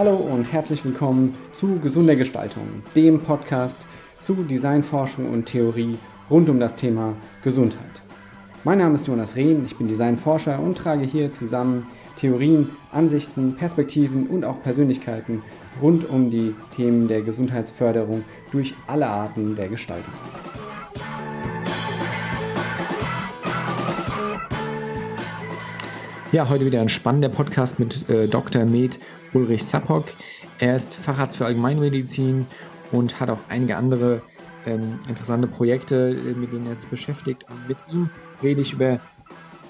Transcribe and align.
Hallo 0.00 0.16
und 0.16 0.50
herzlich 0.50 0.82
willkommen 0.82 1.36
zu 1.52 1.78
Gesunde 1.78 2.16
Gestaltung, 2.16 2.62
dem 2.96 3.20
Podcast 3.20 3.84
zu 4.22 4.32
Designforschung 4.32 5.30
und 5.30 5.44
Theorie 5.44 5.98
rund 6.30 6.48
um 6.48 6.58
das 6.58 6.74
Thema 6.74 7.12
Gesundheit. 7.44 8.00
Mein 8.64 8.78
Name 8.78 8.94
ist 8.94 9.06
Jonas 9.06 9.36
Rehn, 9.36 9.62
ich 9.66 9.76
bin 9.76 9.88
Designforscher 9.88 10.58
und 10.58 10.78
trage 10.78 11.04
hier 11.04 11.32
zusammen 11.32 11.86
Theorien, 12.16 12.70
Ansichten, 12.90 13.56
Perspektiven 13.56 14.26
und 14.28 14.46
auch 14.46 14.62
Persönlichkeiten 14.62 15.42
rund 15.82 16.08
um 16.08 16.30
die 16.30 16.54
Themen 16.74 17.06
der 17.06 17.20
Gesundheitsförderung 17.20 18.24
durch 18.52 18.72
alle 18.86 19.06
Arten 19.06 19.54
der 19.54 19.68
Gestaltung. 19.68 20.14
Ja, 26.32 26.48
heute 26.48 26.64
wieder 26.64 26.80
ein 26.80 26.88
spannender 26.88 27.28
Podcast 27.28 27.78
mit 27.78 28.08
äh, 28.08 28.28
Dr. 28.28 28.64
Med 28.64 28.98
Ulrich 29.32 29.64
Sappock. 29.64 30.04
Er 30.58 30.76
ist 30.76 30.94
Facharzt 30.94 31.36
für 31.36 31.46
Allgemeinmedizin 31.46 32.46
und 32.92 33.20
hat 33.20 33.30
auch 33.30 33.38
einige 33.48 33.76
andere 33.76 34.22
ähm, 34.66 34.98
interessante 35.08 35.46
Projekte, 35.46 36.10
äh, 36.10 36.34
mit 36.34 36.52
denen 36.52 36.66
er 36.66 36.74
sich 36.74 36.88
beschäftigt. 36.88 37.46
Und 37.48 37.68
mit 37.68 37.78
ihm 37.90 38.10
rede 38.42 38.60
ich 38.60 38.72
über 38.72 39.00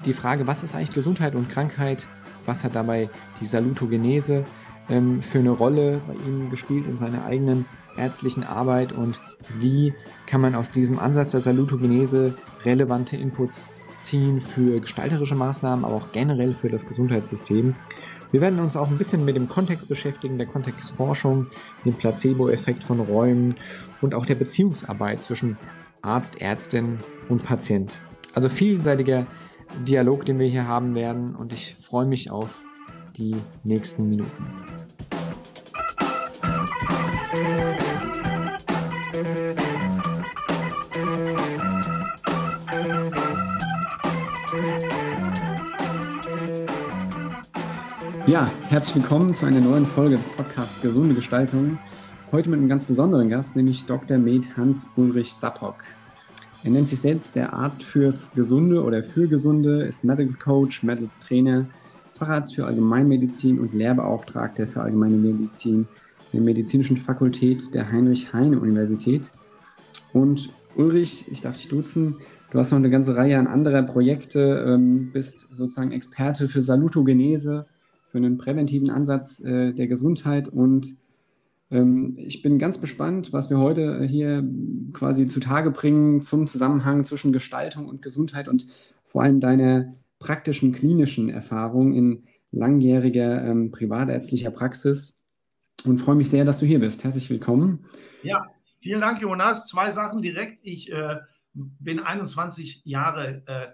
die 0.05 0.13
Frage, 0.13 0.47
was 0.47 0.63
ist 0.63 0.75
eigentlich 0.75 0.93
Gesundheit 0.93 1.35
und 1.35 1.49
Krankheit? 1.49 2.09
Was 2.47 2.65
hat 2.65 2.75
dabei 2.75 3.11
die 3.41 3.47
Salutogenese 3.47 4.45
ähm, 4.89 5.23
für 5.23 5.39
eine 5.39 5.51
Rolle 5.51 6.01
bei 6.07 6.15
ihm 6.15 6.51
gespielt 6.51 6.87
in 6.87 6.97
seiner 6.97 7.25
eigenen 7.25 7.67
ärztlichen 7.97 8.45
Arbeit 8.45 8.93
und 8.93 9.21
wie 9.59 9.93
kann 10.27 10.41
man 10.41 10.55
aus 10.55 10.71
diesem 10.71 10.99
Ansatz 10.99 11.33
der 11.33 11.41
Salutogenese 11.41 12.35
relevante 12.65 13.17
Inputs 13.17 13.69
ziehen 13.97 14.41
für 14.41 14.81
gestalterische 14.81 15.35
Maßnahmen, 15.35 15.85
aber 15.85 15.97
auch 15.97 16.13
generell 16.13 16.55
für 16.55 16.69
das 16.69 16.87
Gesundheitssystem. 16.87 17.75
Wir 18.33 18.41
werden 18.41 18.61
uns 18.61 18.77
auch 18.77 18.89
ein 18.89 18.99
bisschen 18.99 19.25
mit 19.25 19.35
dem 19.37 19.49
Kontext 19.49 19.89
beschäftigen, 19.89 20.39
der 20.39 20.47
Kontextforschung, 20.47 21.49
dem 21.85 21.95
Placebo-Effekt 21.95 22.85
von 22.85 23.01
Räumen 23.01 23.57
und 24.01 24.15
auch 24.15 24.25
der 24.25 24.37
Beziehungsarbeit 24.37 25.23
zwischen 25.23 25.59
Arzt, 26.03 26.41
Ärztin 26.41 27.01
und 27.29 27.45
Patient. 27.45 28.01
Also 28.35 28.49
vielseitiger 28.49 29.27
Dialog, 29.87 30.25
den 30.25 30.39
wir 30.39 30.47
hier 30.47 30.67
haben 30.67 30.95
werden 30.95 31.35
und 31.35 31.53
ich 31.53 31.77
freue 31.81 32.07
mich 32.07 32.31
auf 32.31 32.51
die 33.17 33.37
nächsten 33.65 34.09
Minuten. 34.09 34.47
Ja, 48.31 48.49
herzlich 48.69 48.95
willkommen 48.95 49.35
zu 49.35 49.45
einer 49.45 49.59
neuen 49.59 49.85
Folge 49.85 50.17
des 50.17 50.29
Podcasts 50.29 50.81
Gesunde 50.81 51.17
Gestaltung. 51.17 51.81
Heute 52.31 52.49
mit 52.49 52.61
einem 52.61 52.69
ganz 52.69 52.85
besonderen 52.85 53.29
Gast, 53.29 53.57
nämlich 53.57 53.87
Dr. 53.87 54.19
Med 54.19 54.57
Hans-Ulrich 54.57 55.33
Sappock. 55.33 55.75
Er 56.63 56.71
nennt 56.71 56.87
sich 56.87 57.01
selbst 57.01 57.35
der 57.35 57.53
Arzt 57.53 57.83
fürs 57.83 58.33
Gesunde 58.33 58.85
oder 58.85 59.03
für 59.03 59.27
Gesunde, 59.27 59.83
ist 59.83 60.05
Medical 60.05 60.37
Coach, 60.37 60.85
Medical 60.85 61.11
Trainer, 61.19 61.67
Facharzt 62.13 62.55
für 62.55 62.67
Allgemeinmedizin 62.67 63.59
und 63.59 63.75
Lehrbeauftragter 63.75 64.69
für 64.69 64.83
Allgemeine 64.83 65.17
Medizin 65.17 65.89
der 66.33 66.41
Medizinischen 66.41 66.99
Fakultät 66.99 67.75
der 67.75 67.91
Heinrich-Heine-Universität. 67.91 69.33
Und 70.13 70.51
Ulrich, 70.77 71.27
ich 71.33 71.41
darf 71.41 71.57
dich 71.57 71.67
duzen, 71.67 72.19
du 72.53 72.61
hast 72.61 72.71
noch 72.71 72.79
eine 72.79 72.91
ganze 72.91 73.17
Reihe 73.17 73.41
an 73.41 73.49
anderer 73.49 73.83
Projekte, 73.83 74.65
ähm, 74.69 75.11
bist 75.13 75.49
sozusagen 75.51 75.91
Experte 75.91 76.49
für 76.49 76.63
Salutogenese, 76.63 77.67
für 78.11 78.19
einen 78.19 78.39
präventiven 78.39 78.91
Ansatz 78.91 79.41
äh, 79.41 79.73
der 79.73 79.87
Gesundheit. 79.87 80.49
Und 80.49 80.97
ähm, 81.71 82.17
ich 82.19 82.43
bin 82.43 82.59
ganz 82.59 82.81
gespannt, 82.81 83.33
was 83.33 83.51
wir 83.51 83.59
heute 83.59 84.05
hier 84.05 84.45
quasi 84.93 85.29
zutage 85.29 85.71
bringen 85.71 86.21
zum 86.21 86.47
Zusammenhang 86.47 87.05
zwischen 87.05 87.33
Gestaltung 87.33 87.87
und 87.87 88.03
Gesundheit 88.03 88.49
und 88.49 88.67
vor 89.05 89.23
allem 89.23 89.41
deine 89.41 89.97
praktischen 90.19 90.73
klinischen 90.73 91.31
Erfahrungen 91.31 91.93
in 91.93 92.25
langjähriger 92.51 93.45
ähm, 93.45 93.71
privatärztlicher 93.71 94.51
Praxis. 94.51 95.25
Und 95.85 95.99
freue 95.99 96.17
mich 96.17 96.29
sehr, 96.29 96.45
dass 96.45 96.59
du 96.59 96.67
hier 96.67 96.81
bist. 96.81 97.05
Herzlich 97.05 97.31
willkommen. 97.31 97.87
Ja, 98.23 98.45
vielen 98.81 99.01
Dank, 99.01 99.23
Jonas. 99.23 99.67
Zwei 99.67 99.91
Sachen 99.91 100.21
direkt. 100.21 100.61
Ich 100.63 100.93
äh, 100.93 101.17
bin 101.55 102.01
21 102.01 102.83
Jahre 102.85 103.43
äh, 103.47 103.69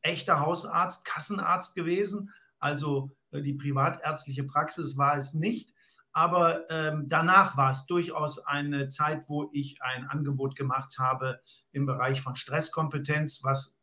echter 0.00 0.40
Hausarzt, 0.40 1.04
Kassenarzt 1.04 1.76
gewesen. 1.76 2.30
Also 2.58 3.10
äh, 3.25 3.25
die 3.42 3.54
privatärztliche 3.54 4.44
Praxis 4.44 4.96
war 4.96 5.16
es 5.16 5.34
nicht. 5.34 5.72
Aber 6.12 6.70
ähm, 6.70 7.04
danach 7.08 7.58
war 7.58 7.72
es 7.72 7.84
durchaus 7.84 8.38
eine 8.38 8.88
Zeit, 8.88 9.28
wo 9.28 9.50
ich 9.52 9.82
ein 9.82 10.06
Angebot 10.08 10.56
gemacht 10.56 10.98
habe 10.98 11.40
im 11.72 11.84
Bereich 11.84 12.22
von 12.22 12.36
Stresskompetenz, 12.36 13.44
was 13.44 13.76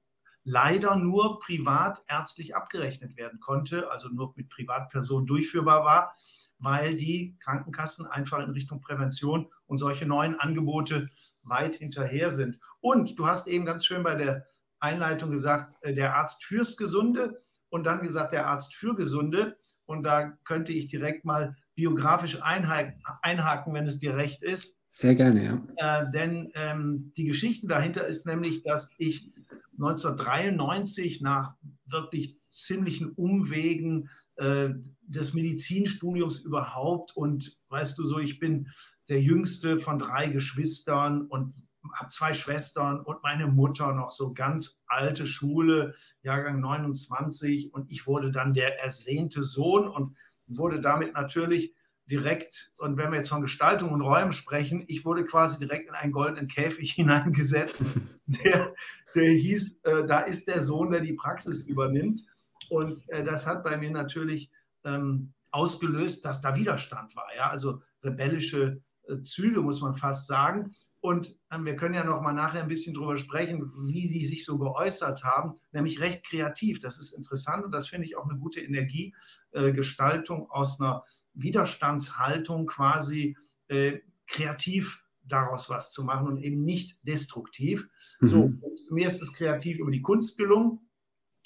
leider 0.44 0.96
nur 0.96 1.40
privatärztlich 1.40 2.56
abgerechnet 2.56 3.18
werden 3.18 3.40
konnte, 3.40 3.92
also 3.92 4.09
nur 4.09 4.34
mit 4.36 4.50
Privatpersonen 4.50 5.28
durchführbar 5.28 5.86
war, 5.86 6.16
weil 6.58 6.96
die 6.96 7.38
Krankenkassen 7.40 8.06
einfach 8.06 8.40
in 8.40 8.50
Richtung 8.50 8.81
Prävention 8.81 9.52
und 9.66 9.78
solche 9.78 10.06
neuen 10.06 10.40
Angebote 10.40 11.09
weit 11.44 11.75
hinterher 11.75 12.30
sind. 12.30 12.59
Und 12.80 13.19
du 13.19 13.28
hast 13.28 13.47
eben 13.47 13.66
ganz 13.66 13.86
schön 13.86 14.03
bei 14.03 14.16
der 14.16 14.47
Einleitung 14.80 15.31
gesagt, 15.31 15.75
äh, 15.81 15.94
der 15.94 16.16
Arzt 16.16 16.44
fürs 16.44 16.78
Gesunde 16.78 17.42
und 17.73 17.85
dann 17.85 18.03
gesagt, 18.03 18.34
der 18.34 18.45
Arzt 18.45 18.75
für 18.75 18.94
Gesunde. 18.95 19.57
Und 19.85 20.03
da 20.03 20.38
könnte 20.45 20.72
ich 20.72 20.85
direkt 20.85 21.25
mal 21.25 21.56
biografisch 21.73 22.38
einhaken, 22.44 23.73
wenn 23.73 23.88
es 23.88 23.97
dir 23.97 24.16
recht 24.16 24.44
ist. 24.44 24.79
Sehr 24.88 25.16
gerne, 25.16 25.44
ja. 25.44 26.01
Äh, 26.01 26.12
denn 26.12 26.51
ähm, 26.53 27.12
die 27.17 27.25
Geschichte 27.25 27.66
dahinter 27.66 28.06
ist 28.06 28.28
nämlich, 28.28 28.62
dass 28.62 28.91
ich 29.00 29.31
1993 29.79 31.22
nach 31.22 31.56
wirklich 31.88 32.38
ziemlichen 32.51 33.09
Umwegen 33.09 34.07
äh, 34.35 34.69
des 35.01 35.33
Medizinstudiums 35.33 36.41
überhaupt 36.41 37.17
und 37.17 37.57
weißt 37.69 37.97
du 37.97 38.06
so, 38.06 38.19
ich 38.19 38.38
bin 38.38 38.67
der 39.09 39.19
jüngste 39.19 39.79
von 39.79 39.97
drei 39.97 40.28
Geschwistern 40.28 41.23
und 41.23 41.56
habe 41.94 42.09
zwei 42.09 42.34
Schwestern 42.34 43.00
und 43.02 43.24
meine 43.24 43.48
Mutter 43.48 43.94
noch 43.94 44.12
so 44.12 44.34
ganz 44.34 44.81
alte 44.88 45.28
Schule, 45.28 45.96
Jahrgang 46.22 46.59
29. 46.59 47.74
Und 47.74 47.92
ich 47.92 48.08
wurde 48.08 48.31
dann 48.31 48.54
der 48.54 48.80
ersehnte 48.80 49.44
Sohn 49.44 49.88
und 49.88 50.16
wurde 50.48 50.81
damit 50.81 51.14
natürlich 51.14 51.74
direkt, 52.06 52.72
und 52.80 52.98
wenn 52.98 53.12
wir 53.12 53.18
jetzt 53.18 53.30
von 53.30 53.42
Gestaltung 53.42 53.92
und 53.92 54.02
Räumen 54.02 54.34
sprechen, 54.34 54.84
ich 54.88 55.06
wurde 55.06 55.24
quasi 55.24 55.59
direkt 55.59 55.90
in 55.90 55.96
einen 55.96 56.12
goldenen 56.12 56.48
Käfig 56.48 56.92
hineingesetzt, 56.96 57.84
der, 58.25 58.74
der 59.16 59.31
hieß, 59.31 59.81
äh, 59.84 60.06
da 60.06 60.22
ist 60.22 60.48
der 60.48 60.62
Sohn, 60.62 60.92
der 60.92 61.02
die 61.02 61.14
Praxis 61.14 61.66
übernimmt. 61.68 62.25
Und 62.70 63.08
äh, 63.10 63.24
das 63.24 63.46
hat 63.48 63.64
bei 63.64 63.78
mir 63.78 63.92
natürlich 63.92 64.52
ähm, 64.84 65.34
ausgelöst, 65.52 66.25
dass 66.25 66.42
da 66.42 66.56
Widerstand 66.56 67.16
war. 67.16 67.28
Ja? 67.36 67.50
Also 67.50 67.81
rebellische 68.04 68.81
äh, 69.08 69.22
Züge, 69.22 69.62
muss 69.62 69.81
man 69.81 69.96
fast 69.96 70.28
sagen. 70.28 70.72
Und 71.00 71.36
wir 71.59 71.75
können 71.75 71.94
ja 71.94 72.03
noch 72.03 72.22
mal 72.22 72.34
nachher 72.34 72.62
ein 72.62 72.68
bisschen 72.68 72.94
drüber 72.94 73.18
sprechen, 73.18 73.72
wie 73.86 74.09
die 74.09 74.25
sich 74.25 74.46
so 74.46 74.58
geäußert 74.58 75.24
haben, 75.24 75.59
nämlich 75.72 76.00
recht 76.00 76.25
kreativ. 76.25 76.80
Das 76.80 77.00
ist 77.00 77.14
interessant 77.14 77.66
und 77.66 77.72
das 77.72 77.88
finde 77.88 78.08
ich 78.08 78.18
auch 78.18 78.28
eine 78.28 78.40
gute 78.40 78.62
Energiegestaltung 78.62 80.44
äh, 80.44 80.50
aus 80.50 80.80
einer 80.80 81.03
Widerstandshaltung 81.34 82.68
quasi 82.68 83.38
äh, 83.68 84.00
kreativ 84.27 85.04
daraus 85.25 85.69
was 85.69 85.92
zu 85.92 86.04
machen 86.04 86.27
und 86.27 86.38
eben 86.38 86.63
nicht 86.63 86.98
destruktiv. 87.04 87.88
Mhm. 88.19 88.27
So, 88.27 88.54
mir 88.89 89.07
ist 89.07 89.22
es 89.22 89.33
kreativ 89.33 89.77
über 89.77 89.92
die 89.92 90.01
Kunst 90.01 90.38
gelungen. 90.38 90.80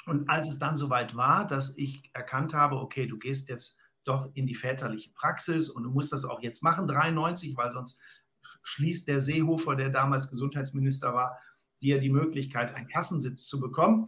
Und 0.06 0.30
als 0.30 0.50
es 0.50 0.58
dann 0.58 0.78
soweit 0.78 1.16
war, 1.16 1.46
dass 1.46 1.78
ich 1.78 2.10
erkannt 2.14 2.54
habe, 2.54 2.78
okay, 2.78 3.08
du 3.08 3.18
gehst 3.18 3.50
jetzt 3.50 3.76
doch 4.06 4.30
in 4.36 4.48
die 4.48 4.56
väterliche 4.56 5.12
Praxis 5.12 5.70
und 5.70 5.84
du 5.84 5.92
musst 5.92 6.14
das 6.14 6.24
auch 6.24 6.42
jetzt 6.42 6.64
machen, 6.64 6.88
93, 6.88 7.58
weil 7.58 7.72
sonst 7.72 8.00
schließt 8.68 9.08
der 9.08 9.22
Seehofer, 9.22 9.76
der 9.76 9.90
damals 9.90 10.30
Gesundheitsminister 10.30 11.14
war, 11.14 11.40
dir 11.82 12.00
die 12.00 12.10
Möglichkeit, 12.10 12.76
einen 12.76 12.90
Kassensitz 12.90 13.46
zu 13.46 13.62
bekommen. 13.62 14.08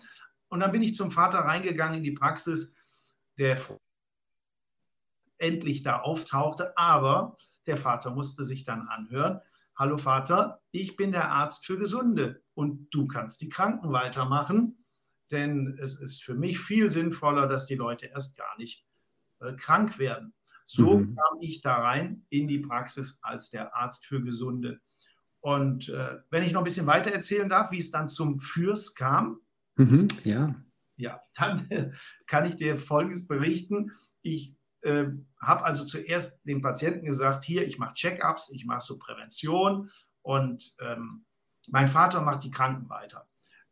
Und 0.49 0.59
dann 0.59 0.71
bin 0.71 0.81
ich 0.81 0.95
zum 0.95 1.11
Vater 1.11 1.39
reingegangen 1.39 1.99
in 1.99 2.03
die 2.03 2.11
Praxis, 2.11 2.75
der 3.37 3.57
endlich 5.37 5.83
da 5.83 5.99
auftauchte, 6.01 6.77
aber 6.77 7.37
der 7.67 7.77
Vater 7.77 8.11
musste 8.11 8.43
sich 8.43 8.65
dann 8.65 8.87
anhören, 8.89 9.39
hallo 9.77 9.97
Vater, 9.97 10.61
ich 10.71 10.97
bin 10.97 11.13
der 11.13 11.31
Arzt 11.31 11.65
für 11.65 11.77
Gesunde 11.77 12.43
und 12.53 12.89
du 12.93 13.07
kannst 13.07 13.39
die 13.39 13.47
Kranken 13.47 13.93
weitermachen, 13.93 14.83
denn 15.31 15.77
es 15.79 16.01
ist 16.01 16.21
für 16.21 16.35
mich 16.35 16.59
viel 16.59 16.89
sinnvoller, 16.89 17.47
dass 17.47 17.65
die 17.65 17.75
Leute 17.75 18.07
erst 18.07 18.35
gar 18.35 18.57
nicht 18.57 18.85
äh, 19.39 19.53
krank 19.53 19.99
werden. 19.99 20.33
So 20.71 20.99
mhm. 20.99 21.15
kam 21.15 21.39
ich 21.41 21.61
da 21.61 21.79
rein 21.79 22.27
in 22.29 22.47
die 22.47 22.59
Praxis 22.59 23.17
als 23.23 23.49
der 23.49 23.75
Arzt 23.75 24.05
für 24.05 24.21
Gesunde. 24.21 24.79
Und 25.39 25.89
äh, 25.89 26.17
wenn 26.29 26.43
ich 26.43 26.53
noch 26.53 26.61
ein 26.61 26.65
bisschen 26.65 26.85
weiter 26.85 27.11
erzählen 27.11 27.49
darf, 27.49 27.71
wie 27.71 27.79
es 27.79 27.89
dann 27.89 28.07
zum 28.07 28.39
Fürs 28.39 28.93
kam, 28.93 29.39
mhm, 29.77 30.07
ja. 30.25 30.53
ja, 30.95 31.21
dann 31.33 31.67
äh, 31.71 31.89
kann 32.27 32.45
ich 32.45 32.55
dir 32.55 32.77
Folgendes 32.77 33.25
berichten. 33.25 33.93
Ich 34.21 34.55
äh, 34.81 35.05
habe 35.41 35.63
also 35.63 35.85
zuerst 35.85 36.45
den 36.45 36.61
Patienten 36.61 37.03
gesagt, 37.03 37.45
hier, 37.45 37.65
ich 37.65 37.79
mache 37.79 37.95
Check-ups, 37.95 38.51
ich 38.51 38.67
mache 38.67 38.81
so 38.81 38.99
Prävention 38.99 39.89
und 40.21 40.75
ähm, 40.81 41.25
mein 41.71 41.87
Vater 41.87 42.21
macht 42.21 42.43
die 42.43 42.51
Kranken 42.51 42.89
weiter. 42.89 43.27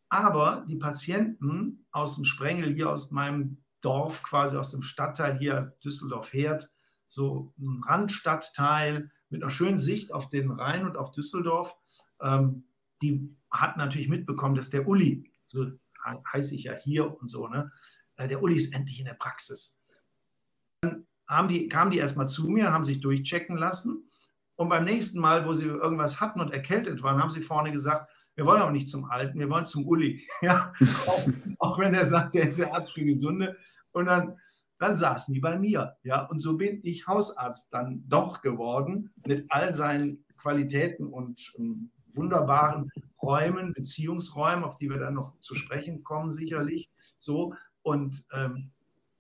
Aber 0.10 0.66
die 0.68 0.78
Patienten 0.78 1.86
aus 1.92 2.16
dem 2.16 2.26
Sprengel, 2.26 2.74
hier 2.74 2.90
aus 2.90 3.12
meinem 3.12 3.64
Dorf, 3.82 4.24
quasi 4.24 4.58
aus 4.58 4.72
dem 4.72 4.82
Stadtteil 4.82 5.38
hier, 5.38 5.78
Düsseldorf-Herd, 5.84 6.72
so 7.08 7.54
ein 7.58 7.84
Randstadtteil 7.86 9.12
mit 9.30 9.42
einer 9.42 9.52
schönen 9.52 9.78
Sicht 9.78 10.14
auf 10.14 10.28
den 10.28 10.52
Rhein 10.52 10.86
und 10.86 10.98
auf 10.98 11.12
Düsseldorf, 11.12 11.76
ähm, 12.22 12.64
die 13.02 13.36
hat 13.52 13.78
natürlich 13.78 14.10
mitbekommen, 14.10 14.56
dass 14.56 14.70
der 14.70 14.88
Uli, 14.88 15.32
so 15.46 15.72
heiße 16.06 16.56
ich 16.56 16.64
ja 16.64 16.74
hier 16.74 17.20
und 17.20 17.30
so, 17.30 17.48
ne, 17.48 17.72
äh, 18.18 18.28
der 18.28 18.42
Uli 18.42 18.56
ist 18.56 18.74
endlich 18.74 19.00
in 19.00 19.06
der 19.06 19.14
Praxis. 19.14 19.80
Dann 20.82 21.06
haben 21.28 21.48
die, 21.48 21.68
kamen 21.68 21.92
die 21.92 21.98
erstmal 21.98 22.28
zu 22.28 22.48
mir, 22.48 22.72
haben 22.72 22.84
sich 22.84 23.02
durchchecken 23.02 23.58
lassen. 23.58 24.10
Und 24.56 24.70
beim 24.70 24.86
nächsten 24.86 25.20
Mal, 25.20 25.46
wo 25.46 25.54
sie 25.54 25.66
irgendwas 25.66 26.20
hatten 26.20 26.40
und 26.40 26.52
erkältet 26.52 27.04
waren, 27.04 27.22
haben 27.22 27.32
sie 27.32 27.42
vorne 27.42 27.72
gesagt, 27.72 28.10
wir 28.36 28.46
wollen 28.46 28.62
aber 28.62 28.72
nicht 28.72 28.88
zum 28.88 29.06
Alten, 29.06 29.40
wir 29.40 29.50
wollen 29.50 29.66
zum 29.66 29.86
Uli. 29.86 30.28
Ja? 30.42 30.74
auch, 31.08 31.28
auch, 31.60 31.80
wenn 31.80 31.94
er 31.94 32.06
sagt, 32.06 32.36
der 32.36 32.48
ist 32.48 32.60
der 32.60 32.74
Arzt 32.74 32.92
für 32.94 33.04
Gesunde. 33.04 33.58
Und 33.92 34.06
dann, 34.06 34.40
dann 34.80 34.96
saßen 34.96 35.34
die 35.34 35.40
bei 35.40 35.58
mir. 35.58 35.96
Ja? 36.04 36.26
Und 36.26 36.40
so 36.40 36.58
bin 36.58 36.80
ich 36.84 37.08
Hausarzt 37.08 37.74
dann 37.74 38.04
doch 38.08 38.42
geworden, 38.42 39.12
mit 39.26 39.46
all 39.50 39.74
seinen 39.74 40.24
Qualitäten 40.38 41.08
und 41.08 41.54
ähm, 41.58 41.92
wunderbaren 42.14 42.92
Räumen, 43.22 43.74
Beziehungsräumen, 43.74 44.64
auf 44.64 44.76
die 44.76 44.90
wir 44.90 44.98
dann 44.98 45.16
noch 45.16 45.40
zu 45.40 45.56
sprechen 45.56 46.04
kommen, 46.04 46.32
sicherlich. 46.32 46.90
So. 47.18 47.54
Und 47.82 48.26
ähm, 48.34 48.72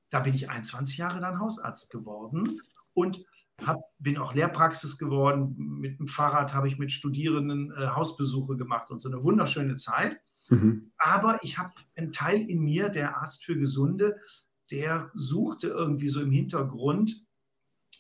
da 0.09 0.19
bin 0.19 0.33
ich 0.33 0.49
21 0.49 0.97
Jahre 0.97 1.19
dann 1.19 1.39
Hausarzt 1.39 1.91
geworden 1.91 2.61
und 2.93 3.23
hab, 3.65 3.81
bin 3.99 4.17
auch 4.17 4.33
Lehrpraxis 4.33 4.97
geworden. 4.97 5.55
Mit 5.57 5.99
dem 5.99 6.07
Fahrrad 6.07 6.53
habe 6.53 6.67
ich 6.67 6.77
mit 6.77 6.91
Studierenden 6.91 7.71
äh, 7.71 7.87
Hausbesuche 7.87 8.55
gemacht 8.55 8.91
und 8.91 8.99
so 8.99 9.09
eine 9.09 9.23
wunderschöne 9.23 9.75
Zeit. 9.77 10.19
Mhm. 10.49 10.91
Aber 10.97 11.39
ich 11.43 11.57
habe 11.57 11.73
einen 11.95 12.11
Teil 12.11 12.41
in 12.41 12.61
mir, 12.61 12.89
der 12.89 13.17
Arzt 13.17 13.43
für 13.43 13.57
Gesunde, 13.57 14.17
der 14.71 15.11
suchte 15.13 15.67
irgendwie 15.67 16.09
so 16.09 16.21
im 16.21 16.31
Hintergrund, 16.31 17.25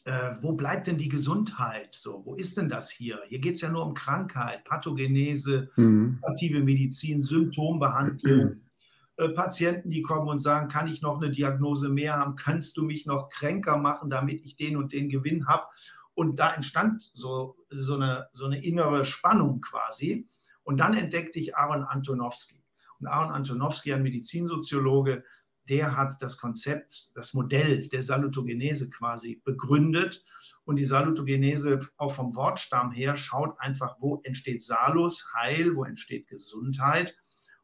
äh, 0.05 0.35
wo 0.41 0.53
bleibt 0.53 0.87
denn 0.87 0.97
die 0.97 1.09
Gesundheit? 1.09 1.93
So, 1.93 2.25
wo 2.25 2.35
ist 2.35 2.57
denn 2.57 2.69
das 2.69 2.89
hier? 2.89 3.19
Hier 3.27 3.39
geht 3.39 3.55
es 3.55 3.61
ja 3.61 3.69
nur 3.69 3.85
um 3.85 3.93
Krankheit, 3.93 4.63
Pathogenese, 4.63 5.69
mhm. 5.75 6.19
aktive 6.23 6.61
Medizin, 6.61 7.21
Symptombehandlung. 7.21 8.45
Mhm. 8.45 8.61
Äh, 9.17 9.29
Patienten, 9.29 9.89
die 9.89 10.01
kommen 10.01 10.29
und 10.29 10.39
sagen, 10.39 10.69
kann 10.69 10.87
ich 10.87 11.01
noch 11.01 11.21
eine 11.21 11.31
Diagnose 11.31 11.89
mehr 11.89 12.13
haben? 12.13 12.35
Kannst 12.35 12.77
du 12.77 12.83
mich 12.83 13.05
noch 13.05 13.29
kränker 13.29 13.77
machen, 13.77 14.09
damit 14.09 14.45
ich 14.45 14.55
den 14.55 14.77
und 14.77 14.93
den 14.93 15.09
Gewinn 15.09 15.47
habe? 15.47 15.65
Und 16.13 16.39
da 16.39 16.53
entstand 16.53 17.01
so, 17.01 17.57
so, 17.69 17.95
eine, 17.95 18.27
so 18.31 18.45
eine 18.45 18.63
innere 18.63 19.05
Spannung 19.05 19.61
quasi. 19.61 20.27
Und 20.63 20.79
dann 20.79 20.93
entdeckte 20.93 21.39
ich 21.39 21.55
Aaron 21.57 21.83
Antonowski. 21.83 22.63
Und 22.99 23.07
Aaron 23.07 23.31
Antonowski, 23.31 23.93
ein 23.93 24.03
Medizinsoziologe, 24.03 25.23
der 25.69 25.95
hat 25.95 26.21
das 26.21 26.37
Konzept, 26.37 27.11
das 27.15 27.33
Modell 27.33 27.87
der 27.89 28.03
Salutogenese 28.03 28.89
quasi 28.89 29.41
begründet. 29.43 30.23
Und 30.63 30.77
die 30.77 30.85
Salutogenese 30.85 31.79
auch 31.97 32.13
vom 32.13 32.35
Wortstamm 32.35 32.91
her 32.91 33.17
schaut 33.17 33.59
einfach, 33.59 33.95
wo 33.99 34.21
entsteht 34.23 34.63
Salus, 34.63 35.31
Heil, 35.35 35.75
wo 35.75 35.83
entsteht 35.83 36.27
Gesundheit. 36.27 37.17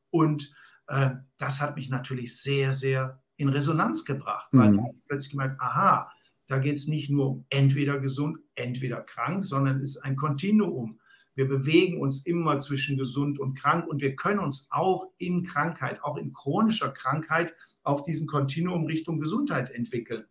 Und 0.09 0.53
äh, 0.87 1.11
das 1.37 1.61
hat 1.61 1.75
mich 1.75 1.89
natürlich 1.89 2.39
sehr, 2.41 2.73
sehr 2.73 3.21
in 3.37 3.49
Resonanz 3.49 4.05
gebracht, 4.05 4.47
weil 4.51 4.71
mhm. 4.71 4.79
ich 4.79 5.07
plötzlich 5.07 5.31
gemerkt, 5.31 5.59
aha, 5.59 6.11
da 6.47 6.57
geht 6.59 6.75
es 6.75 6.87
nicht 6.87 7.09
nur 7.09 7.29
um 7.29 7.45
entweder 7.49 7.99
gesund, 7.99 8.37
entweder 8.55 9.01
krank, 9.01 9.43
sondern 9.45 9.79
es 9.79 9.95
ist 9.95 10.03
ein 10.03 10.15
Kontinuum. 10.15 10.99
Wir 11.35 11.47
bewegen 11.47 11.99
uns 11.99 12.25
immer 12.25 12.59
zwischen 12.59 12.97
gesund 12.97 13.39
und 13.39 13.55
krank 13.55 13.87
und 13.87 14.01
wir 14.01 14.15
können 14.15 14.39
uns 14.39 14.67
auch 14.71 15.07
in 15.17 15.43
Krankheit, 15.43 16.03
auch 16.03 16.17
in 16.17 16.31
chronischer 16.31 16.91
Krankheit 16.91 17.53
auf 17.83 18.03
diesem 18.03 18.27
Kontinuum 18.27 18.85
Richtung 18.85 19.19
Gesundheit 19.19 19.71
entwickeln. 19.71 20.25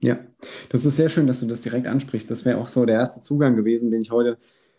Ja, 0.00 0.18
das 0.68 0.84
ist 0.84 0.96
sehr 0.96 1.08
schön, 1.08 1.26
dass 1.26 1.40
du 1.40 1.46
das 1.46 1.62
direkt 1.62 1.86
ansprichst. 1.86 2.30
Das 2.30 2.44
wäre 2.44 2.58
auch 2.58 2.68
so 2.68 2.84
der 2.84 2.96
erste 2.96 3.20
Zugang 3.20 3.56
gewesen, 3.56 3.90
den 3.90 4.02
ich 4.02 4.10
heute 4.10 4.38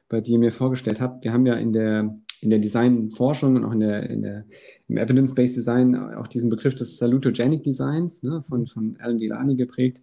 bei 0.09 0.21
dir 0.21 0.39
mir 0.39 0.51
vorgestellt 0.51 1.01
habe. 1.01 1.23
Wir 1.23 1.33
haben 1.33 1.45
ja 1.45 1.55
in 1.55 1.73
der 1.73 2.17
in 2.41 2.49
der 2.49 2.59
Designforschung 2.59 3.55
und 3.55 3.65
auch 3.65 3.71
in 3.71 3.79
der, 3.79 4.09
in 4.09 4.21
der, 4.21 4.45
im 4.87 4.97
Evidence-Based 4.97 5.57
Design 5.57 5.95
auch 5.95 6.27
diesen 6.27 6.49
Begriff 6.49 6.75
des 6.75 6.97
Salutogenic 6.97 7.63
Designs 7.63 8.23
ne, 8.23 8.41
von, 8.43 8.67
von 8.67 8.95
Alan 8.99 9.17
Delany 9.17 9.55
geprägt, 9.55 10.01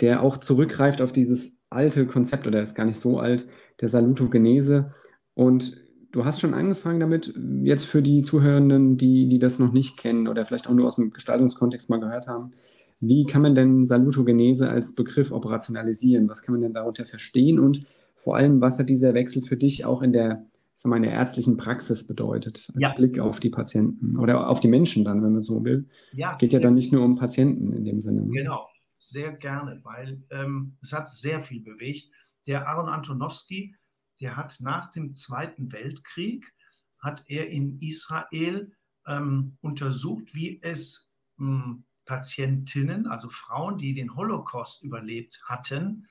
der 0.00 0.22
auch 0.22 0.38
zurückgreift 0.38 1.02
auf 1.02 1.12
dieses 1.12 1.60
alte 1.70 2.06
Konzept, 2.06 2.46
oder 2.46 2.62
ist 2.62 2.74
gar 2.74 2.86
nicht 2.86 2.98
so 2.98 3.18
alt, 3.18 3.46
der 3.80 3.88
Salutogenese. 3.88 4.92
Und 5.34 5.76
du 6.12 6.24
hast 6.24 6.40
schon 6.40 6.54
angefangen 6.54 7.00
damit, 7.00 7.34
jetzt 7.62 7.84
für 7.84 8.02
die 8.02 8.22
Zuhörenden, 8.22 8.96
die, 8.96 9.28
die 9.28 9.38
das 9.38 9.58
noch 9.58 9.72
nicht 9.72 9.96
kennen 9.96 10.28
oder 10.28 10.44
vielleicht 10.44 10.68
auch 10.68 10.74
nur 10.74 10.86
aus 10.86 10.96
dem 10.96 11.10
Gestaltungskontext 11.10 11.90
mal 11.90 12.00
gehört 12.00 12.26
haben, 12.26 12.52
wie 13.00 13.24
kann 13.26 13.42
man 13.42 13.54
denn 13.54 13.86
Salutogenese 13.86 14.68
als 14.68 14.94
Begriff 14.94 15.30
operationalisieren? 15.30 16.28
Was 16.28 16.42
kann 16.42 16.54
man 16.54 16.62
denn 16.62 16.74
darunter 16.74 17.04
verstehen? 17.04 17.60
Und 17.60 17.86
vor 18.16 18.36
allem, 18.36 18.60
was 18.60 18.78
hat 18.78 18.88
dieser 18.88 19.14
Wechsel 19.14 19.42
für 19.42 19.56
dich 19.56 19.84
auch 19.84 20.02
in 20.02 20.12
der 20.12 20.44
sagen 20.78 20.92
wir, 20.92 20.96
in 20.98 21.02
der 21.02 21.12
ärztlichen 21.12 21.56
Praxis 21.56 22.06
bedeutet, 22.06 22.70
als 22.72 22.82
ja. 22.82 22.92
Blick 22.92 23.18
auf 23.18 23.40
die 23.40 23.50
Patienten 23.50 24.16
oder 24.16 24.48
auf 24.48 24.60
die 24.60 24.68
Menschen 24.68 25.04
dann, 25.04 25.24
wenn 25.24 25.32
man 25.32 25.42
so 25.42 25.64
will. 25.64 25.88
Ja, 26.12 26.30
es 26.30 26.38
geht 26.38 26.52
ja 26.52 26.60
dann 26.60 26.74
nicht 26.74 26.92
nur 26.92 27.04
um 27.04 27.16
Patienten 27.16 27.72
in 27.72 27.84
dem 27.84 27.98
Sinne. 27.98 28.22
Ne? 28.22 28.30
Genau, 28.30 28.68
sehr 28.96 29.32
gerne, 29.32 29.80
weil 29.82 30.22
ähm, 30.30 30.76
es 30.80 30.92
hat 30.92 31.08
sehr 31.08 31.40
viel 31.40 31.62
bewegt. 31.62 32.12
Der 32.48 32.66
Aaron 32.66 32.88
Antonowski, 32.88 33.76
der 34.20 34.36
hat 34.36 34.56
nach 34.58 34.90
dem 34.90 35.14
Zweiten 35.14 35.70
Weltkrieg, 35.70 36.52
hat 36.98 37.22
er 37.28 37.48
in 37.48 37.78
Israel 37.80 38.72
ähm, 39.06 39.56
untersucht, 39.60 40.34
wie 40.34 40.60
es 40.62 41.10
ähm, 41.38 41.84
Patientinnen, 42.06 43.06
also 43.06 43.28
Frauen, 43.28 43.76
die 43.76 43.92
den 43.92 44.16
Holocaust 44.16 44.82
überlebt 44.82 45.40
hatten, 45.44 46.08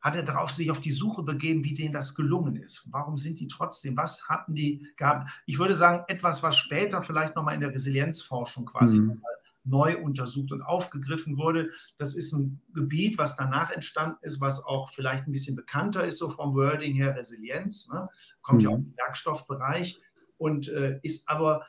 hat 0.00 0.14
er 0.14 0.22
darauf 0.22 0.50
sich 0.50 0.70
auf 0.70 0.80
die 0.80 0.90
Suche 0.90 1.22
begeben, 1.22 1.62
wie 1.64 1.74
denen 1.74 1.92
das 1.92 2.14
gelungen 2.14 2.56
ist. 2.56 2.88
Warum 2.90 3.18
sind 3.18 3.38
die 3.38 3.48
trotzdem? 3.48 3.96
Was 3.96 4.28
hatten 4.28 4.54
die 4.54 4.88
gehabt? 4.96 5.30
Ich 5.46 5.58
würde 5.58 5.76
sagen, 5.76 6.04
etwas, 6.08 6.42
was 6.42 6.56
später 6.56 7.02
vielleicht 7.02 7.36
nochmal 7.36 7.54
in 7.54 7.60
der 7.60 7.74
Resilienzforschung 7.74 8.64
quasi 8.66 8.98
mhm. 8.98 9.22
Neu 9.66 9.98
untersucht 9.98 10.52
und 10.52 10.62
aufgegriffen 10.62 11.36
wurde. 11.36 11.70
Das 11.98 12.14
ist 12.14 12.32
ein 12.32 12.62
Gebiet, 12.72 13.18
was 13.18 13.36
danach 13.36 13.70
entstanden 13.70 14.18
ist, 14.22 14.40
was 14.40 14.64
auch 14.64 14.90
vielleicht 14.90 15.26
ein 15.26 15.32
bisschen 15.32 15.56
bekannter 15.56 16.04
ist, 16.04 16.18
so 16.18 16.30
vom 16.30 16.54
Wording 16.54 16.94
her 16.94 17.16
Resilienz. 17.16 17.88
Ne? 17.88 18.08
Kommt 18.42 18.62
mhm. 18.62 18.68
ja 18.68 18.70
aus 18.70 18.82
dem 18.82 18.94
Werkstoffbereich 18.96 19.98
und 20.38 20.68
äh, 20.68 21.00
ist 21.02 21.28
aber 21.28 21.66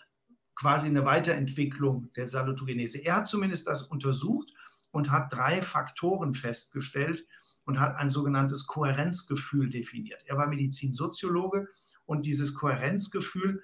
quasi 0.55 0.87
eine 0.87 1.05
Weiterentwicklung 1.05 2.11
der 2.15 2.27
Salutogenese. 2.27 2.99
Er 2.99 3.17
hat 3.17 3.27
zumindest 3.27 3.67
das 3.67 3.83
untersucht 3.83 4.51
und 4.91 5.11
hat 5.11 5.31
drei 5.33 5.61
Faktoren 5.61 6.33
festgestellt, 6.33 7.27
und 7.67 7.81
hat 7.81 7.97
ein 7.97 8.09
sogenanntes 8.09 8.65
Kohärenzgefühl 8.65 9.69
definiert. 9.69 10.23
Er 10.25 10.37
war 10.37 10.47
Medizinsoziologe 10.47 11.67
und 12.05 12.25
dieses 12.25 12.53
Kohärenzgefühl, 12.53 13.61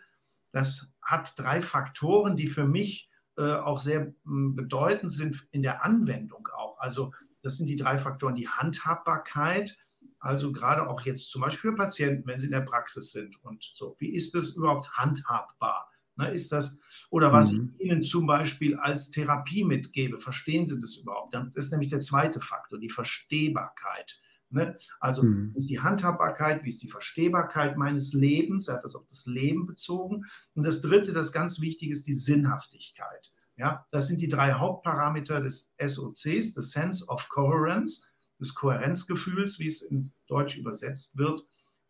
das 0.52 0.94
hat 1.02 1.34
drei 1.40 1.62
Faktoren, 1.62 2.36
die 2.36 2.48
für 2.48 2.66
mich 2.68 3.10
äh, 3.38 3.54
auch 3.54 3.80
sehr 3.80 4.14
m, 4.26 4.56
bedeutend 4.56 5.12
sind 5.12 5.48
in 5.52 5.62
der 5.62 5.84
Anwendung 5.84 6.48
auch. 6.56 6.78
Also 6.80 7.12
das 7.42 7.58
sind 7.58 7.68
die 7.68 7.76
drei 7.76 7.98
Faktoren, 7.98 8.36
die 8.36 8.48
Handhabbarkeit, 8.48 9.78
also 10.20 10.52
gerade 10.54 10.88
auch 10.88 11.02
jetzt 11.02 11.30
zum 11.30 11.42
Beispiel 11.42 11.72
für 11.72 11.76
Patienten, 11.76 12.26
wenn 12.26 12.40
sie 12.40 12.46
in 12.46 12.54
der 12.54 12.62
Praxis 12.62 13.12
sind 13.12 13.36
und 13.44 13.72
so. 13.76 13.96
Wie 14.00 14.14
ist 14.14 14.36
es 14.36 14.56
überhaupt 14.56 14.90
handhabbar? 14.94 15.90
Ne, 16.16 16.32
ist 16.32 16.52
das, 16.52 16.80
oder 17.10 17.34
was 17.34 17.52
mhm. 17.52 17.74
ich 17.78 17.88
Ihnen 17.88 18.04
zum 18.04 18.28
Beispiel 18.28 18.76
als 18.76 19.10
Therapie 19.10 19.64
mitgebe, 19.64 20.20
verstehen 20.20 20.68
Sie 20.68 20.80
das 20.80 20.96
überhaupt? 20.96 21.34
Das 21.34 21.48
ist 21.56 21.72
nämlich 21.72 21.90
der 21.90 22.02
zweite 22.02 22.40
Faktor, 22.40 22.78
die 22.78 22.90
Verstehbarkeit. 22.90 24.20
Ne? 24.54 24.78
Also, 25.00 25.24
mhm. 25.24 25.52
wie 25.54 25.60
ist 25.60 25.70
die 25.70 25.80
Handhabbarkeit, 25.80 26.64
wie 26.64 26.70
ist 26.70 26.82
die 26.82 26.88
Verstehbarkeit 26.88 27.76
meines 27.78 28.14
Lebens? 28.14 28.68
Er 28.68 28.76
hat 28.76 28.84
das 28.84 28.96
auf 28.96 29.06
das 29.08 29.26
Leben 29.26 29.66
bezogen. 29.66 30.26
Und 30.54 30.66
das 30.66 30.82
dritte, 30.82 31.12
das 31.12 31.32
ganz 31.32 31.60
wichtig 31.60 31.90
ist, 31.90 32.06
die 32.06 32.14
Sinnhaftigkeit. 32.14 33.34
Ja, 33.58 33.86
das 33.92 34.08
sind 34.08 34.22
die 34.22 34.28
drei 34.28 34.54
Hauptparameter 34.54 35.42
des 35.42 35.74
SOCs, 35.80 36.54
the 36.54 36.62
Sense 36.62 37.06
of 37.08 37.30
Coherence, 37.30 38.08
des 38.40 38.54
Kohärenzgefühls, 38.54 39.60
wie 39.60 39.68
es 39.68 39.82
in 39.82 40.12
Deutsch 40.28 40.58
übersetzt 40.58 41.18
wird. 41.18 41.46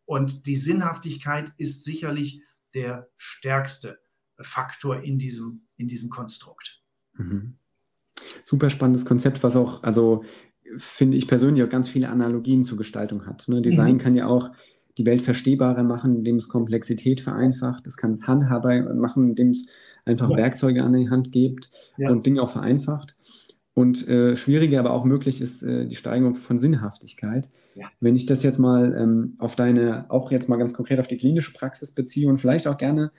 Und 0.06 0.46
die 0.46 0.58
Sinnhaftigkeit 0.58 1.54
ist 1.58 1.84
sicherlich 1.84 2.42
der 2.74 3.10
stärkste 3.18 4.00
Faktor 4.40 5.02
in 5.02 5.20
diesem, 5.20 5.68
in 5.78 5.88
diesem 5.88 6.10
Konstrukt. 6.10 6.82
Mhm. 7.14 7.58
Super 8.46 8.70
spannendes 8.70 9.06
Konzept, 9.06 9.44
was 9.44 9.56
auch, 9.56 9.84
also 9.84 10.24
finde 10.78 11.18
ich 11.18 11.28
persönlich 11.28 11.64
auch 11.64 11.70
ganz 11.70 11.90
viele 11.90 12.10
Analogien 12.10 12.64
zur 12.64 12.78
Gestaltung 12.78 13.26
hat. 13.26 13.48
Ne? 13.48 13.62
Design 13.62 13.96
mhm. 13.96 14.00
kann 14.00 14.16
ja 14.16 14.28
auch 14.28 14.52
die 14.98 15.06
Welt 15.06 15.22
verstehbarer 15.22 15.84
machen, 15.84 16.18
indem 16.18 16.38
es 16.38 16.50
Komplexität 16.50 17.22
vereinfacht. 17.22 17.88
Es 17.88 17.98
kann 17.98 18.14
es 18.14 18.28
handhabbar 18.28 18.94
machen, 18.94 19.30
indem 19.30 19.50
es 19.50 19.66
einfach 20.06 20.30
ja. 20.30 20.38
Werkzeuge 20.38 20.84
an 20.84 20.94
die 20.94 21.10
Hand 21.10 21.32
gibt 21.32 21.70
ja. 21.98 22.10
und 22.10 22.26
Dinge 22.26 22.42
auch 22.42 22.50
vereinfacht. 22.50 23.16
und 23.74 24.08
äh, 24.08 24.36
schwieriger, 24.36 24.80
aber 24.80 24.92
auch 24.92 25.04
möglich 25.04 25.42
ist 25.42 25.64
äh, 25.64 25.88
die 25.88 25.96
Steigerung 25.96 26.36
von 26.36 26.60
Sinnhaftigkeit. 26.60 27.50
Ja. 27.76 27.88
Wenn 28.00 28.16
ich 28.16 28.28
das 28.28 28.44
jetzt 28.44 28.60
mal 28.60 28.96
ähm, 28.96 29.34
auf 29.40 29.56
deine, 29.56 30.06
auch 30.10 30.30
jetzt 30.32 30.48
mal 30.48 30.58
ganz 30.58 30.74
konkret 30.74 31.00
auf 31.00 31.08
die 31.08 31.18
klinische 31.18 31.54
Praxis 31.54 31.92
beziehe 31.92 32.30
und 32.30 32.38
vielleicht 32.38 32.68
auch 32.68 32.78
gerne 32.78 33.12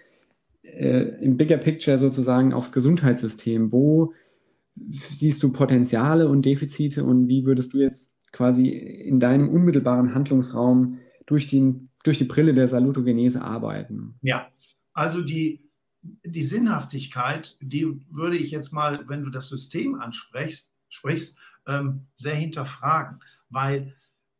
äh, 0.63 1.23
im 1.23 1.37
Bigger 1.37 1.57
Picture 1.57 1.99
sozusagen 1.99 2.53
aufs 2.53 2.73
Gesundheitssystem, 2.73 3.73
wo 3.73 4.13
siehst 4.77 5.43
du 5.43 5.53
Potenziale 5.53 6.29
und 6.29 6.45
Defizite 6.45 7.05
und 7.05 7.29
wie 7.29 7.47
würdest 7.47 7.73
du 7.73 7.79
jetzt 7.79 8.17
quasi 8.33 8.69
in 8.69 9.21
deinem 9.21 9.49
unmittelbaren 9.49 10.15
Handlungsraum 10.15 10.99
durch, 11.27 11.47
den, 11.47 11.91
durch 12.03 12.19
die 12.19 12.25
Brille 12.25 12.55
der 12.55 12.69
Salutogenese 12.69 13.43
arbeiten? 13.43 14.19
Ja, 14.23 14.49
also 14.93 15.23
die, 15.23 15.71
die 16.03 16.43
Sinnhaftigkeit, 16.43 17.57
die 17.61 18.05
würde 18.11 18.37
ich 18.37 18.51
jetzt 18.51 18.73
mal, 18.73 19.09
wenn 19.09 19.23
du 19.23 19.31
das 19.31 19.49
System 19.49 19.95
ansprichst, 19.95 20.73
sprichst, 20.89 21.37
ähm, 21.67 22.07
sehr 22.15 22.35
hinterfragen, 22.35 23.21
weil 23.49 23.95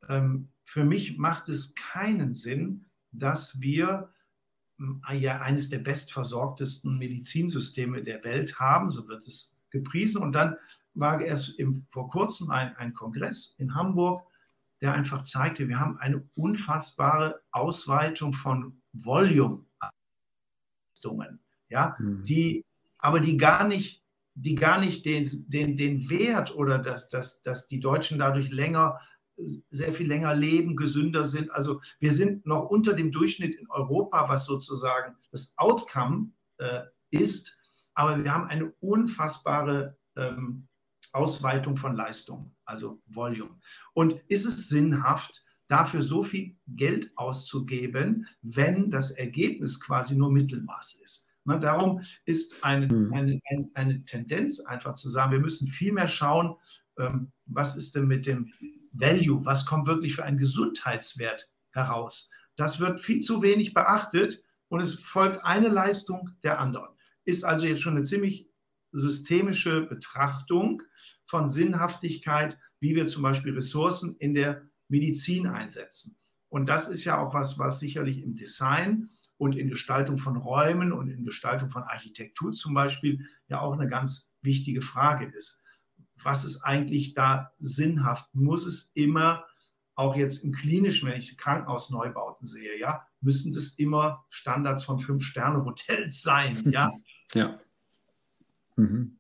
ähm, 0.09 0.49
für 0.65 0.85
mich 0.85 1.17
macht 1.17 1.49
es 1.49 1.75
keinen 1.75 2.35
Sinn, 2.35 2.87
dass 3.13 3.61
wir 3.61 4.11
ähm, 4.81 5.01
ja 5.13 5.41
eines 5.41 5.71
der 5.71 5.79
bestversorgtesten 5.79 6.99
Medizinsysteme 6.99 8.03
der 8.03 8.25
Welt 8.25 8.59
haben, 8.59 8.91
so 8.91 9.09
wird 9.09 9.27
es 9.27 9.54
gepriesen. 9.75 10.23
Und 10.23 10.33
dann 10.33 10.57
war 10.95 11.21
erst 11.21 11.59
im, 11.59 11.85
vor 11.91 12.09
kurzem 12.09 12.51
ein, 12.51 12.75
ein 12.77 12.95
Kongress 12.95 13.55
in 13.59 13.75
Hamburg, 13.75 14.27
der 14.81 14.95
einfach 14.95 15.23
zeigte, 15.23 15.69
wir 15.69 15.79
haben 15.79 15.99
eine 15.99 16.27
unfassbare 16.35 17.43
Ausweitung 17.51 18.33
von 18.33 18.81
Volume. 18.93 19.67
Leistungen 20.95 21.41
ja, 21.69 21.97
mhm. 21.99 22.25
die, 22.25 22.65
aber 22.99 23.21
die 23.21 23.37
gar 23.37 23.67
nicht, 23.67 24.03
die 24.35 24.55
gar 24.55 24.81
nicht 24.81 25.05
den, 25.05 25.29
den, 25.49 25.77
den 25.77 26.09
Wert 26.09 26.55
oder 26.55 26.79
dass, 26.79 27.09
dass, 27.09 27.43
dass 27.43 27.69
die 27.69 27.81
Deutschen 27.81 28.19
dadurch 28.19 28.51
länger, 28.51 29.01
sehr 29.37 29.93
viel 29.93 30.07
länger 30.07 30.35
leben, 30.35 30.77
gesünder 30.77 31.27
sind. 31.27 31.51
Also 31.51 31.81
wir 31.99 32.13
sind 32.13 32.47
noch 32.47 32.67
unter 32.67 32.95
dem 32.95 33.11
Durchschnitt 33.11 33.57
in 33.57 33.69
Europa, 33.69 34.29
was 34.29 34.45
sozusagen 34.45 35.17
das 35.33 35.55
Outcome 35.57 36.31
äh, 36.59 36.83
ist, 37.11 37.57
aber 37.95 38.23
wir 38.23 38.33
haben 38.33 38.49
eine 38.49 38.73
unfassbare 38.81 39.97
ähm, 40.17 40.69
Ausweitung 41.13 41.77
von 41.77 41.95
Leistung, 41.95 42.55
also 42.65 43.01
Volume. 43.07 43.59
Und 43.93 44.21
ist 44.29 44.45
es 44.45 44.69
sinnhaft, 44.69 45.45
dafür 45.69 46.03
so 46.03 46.23
viel 46.23 46.57
Geld 46.67 47.13
auszugeben, 47.17 48.27
wenn 48.43 48.91
das 48.91 49.13
Ergebnis 49.13 49.81
quasi 49.81 50.17
nur 50.17 50.31
Mittelmaß 50.31 51.01
ist? 51.03 51.27
Na, 51.45 51.59
darum 51.59 52.03
ist 52.25 52.65
eine, 52.65 52.87
mhm. 52.87 53.13
eine, 53.13 53.41
eine, 53.51 53.71
eine, 53.75 54.05
Tendenz 54.05 54.61
einfach 54.61 54.95
zu 54.95 55.09
sagen, 55.09 55.33
wir 55.33 55.41
müssen 55.41 55.69
viel 55.69 55.93
mehr 55.93 56.09
schauen, 56.09 56.57
ähm, 56.99 57.33
was 57.47 57.77
ist 57.77 57.95
denn 57.95 58.07
mit 58.07 58.27
dem 58.27 58.53
Value, 58.93 59.45
was 59.45 59.67
kommt 59.67 59.87
wirklich 59.87 60.15
für 60.15 60.25
einen 60.25 60.39
Gesundheitswert 60.39 61.53
heraus. 61.73 62.31
Das 62.57 62.81
wird 62.81 63.01
viel 63.01 63.21
zu 63.21 63.43
wenig 63.43 63.75
beachtet 63.75 64.43
und 64.69 64.81
es 64.81 64.95
folgt 64.95 65.45
eine 65.45 65.69
Leistung 65.69 66.31
der 66.43 66.61
anderen. 66.61 66.94
Ist 67.25 67.45
also 67.45 67.67
jetzt 67.67 67.83
schon 67.83 67.97
eine 67.97 68.05
ziemlich 68.05 68.49
systemische 68.93 69.83
Betrachtung 69.83 70.83
von 71.27 71.49
Sinnhaftigkeit, 71.49 72.59
wie 72.81 72.95
wir 72.95 73.07
zum 73.07 73.23
Beispiel 73.23 73.55
Ressourcen 73.55 74.17
in 74.19 74.35
der 74.35 74.63
Medizin 74.89 75.47
einsetzen. 75.47 76.17
Und 76.49 76.69
das 76.69 76.89
ist 76.89 77.05
ja 77.05 77.19
auch 77.19 77.35
was, 77.35 77.59
was 77.59 77.81
sicherlich 77.81 78.23
im 78.23 78.35
Design 78.35 79.09
und 79.37 79.57
in 79.57 79.69
Gestaltung 79.69 80.19
von 80.19 80.37
Räumen 80.37 80.93
und 80.93 81.09
in 81.09 81.25
Gestaltung 81.25 81.71
von 81.71 81.83
Architektur 81.83 82.53
zum 82.53 82.75
Beispiel 82.75 83.27
ja 83.49 83.61
auch 83.61 83.73
eine 83.73 83.89
ganz 83.89 84.33
wichtige 84.43 84.81
Frage 84.83 85.27
ist. 85.27 85.63
Was 86.23 86.45
ist 86.45 86.63
eigentlich 86.63 87.15
da 87.15 87.53
sinnhaft? 87.59 88.33
Muss 88.35 88.67
es 88.67 88.93
immer, 88.95 89.45
auch 89.97 90.17
jetzt 90.17 90.45
im 90.45 90.53
klinischen, 90.53 91.09
wenn 91.09 91.19
ich 91.19 91.37
Krankenhausneubauten 91.37 92.47
sehe, 92.47 92.79
ja, 92.79 93.07
müssen 93.21 93.53
das 93.53 93.71
immer 93.71 94.25
Standards 94.29 94.85
von 94.85 94.99
Fünf-Sterne-Hotels 94.99 96.23
sein, 96.23 96.71
ja? 96.71 96.91
Ja. 97.35 97.59
Mhm. 98.77 99.17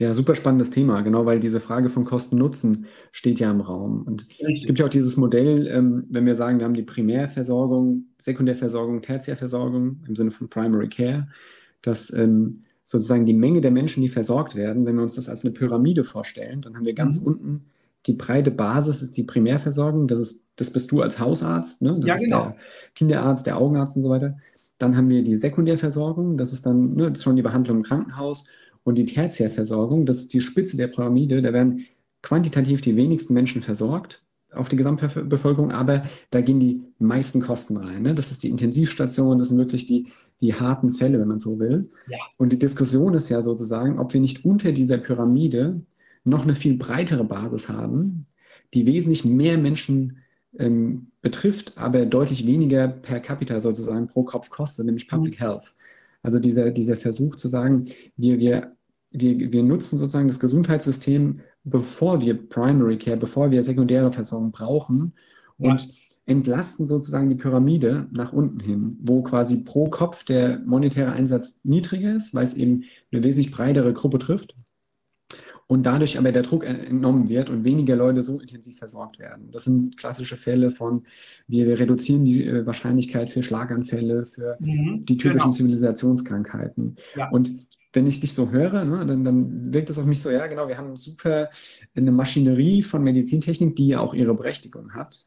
Ja, 0.00 0.14
super 0.14 0.36
spannendes 0.36 0.70
Thema, 0.70 1.00
genau, 1.00 1.26
weil 1.26 1.40
diese 1.40 1.58
Frage 1.58 1.88
von 1.88 2.04
Kosten-Nutzen 2.04 2.86
steht 3.10 3.40
ja 3.40 3.50
im 3.50 3.60
Raum. 3.60 4.02
Und 4.02 4.28
Richtig. 4.28 4.60
es 4.60 4.66
gibt 4.66 4.78
ja 4.78 4.84
auch 4.84 4.90
dieses 4.90 5.16
Modell, 5.16 5.66
ähm, 5.66 6.04
wenn 6.08 6.24
wir 6.24 6.36
sagen, 6.36 6.58
wir 6.58 6.66
haben 6.66 6.74
die 6.74 6.84
Primärversorgung, 6.84 8.04
Sekundärversorgung, 8.18 9.02
Tertiärversorgung 9.02 10.04
im 10.06 10.14
Sinne 10.14 10.30
von 10.30 10.48
Primary 10.48 10.88
Care, 10.88 11.28
dass 11.82 12.12
ähm, 12.12 12.62
sozusagen 12.84 13.26
die 13.26 13.34
Menge 13.34 13.60
der 13.60 13.72
Menschen, 13.72 14.00
die 14.00 14.08
versorgt 14.08 14.54
werden, 14.54 14.86
wenn 14.86 14.94
wir 14.94 15.02
uns 15.02 15.16
das 15.16 15.28
als 15.28 15.44
eine 15.44 15.52
Pyramide 15.52 16.04
vorstellen, 16.04 16.62
dann 16.62 16.76
haben 16.76 16.86
wir 16.86 16.94
ganz 16.94 17.20
mhm. 17.20 17.26
unten 17.26 17.64
die 18.06 18.14
breite 18.14 18.50
Basis 18.50 19.02
ist 19.02 19.16
die 19.16 19.24
Primärversorgung, 19.24 20.08
das, 20.08 20.18
ist, 20.18 20.46
das 20.56 20.70
bist 20.70 20.90
du 20.90 21.02
als 21.02 21.18
Hausarzt, 21.18 21.82
ne? 21.82 21.96
das 22.00 22.08
ja, 22.08 22.16
genau. 22.16 22.48
ist 22.48 22.54
der 22.54 22.62
Kinderarzt, 22.94 23.46
der 23.46 23.58
Augenarzt 23.58 23.96
und 23.96 24.02
so 24.02 24.08
weiter. 24.08 24.38
Dann 24.78 24.96
haben 24.96 25.08
wir 25.08 25.22
die 25.22 25.36
Sekundärversorgung, 25.36 26.38
das 26.38 26.52
ist 26.52 26.66
dann 26.66 26.94
ne, 26.94 27.10
das 27.10 27.18
ist 27.18 27.24
schon 27.24 27.36
die 27.36 27.42
Behandlung 27.42 27.78
im 27.78 27.82
Krankenhaus 27.82 28.46
und 28.84 28.96
die 28.96 29.04
Tertiärversorgung, 29.04 30.06
das 30.06 30.18
ist 30.18 30.32
die 30.32 30.40
Spitze 30.40 30.76
der 30.76 30.88
Pyramide, 30.88 31.42
da 31.42 31.52
werden 31.52 31.84
quantitativ 32.22 32.80
die 32.80 32.96
wenigsten 32.96 33.34
Menschen 33.34 33.62
versorgt 33.62 34.22
auf 34.52 34.68
die 34.68 34.76
Gesamtbevölkerung, 34.76 35.72
aber 35.72 36.04
da 36.30 36.40
gehen 36.40 36.58
die 36.58 36.82
meisten 36.98 37.40
Kosten 37.40 37.76
rein. 37.76 38.02
Ne? 38.02 38.14
Das 38.14 38.30
ist 38.30 38.42
die 38.42 38.48
Intensivstation, 38.48 39.38
das 39.38 39.48
sind 39.48 39.58
wirklich 39.58 39.86
die, 39.86 40.08
die 40.40 40.54
harten 40.54 40.94
Fälle, 40.94 41.20
wenn 41.20 41.28
man 41.28 41.38
so 41.38 41.58
will. 41.58 41.90
Ja. 42.08 42.18
Und 42.38 42.50
die 42.52 42.58
Diskussion 42.58 43.14
ist 43.14 43.28
ja 43.28 43.42
sozusagen, 43.42 43.98
ob 43.98 44.14
wir 44.14 44.20
nicht 44.20 44.44
unter 44.44 44.72
dieser 44.72 44.98
Pyramide 44.98 45.82
noch 46.24 46.44
eine 46.44 46.54
viel 46.54 46.76
breitere 46.76 47.24
Basis 47.24 47.68
haben, 47.68 48.26
die 48.74 48.86
wesentlich 48.86 49.24
mehr 49.24 49.58
Menschen 49.58 50.18
ähm, 50.58 51.08
betrifft, 51.22 51.72
aber 51.76 52.06
deutlich 52.06 52.46
weniger 52.46 52.88
per 52.88 53.20
capita 53.20 53.60
sozusagen 53.60 54.08
pro 54.08 54.24
Kopf 54.24 54.50
kostet, 54.50 54.86
nämlich 54.86 55.08
Public 55.08 55.34
mhm. 55.34 55.44
Health. 55.44 55.74
Also 56.22 56.38
dieser, 56.38 56.70
dieser 56.70 56.96
Versuch 56.96 57.36
zu 57.36 57.48
sagen, 57.48 57.86
wir, 58.16 58.38
wir 58.38 58.72
wir, 59.10 59.52
wir 59.52 59.62
nutzen 59.62 59.98
sozusagen 59.98 60.28
das 60.28 60.40
Gesundheitssystem, 60.40 61.40
bevor 61.64 62.20
wir 62.20 62.34
Primary 62.48 62.98
Care, 62.98 63.16
bevor 63.16 63.50
wir 63.50 63.62
sekundäre 63.62 64.12
Versorgung 64.12 64.52
brauchen 64.52 65.14
und 65.58 65.86
ja. 65.86 65.94
entlasten 66.26 66.86
sozusagen 66.86 67.28
die 67.28 67.34
Pyramide 67.34 68.06
nach 68.12 68.32
unten 68.32 68.60
hin, 68.60 68.98
wo 69.00 69.22
quasi 69.22 69.64
pro 69.64 69.88
Kopf 69.88 70.24
der 70.24 70.60
monetäre 70.60 71.12
Einsatz 71.12 71.60
niedriger 71.64 72.16
ist, 72.16 72.34
weil 72.34 72.46
es 72.46 72.54
eben 72.54 72.84
eine 73.12 73.24
wesentlich 73.24 73.50
breitere 73.50 73.92
Gruppe 73.92 74.18
trifft 74.18 74.54
und 75.68 75.84
dadurch 75.84 76.18
aber 76.18 76.32
der 76.32 76.42
Druck 76.42 76.64
entnommen 76.64 77.28
wird 77.28 77.50
und 77.50 77.62
weniger 77.62 77.94
Leute 77.94 78.22
so 78.22 78.40
intensiv 78.40 78.78
versorgt 78.78 79.18
werden. 79.18 79.50
Das 79.52 79.64
sind 79.64 79.98
klassische 79.98 80.38
Fälle 80.38 80.70
von, 80.70 81.04
wir, 81.46 81.78
reduzieren 81.78 82.24
die 82.24 82.44
äh, 82.44 82.66
Wahrscheinlichkeit 82.66 83.28
für 83.28 83.42
Schlaganfälle, 83.42 84.24
für 84.24 84.56
mhm, 84.60 85.04
die 85.04 85.18
typischen 85.18 85.38
genau. 85.38 85.52
Zivilisationskrankheiten. 85.52 86.96
Ja. 87.14 87.28
Und 87.30 87.50
wenn 87.92 88.06
ich 88.06 88.20
dich 88.20 88.32
so 88.32 88.50
höre, 88.50 88.84
ne, 88.84 89.04
dann, 89.04 89.24
dann 89.24 89.72
wirkt 89.72 89.90
es 89.90 89.98
auf 89.98 90.06
mich 90.06 90.22
so, 90.22 90.30
ja 90.30 90.46
genau, 90.46 90.68
wir 90.68 90.78
haben 90.78 90.96
super 90.96 91.50
eine 91.94 92.12
Maschinerie 92.12 92.82
von 92.82 93.04
Medizintechnik, 93.04 93.76
die 93.76 93.88
ja 93.88 94.00
auch 94.00 94.14
ihre 94.14 94.34
Berechtigung 94.34 94.94
hat. 94.94 95.26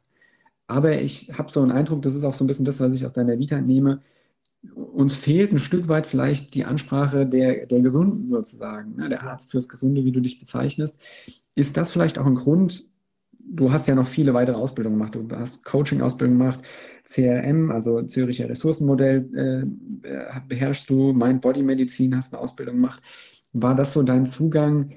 Aber 0.65 0.99
ich 0.99 1.31
habe 1.37 1.51
so 1.51 1.61
einen 1.61 1.71
Eindruck, 1.71 2.01
das 2.01 2.15
ist 2.15 2.23
auch 2.23 2.33
so 2.33 2.43
ein 2.43 2.47
bisschen 2.47 2.65
das, 2.65 2.79
was 2.79 2.93
ich 2.93 3.05
aus 3.05 3.13
deiner 3.13 3.37
Vita 3.37 3.61
nehme, 3.61 4.01
uns 4.75 5.15
fehlt 5.15 5.51
ein 5.51 5.59
Stück 5.59 5.87
weit 5.87 6.05
vielleicht 6.05 6.53
die 6.53 6.65
Ansprache 6.65 7.25
der, 7.25 7.65
der 7.65 7.81
Gesunden 7.81 8.27
sozusagen, 8.27 8.95
ne? 8.95 9.09
der 9.09 9.23
Arzt 9.23 9.51
fürs 9.51 9.67
Gesunde, 9.67 10.05
wie 10.05 10.11
du 10.11 10.19
dich 10.19 10.39
bezeichnest. 10.39 11.01
Ist 11.55 11.77
das 11.77 11.91
vielleicht 11.91 12.19
auch 12.19 12.25
ein 12.25 12.35
Grund, 12.35 12.87
du 13.39 13.71
hast 13.71 13.87
ja 13.87 13.95
noch 13.95 14.07
viele 14.07 14.33
weitere 14.33 14.55
Ausbildungen 14.55 14.97
gemacht, 14.97 15.15
du 15.15 15.27
hast 15.35 15.65
Coaching-Ausbildung 15.65 16.37
gemacht, 16.37 16.61
CRM, 17.05 17.71
also 17.71 18.03
Züricher 18.03 18.47
Ressourcenmodell 18.47 19.67
äh, 20.05 20.39
beherrschst 20.47 20.89
du, 20.89 21.11
Mind-Body-Medizin 21.13 22.15
hast 22.15 22.33
eine 22.33 22.41
Ausbildung 22.41 22.75
gemacht. 22.75 23.01
War 23.53 23.75
das 23.75 23.93
so 23.93 24.03
dein 24.03 24.25
Zugang, 24.25 24.91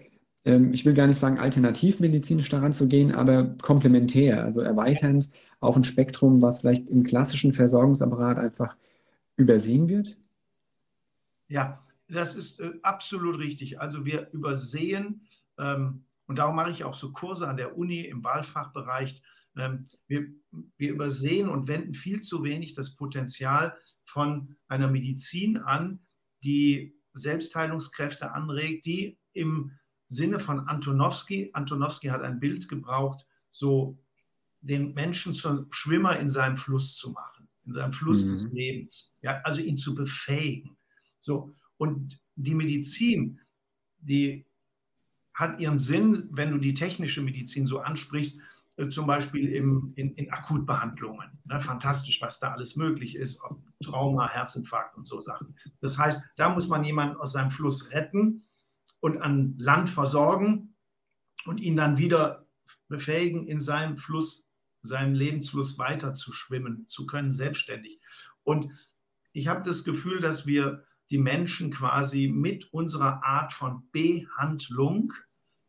ähm, 0.44 0.72
ich 0.72 0.84
will 0.84 0.94
gar 0.94 1.06
nicht 1.06 1.18
sagen 1.18 1.38
alternativmedizinisch 1.38 2.50
daran 2.50 2.72
zu 2.72 2.86
gehen, 2.86 3.12
aber 3.12 3.56
komplementär, 3.62 4.44
also 4.44 4.60
erweiternd 4.60 5.30
auf 5.60 5.76
ein 5.76 5.84
Spektrum, 5.84 6.42
was 6.42 6.60
vielleicht 6.60 6.90
im 6.90 7.04
klassischen 7.04 7.54
Versorgungsapparat 7.54 8.38
einfach 8.38 8.76
übersehen 9.36 9.88
wird? 9.88 10.16
Ja, 11.48 11.78
das 12.08 12.34
ist 12.34 12.60
äh, 12.60 12.72
absolut 12.82 13.38
richtig. 13.38 13.80
Also 13.80 14.04
wir 14.04 14.30
übersehen, 14.32 15.26
ähm, 15.58 16.04
und 16.26 16.38
darum 16.38 16.56
mache 16.56 16.70
ich 16.70 16.84
auch 16.84 16.94
so 16.94 17.12
Kurse 17.12 17.48
an 17.48 17.56
der 17.56 17.76
Uni 17.76 18.00
im 18.00 18.24
Wahlfachbereich, 18.24 19.22
ähm, 19.56 19.86
wir, 20.06 20.26
wir 20.76 20.92
übersehen 20.92 21.48
und 21.48 21.68
wenden 21.68 21.94
viel 21.94 22.20
zu 22.20 22.42
wenig 22.42 22.74
das 22.74 22.96
Potenzial 22.96 23.76
von 24.04 24.56
einer 24.68 24.88
Medizin 24.88 25.58
an, 25.58 26.00
die 26.42 26.96
Selbstheilungskräfte 27.12 28.32
anregt, 28.32 28.84
die 28.86 29.18
im 29.32 29.72
Sinne 30.08 30.40
von 30.40 30.68
Antonowski, 30.68 31.50
Antonowski 31.52 32.08
hat 32.08 32.22
ein 32.22 32.40
Bild 32.40 32.68
gebraucht, 32.68 33.26
so 33.50 33.98
den 34.60 34.94
Menschen 34.94 35.34
zum 35.34 35.66
Schwimmer 35.70 36.18
in 36.18 36.28
seinem 36.28 36.56
Fluss 36.56 36.96
zu 36.96 37.10
machen 37.10 37.33
in 37.66 37.72
seinem 37.72 37.92
Fluss 37.92 38.24
mhm. 38.24 38.28
des 38.28 38.44
Lebens. 38.52 39.14
Ja, 39.20 39.40
also 39.42 39.60
ihn 39.60 39.76
zu 39.76 39.94
befähigen. 39.94 40.76
So, 41.20 41.52
und 41.76 42.20
die 42.36 42.54
Medizin, 42.54 43.40
die 43.98 44.46
hat 45.32 45.60
ihren 45.60 45.78
Sinn, 45.78 46.28
wenn 46.30 46.52
du 46.52 46.58
die 46.58 46.74
technische 46.74 47.22
Medizin 47.22 47.66
so 47.66 47.80
ansprichst, 47.80 48.40
äh, 48.76 48.88
zum 48.88 49.06
Beispiel 49.06 49.48
im, 49.48 49.92
in, 49.96 50.14
in 50.14 50.30
Akutbehandlungen. 50.32 51.38
Ne, 51.44 51.60
fantastisch, 51.60 52.20
was 52.22 52.40
da 52.40 52.52
alles 52.52 52.76
möglich 52.76 53.16
ist, 53.16 53.42
ob 53.42 53.60
Trauma, 53.82 54.28
Herzinfarkt 54.28 54.96
und 54.96 55.06
so 55.06 55.20
Sachen. 55.20 55.54
Das 55.80 55.98
heißt, 55.98 56.24
da 56.36 56.48
muss 56.48 56.68
man 56.68 56.84
jemanden 56.84 57.16
aus 57.16 57.32
seinem 57.32 57.50
Fluss 57.50 57.90
retten 57.90 58.44
und 59.00 59.18
an 59.18 59.54
Land 59.58 59.90
versorgen 59.90 60.74
und 61.44 61.58
ihn 61.58 61.76
dann 61.76 61.98
wieder 61.98 62.46
befähigen, 62.88 63.46
in 63.46 63.60
seinem 63.60 63.98
Fluss, 63.98 64.43
seinem 64.84 65.14
Lebensfluss 65.14 65.78
weiter 65.78 66.14
zu 66.14 66.32
schwimmen 66.32 66.86
zu 66.86 67.06
können, 67.06 67.32
selbstständig. 67.32 68.00
Und 68.42 68.72
ich 69.32 69.48
habe 69.48 69.64
das 69.64 69.84
Gefühl, 69.84 70.20
dass 70.20 70.46
wir 70.46 70.84
die 71.10 71.18
Menschen 71.18 71.70
quasi 71.70 72.28
mit 72.28 72.72
unserer 72.72 73.24
Art 73.24 73.52
von 73.52 73.88
Behandlung, 73.90 75.12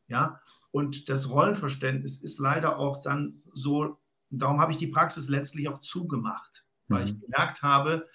ja, 0.07 0.39
und 0.72 1.10
das 1.10 1.29
Rollenverständnis 1.29 2.22
ist 2.22 2.38
leider 2.39 2.77
auch 2.77 3.01
dann 3.01 3.41
so, 3.53 3.98
darum 4.29 4.60
habe 4.60 4.74
ich 4.74 4.77
die 4.77 4.88
Praxis 4.88 5.29
letztlich 5.29 5.69
auch 5.69 5.79
zugemacht, 5.79 6.65
weil 6.88 7.03
mhm. 7.03 7.07
ich 7.07 7.22
gemerkt 7.22 7.63
habe, 7.63 8.07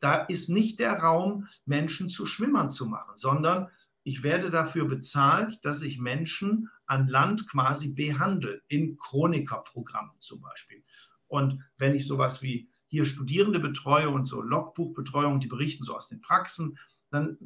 da 0.00 0.14
ist 0.14 0.48
nicht 0.48 0.78
der 0.78 0.98
Raum, 0.98 1.48
Menschen 1.66 2.08
zu 2.08 2.24
Schwimmern 2.24 2.70
zu 2.70 2.86
machen, 2.86 3.14
sondern 3.14 3.68
ich 4.08 4.22
werde 4.22 4.50
dafür 4.50 4.86
bezahlt, 4.86 5.62
dass 5.64 5.82
ich 5.82 5.98
Menschen 5.98 6.70
an 6.86 7.08
Land 7.08 7.46
quasi 7.48 7.92
behandle, 7.92 8.62
in 8.66 8.96
Chronikerprogrammen 8.96 10.18
zum 10.18 10.40
Beispiel. 10.40 10.82
Und 11.26 11.62
wenn 11.76 11.94
ich 11.94 12.06
sowas 12.06 12.40
wie 12.40 12.70
hier 12.86 13.04
Studierende 13.04 13.60
betreue 13.60 14.08
und 14.08 14.24
so 14.24 14.40
Logbuchbetreuung, 14.40 15.40
die 15.40 15.46
berichten 15.46 15.84
so 15.84 15.94
aus 15.94 16.08
den 16.08 16.22
Praxen, 16.22 16.78
dann 17.10 17.36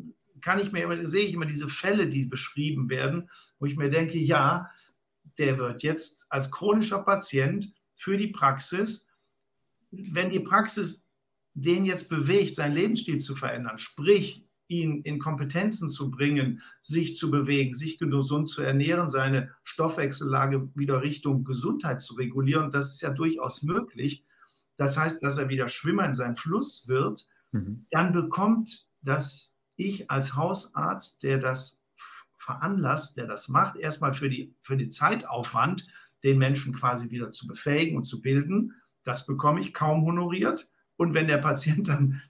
kann 0.41 0.61
ich 0.61 0.71
mir 0.71 0.85
immer, 0.85 1.05
sehe 1.05 1.25
ich 1.25 1.35
immer 1.35 1.47
diese 1.47 1.67
Fälle, 1.67 2.09
die 2.09 2.27
beschrieben 2.27 2.89
werden, 2.89 3.29
wo 3.59 3.67
ich 3.67 3.77
mir 3.77 3.91
denke, 3.91 4.19
ja, 4.19 4.71
der 5.39 5.59
wird 5.59 5.83
jetzt 5.83 6.27
als 6.29 6.53
chronischer 6.53 7.01
Patient 7.01 7.75
für 7.97 8.17
die 8.17 8.29
Praxis, 8.29 9.09
wenn 9.91 10.31
die 10.31 10.41
Praxis 10.41 11.09
den 11.55 11.85
jetzt 11.85 12.09
bewegt, 12.09 12.55
seinen 12.55 12.75
Lebensstil 12.75 13.19
zu 13.19 13.35
verändern, 13.35 13.79
sprich 13.79 14.47
ihn 14.73 15.03
in 15.03 15.19
Kompetenzen 15.19 15.89
zu 15.89 16.11
bringen, 16.11 16.63
sich 16.81 17.17
zu 17.17 17.31
bewegen, 17.31 17.75
sich 17.75 17.99
gesund 17.99 18.49
zu 18.49 18.63
ernähren, 18.63 19.09
seine 19.09 19.51
Stoffwechsellage 19.65 20.71
wieder 20.75 21.03
Richtung 21.03 21.45
Gesundheit 21.45 22.01
zu 22.01 22.15
regulieren, 22.15 22.71
das 22.71 22.95
ist 22.95 23.03
ja 23.03 23.11
durchaus 23.11 23.63
möglich. 23.63 24.25
Das 24.77 24.97
heißt, 24.97 25.23
dass 25.23 25.39
er 25.39 25.49
wieder 25.49 25.69
Schwimmer 25.69 26.07
in 26.07 26.15
seinem 26.15 26.37
Fluss 26.37 26.89
wird, 26.89 27.29
mhm. 27.53 27.87
dann 27.91 28.13
bekommt 28.13 28.87
das 29.03 29.55
ich 29.77 30.11
als 30.11 30.35
Hausarzt, 30.35 31.23
der 31.23 31.39
das 31.39 31.81
veranlasst, 32.39 33.17
der 33.17 33.27
das 33.27 33.49
macht, 33.49 33.77
erstmal 33.77 34.15
für, 34.15 34.29
die, 34.29 34.55
für 34.63 34.77
den 34.77 34.91
Zeitaufwand, 34.91 35.87
den 36.25 36.39
Menschen 36.39 36.73
quasi 36.73 37.11
wieder 37.11 37.31
zu 37.33 37.47
befähigen 37.47 37.97
und 37.97 38.05
zu 38.05 38.21
bilden, 38.21 38.75
das 39.05 39.27
bekomme 39.27 39.61
ich 39.61 39.75
kaum 39.75 40.05
honoriert. 40.05 40.69
Und 40.97 41.15
wenn 41.15 41.27
der 41.27 41.39
Patient 41.39 41.89
dann 41.89 42.23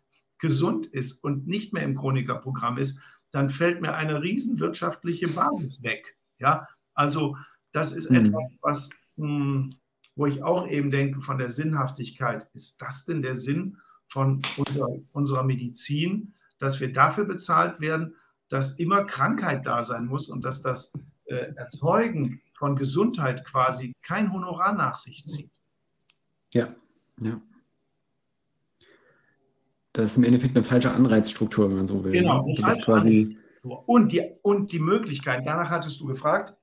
gesund 0.42 0.84
ist 0.84 1.24
und 1.24 1.46
nicht 1.46 1.72
mehr 1.72 1.84
im 1.84 1.96
Chronikerprogramm 1.96 2.76
ist, 2.76 2.98
dann 3.30 3.48
fällt 3.48 3.80
mir 3.80 3.94
eine 3.94 4.20
riesen 4.20 4.60
wirtschaftliche 4.60 5.28
Basis 5.28 5.82
weg. 5.82 6.18
Ja, 6.38 6.68
also 6.92 7.38
das 7.72 7.92
ist 7.92 8.10
mhm. 8.10 8.26
etwas, 8.26 8.48
was, 8.60 8.90
mh, 9.16 9.26
hm, 9.26 9.70
wo 10.16 10.26
ich 10.26 10.42
auch 10.42 10.68
eben 10.68 10.90
denke 10.90 11.22
von 11.22 11.38
der 11.38 11.48
Sinnhaftigkeit. 11.48 12.50
Ist 12.52 12.82
das 12.82 13.06
denn 13.06 13.22
der 13.22 13.36
Sinn 13.36 13.78
von 14.08 14.42
unserer, 14.58 14.88
unserer 15.12 15.44
Medizin? 15.44 16.34
dass 16.62 16.78
wir 16.78 16.92
dafür 16.92 17.24
bezahlt 17.24 17.80
werden, 17.80 18.14
dass 18.48 18.78
immer 18.78 19.04
Krankheit 19.04 19.66
da 19.66 19.82
sein 19.82 20.06
muss 20.06 20.28
und 20.28 20.44
dass 20.44 20.62
das 20.62 20.92
äh, 21.24 21.52
Erzeugen 21.56 22.40
von 22.54 22.76
Gesundheit 22.76 23.44
quasi 23.44 23.92
kein 24.00 24.32
Honorar 24.32 24.72
nach 24.72 24.94
sich 24.94 25.26
zieht. 25.26 25.50
Ja, 26.54 26.72
ja. 27.20 27.40
Das 29.92 30.06
ist 30.06 30.16
im 30.16 30.24
Endeffekt 30.24 30.56
eine 30.56 30.64
falsche 30.64 30.92
Anreizstruktur, 30.92 31.68
wenn 31.68 31.76
man 31.76 31.86
so 31.86 32.02
will. 32.02 32.12
Genau, 32.12 32.44
eine 32.44 32.56
falsche 32.56 32.82
quasi 32.82 33.38
und 33.62 34.10
die, 34.10 34.22
und 34.42 34.72
die 34.72 34.80
Möglichkeit, 34.80 35.46
danach 35.46 35.70
hattest 35.70 36.00
du 36.00 36.06
gefragt, 36.06 36.56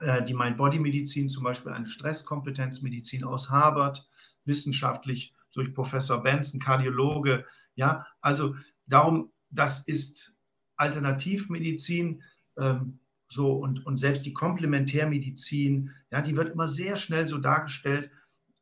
äh, 0.00 0.22
die 0.24 0.32
Mind-Body-Medizin, 0.32 1.28
zum 1.28 1.44
Beispiel 1.44 1.72
eine 1.72 1.86
Stresskompetenzmedizin 1.86 3.24
aus 3.24 3.50
Harvard, 3.50 4.08
wissenschaftlich 4.44 5.34
durch 5.52 5.74
Professor 5.74 6.22
Benson, 6.22 6.60
Kardiologe. 6.60 7.44
Ja, 7.74 8.06
also 8.20 8.54
Darum, 8.86 9.32
das 9.50 9.86
ist 9.86 10.36
Alternativmedizin. 10.76 12.22
Ähm, 12.58 13.00
so 13.28 13.52
und, 13.52 13.84
und 13.86 13.96
selbst 13.96 14.26
die 14.26 14.32
Komplementärmedizin, 14.32 15.90
ja, 16.10 16.20
die 16.20 16.36
wird 16.36 16.52
immer 16.52 16.68
sehr 16.68 16.96
schnell 16.96 17.26
so 17.26 17.38
dargestellt, 17.38 18.10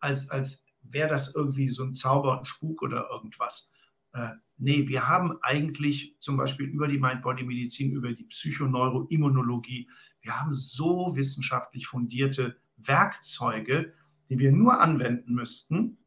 als, 0.00 0.30
als 0.30 0.64
wäre 0.82 1.08
das 1.08 1.34
irgendwie 1.34 1.68
so 1.68 1.84
ein 1.84 1.94
Zauber 1.94 2.38
und 2.38 2.46
Spuk 2.46 2.82
oder 2.82 3.08
irgendwas. 3.10 3.72
Äh, 4.12 4.30
nee, 4.58 4.88
wir 4.88 5.08
haben 5.08 5.38
eigentlich 5.42 6.16
zum 6.18 6.36
Beispiel 6.36 6.66
über 6.66 6.88
die 6.88 6.98
Mind-Body-Medizin, 6.98 7.92
über 7.92 8.12
die 8.12 8.24
Psychoneuroimmunologie, 8.24 9.88
wir 10.22 10.38
haben 10.38 10.54
so 10.54 11.14
wissenschaftlich 11.16 11.88
fundierte 11.88 12.56
Werkzeuge, 12.76 13.92
die 14.28 14.38
wir 14.38 14.52
nur 14.52 14.80
anwenden 14.80 15.34
müssten, 15.34 15.98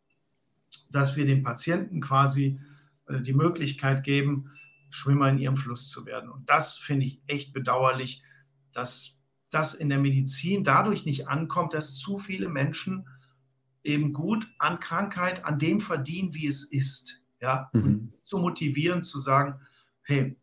dass 0.89 1.15
wir 1.15 1.25
den 1.25 1.43
Patienten 1.43 2.01
quasi 2.01 2.59
äh, 3.07 3.21
die 3.21 3.33
Möglichkeit 3.33 4.03
geben, 4.03 4.51
Schwimmer 4.89 5.29
in 5.29 5.37
ihrem 5.37 5.57
Fluss 5.57 5.89
zu 5.89 6.05
werden. 6.05 6.29
Und 6.29 6.49
das 6.49 6.77
finde 6.77 7.05
ich 7.05 7.21
echt 7.27 7.53
bedauerlich, 7.53 8.23
dass 8.71 9.19
das 9.51 9.73
in 9.73 9.89
der 9.89 9.99
Medizin 9.99 10.63
dadurch 10.63 11.05
nicht 11.05 11.27
ankommt, 11.27 11.73
dass 11.73 11.95
zu 11.95 12.17
viele 12.17 12.49
Menschen 12.49 13.07
eben 13.83 14.13
gut 14.13 14.47
an 14.57 14.79
Krankheit, 14.79 15.43
an 15.43 15.59
dem 15.59 15.81
verdienen, 15.81 16.33
wie 16.33 16.47
es 16.47 16.63
ist. 16.63 17.21
Ja, 17.45 17.69
mhm. 17.73 18.11
zu 18.23 18.39
motivieren, 18.39 19.03
zu 19.03 19.19
sagen, 19.19 19.59
hey, 20.01 20.35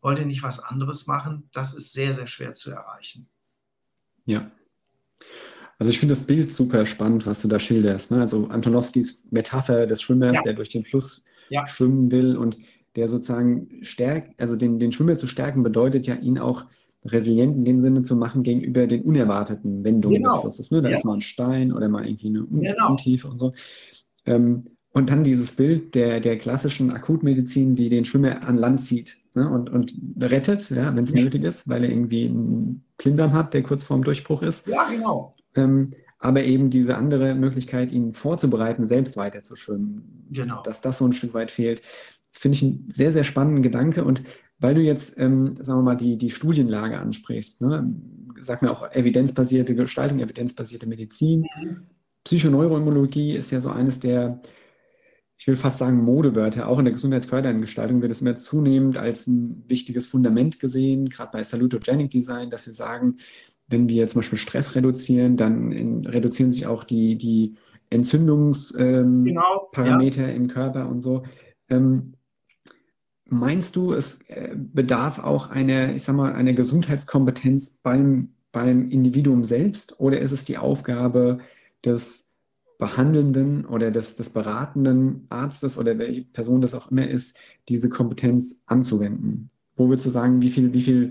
wollt 0.00 0.20
ihr 0.20 0.24
nicht 0.26 0.44
was 0.44 0.60
anderes 0.60 1.08
machen? 1.08 1.48
Das 1.52 1.74
ist 1.74 1.92
sehr, 1.92 2.14
sehr 2.14 2.28
schwer 2.28 2.54
zu 2.54 2.70
erreichen. 2.70 3.26
Ja. 4.24 4.52
Also 5.80 5.90
ich 5.90 5.98
finde 5.98 6.14
das 6.14 6.24
Bild 6.24 6.52
super 6.52 6.86
spannend, 6.86 7.26
was 7.26 7.42
du 7.42 7.48
da 7.48 7.58
schilderst. 7.58 8.12
Ne? 8.12 8.20
Also 8.20 8.46
Antonowskis 8.46 9.26
Metapher 9.32 9.88
des 9.88 10.00
Schwimmers, 10.00 10.36
ja. 10.36 10.42
der 10.42 10.52
durch 10.52 10.68
den 10.68 10.84
Fluss 10.84 11.24
ja. 11.48 11.66
schwimmen 11.66 12.12
will 12.12 12.36
und 12.36 12.56
der 12.94 13.08
sozusagen 13.08 13.84
stärkt, 13.84 14.40
also 14.40 14.54
den, 14.54 14.78
den 14.78 14.92
Schwimmer 14.92 15.16
zu 15.16 15.26
stärken, 15.26 15.64
bedeutet 15.64 16.06
ja, 16.06 16.14
ihn 16.14 16.38
auch 16.38 16.66
resilient 17.04 17.56
in 17.56 17.64
dem 17.64 17.80
Sinne 17.80 18.02
zu 18.02 18.14
machen 18.14 18.44
gegenüber 18.44 18.86
den 18.86 19.02
unerwarteten 19.02 19.82
Wendungen 19.82 20.22
genau. 20.22 20.34
des 20.34 20.40
Flusses. 20.40 20.70
Ne? 20.70 20.82
Da 20.82 20.88
ja. 20.88 20.94
ist 20.94 21.04
mal 21.04 21.14
ein 21.14 21.20
Stein 21.20 21.72
oder 21.72 21.88
mal 21.88 22.06
irgendwie 22.06 22.28
eine 22.28 22.46
genau. 22.48 22.90
Untiefe 22.90 23.26
und 23.26 23.38
so. 23.38 23.52
Ähm, 24.24 24.62
und 24.92 25.10
dann 25.10 25.24
dieses 25.24 25.56
Bild 25.56 25.94
der, 25.94 26.20
der 26.20 26.36
klassischen 26.36 26.92
Akutmedizin, 26.92 27.74
die 27.76 27.88
den 27.88 28.04
Schwimmer 28.04 28.46
an 28.46 28.56
Land 28.56 28.80
zieht 28.82 29.16
ne? 29.34 29.48
und, 29.48 29.70
und 29.70 29.92
rettet, 30.20 30.68
ja, 30.70 30.94
wenn 30.94 31.04
es 31.04 31.14
ja. 31.14 31.22
nötig 31.22 31.44
ist, 31.44 31.68
weil 31.68 31.84
er 31.84 31.90
irgendwie 31.90 32.26
einen 32.26 32.84
Blinddarm 32.98 33.32
hat, 33.32 33.54
der 33.54 33.62
kurz 33.62 33.84
vorm 33.84 34.04
Durchbruch 34.04 34.42
ist. 34.42 34.66
Ja, 34.66 34.88
genau. 34.90 35.34
Ähm, 35.56 35.92
aber 36.18 36.44
eben 36.44 36.70
diese 36.70 36.96
andere 36.96 37.34
Möglichkeit, 37.34 37.90
ihn 37.90 38.12
vorzubereiten, 38.12 38.84
selbst 38.84 39.16
weiter 39.16 39.42
zu 39.42 39.56
schwimmen, 39.56 40.26
genau. 40.30 40.62
dass 40.62 40.80
das 40.80 40.98
so 40.98 41.06
ein 41.06 41.12
Stück 41.12 41.34
weit 41.34 41.50
fehlt, 41.50 41.82
finde 42.30 42.56
ich 42.56 42.62
einen 42.62 42.86
sehr, 42.88 43.12
sehr 43.12 43.24
spannenden 43.24 43.62
Gedanke. 43.62 44.04
Und 44.04 44.22
weil 44.58 44.74
du 44.74 44.80
jetzt, 44.82 45.18
ähm, 45.18 45.56
sagen 45.56 45.80
wir 45.80 45.84
mal, 45.84 45.96
die, 45.96 46.16
die 46.16 46.30
Studienlage 46.30 46.98
ansprichst, 46.98 47.62
ne? 47.62 47.92
sag 48.40 48.62
mir 48.62 48.70
auch 48.70 48.90
evidenzbasierte 48.92 49.74
Gestaltung, 49.74 50.20
evidenzbasierte 50.20 50.86
Medizin. 50.86 51.46
Psychoneuroimmunologie 52.24 53.34
ist 53.34 53.50
ja 53.50 53.60
so 53.60 53.70
eines 53.70 53.98
der, 53.98 54.40
ich 55.42 55.48
will 55.48 55.56
fast 55.56 55.78
sagen, 55.78 56.04
Modewörter. 56.04 56.68
Auch 56.68 56.78
in 56.78 56.84
der 56.84 56.92
gesundheitsfördernden 56.92 57.62
Gestaltung 57.62 58.00
wird 58.00 58.12
es 58.12 58.20
immer 58.20 58.36
zunehmend 58.36 58.96
als 58.96 59.26
ein 59.26 59.64
wichtiges 59.66 60.06
Fundament 60.06 60.60
gesehen, 60.60 61.08
gerade 61.08 61.32
bei 61.32 61.42
Salutogenic 61.42 62.12
Design, 62.12 62.48
dass 62.48 62.64
wir 62.64 62.72
sagen, 62.72 63.16
wenn 63.66 63.88
wir 63.88 64.06
zum 64.06 64.20
Beispiel 64.20 64.38
Stress 64.38 64.76
reduzieren, 64.76 65.36
dann 65.36 65.72
in, 65.72 66.06
reduzieren 66.06 66.52
sich 66.52 66.68
auch 66.68 66.84
die, 66.84 67.16
die 67.18 67.56
Entzündungsparameter 67.90 69.00
ähm, 69.00 69.24
genau, 69.24 69.68
ja. 69.74 70.28
im 70.28 70.46
Körper 70.46 70.88
und 70.88 71.00
so. 71.00 71.24
Ähm, 71.68 72.12
meinst 73.24 73.74
du, 73.74 73.94
es 73.94 74.20
äh, 74.28 74.54
bedarf 74.56 75.18
auch 75.18 75.50
einer, 75.50 75.92
ich 75.92 76.04
sag 76.04 76.14
mal, 76.14 76.34
einer 76.34 76.52
Gesundheitskompetenz 76.52 77.80
beim, 77.82 78.34
beim 78.52 78.92
Individuum 78.92 79.44
selbst 79.44 79.98
oder 79.98 80.20
ist 80.20 80.30
es 80.30 80.44
die 80.44 80.58
Aufgabe 80.58 81.38
des 81.84 82.31
Behandelnden 82.78 83.64
oder 83.64 83.90
des, 83.90 84.16
des 84.16 84.30
beratenden 84.30 85.26
Arztes 85.28 85.78
oder 85.78 85.98
welche 85.98 86.22
Person 86.22 86.60
das 86.60 86.74
auch 86.74 86.90
immer 86.90 87.08
ist, 87.08 87.38
diese 87.68 87.88
Kompetenz 87.88 88.62
anzuwenden? 88.66 89.50
Wo 89.76 89.88
würdest 89.88 90.06
du 90.06 90.10
sagen, 90.10 90.42
wie 90.42 90.50
viel, 90.50 90.72
wie 90.72 90.82
viel 90.82 91.10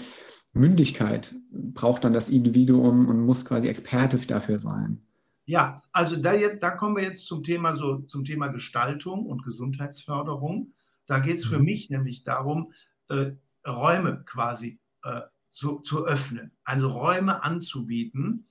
Mündigkeit 0.54 1.34
braucht 1.52 2.04
dann 2.04 2.14
das 2.14 2.30
Individuum 2.30 3.08
und 3.08 3.26
muss 3.26 3.46
quasi 3.46 3.68
Experte 3.68 4.18
dafür 4.18 4.60
sein. 4.60 5.02
Ja, 5.46 5.82
also 5.92 6.16
da, 6.18 6.34
da 6.56 6.72
kommen 6.72 6.96
wir 6.96 7.04
jetzt 7.04 7.26
zum 7.26 7.44
Thema, 7.44 7.74
so, 7.74 8.00
zum 8.00 8.26
Thema 8.26 8.48
Gestaltung 8.48 9.26
und 9.26 9.44
Gesundheitsförderung. 9.44 10.74
Da 11.08 11.20
geht 11.20 11.38
es 11.38 11.46
für 11.46 11.60
mhm. 11.60 11.66
mich 11.66 11.90
nämlich 11.90 12.24
darum, 12.24 12.74
äh, 13.10 13.32
Räume 13.68 14.24
quasi 14.26 14.80
äh, 15.04 15.22
zu, 15.50 15.80
zu 15.80 16.06
öffnen, 16.06 16.52
also 16.64 16.90
Räume 16.90 17.44
anzubieten, 17.44 18.46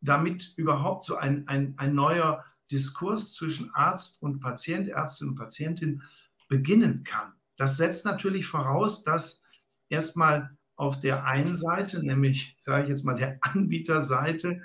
damit 0.00 0.52
überhaupt 0.56 1.04
so 1.04 1.16
ein, 1.16 1.46
ein, 1.48 1.74
ein 1.76 1.94
neuer 1.94 2.44
Diskurs 2.70 3.34
zwischen 3.34 3.70
Arzt 3.74 4.20
und 4.22 4.40
Patient, 4.40 4.88
Ärztin 4.88 5.28
und 5.28 5.36
Patientin 5.36 6.02
beginnen 6.48 7.04
kann. 7.04 7.32
Das 7.56 7.76
setzt 7.76 8.04
natürlich 8.04 8.46
voraus, 8.46 9.02
dass 9.02 9.42
erstmal 9.88 10.56
auf 10.74 10.98
der 10.98 11.24
einen 11.24 11.56
Seite, 11.56 12.04
nämlich 12.04 12.56
sage 12.60 12.84
ich 12.84 12.88
jetzt 12.90 13.04
mal 13.04 13.14
der 13.14 13.38
Anbieterseite, 13.40 14.60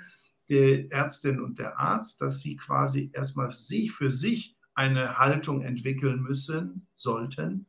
der 0.48 0.90
Ärztin 0.92 1.40
und 1.40 1.58
der 1.58 1.78
Arzt, 1.78 2.20
dass 2.20 2.40
sie 2.40 2.56
quasi 2.56 3.10
erstmal 3.14 3.52
sich, 3.52 3.92
für 3.92 4.10
sich 4.10 4.56
eine 4.74 5.18
Haltung 5.18 5.62
entwickeln 5.62 6.20
müssen, 6.20 6.86
sollten, 6.94 7.66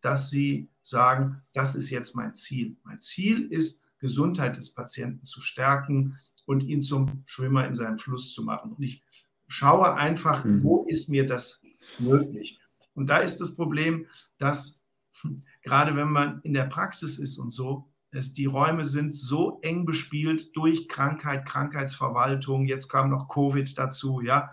dass 0.00 0.30
sie 0.30 0.70
sagen, 0.82 1.42
das 1.52 1.74
ist 1.74 1.90
jetzt 1.90 2.14
mein 2.14 2.34
Ziel. 2.34 2.76
Mein 2.84 3.00
Ziel 3.00 3.46
ist, 3.46 3.84
Gesundheit 3.98 4.58
des 4.58 4.74
Patienten 4.74 5.24
zu 5.24 5.40
stärken 5.40 6.18
und 6.46 6.62
ihn 6.62 6.80
zum 6.80 7.22
Schwimmer 7.26 7.66
in 7.66 7.74
seinem 7.74 7.98
Fluss 7.98 8.32
zu 8.32 8.42
machen. 8.42 8.72
Und 8.72 8.82
ich 8.82 9.02
schaue 9.48 9.94
einfach, 9.94 10.44
mhm. 10.44 10.62
wo 10.62 10.84
ist 10.84 11.08
mir 11.08 11.26
das 11.26 11.62
möglich. 11.98 12.58
Und 12.94 13.08
da 13.08 13.18
ist 13.18 13.40
das 13.40 13.54
Problem, 13.54 14.06
dass 14.38 14.80
gerade 15.62 15.96
wenn 15.96 16.10
man 16.10 16.40
in 16.42 16.54
der 16.54 16.64
Praxis 16.64 17.18
ist 17.18 17.38
und 17.38 17.50
so, 17.50 17.90
es, 18.10 18.32
die 18.32 18.46
Räume 18.46 18.84
sind 18.84 19.12
so 19.12 19.58
eng 19.62 19.84
bespielt 19.84 20.56
durch 20.56 20.88
Krankheit, 20.88 21.46
Krankheitsverwaltung, 21.46 22.66
jetzt 22.66 22.88
kam 22.88 23.10
noch 23.10 23.28
Covid 23.28 23.76
dazu, 23.76 24.20
ja, 24.20 24.50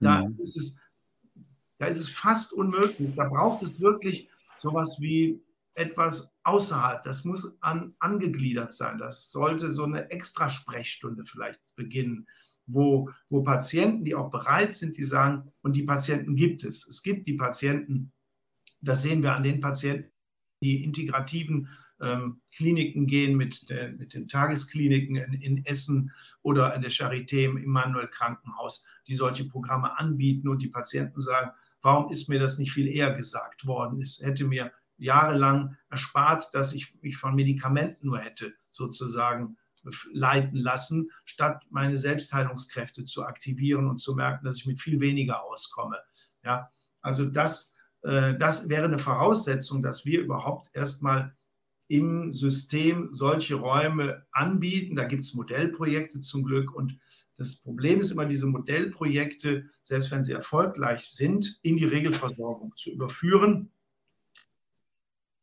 da, 0.00 0.24
mhm. 0.24 0.38
ist, 0.40 0.56
es, 0.56 0.80
da 1.78 1.86
ist 1.86 2.00
es 2.00 2.08
fast 2.08 2.52
unmöglich. 2.52 3.14
Da 3.14 3.28
braucht 3.28 3.62
es 3.62 3.80
wirklich 3.80 4.28
sowas 4.58 4.96
wie 5.00 5.40
etwas 5.74 6.36
außerhalb. 6.42 7.02
Das 7.02 7.24
muss 7.24 7.56
an, 7.60 7.94
angegliedert 7.98 8.72
sein. 8.72 8.98
Das 8.98 9.30
sollte 9.30 9.70
so 9.70 9.84
eine 9.84 10.10
Extrasprechstunde 10.10 11.24
vielleicht 11.24 11.60
beginnen, 11.76 12.26
wo, 12.66 13.10
wo 13.28 13.42
Patienten, 13.42 14.04
die 14.04 14.14
auch 14.14 14.30
bereit 14.30 14.74
sind, 14.74 14.96
die 14.96 15.04
sagen, 15.04 15.52
und 15.62 15.74
die 15.74 15.82
Patienten 15.82 16.36
gibt 16.36 16.64
es. 16.64 16.86
Es 16.86 17.02
gibt 17.02 17.26
die 17.26 17.34
Patienten, 17.34 18.12
das 18.80 19.02
sehen 19.02 19.22
wir 19.22 19.34
an 19.34 19.42
den 19.42 19.60
Patienten, 19.60 20.10
die 20.62 20.82
integrativen 20.82 21.68
ähm, 22.00 22.40
Kliniken 22.54 23.06
gehen, 23.06 23.36
mit, 23.36 23.68
der, 23.68 23.92
mit 23.92 24.14
den 24.14 24.28
Tageskliniken 24.28 25.16
in, 25.16 25.32
in, 25.34 25.64
Essen 25.64 26.12
oder 26.42 26.74
in 26.74 26.82
der 26.82 26.90
Charité 26.90 27.44
im 27.44 27.56
Immanuel 27.56 28.08
Krankenhaus, 28.08 28.86
die 29.06 29.14
solche 29.14 29.44
Programme 29.44 29.98
anbieten 29.98 30.48
und 30.48 30.62
die 30.62 30.68
Patienten 30.68 31.20
sagen, 31.20 31.50
warum 31.82 32.10
ist 32.10 32.28
mir 32.28 32.38
das 32.38 32.58
nicht 32.58 32.72
viel 32.72 32.88
eher 32.88 33.14
gesagt 33.14 33.66
worden? 33.66 34.00
Es 34.00 34.20
hätte 34.22 34.44
mir 34.44 34.72
jahrelang 34.96 35.76
erspart, 35.90 36.54
dass 36.54 36.72
ich 36.72 36.94
mich 37.02 37.16
von 37.16 37.34
Medikamenten 37.34 38.06
nur 38.06 38.18
hätte 38.18 38.54
sozusagen 38.70 39.56
leiten 40.12 40.58
lassen, 40.58 41.10
statt 41.24 41.66
meine 41.70 41.98
Selbstheilungskräfte 41.98 43.04
zu 43.04 43.24
aktivieren 43.24 43.88
und 43.88 43.98
zu 43.98 44.14
merken, 44.14 44.44
dass 44.44 44.56
ich 44.58 44.66
mit 44.66 44.80
viel 44.80 45.00
weniger 45.00 45.44
auskomme. 45.44 45.98
Ja, 46.42 46.70
also 47.00 47.26
das, 47.26 47.74
äh, 48.02 48.34
das 48.36 48.68
wäre 48.68 48.84
eine 48.84 48.98
Voraussetzung, 48.98 49.82
dass 49.82 50.06
wir 50.06 50.20
überhaupt 50.20 50.70
erstmal 50.74 51.36
im 51.88 52.32
System 52.32 53.08
solche 53.12 53.56
Räume 53.56 54.26
anbieten. 54.32 54.96
Da 54.96 55.04
gibt 55.04 55.24
es 55.24 55.34
Modellprojekte 55.34 56.20
zum 56.20 56.44
Glück. 56.44 56.74
Und 56.74 56.98
das 57.36 57.56
Problem 57.56 58.00
ist 58.00 58.10
immer, 58.10 58.24
diese 58.24 58.46
Modellprojekte, 58.46 59.66
selbst 59.82 60.10
wenn 60.10 60.22
sie 60.22 60.32
erfolgreich 60.32 61.04
sind, 61.04 61.58
in 61.62 61.76
die 61.76 61.84
Regelversorgung 61.84 62.74
zu 62.76 62.90
überführen. 62.90 63.70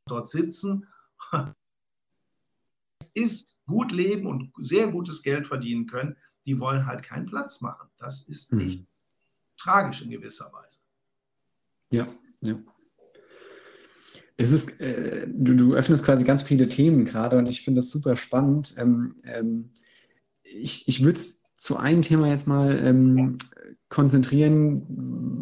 Dort 0.05 0.27
sitzen. 0.27 0.87
Es 2.99 3.09
ist 3.15 3.57
gut 3.65 3.91
leben 3.91 4.27
und 4.27 4.51
sehr 4.57 4.87
gutes 4.87 5.23
Geld 5.23 5.47
verdienen 5.47 5.87
können. 5.87 6.17
Die 6.45 6.59
wollen 6.59 6.85
halt 6.85 7.03
keinen 7.03 7.25
Platz 7.25 7.61
machen. 7.61 7.89
Das 7.97 8.21
ist 8.23 8.53
nicht 8.53 8.79
hm. 8.79 8.87
tragisch 9.57 10.01
in 10.01 10.11
gewisser 10.11 10.51
Weise. 10.53 10.81
Ja, 11.91 12.07
ja. 12.41 12.59
Es 14.37 14.51
ist, 14.51 14.79
äh, 14.79 15.27
du, 15.27 15.55
du, 15.55 15.73
öffnest 15.75 16.03
quasi 16.03 16.23
ganz 16.23 16.41
viele 16.41 16.67
Themen 16.67 17.05
gerade 17.05 17.37
und 17.37 17.45
ich 17.45 17.63
finde 17.63 17.79
das 17.79 17.89
super 17.89 18.15
spannend. 18.15 18.75
Ähm, 18.77 19.15
ähm, 19.23 19.71
ich 20.43 20.87
ich 20.87 21.03
würde 21.03 21.19
es 21.19 21.43
zu 21.53 21.77
einem 21.77 22.01
Thema 22.01 22.27
jetzt 22.27 22.47
mal 22.47 22.77
ähm, 22.79 23.37
konzentrieren, 23.89 24.83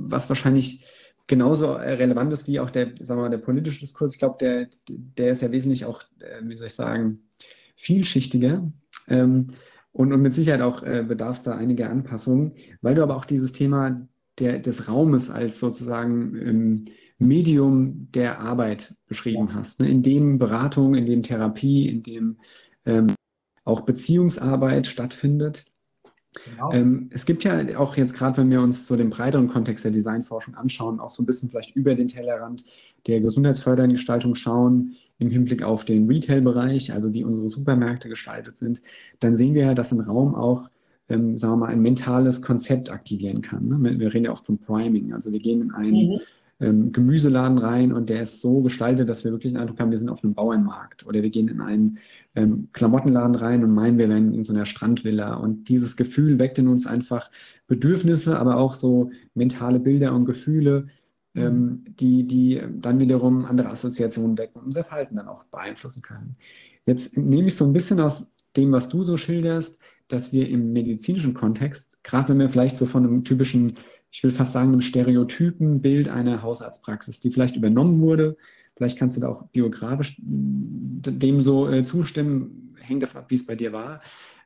was 0.10 0.28
wahrscheinlich 0.28 0.86
genauso 1.30 1.74
relevant 1.74 2.34
ist 2.34 2.48
wie 2.48 2.60
auch 2.60 2.72
der, 2.72 2.88
sagen 3.00 3.20
wir 3.20 3.24
mal, 3.24 3.30
der 3.30 3.38
politische 3.38 3.80
Diskurs. 3.80 4.14
Ich 4.14 4.20
glaube, 4.20 4.38
der, 4.42 4.68
der 4.90 5.32
ist 5.32 5.42
ja 5.42 5.52
wesentlich 5.52 5.86
auch, 5.86 6.02
äh, 6.20 6.42
wie 6.44 6.58
soll 6.58 6.68
ich 6.68 6.74
sagen, 6.74 7.30
vielschichtiger. 7.76 8.70
Ähm, 9.08 9.48
und, 9.92 10.12
und 10.12 10.22
mit 10.22 10.34
Sicherheit 10.34 10.62
auch 10.62 10.84
äh, 10.84 11.06
bedarf 11.08 11.38
es 11.38 11.44
da 11.44 11.56
einige 11.56 11.90
Anpassungen, 11.90 12.54
weil 12.82 12.96
du 12.96 13.04
aber 13.04 13.16
auch 13.16 13.26
dieses 13.26 13.54
Thema 13.54 14.08
der, 14.40 14.60
des 14.60 14.88
Raumes 14.88 15.30
als 15.30 15.60
sozusagen 15.60 16.36
ähm, 16.36 16.86
Medium 17.20 18.10
der 18.12 18.40
Arbeit 18.40 18.96
beschrieben 19.08 19.54
hast, 19.54 19.82
ne? 19.82 19.90
in 19.90 20.02
dem 20.02 20.40
Beratung, 20.40 20.96
in 20.96 21.06
dem 21.06 21.22
Therapie, 21.22 21.88
in 21.88 22.02
dem 22.04 22.38
ähm, 22.86 23.14
auch 23.66 23.82
Beziehungsarbeit 23.82 24.88
stattfindet. 24.88 25.66
Genau. 26.46 26.72
Ähm, 26.72 27.10
es 27.12 27.26
gibt 27.26 27.44
ja 27.44 27.80
auch 27.80 27.98
jetzt 27.98 28.14
gerade, 28.14 28.38
wenn 28.38 28.52
wir 28.52 28.62
uns 28.62 28.88
so 28.88 28.96
den 28.96 29.10
breiteren 29.10 29.48
Kontext 29.48 29.84
der 29.84 29.92
Designforschung 29.92 30.56
anschauen, 30.56 31.00
auch 31.00 31.10
so 31.10 31.24
ein 31.24 31.26
bisschen 31.26 31.50
vielleicht 31.50 31.76
über 31.76 31.96
den 31.96 32.08
Tellerrand 32.08 32.64
der 33.08 33.20
gesundheitsfördernden 33.20 33.96
Gestaltung 33.96 34.36
schauen, 34.36 34.96
im 35.18 35.30
Hinblick 35.30 35.64
auf 35.64 35.86
den 35.86 36.08
Retail-Bereich, 36.08 36.94
also 36.94 37.14
wie 37.14 37.24
unsere 37.24 37.50
Supermärkte 37.50 38.10
gestaltet 38.10 38.56
sind, 38.56 38.82
dann 39.20 39.34
sehen 39.34 39.54
wir 39.54 39.64
ja, 39.64 39.74
dass 39.74 39.92
ein 39.92 40.02
Raum 40.02 40.36
auch, 40.36 40.70
ähm, 41.10 41.38
sagen 41.38 41.54
wir 41.54 41.58
mal, 41.58 41.70
ein 41.70 41.82
mentales 41.82 42.42
Konzept 42.42 42.90
aktivieren 42.90 43.42
kann. 43.42 43.68
Ne? 43.68 44.00
Wir 44.00 44.14
reden 44.14 44.26
ja 44.26 44.32
auch 44.32 44.44
von 44.44 44.60
Priming. 44.60 45.14
Also 45.14 45.32
wir 45.32 45.40
gehen 45.40 45.62
in 45.62 45.72
ein 45.72 45.92
mhm 45.92 46.20
ähm, 46.60 46.92
Gemüseladen 46.92 47.58
rein 47.58 47.94
und 47.94 48.10
der 48.10 48.22
ist 48.22 48.42
so 48.42 48.62
gestaltet, 48.62 49.08
dass 49.08 49.24
wir 49.24 49.32
wirklich 49.32 49.54
den 49.54 49.62
Eindruck 49.62 49.80
haben, 49.80 49.92
wir 49.92 49.98
sind 49.98 50.10
auf 50.10 50.24
einem 50.24 50.34
Bauernmarkt. 50.34 51.06
Oder 51.06 51.24
wir 51.24 51.30
gehen 51.30 51.48
in 51.48 51.62
einen 51.62 52.00
ähm, 52.36 52.70
Klamottenladen 52.74 53.36
rein 53.36 53.64
und 53.64 53.74
meinen, 53.74 53.98
wir 53.98 54.10
wären 54.10 54.34
in 54.34 54.44
so 54.44 54.54
einer 54.54 54.66
Strandvilla. 54.66 55.36
Und 55.36 55.70
dieses 55.70 55.96
Gefühl 55.96 56.38
weckt 56.38 56.58
in 56.58 56.68
uns 56.68 56.86
einfach 56.86 57.32
Bedürfnisse, 57.68 58.38
aber 58.38 58.58
auch 58.58 58.74
so 58.74 59.12
mentale 59.34 59.80
Bilder 59.80 60.14
und 60.14 60.26
Gefühle, 60.26 60.88
ähm, 61.36 61.86
die, 61.88 62.28
die 62.28 62.62
dann 62.82 63.00
wiederum 63.00 63.46
andere 63.46 63.70
Assoziationen 63.70 64.38
wecken 64.38 64.60
und 64.60 64.66
unser 64.66 64.84
Verhalten 64.84 65.16
dann 65.16 65.28
auch 65.28 65.46
beeinflussen 65.46 66.02
können. 66.02 66.36
Jetzt 66.86 67.18
nehme 67.18 67.48
ich 67.48 67.56
so 67.56 67.66
ein 67.66 67.74
bisschen 67.74 68.00
aus 68.00 68.36
dem, 68.58 68.72
was 68.72 68.90
du 68.90 69.04
so 69.04 69.16
schilderst, 69.16 69.82
dass 70.10 70.34
wir 70.34 70.50
im 70.50 70.74
medizinischen 70.74 71.36
Kontext, 71.36 72.04
gerade 72.04 72.30
wenn 72.30 72.40
wir 72.40 72.50
vielleicht 72.50 72.78
so 72.78 72.86
von 72.86 73.06
einem 73.06 73.24
typischen 73.24 73.76
ich 74.12 74.24
will 74.24 74.32
fast 74.32 74.54
sagen, 74.54 74.70
einem 74.70 74.82
stereotypen 74.82 75.82
Bild 75.82 76.10
einer 76.10 76.42
Hausarztpraxis, 76.42 77.20
die 77.20 77.32
vielleicht 77.32 77.56
übernommen 77.56 78.00
wurde. 78.00 78.38
Vielleicht 78.76 78.98
kannst 78.98 79.18
du 79.18 79.22
da 79.22 79.30
auch 79.30 79.48
biografisch 79.48 80.20
dem 80.22 81.42
so 81.42 81.70
äh, 81.70 81.84
zustimmen, 81.84 82.76
hängt 82.80 83.04
davon 83.04 83.22
ab, 83.22 83.26
wie 83.30 83.36
es 83.36 83.46
bei 83.46 83.56
dir 83.56 83.74
war. 83.74 84.02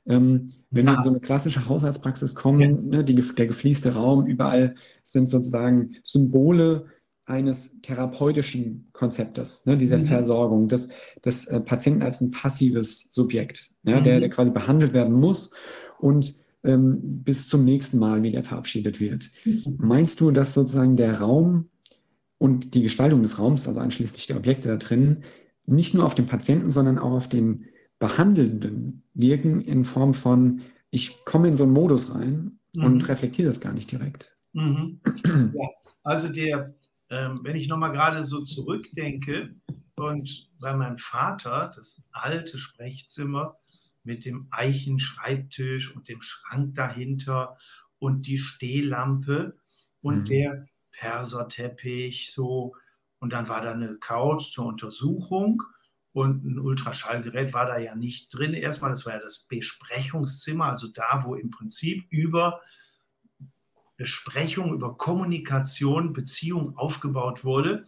Ähm, 0.05 0.53
wenn 0.69 0.85
ja. 0.85 0.93
wir 0.93 0.97
in 0.97 1.03
so 1.03 1.09
eine 1.11 1.19
klassische 1.19 1.67
Hausarztpraxis 1.69 2.35
kommen, 2.35 2.91
ja. 2.91 2.97
ne, 2.97 3.03
die, 3.03 3.15
der 3.15 3.47
gefließte 3.47 3.93
Raum, 3.93 4.25
überall 4.25 4.75
sind 5.03 5.29
sozusagen 5.29 5.95
Symbole 6.03 6.87
eines 7.25 7.79
therapeutischen 7.81 8.89
Konzeptes, 8.91 9.65
ne, 9.65 9.77
dieser 9.77 9.99
mhm. 9.99 10.05
Versorgung, 10.05 10.67
des, 10.67 10.89
des 11.23 11.47
äh, 11.47 11.61
Patienten 11.61 12.01
als 12.01 12.19
ein 12.19 12.31
passives 12.31 13.13
Subjekt, 13.13 13.71
ja, 13.83 13.99
mhm. 13.99 14.03
der, 14.03 14.19
der 14.19 14.29
quasi 14.29 14.51
behandelt 14.51 14.91
werden 14.91 15.13
muss. 15.13 15.51
Und 15.99 16.42
ähm, 16.63 17.23
bis 17.23 17.47
zum 17.49 17.65
nächsten 17.65 17.99
Mal 17.99 18.23
wieder 18.23 18.43
verabschiedet 18.43 18.99
wird. 18.99 19.29
Mhm. 19.45 19.75
Meinst 19.77 20.19
du, 20.21 20.31
dass 20.31 20.53
sozusagen 20.53 20.95
der 20.95 21.19
Raum 21.19 21.69
und 22.37 22.73
die 22.73 22.83
Gestaltung 22.83 23.21
des 23.21 23.39
Raums, 23.39 23.67
also 23.67 23.79
einschließlich 23.79 24.27
der 24.27 24.37
Objekte 24.37 24.69
da 24.69 24.77
drin, 24.77 25.23
nicht 25.65 25.93
nur 25.93 26.05
auf 26.05 26.15
den 26.15 26.25
Patienten, 26.25 26.69
sondern 26.69 26.97
auch 26.97 27.11
auf 27.11 27.29
den 27.29 27.65
Behandelnden 27.99 29.03
wirken 29.13 29.61
in 29.61 29.85
Form 29.85 30.13
von, 30.13 30.61
ich 30.89 31.23
komme 31.25 31.47
in 31.47 31.53
so 31.53 31.63
einen 31.63 31.73
Modus 31.73 32.13
rein 32.13 32.59
mhm. 32.73 32.83
und 32.83 33.09
reflektiere 33.09 33.47
das 33.47 33.61
gar 33.61 33.73
nicht 33.73 33.91
direkt? 33.91 34.37
Mhm. 34.53 34.99
Ja, 35.25 35.69
also 36.03 36.29
der, 36.29 36.75
ähm, 37.09 37.39
wenn 37.43 37.55
ich 37.55 37.67
nochmal 37.69 37.91
gerade 37.91 38.23
so 38.23 38.41
zurückdenke 38.41 39.55
und 39.95 40.49
bei 40.59 40.75
meinem 40.75 40.97
Vater, 40.97 41.71
das 41.73 42.05
alte 42.11 42.57
Sprechzimmer, 42.57 43.57
mit 44.03 44.25
dem 44.25 44.47
Eichenschreibtisch 44.51 45.95
und 45.95 46.07
dem 46.09 46.21
Schrank 46.21 46.75
dahinter 46.75 47.57
und 47.99 48.27
die 48.27 48.37
Stehlampe 48.37 49.57
und 50.01 50.21
mhm. 50.21 50.25
der 50.25 50.65
Perserteppich 50.91 52.31
so. 52.31 52.75
Und 53.19 53.33
dann 53.33 53.47
war 53.47 53.61
da 53.61 53.71
eine 53.71 53.97
Couch 53.97 54.51
zur 54.51 54.65
Untersuchung 54.65 55.63
und 56.11 56.45
ein 56.45 56.59
Ultraschallgerät 56.59 57.53
war 57.53 57.65
da 57.65 57.79
ja 57.79 57.95
nicht 57.95 58.27
drin. 58.33 58.53
Erstmal, 58.53 58.91
das 58.91 59.05
war 59.05 59.13
ja 59.13 59.19
das 59.19 59.39
Besprechungszimmer, 59.39 60.65
also 60.65 60.87
da, 60.87 61.23
wo 61.25 61.35
im 61.35 61.49
Prinzip 61.49 62.05
über 62.09 62.61
Besprechung, 63.97 64.73
über 64.73 64.95
Kommunikation, 64.97 66.13
Beziehung 66.13 66.77
aufgebaut 66.77 67.43
wurde. 67.43 67.85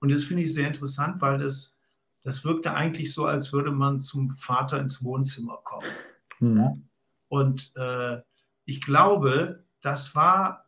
Und 0.00 0.10
das 0.10 0.24
finde 0.24 0.44
ich 0.44 0.54
sehr 0.54 0.68
interessant, 0.68 1.20
weil 1.20 1.38
das 1.38 1.77
das 2.28 2.44
wirkte 2.44 2.74
eigentlich 2.74 3.14
so, 3.14 3.24
als 3.24 3.54
würde 3.54 3.70
man 3.70 4.00
zum 4.00 4.32
Vater 4.32 4.78
ins 4.78 5.02
Wohnzimmer 5.02 5.60
kommen. 5.64 5.88
Mhm. 6.40 6.86
Und 7.28 7.72
äh, 7.74 8.20
ich 8.66 8.82
glaube, 8.82 9.64
das 9.80 10.14
war, 10.14 10.66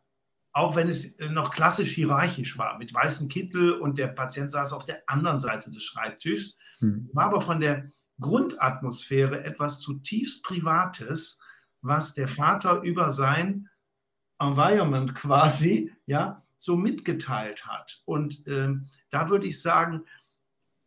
auch 0.53 0.75
wenn 0.75 0.87
es 0.87 1.19
noch 1.19 1.53
klassisch 1.53 1.91
hierarchisch 1.91 2.57
war, 2.57 2.79
mit 2.79 2.91
weißem 2.91 3.27
Kittel 3.27 3.73
und 3.73 3.99
der 3.99 4.07
Patient 4.07 4.49
saß 4.49 4.73
auf 4.73 4.85
der 4.85 5.03
anderen 5.05 5.37
Seite 5.37 5.69
des 5.69 5.83
Schreibtischs, 5.83 6.57
mhm. 6.79 7.11
war 7.13 7.25
aber 7.25 7.41
von 7.41 7.59
der 7.59 7.85
Grundatmosphäre 8.19 9.43
etwas 9.43 9.79
zutiefst 9.81 10.41
Privates, 10.41 11.39
was 11.83 12.15
der 12.15 12.27
Vater 12.27 12.81
über 12.81 13.11
sein 13.11 13.69
Environment 14.39 15.13
quasi, 15.13 15.93
ja, 16.07 16.43
so 16.57 16.75
mitgeteilt 16.75 17.67
hat. 17.67 18.01
Und 18.05 18.47
ähm, 18.47 18.87
da 19.11 19.29
würde 19.29 19.45
ich 19.45 19.61
sagen, 19.61 20.05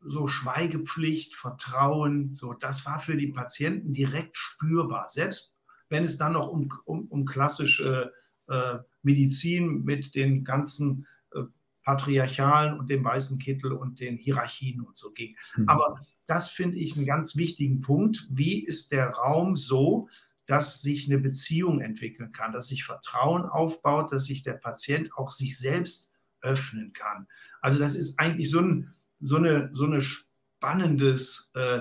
so 0.05 0.29
Schweigepflicht, 0.29 1.35
Vertrauen, 1.35 2.33
so 2.33 2.53
das 2.53 2.85
war 2.87 3.01
für 3.01 3.17
die 3.17 3.29
Patienten 3.29 3.93
direkt 3.93 4.37
spürbar. 4.37 5.09
Selbst 5.09 5.57
wenn 5.89 6.05
es 6.05 6.17
dann 6.17 6.33
noch 6.33 6.49
um, 6.49 6.69
um, 6.85 7.07
um 7.09 7.25
klassische 7.25 8.13
äh, 8.49 8.79
Medizin 9.03 9.85
mit 9.85 10.15
den 10.15 10.45
ganzen 10.45 11.07
äh, 11.33 11.43
patriarchalen 11.85 12.79
und 12.79 12.91
dem 12.91 13.05
weißen 13.05 13.39
Kittel 13.39 13.73
und 13.73 14.01
den 14.01 14.17
Hierarchien 14.17 14.81
und 14.81 14.97
so 14.97 15.13
ging. 15.13 15.37
Mhm. 15.57 15.69
Aber 15.69 15.99
das 16.27 16.49
finde 16.49 16.79
ich 16.79 16.97
einen 16.97 17.07
ganz 17.07 17.37
wichtigen 17.37 17.81
Punkt. 17.81 18.27
Wie 18.31 18.65
ist 18.65 18.93
der 18.93 19.11
Raum 19.11 19.57
so, 19.57 20.09
dass 20.47 20.83
sich 20.83 21.09
eine 21.09 21.19
Beziehung 21.19 21.81
entwickeln 21.81 22.33
kann, 22.33 22.53
dass 22.53 22.69
sich 22.69 22.85
Vertrauen 22.85 23.45
aufbaut, 23.45 24.13
dass 24.13 24.27
sich 24.27 24.43
der 24.43 24.55
Patient 24.55 25.15
auch 25.15 25.31
sich 25.31 25.59
selbst 25.59 26.11
öffnen 26.43 26.93
kann. 26.93 27.27
Also 27.61 27.79
das 27.79 27.95
ist 27.95 28.19
eigentlich 28.19 28.51
so 28.51 28.61
ein 28.61 28.93
so 29.25 29.37
eine 29.37 29.71
so 29.73 29.85
eine 29.85 30.03
spannendes 30.03 31.51
äh, 31.55 31.81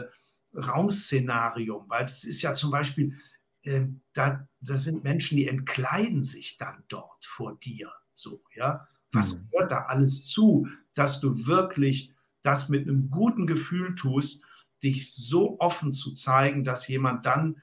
Raumszenarium, 0.55 1.89
weil 1.89 2.03
das 2.03 2.23
ist 2.23 2.41
ja 2.41 2.53
zum 2.53 2.71
Beispiel, 2.71 3.17
äh, 3.63 3.87
da, 4.13 4.47
das 4.61 4.83
sind 4.83 5.03
Menschen, 5.03 5.37
die 5.37 5.47
entkleiden 5.47 6.23
sich 6.23 6.57
dann 6.57 6.83
dort 6.87 7.25
vor 7.25 7.57
dir. 7.59 7.91
So, 8.13 8.43
ja. 8.55 8.87
Was 9.11 9.35
mhm. 9.35 9.49
gehört 9.51 9.71
da 9.71 9.85
alles 9.85 10.25
zu, 10.25 10.67
dass 10.93 11.19
du 11.19 11.45
wirklich 11.45 12.11
das 12.41 12.69
mit 12.69 12.87
einem 12.87 13.09
guten 13.09 13.47
Gefühl 13.47 13.95
tust, 13.95 14.41
dich 14.83 15.13
so 15.13 15.59
offen 15.59 15.93
zu 15.93 16.11
zeigen, 16.11 16.63
dass 16.63 16.87
jemand 16.87 17.25
dann 17.25 17.61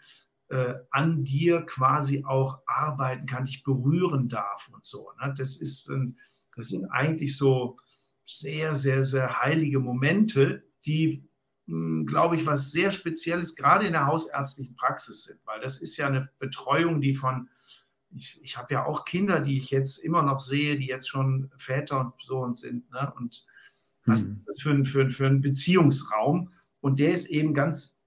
äh, 0.48 0.74
an 0.90 1.22
dir 1.24 1.62
quasi 1.62 2.24
auch 2.24 2.60
arbeiten 2.66 3.26
kann, 3.26 3.44
dich 3.44 3.62
berühren 3.62 4.28
darf 4.28 4.68
und 4.72 4.84
so. 4.84 5.10
Ne? 5.20 5.34
Das, 5.36 5.56
ist, 5.56 5.90
das 6.56 6.68
sind 6.68 6.86
eigentlich 6.86 7.36
so 7.36 7.76
sehr, 8.30 8.76
sehr, 8.76 9.02
sehr 9.02 9.40
heilige 9.40 9.80
Momente, 9.80 10.62
die, 10.86 11.28
hm, 11.66 12.06
glaube 12.06 12.36
ich, 12.36 12.46
was 12.46 12.70
sehr 12.70 12.90
Spezielles 12.90 13.56
gerade 13.56 13.86
in 13.86 13.92
der 13.92 14.06
hausärztlichen 14.06 14.76
Praxis 14.76 15.24
sind, 15.24 15.40
weil 15.44 15.60
das 15.60 15.78
ist 15.78 15.96
ja 15.96 16.06
eine 16.06 16.30
Betreuung, 16.38 17.00
die 17.00 17.14
von, 17.14 17.48
ich, 18.12 18.40
ich 18.42 18.56
habe 18.56 18.74
ja 18.74 18.84
auch 18.84 19.04
Kinder, 19.04 19.40
die 19.40 19.58
ich 19.58 19.70
jetzt 19.70 19.98
immer 19.98 20.22
noch 20.22 20.40
sehe, 20.40 20.76
die 20.76 20.86
jetzt 20.86 21.08
schon 21.08 21.50
Väter 21.56 22.00
und 22.00 22.12
so 22.22 22.38
und 22.38 22.56
sind. 22.56 22.88
Ne? 22.90 23.12
Und 23.16 23.44
was 24.06 24.22
hm. 24.22 24.32
ist 24.32 24.46
das 24.46 24.60
für 24.62 24.70
ein, 24.70 24.84
für, 24.84 25.10
für 25.10 25.26
ein 25.26 25.40
Beziehungsraum? 25.40 26.52
Und 26.80 26.98
der 26.98 27.12
ist 27.12 27.26
eben 27.26 27.52
ganz 27.52 28.00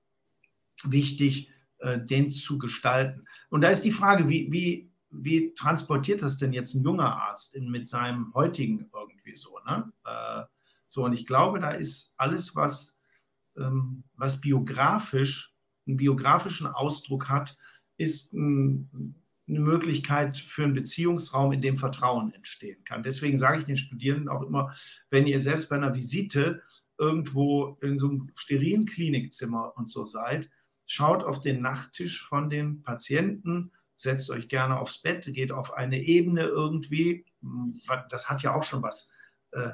wichtig, 0.86 1.50
äh, 1.80 2.00
den 2.00 2.30
zu 2.30 2.58
gestalten. 2.58 3.26
Und 3.50 3.62
da 3.62 3.70
ist 3.70 3.84
die 3.84 3.92
Frage, 3.92 4.30
wie, 4.30 4.52
wie, 4.52 4.90
wie 5.12 5.54
transportiert 5.54 6.22
das 6.22 6.38
denn 6.38 6.54
jetzt 6.54 6.74
ein 6.74 6.84
junger 6.84 7.16
Arzt 7.16 7.56
in, 7.56 7.70
mit 7.70 7.88
seinem 7.88 8.34
heutigen 8.34 8.80
irgendwie 9.24 9.36
so? 9.36 9.60
Ne? 9.66 9.92
Äh, 10.06 10.44
so, 10.88 11.06
und 11.06 11.14
ich 11.14 11.26
glaube, 11.26 11.60
da 11.60 11.72
ist 11.72 12.14
alles, 12.18 12.56
was, 12.56 13.00
ähm, 13.58 14.04
was 14.16 14.42
biografisch, 14.42 15.54
einen 15.88 15.98
biografischen 15.98 16.68
Ausdruck 16.68 17.30
hat, 17.30 17.58
ist 17.98 18.34
ein, 18.34 19.16
eine 19.48 19.60
Möglichkeit 19.60 20.38
für 20.38 20.64
einen 20.64 20.74
Beziehungsraum, 20.74 21.52
in 21.52 21.62
dem 21.62 21.78
Vertrauen 21.78 22.34
entstehen 22.34 22.84
kann. 22.86 23.04
Deswegen 23.04 23.38
sage 23.38 23.60
ich 23.60 23.66
den 23.66 23.78
Studierenden 23.78 24.30
auch 24.30 24.44
immer, 24.44 24.74
wenn 25.10 25.28
ihr 25.28 25.42
selbst 25.42 25.70
bei 25.70 25.76
einer 25.76 25.96
Visite 25.96 26.62
irgendwo 26.98 27.78
in 27.82 27.98
so 27.98 28.10
einem 28.10 28.32
sterilen 28.36 28.86
Klinikzimmer 28.86 29.74
und 29.76 29.90
so 29.90 30.06
seid, 30.06 30.50
schaut 30.86 31.24
auf 31.24 31.42
den 31.42 31.62
Nachttisch 31.62 32.26
von 32.26 32.50
dem 32.50 32.82
Patienten, 32.84 33.72
setzt 33.96 34.30
euch 34.30 34.48
gerne 34.48 34.80
aufs 34.80 35.02
Bett, 35.02 35.26
geht 35.34 35.52
auf 35.52 35.74
eine 35.74 36.02
Ebene 36.02 36.44
irgendwie. 36.44 37.26
Das 38.10 38.30
hat 38.30 38.44
ja 38.44 38.56
auch 38.56 38.64
schon 38.64 38.84
was, 38.84 39.12
äh, 39.54 39.72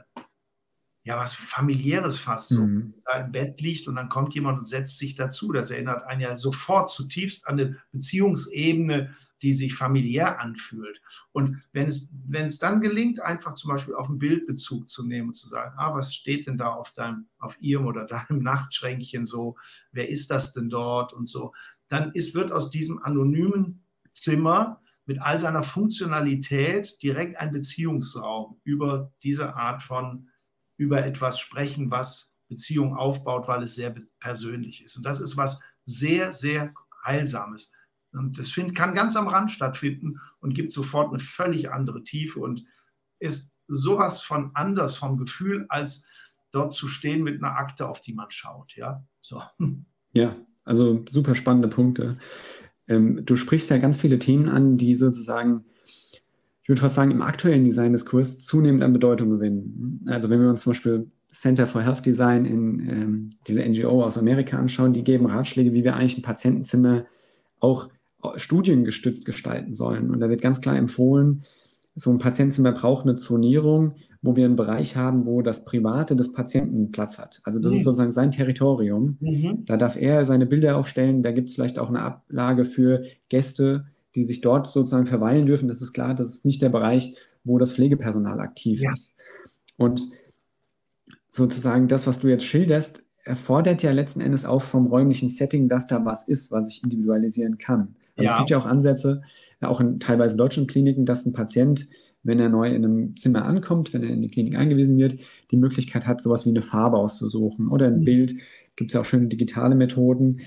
ja, 1.03 1.17
was 1.17 1.33
familiäres 1.33 2.19
fast 2.19 2.49
so. 2.49 2.65
Mhm. 2.65 2.93
Da 3.05 3.21
im 3.21 3.31
Bett 3.31 3.61
liegt 3.61 3.87
und 3.87 3.95
dann 3.95 4.09
kommt 4.09 4.35
jemand 4.35 4.59
und 4.59 4.65
setzt 4.65 4.97
sich 4.97 5.15
dazu. 5.15 5.51
Das 5.51 5.71
erinnert 5.71 6.03
einen 6.03 6.21
ja 6.21 6.37
sofort 6.37 6.91
zutiefst 6.91 7.47
an 7.47 7.59
eine 7.59 7.77
Beziehungsebene, 7.91 9.15
die 9.41 9.53
sich 9.53 9.73
familiär 9.73 10.39
anfühlt. 10.39 11.01
Und 11.31 11.63
wenn 11.71 11.87
es, 11.87 12.13
wenn 12.27 12.45
es 12.45 12.59
dann 12.59 12.81
gelingt, 12.81 13.21
einfach 13.21 13.53
zum 13.53 13.71
Beispiel 13.71 13.95
auf 13.95 14.09
ein 14.09 14.19
Bild 14.19 14.45
Bezug 14.45 14.89
zu 14.89 15.03
nehmen 15.03 15.29
und 15.29 15.33
zu 15.33 15.47
sagen, 15.47 15.73
ah, 15.77 15.95
was 15.95 16.13
steht 16.13 16.47
denn 16.47 16.57
da 16.57 16.73
auf 16.73 16.91
deinem, 16.91 17.27
auf 17.39 17.59
ihrem 17.61 17.87
oder 17.87 18.05
deinem 18.29 18.43
Nachtschränkchen 18.43 19.25
so, 19.25 19.57
wer 19.91 20.09
ist 20.09 20.29
das 20.29 20.53
denn 20.53 20.69
dort 20.69 21.13
und 21.13 21.27
so, 21.27 21.53
dann 21.87 22.11
ist, 22.11 22.35
wird 22.35 22.51
aus 22.51 22.69
diesem 22.69 23.01
anonymen 23.01 23.83
Zimmer 24.11 24.81
mit 25.09 25.19
all 25.23 25.39
seiner 25.39 25.63
Funktionalität 25.63 27.01
direkt 27.01 27.35
ein 27.37 27.51
Beziehungsraum 27.51 28.61
über 28.63 29.11
diese 29.23 29.55
Art 29.55 29.81
von, 29.81 30.29
über 30.77 31.03
etwas 31.03 31.39
sprechen, 31.39 31.89
was 31.89 32.37
Beziehung 32.47 32.95
aufbaut, 32.95 33.47
weil 33.47 33.63
es 33.63 33.73
sehr 33.73 33.95
persönlich 34.19 34.83
ist. 34.83 34.97
Und 34.97 35.07
das 35.07 35.19
ist 35.19 35.35
was 35.35 35.61
sehr, 35.83 36.31
sehr 36.31 36.75
Heilsames. 37.03 37.73
Und 38.11 38.37
das 38.37 38.51
find, 38.51 38.75
kann 38.75 38.93
ganz 38.93 39.15
am 39.15 39.27
Rand 39.27 39.49
stattfinden 39.49 40.19
und 40.41 40.53
gibt 40.53 40.71
sofort 40.71 41.09
eine 41.09 41.17
völlig 41.17 41.71
andere 41.71 42.03
Tiefe 42.03 42.39
und 42.39 42.63
ist 43.17 43.57
sowas 43.67 44.21
von 44.21 44.51
anders 44.53 44.95
vom 44.95 45.17
Gefühl, 45.17 45.65
als 45.69 46.05
dort 46.51 46.71
zu 46.71 46.87
stehen 46.87 47.23
mit 47.23 47.41
einer 47.41 47.57
Akte, 47.57 47.89
auf 47.89 48.01
die 48.01 48.13
man 48.13 48.29
schaut. 48.29 48.75
Ja, 48.75 49.03
so. 49.21 49.41
ja 50.13 50.35
also 50.65 51.03
super 51.09 51.33
spannende 51.33 51.67
Punkte. 51.67 52.19
Ähm, 52.89 53.25
du 53.25 53.35
sprichst 53.35 53.69
ja 53.69 53.77
ganz 53.77 53.97
viele 53.97 54.19
Themen 54.19 54.49
an, 54.49 54.77
die 54.77 54.95
sozusagen, 54.95 55.63
ich 56.61 56.67
würde 56.67 56.81
fast 56.81 56.95
sagen, 56.95 57.11
im 57.11 57.21
aktuellen 57.21 57.63
Design-Diskurs 57.63 58.43
zunehmend 58.43 58.83
an 58.83 58.91
Bedeutung 58.91 59.29
gewinnen. 59.29 60.01
Also 60.07 60.29
wenn 60.29 60.41
wir 60.41 60.49
uns 60.49 60.63
zum 60.63 60.71
Beispiel 60.71 61.07
Center 61.31 61.67
for 61.67 61.81
Health 61.81 62.05
Design 62.05 62.45
in 62.45 62.89
ähm, 62.89 63.29
diese 63.47 63.63
NGO 63.63 64.03
aus 64.03 64.17
Amerika 64.17 64.57
anschauen, 64.57 64.93
die 64.93 65.03
geben 65.03 65.27
Ratschläge, 65.27 65.73
wie 65.73 65.83
wir 65.83 65.95
eigentlich 65.95 66.17
ein 66.17 66.23
Patientenzimmer 66.23 67.05
auch 67.59 67.89
studiengestützt 68.35 69.25
gestalten 69.25 69.75
sollen. 69.75 70.09
Und 70.09 70.19
da 70.19 70.29
wird 70.29 70.41
ganz 70.41 70.59
klar 70.59 70.75
empfohlen, 70.75 71.43
so 71.95 72.09
ein 72.11 72.19
Patientenzimmer 72.19 72.71
braucht 72.71 73.05
eine 73.05 73.15
Zonierung, 73.15 73.95
wo 74.21 74.35
wir 74.35 74.45
einen 74.45 74.55
Bereich 74.55 74.95
haben, 74.95 75.25
wo 75.25 75.41
das 75.41 75.63
Private 75.63 76.15
des 76.15 76.33
Patienten 76.33 76.91
Platz 76.91 77.19
hat. 77.19 77.39
Also 77.43 77.59
das 77.59 77.71
mhm. 77.71 77.77
ist 77.77 77.83
sozusagen 77.85 78.11
sein 78.11 78.31
Territorium. 78.31 79.17
Mhm. 79.21 79.63
Da 79.65 79.77
darf 79.77 79.95
er 79.95 80.25
seine 80.25 80.45
Bilder 80.45 80.77
aufstellen. 80.77 81.21
Da 81.23 81.31
gibt 81.31 81.49
es 81.49 81.55
vielleicht 81.55 81.79
auch 81.79 81.89
eine 81.89 82.01
Ablage 82.01 82.65
für 82.65 83.03
Gäste, 83.29 83.85
die 84.15 84.25
sich 84.25 84.41
dort 84.41 84.67
sozusagen 84.67 85.05
verweilen 85.05 85.45
dürfen. 85.45 85.67
Das 85.69 85.81
ist 85.81 85.93
klar, 85.93 86.15
das 86.15 86.29
ist 86.29 86.45
nicht 86.45 86.61
der 86.61 86.69
Bereich, 86.69 87.15
wo 87.43 87.57
das 87.57 87.73
Pflegepersonal 87.73 88.39
aktiv 88.39 88.81
ja. 88.81 88.91
ist. 88.91 89.17
Und 89.77 90.01
sozusagen 91.29 91.87
das, 91.87 92.05
was 92.05 92.19
du 92.19 92.27
jetzt 92.27 92.43
schilderst, 92.43 93.09
erfordert 93.23 93.83
ja 93.83 93.91
letzten 93.91 94.21
Endes 94.21 94.45
auch 94.45 94.61
vom 94.61 94.87
räumlichen 94.87 95.29
Setting, 95.29 95.69
dass 95.69 95.87
da 95.87 96.03
was 96.03 96.27
ist, 96.27 96.51
was 96.51 96.67
ich 96.67 96.83
individualisieren 96.83 97.57
kann. 97.57 97.95
Also 98.17 98.27
ja. 98.27 98.31
es 98.33 98.37
gibt 98.39 98.49
ja 98.49 98.57
auch 98.57 98.65
Ansätze, 98.65 99.21
auch 99.61 99.79
in 99.79 99.99
teilweise 99.99 100.35
deutschen 100.35 100.67
Kliniken, 100.67 101.05
dass 101.05 101.25
ein 101.25 101.33
Patient, 101.33 101.87
wenn 102.23 102.39
er 102.39 102.49
neu 102.49 102.67
in 102.69 102.83
einem 102.83 103.17
Zimmer 103.17 103.45
ankommt, 103.45 103.93
wenn 103.93 104.03
er 104.03 104.09
in 104.09 104.21
die 104.21 104.29
Klinik 104.29 104.55
eingewiesen 104.55 104.97
wird, 104.97 105.19
die 105.51 105.57
Möglichkeit 105.57 106.05
hat, 106.05 106.21
sowas 106.21 106.45
wie 106.45 106.49
eine 106.49 106.61
Farbe 106.61 106.97
auszusuchen 106.97 107.69
oder 107.69 107.87
ein 107.87 107.99
mhm. 107.99 108.05
Bild. 108.05 108.33
Gibt 108.75 108.91
es 108.91 108.93
ja 108.93 109.01
auch 109.01 109.05
schöne 109.05 109.27
digitale 109.27 109.75
Methoden. 109.75 110.41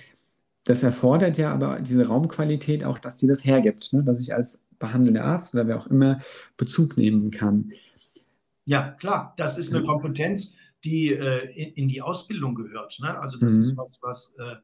Das 0.65 0.83
erfordert 0.83 1.39
ja 1.39 1.53
aber 1.53 1.81
diese 1.81 2.07
Raumqualität 2.07 2.85
auch, 2.85 2.99
dass 2.99 3.17
die 3.17 3.27
das 3.27 3.45
hergibt, 3.45 3.93
ne? 3.93 4.05
dass 4.05 4.21
ich 4.21 4.35
als 4.35 4.69
behandelnder 4.79 5.25
Arzt 5.25 5.55
oder 5.55 5.67
wer 5.67 5.79
auch 5.79 5.87
immer 5.87 6.21
Bezug 6.57 6.97
nehmen 6.97 7.31
kann. 7.31 7.73
Ja, 8.65 8.93
klar, 8.93 9.35
das 9.37 9.59
ist 9.59 9.75
eine 9.75 9.85
Kompetenz, 9.85 10.57
die 10.85 11.13
äh, 11.13 11.51
in, 11.53 11.73
in, 11.75 11.89
die 11.89 12.01
Ausbildung 12.01 12.55
gehört. 12.55 12.99
Ne? 13.01 13.19
Also 13.19 13.39
das 13.39 13.55
mhm. 13.55 13.61
ist 13.61 13.77
was, 13.77 13.99
was 14.03 14.37
äh, 14.39 14.57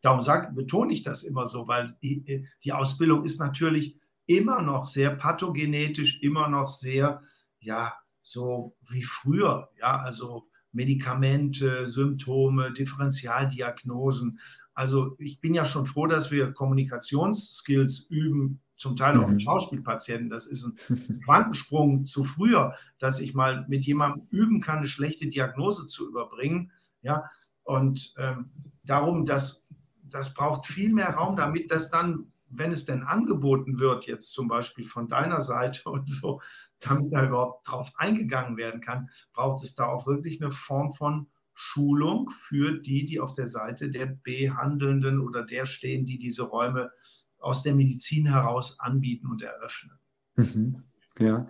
Darum 0.00 0.20
sag, 0.20 0.54
betone 0.54 0.92
ich 0.92 1.04
das 1.04 1.22
immer 1.22 1.46
so, 1.46 1.68
weil 1.68 1.86
die, 2.02 2.46
die 2.64 2.72
Ausbildung 2.72 3.24
ist 3.24 3.38
natürlich 3.38 3.96
immer 4.26 4.62
noch 4.62 4.86
sehr 4.86 5.10
pathogenetisch, 5.10 6.20
immer 6.22 6.48
noch 6.48 6.66
sehr, 6.66 7.22
ja, 7.60 7.94
so 8.22 8.76
wie 8.88 9.02
früher, 9.02 9.70
ja, 9.78 10.00
also 10.00 10.48
Medikamente, 10.72 11.86
Symptome, 11.86 12.72
Differentialdiagnosen. 12.72 14.38
Also 14.74 15.16
ich 15.18 15.40
bin 15.40 15.54
ja 15.54 15.64
schon 15.64 15.86
froh, 15.86 16.06
dass 16.06 16.30
wir 16.30 16.52
Kommunikationsskills 16.52 18.06
üben, 18.08 18.60
zum 18.76 18.96
Teil 18.96 19.16
auch 19.16 19.28
mit 19.28 19.36
mhm. 19.36 19.40
Schauspielpatienten. 19.40 20.30
Das 20.30 20.46
ist 20.46 20.64
ein 20.64 21.20
Quantensprung 21.24 22.04
zu 22.04 22.24
früher, 22.24 22.74
dass 22.98 23.20
ich 23.20 23.32
mal 23.32 23.64
mit 23.68 23.84
jemandem 23.84 24.26
üben 24.30 24.60
kann, 24.60 24.78
eine 24.78 24.88
schlechte 24.88 25.26
Diagnose 25.28 25.86
zu 25.86 26.08
überbringen. 26.08 26.72
Ja, 27.02 27.30
Und 27.62 28.14
ähm, 28.18 28.50
darum, 28.82 29.24
das, 29.24 29.66
das 30.02 30.34
braucht 30.34 30.66
viel 30.66 30.92
mehr 30.92 31.10
Raum, 31.10 31.36
damit 31.36 31.70
das 31.70 31.90
dann, 31.90 32.31
wenn 32.52 32.70
es 32.70 32.84
denn 32.84 33.02
angeboten 33.02 33.78
wird, 33.78 34.06
jetzt 34.06 34.32
zum 34.32 34.48
Beispiel 34.48 34.84
von 34.84 35.08
deiner 35.08 35.40
Seite 35.40 35.82
und 35.90 36.08
so, 36.08 36.40
damit 36.80 37.12
da 37.12 37.26
überhaupt 37.26 37.68
drauf 37.68 37.90
eingegangen 37.96 38.56
werden 38.56 38.80
kann, 38.80 39.08
braucht 39.32 39.64
es 39.64 39.74
da 39.74 39.86
auch 39.86 40.06
wirklich 40.06 40.40
eine 40.40 40.50
Form 40.50 40.92
von 40.92 41.28
Schulung 41.54 42.30
für 42.30 42.80
die, 42.80 43.04
die 43.06 43.20
auf 43.20 43.32
der 43.32 43.46
Seite 43.46 43.90
der 43.90 44.06
Behandelnden 44.06 45.20
oder 45.20 45.44
der 45.44 45.66
stehen, 45.66 46.06
die 46.06 46.18
diese 46.18 46.42
Räume 46.42 46.90
aus 47.38 47.62
der 47.62 47.74
Medizin 47.74 48.26
heraus 48.26 48.78
anbieten 48.80 49.26
und 49.26 49.42
eröffnen. 49.42 49.98
Mhm. 50.36 50.82
Ja. 51.18 51.46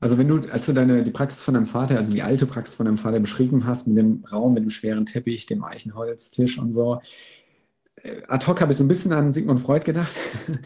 Also 0.00 0.16
wenn 0.16 0.28
du, 0.28 0.50
als 0.50 0.64
du 0.64 0.72
deine, 0.72 1.04
die 1.04 1.10
Praxis 1.10 1.42
von 1.42 1.54
deinem 1.54 1.66
Vater, 1.66 1.98
also 1.98 2.10
die 2.10 2.22
alte 2.22 2.46
Praxis 2.46 2.76
von 2.76 2.86
deinem 2.86 2.96
Vater 2.96 3.20
beschrieben 3.20 3.66
hast, 3.66 3.86
mit 3.86 3.98
dem 3.98 4.24
Raum, 4.32 4.54
mit 4.54 4.62
dem 4.62 4.70
schweren 4.70 5.04
Teppich, 5.04 5.44
dem 5.44 5.62
Eichenholztisch 5.62 6.58
und 6.58 6.72
so, 6.72 7.02
ad 8.28 8.46
hoc 8.46 8.60
habe 8.60 8.72
ich 8.72 8.78
so 8.78 8.84
ein 8.84 8.88
bisschen 8.88 9.12
an 9.12 9.32
Sigmund 9.32 9.60
Freud 9.60 9.84
gedacht, 9.84 10.14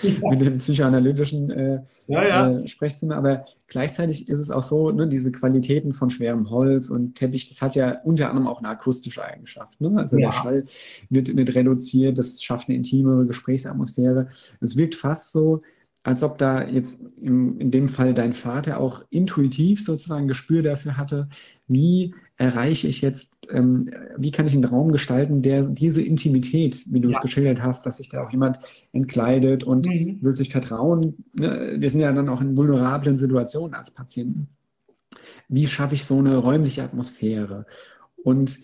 ja. 0.02 0.10
mit 0.30 0.40
dem 0.40 0.58
psychoanalytischen 0.58 1.50
äh, 1.50 1.80
ja, 2.06 2.28
ja. 2.28 2.50
Äh, 2.50 2.68
Sprechzimmer, 2.68 3.16
aber 3.16 3.46
gleichzeitig 3.66 4.28
ist 4.28 4.38
es 4.38 4.50
auch 4.50 4.62
so, 4.62 4.90
ne, 4.90 5.08
diese 5.08 5.32
Qualitäten 5.32 5.92
von 5.92 6.10
schwerem 6.10 6.50
Holz 6.50 6.90
und 6.90 7.14
Teppich, 7.16 7.48
das 7.48 7.62
hat 7.62 7.74
ja 7.74 7.98
unter 8.04 8.28
anderem 8.28 8.46
auch 8.46 8.58
eine 8.58 8.68
akustische 8.68 9.24
Eigenschaft. 9.24 9.80
Ne? 9.80 9.92
Also 9.96 10.16
der 10.16 10.32
Schall 10.32 10.62
wird, 11.10 11.36
wird 11.36 11.54
reduziert, 11.54 12.18
das 12.18 12.42
schafft 12.42 12.68
eine 12.68 12.76
intimere 12.76 13.26
Gesprächsatmosphäre. 13.26 14.28
Es 14.60 14.76
wirkt 14.76 14.94
fast 14.94 15.32
so, 15.32 15.60
als 16.04 16.22
ob 16.22 16.38
da 16.38 16.68
jetzt 16.68 17.06
im, 17.20 17.58
in 17.58 17.70
dem 17.70 17.88
Fall 17.88 18.12
dein 18.12 18.34
Vater 18.34 18.78
auch 18.78 19.04
intuitiv 19.10 19.82
sozusagen 19.82 20.28
Gespür 20.28 20.62
dafür 20.62 20.96
hatte, 20.98 21.28
wie 21.66 22.14
erreiche 22.36 22.88
ich 22.88 23.00
jetzt, 23.00 23.38
ähm, 23.50 23.90
wie 24.18 24.30
kann 24.30 24.46
ich 24.46 24.52
einen 24.52 24.66
Raum 24.66 24.92
gestalten, 24.92 25.40
der 25.40 25.62
diese 25.62 26.02
Intimität, 26.02 26.84
wie 26.90 27.00
du 27.00 27.08
ja. 27.08 27.16
es 27.16 27.22
geschildert 27.22 27.62
hast, 27.62 27.86
dass 27.86 27.96
sich 27.96 28.10
da 28.10 28.24
auch 28.24 28.30
jemand 28.30 28.58
entkleidet 28.92 29.64
und 29.64 29.86
mhm. 29.86 30.18
wirklich 30.20 30.50
Vertrauen, 30.50 31.24
ne? 31.32 31.76
wir 31.78 31.90
sind 31.90 32.00
ja 32.00 32.12
dann 32.12 32.28
auch 32.28 32.42
in 32.42 32.56
vulnerablen 32.56 33.16
Situationen 33.16 33.74
als 33.74 33.90
Patienten. 33.90 34.48
Wie 35.48 35.66
schaffe 35.66 35.94
ich 35.94 36.04
so 36.04 36.18
eine 36.18 36.36
räumliche 36.36 36.82
Atmosphäre? 36.82 37.64
Und 38.16 38.58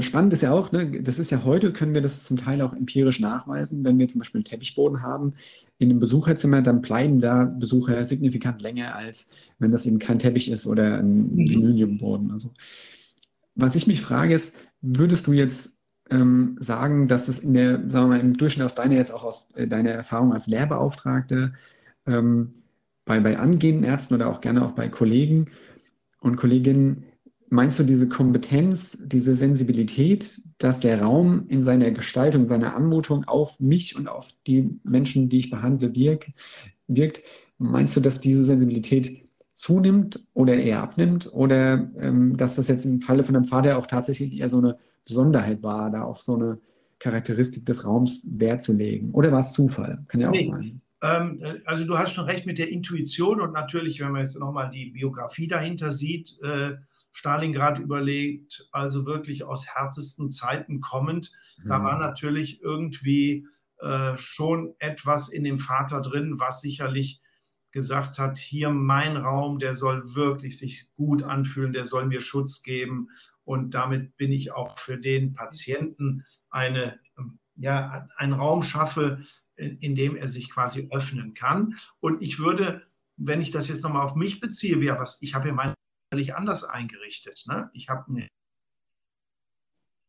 spannend 0.00 0.32
ist 0.32 0.42
ja 0.42 0.52
auch, 0.52 0.72
ne, 0.72 1.02
das 1.02 1.18
ist 1.18 1.30
ja 1.30 1.44
heute, 1.44 1.72
können 1.72 1.94
wir 1.94 2.00
das 2.00 2.24
zum 2.24 2.36
Teil 2.36 2.62
auch 2.62 2.74
empirisch 2.74 3.20
nachweisen, 3.20 3.84
wenn 3.84 3.98
wir 3.98 4.08
zum 4.08 4.20
Beispiel 4.20 4.38
einen 4.38 4.44
Teppichboden 4.44 5.02
haben 5.02 5.34
in 5.78 5.90
einem 5.90 6.00
Besucherzimmer, 6.00 6.62
dann 6.62 6.82
bleiben 6.82 7.20
da 7.20 7.44
Besucher 7.44 8.04
signifikant 8.04 8.62
länger, 8.62 8.94
als 8.94 9.30
wenn 9.58 9.72
das 9.72 9.86
eben 9.86 9.98
kein 9.98 10.18
Teppich 10.18 10.50
ist 10.50 10.66
oder 10.66 10.98
ein 10.98 11.34
mhm. 11.34 11.38
Linoleumboden. 11.38 12.30
Also, 12.30 12.50
was 13.54 13.74
ich 13.74 13.86
mich 13.86 14.00
frage 14.00 14.34
ist, 14.34 14.56
würdest 14.80 15.26
du 15.26 15.32
jetzt 15.32 15.80
ähm, 16.10 16.56
sagen, 16.58 17.08
dass 17.08 17.26
das 17.26 17.38
in 17.40 17.54
der, 17.54 17.78
sagen 17.90 18.10
wir 18.10 18.16
mal, 18.16 18.20
im 18.20 18.36
Durchschnitt 18.36 18.66
aus 18.66 18.74
deiner 18.74 18.96
jetzt 18.96 19.12
auch 19.12 19.24
aus 19.24 19.50
äh, 19.54 19.66
deiner 19.66 19.90
Erfahrung 19.90 20.32
als 20.32 20.46
Lehrbeauftragte 20.46 21.52
ähm, 22.06 22.54
bei, 23.04 23.20
bei 23.20 23.38
angehenden 23.38 23.84
Ärzten 23.84 24.14
oder 24.14 24.28
auch 24.28 24.40
gerne 24.40 24.64
auch 24.64 24.72
bei 24.72 24.88
Kollegen 24.88 25.46
und 26.20 26.36
Kolleginnen 26.36 27.04
Meinst 27.52 27.80
du 27.80 27.82
diese 27.82 28.08
Kompetenz, 28.08 28.96
diese 29.04 29.34
Sensibilität, 29.34 30.40
dass 30.58 30.78
der 30.78 31.02
Raum 31.02 31.46
in 31.48 31.64
seiner 31.64 31.90
Gestaltung, 31.90 32.44
seiner 32.46 32.76
Anmutung 32.76 33.24
auf 33.24 33.58
mich 33.58 33.96
und 33.96 34.06
auf 34.06 34.28
die 34.46 34.78
Menschen, 34.84 35.28
die 35.28 35.40
ich 35.40 35.50
behandle, 35.50 35.92
wirk, 35.96 36.30
wirkt? 36.86 37.22
Meinst 37.58 37.96
du, 37.96 38.00
dass 38.00 38.20
diese 38.20 38.44
Sensibilität 38.44 39.28
zunimmt 39.54 40.24
oder 40.32 40.54
eher 40.54 40.80
abnimmt? 40.80 41.28
Oder 41.32 41.90
ähm, 41.96 42.36
dass 42.36 42.54
das 42.54 42.68
jetzt 42.68 42.84
im 42.84 43.00
Falle 43.00 43.24
von 43.24 43.34
einem 43.34 43.46
Vater 43.46 43.78
auch 43.78 43.88
tatsächlich 43.88 44.38
eher 44.38 44.48
so 44.48 44.58
eine 44.58 44.78
Besonderheit 45.04 45.60
war, 45.64 45.90
da 45.90 46.02
auf 46.02 46.20
so 46.20 46.36
eine 46.36 46.58
Charakteristik 47.00 47.66
des 47.66 47.84
Raums 47.84 48.28
Wert 48.30 48.62
zu 48.62 48.72
legen? 48.72 49.10
Oder 49.10 49.32
war 49.32 49.40
es 49.40 49.52
Zufall? 49.52 50.04
Kann 50.06 50.20
ja 50.20 50.28
auch 50.28 50.34
nee. 50.34 50.44
sein. 50.44 50.80
Ähm, 51.02 51.42
also 51.64 51.84
du 51.84 51.98
hast 51.98 52.12
schon 52.12 52.26
recht 52.26 52.46
mit 52.46 52.58
der 52.58 52.70
Intuition 52.70 53.40
und 53.40 53.52
natürlich, 53.52 53.98
wenn 53.98 54.12
man 54.12 54.22
jetzt 54.22 54.38
nochmal 54.38 54.70
die 54.70 54.86
Biografie 54.86 55.48
dahinter 55.48 55.90
sieht, 55.90 56.38
äh, 56.44 56.74
Stalingrad 57.12 57.78
überlegt, 57.78 58.68
also 58.72 59.06
wirklich 59.06 59.44
aus 59.44 59.66
härtesten 59.66 60.30
Zeiten 60.30 60.80
kommend. 60.80 61.32
Mhm. 61.58 61.68
Da 61.68 61.82
war 61.82 61.98
natürlich 61.98 62.62
irgendwie 62.62 63.46
äh, 63.78 64.16
schon 64.16 64.74
etwas 64.78 65.28
in 65.28 65.44
dem 65.44 65.58
Vater 65.58 66.00
drin, 66.00 66.36
was 66.38 66.60
sicherlich 66.60 67.20
gesagt 67.72 68.18
hat, 68.18 68.36
hier 68.36 68.70
mein 68.70 69.16
Raum, 69.16 69.58
der 69.58 69.74
soll 69.74 70.14
wirklich 70.14 70.58
sich 70.58 70.90
gut 70.94 71.22
anfühlen, 71.22 71.72
der 71.72 71.84
soll 71.84 72.06
mir 72.06 72.20
Schutz 72.20 72.62
geben. 72.62 73.08
Und 73.44 73.74
damit 73.74 74.16
bin 74.16 74.32
ich 74.32 74.52
auch 74.52 74.78
für 74.78 74.98
den 74.98 75.34
Patienten 75.34 76.24
eine, 76.50 76.98
ja, 77.56 78.08
einen 78.16 78.32
Raum 78.32 78.62
schaffe, 78.62 79.20
in, 79.56 79.78
in 79.78 79.94
dem 79.94 80.16
er 80.16 80.28
sich 80.28 80.50
quasi 80.50 80.88
öffnen 80.90 81.34
kann. 81.34 81.76
Und 82.00 82.22
ich 82.22 82.38
würde, 82.38 82.82
wenn 83.16 83.40
ich 83.40 83.50
das 83.50 83.68
jetzt 83.68 83.82
nochmal 83.82 84.04
auf 84.04 84.14
mich 84.14 84.40
beziehe, 84.40 84.78
ja, 84.82 84.98
was, 84.98 85.18
ich 85.20 85.34
habe 85.34 85.48
ja 85.48 85.54
meine 85.54 85.74
völlig 86.10 86.34
anders 86.34 86.64
eingerichtet. 86.64 87.44
Ne? 87.46 87.70
Ich 87.72 87.88
habe 87.88 88.04
eine 88.08 88.28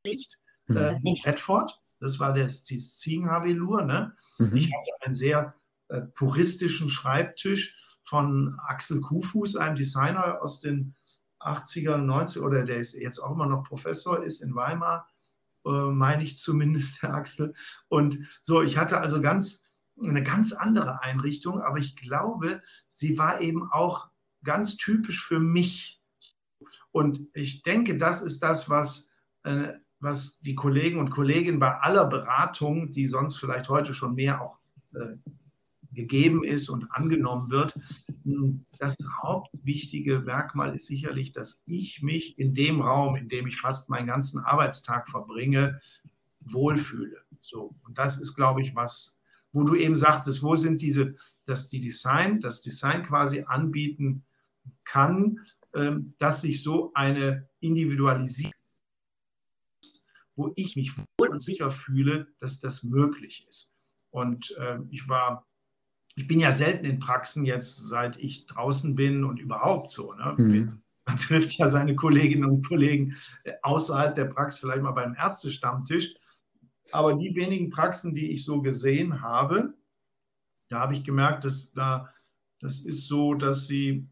Licht 0.05 0.37
mhm. 0.67 0.77
äh, 0.77 0.99
in 1.03 1.15
Redford, 1.23 1.79
das 1.99 2.19
war 2.19 2.33
das, 2.33 2.63
dieses 2.63 2.97
Ziegenhavelur. 2.97 3.83
Ne? 3.83 4.15
Mhm. 4.39 4.55
Ich 4.55 4.65
hatte 4.73 4.91
einen 5.05 5.13
sehr 5.13 5.55
äh, 5.87 6.01
puristischen 6.01 6.89
Schreibtisch 6.89 7.77
von 8.03 8.59
Axel 8.67 9.01
Kuhfuß, 9.01 9.55
einem 9.57 9.75
Designer 9.75 10.41
aus 10.41 10.59
den 10.59 10.95
80er, 11.39 11.95
90er, 11.95 12.41
oder 12.41 12.65
der 12.65 12.77
ist 12.77 12.93
jetzt 12.93 13.19
auch 13.19 13.31
immer 13.31 13.45
noch 13.45 13.63
Professor, 13.63 14.23
ist 14.23 14.41
in 14.41 14.55
Weimar, 14.55 15.07
äh, 15.65 15.69
meine 15.69 16.23
ich 16.23 16.37
zumindest, 16.37 17.01
der 17.03 17.13
Axel. 17.13 17.53
Und 17.87 18.27
so, 18.41 18.61
ich 18.61 18.77
hatte 18.77 18.97
also 18.99 19.21
ganz 19.21 19.63
eine 20.01 20.23
ganz 20.23 20.51
andere 20.51 21.03
Einrichtung, 21.03 21.61
aber 21.61 21.77
ich 21.77 21.95
glaube, 21.95 22.63
sie 22.89 23.19
war 23.19 23.41
eben 23.41 23.71
auch 23.71 24.10
ganz 24.43 24.77
typisch 24.77 25.25
für 25.25 25.39
mich. 25.39 26.01
Und 26.91 27.27
ich 27.33 27.63
denke, 27.63 27.97
das 27.97 28.21
ist 28.21 28.39
das, 28.43 28.69
was, 28.69 29.09
äh, 29.43 29.73
was 29.99 30.39
die 30.39 30.55
Kollegen 30.55 30.99
und 30.99 31.11
Kolleginnen 31.11 31.59
bei 31.59 31.77
aller 31.77 32.05
Beratung, 32.07 32.91
die 32.91 33.07
sonst 33.07 33.37
vielleicht 33.37 33.69
heute 33.69 33.93
schon 33.93 34.15
mehr 34.15 34.41
auch 34.41 34.57
äh, 34.93 35.15
gegeben 35.93 36.43
ist 36.43 36.69
und 36.69 36.91
angenommen 36.91 37.49
wird. 37.49 37.77
Das 38.79 38.97
hauptwichtige 39.21 40.19
Merkmal 40.21 40.73
ist 40.73 40.87
sicherlich, 40.87 41.31
dass 41.33 41.63
ich 41.65 42.01
mich 42.01 42.39
in 42.39 42.53
dem 42.53 42.81
Raum, 42.81 43.15
in 43.15 43.29
dem 43.29 43.47
ich 43.47 43.59
fast 43.59 43.89
meinen 43.89 44.07
ganzen 44.07 44.39
Arbeitstag 44.39 45.09
verbringe, 45.09 45.81
wohlfühle. 46.39 47.17
So. 47.41 47.75
Und 47.83 47.97
das 47.97 48.19
ist, 48.19 48.35
glaube 48.35 48.61
ich, 48.61 48.75
was, 48.75 49.19
wo 49.51 49.63
du 49.63 49.75
eben 49.75 49.95
sagtest, 49.95 50.43
wo 50.43 50.55
sind 50.55 50.81
diese, 50.81 51.15
dass 51.45 51.69
die 51.69 51.79
Design, 51.79 52.39
das 52.39 52.61
Design 52.61 53.03
quasi 53.03 53.43
anbieten, 53.47 54.23
kann, 54.91 55.39
ähm, 55.73 56.13
dass 56.19 56.41
sich 56.41 56.61
so 56.61 56.91
eine 56.93 57.47
Individualisierung, 57.61 58.53
wo 60.35 60.51
ich 60.55 60.75
mich 60.75 60.97
wohl 60.97 61.29
und 61.29 61.39
sicher 61.39 61.71
fühle, 61.71 62.27
dass 62.39 62.59
das 62.59 62.83
möglich 62.83 63.45
ist. 63.47 63.73
Und 64.09 64.53
ähm, 64.59 64.89
ich 64.91 65.07
war, 65.07 65.47
ich 66.15 66.27
bin 66.27 66.41
ja 66.41 66.51
selten 66.51 66.85
in 66.85 66.99
Praxen 66.99 67.45
jetzt, 67.45 67.87
seit 67.87 68.17
ich 68.17 68.47
draußen 68.47 68.95
bin 68.95 69.23
und 69.23 69.39
überhaupt 69.39 69.91
so. 69.91 70.13
Ne? 70.13 70.35
Mhm. 70.37 70.81
Man 71.05 71.17
trifft 71.17 71.53
ja 71.53 71.69
seine 71.69 71.95
Kolleginnen 71.95 72.45
und 72.45 72.67
Kollegen 72.67 73.15
äh, 73.45 73.53
außerhalb 73.61 74.13
der 74.13 74.25
Praxis, 74.25 74.59
vielleicht 74.59 74.83
mal 74.83 74.91
beim 74.91 75.15
Ärztestammtisch. 75.15 76.15
Aber 76.91 77.13
die 77.13 77.33
wenigen 77.35 77.69
Praxen, 77.69 78.13
die 78.13 78.31
ich 78.31 78.43
so 78.43 78.61
gesehen 78.61 79.21
habe, 79.21 79.73
da 80.67 80.81
habe 80.81 80.95
ich 80.95 81.05
gemerkt, 81.05 81.45
dass 81.45 81.71
da, 81.71 82.13
das 82.59 82.79
ist 82.79 83.07
so, 83.07 83.33
dass 83.33 83.67
sie 83.67 84.09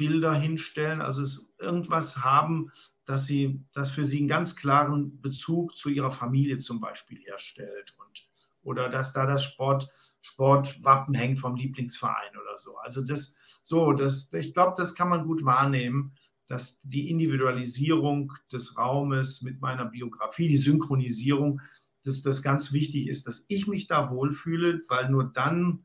Bilder 0.00 0.32
hinstellen, 0.32 1.02
also 1.02 1.22
irgendwas 1.58 2.24
haben, 2.24 2.72
dass 3.04 3.26
sie, 3.26 3.62
das 3.74 3.90
für 3.90 4.06
sie 4.06 4.20
einen 4.20 4.28
ganz 4.28 4.56
klaren 4.56 5.20
Bezug 5.20 5.76
zu 5.76 5.90
ihrer 5.90 6.10
Familie 6.10 6.56
zum 6.56 6.80
Beispiel 6.80 7.18
herstellt 7.18 7.94
und 7.98 8.26
oder 8.62 8.88
dass 8.88 9.12
da 9.12 9.26
das 9.26 9.44
Sport, 9.44 9.90
Sportwappen 10.22 11.14
hängt 11.14 11.38
vom 11.38 11.54
Lieblingsverein 11.54 12.32
oder 12.32 12.56
so. 12.56 12.78
Also 12.78 13.02
das, 13.02 13.34
so, 13.62 13.92
das, 13.92 14.32
ich 14.32 14.54
glaube, 14.54 14.72
das 14.78 14.94
kann 14.94 15.10
man 15.10 15.26
gut 15.26 15.44
wahrnehmen, 15.44 16.12
dass 16.46 16.80
die 16.80 17.10
Individualisierung 17.10 18.32
des 18.50 18.78
Raumes 18.78 19.42
mit 19.42 19.60
meiner 19.60 19.84
Biografie, 19.84 20.48
die 20.48 20.56
Synchronisierung, 20.56 21.60
dass 22.04 22.22
das 22.22 22.42
ganz 22.42 22.72
wichtig 22.72 23.06
ist, 23.06 23.26
dass 23.26 23.44
ich 23.48 23.66
mich 23.66 23.86
da 23.86 24.10
wohlfühle, 24.10 24.80
weil 24.88 25.10
nur 25.10 25.24
dann 25.24 25.84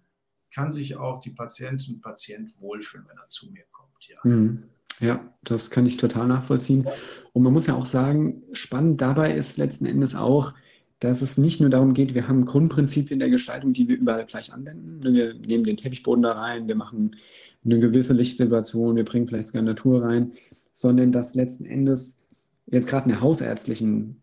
kann 0.51 0.71
sich 0.71 0.95
auch 0.95 1.19
die 1.19 1.31
Patientin 1.31 1.95
und 1.95 2.01
Patient 2.01 2.61
wohlfühlen, 2.61 3.05
wenn 3.09 3.17
er 3.17 3.27
zu 3.27 3.51
mir 3.51 3.65
kommt 3.71 3.74
ja. 4.01 4.17
Mhm. 4.23 4.63
Ja, 5.01 5.33
das 5.43 5.71
kann 5.71 5.85
ich 5.85 5.97
total 5.97 6.27
nachvollziehen. 6.27 6.87
Und 7.33 7.43
man 7.43 7.51
muss 7.51 7.67
ja 7.67 7.75
auch 7.75 7.85
sagen, 7.85 8.43
spannend 8.53 9.01
dabei 9.01 9.35
ist 9.35 9.57
letzten 9.57 9.85
Endes 9.85 10.15
auch, 10.15 10.53
dass 10.99 11.21
es 11.21 11.37
nicht 11.37 11.59
nur 11.59 11.69
darum 11.69 11.93
geht, 11.93 12.15
wir 12.15 12.27
haben 12.27 12.45
Grundprinzipien 12.45 13.19
der 13.19 13.29
Gestaltung, 13.29 13.73
die 13.73 13.89
wir 13.89 13.97
überall 13.97 14.25
gleich 14.25 14.53
anwenden. 14.53 15.03
Wir 15.03 15.33
nehmen 15.33 15.65
den 15.65 15.75
Teppichboden 15.75 16.23
da 16.23 16.31
rein, 16.31 16.67
wir 16.67 16.75
machen 16.75 17.17
eine 17.65 17.79
gewisse 17.79 18.13
Lichtsituation, 18.13 18.95
wir 18.95 19.03
bringen 19.03 19.27
vielleicht 19.27 19.49
sogar 19.49 19.63
Natur 19.63 20.03
rein, 20.03 20.31
sondern 20.71 21.11
dass 21.11 21.35
letzten 21.35 21.65
Endes 21.65 22.25
jetzt 22.67 22.87
gerade 22.87 23.05
in 23.05 23.09
der 23.09 23.21
hausärztlichen 23.21 24.21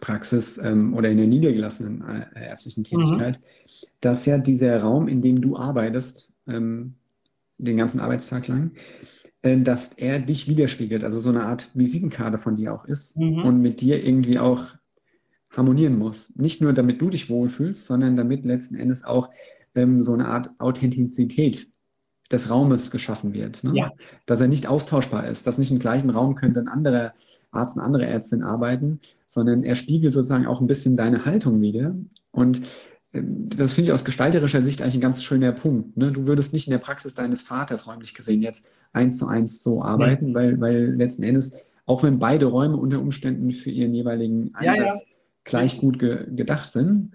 Praxis 0.00 0.58
ähm, 0.58 0.94
oder 0.94 1.08
in 1.08 1.16
der 1.16 1.26
niedergelassenen 1.26 2.02
äh, 2.34 2.48
ärztlichen 2.48 2.80
mhm. 2.80 2.84
Tätigkeit, 2.84 3.40
mhm. 3.40 3.86
dass 4.00 4.26
ja 4.26 4.36
dieser 4.36 4.80
Raum, 4.80 5.08
in 5.08 5.22
dem 5.22 5.40
du 5.40 5.56
arbeitest, 5.56 6.32
ähm, 6.46 6.94
den 7.58 7.76
ganzen 7.76 8.00
Arbeitstag 8.00 8.48
lang, 8.48 8.72
äh, 9.42 9.60
dass 9.60 9.92
er 9.92 10.18
dich 10.18 10.48
widerspiegelt, 10.48 11.04
also 11.04 11.18
so 11.18 11.30
eine 11.30 11.44
Art 11.44 11.70
Visitenkarte 11.74 12.38
von 12.38 12.56
dir 12.56 12.74
auch 12.74 12.84
ist 12.84 13.16
mhm. 13.16 13.44
und 13.44 13.60
mit 13.60 13.80
dir 13.80 14.04
irgendwie 14.04 14.38
auch 14.38 14.66
harmonieren 15.50 15.98
muss. 15.98 16.36
Nicht 16.36 16.60
nur 16.60 16.72
damit 16.72 17.00
du 17.00 17.10
dich 17.10 17.30
wohlfühlst, 17.30 17.86
sondern 17.86 18.16
damit 18.16 18.44
letzten 18.44 18.76
Endes 18.76 19.04
auch 19.04 19.30
ähm, 19.74 20.02
so 20.02 20.12
eine 20.12 20.28
Art 20.28 20.50
Authentizität 20.58 21.68
des 22.30 22.50
Raumes 22.50 22.90
geschaffen 22.90 23.32
wird. 23.32 23.62
Ne? 23.64 23.72
Ja. 23.74 23.92
Dass 24.26 24.40
er 24.40 24.48
nicht 24.48 24.66
austauschbar 24.66 25.26
ist, 25.28 25.46
dass 25.46 25.58
nicht 25.58 25.70
im 25.70 25.78
gleichen 25.78 26.10
Raum 26.10 26.34
könnte 26.34 26.60
ein 26.60 26.68
anderer 26.68 27.14
Arzt, 27.52 27.76
eine 27.76 27.86
andere 27.86 28.06
Ärztin 28.06 28.42
arbeiten, 28.42 29.00
sondern 29.26 29.62
er 29.62 29.76
spiegelt 29.76 30.12
sozusagen 30.12 30.46
auch 30.46 30.60
ein 30.60 30.66
bisschen 30.66 30.96
deine 30.96 31.24
Haltung 31.24 31.60
wieder. 31.60 31.94
Und 32.32 32.62
das 33.22 33.74
finde 33.74 33.90
ich 33.90 33.92
aus 33.92 34.04
gestalterischer 34.04 34.62
Sicht 34.62 34.82
eigentlich 34.82 34.96
ein 34.96 35.00
ganz 35.00 35.22
schöner 35.22 35.52
Punkt. 35.52 35.96
Ne? 35.96 36.12
Du 36.12 36.26
würdest 36.26 36.52
nicht 36.52 36.66
in 36.66 36.70
der 36.70 36.78
Praxis 36.78 37.14
deines 37.14 37.42
Vaters 37.42 37.86
räumlich 37.86 38.14
gesehen 38.14 38.42
jetzt 38.42 38.68
eins 38.92 39.18
zu 39.18 39.26
eins 39.26 39.62
so 39.62 39.82
arbeiten, 39.82 40.28
ja. 40.28 40.34
weil, 40.34 40.60
weil 40.60 40.94
letzten 40.94 41.22
Endes, 41.22 41.66
auch 41.84 42.02
wenn 42.02 42.18
beide 42.18 42.46
Räume 42.46 42.76
unter 42.76 43.00
Umständen 43.00 43.50
für 43.52 43.70
ihren 43.70 43.94
jeweiligen 43.94 44.54
Einsatz 44.54 44.78
ja, 44.78 44.84
ja. 44.84 45.16
gleich 45.44 45.78
gut 45.78 45.98
ge 45.98 46.26
gedacht 46.34 46.72
sind, 46.72 47.12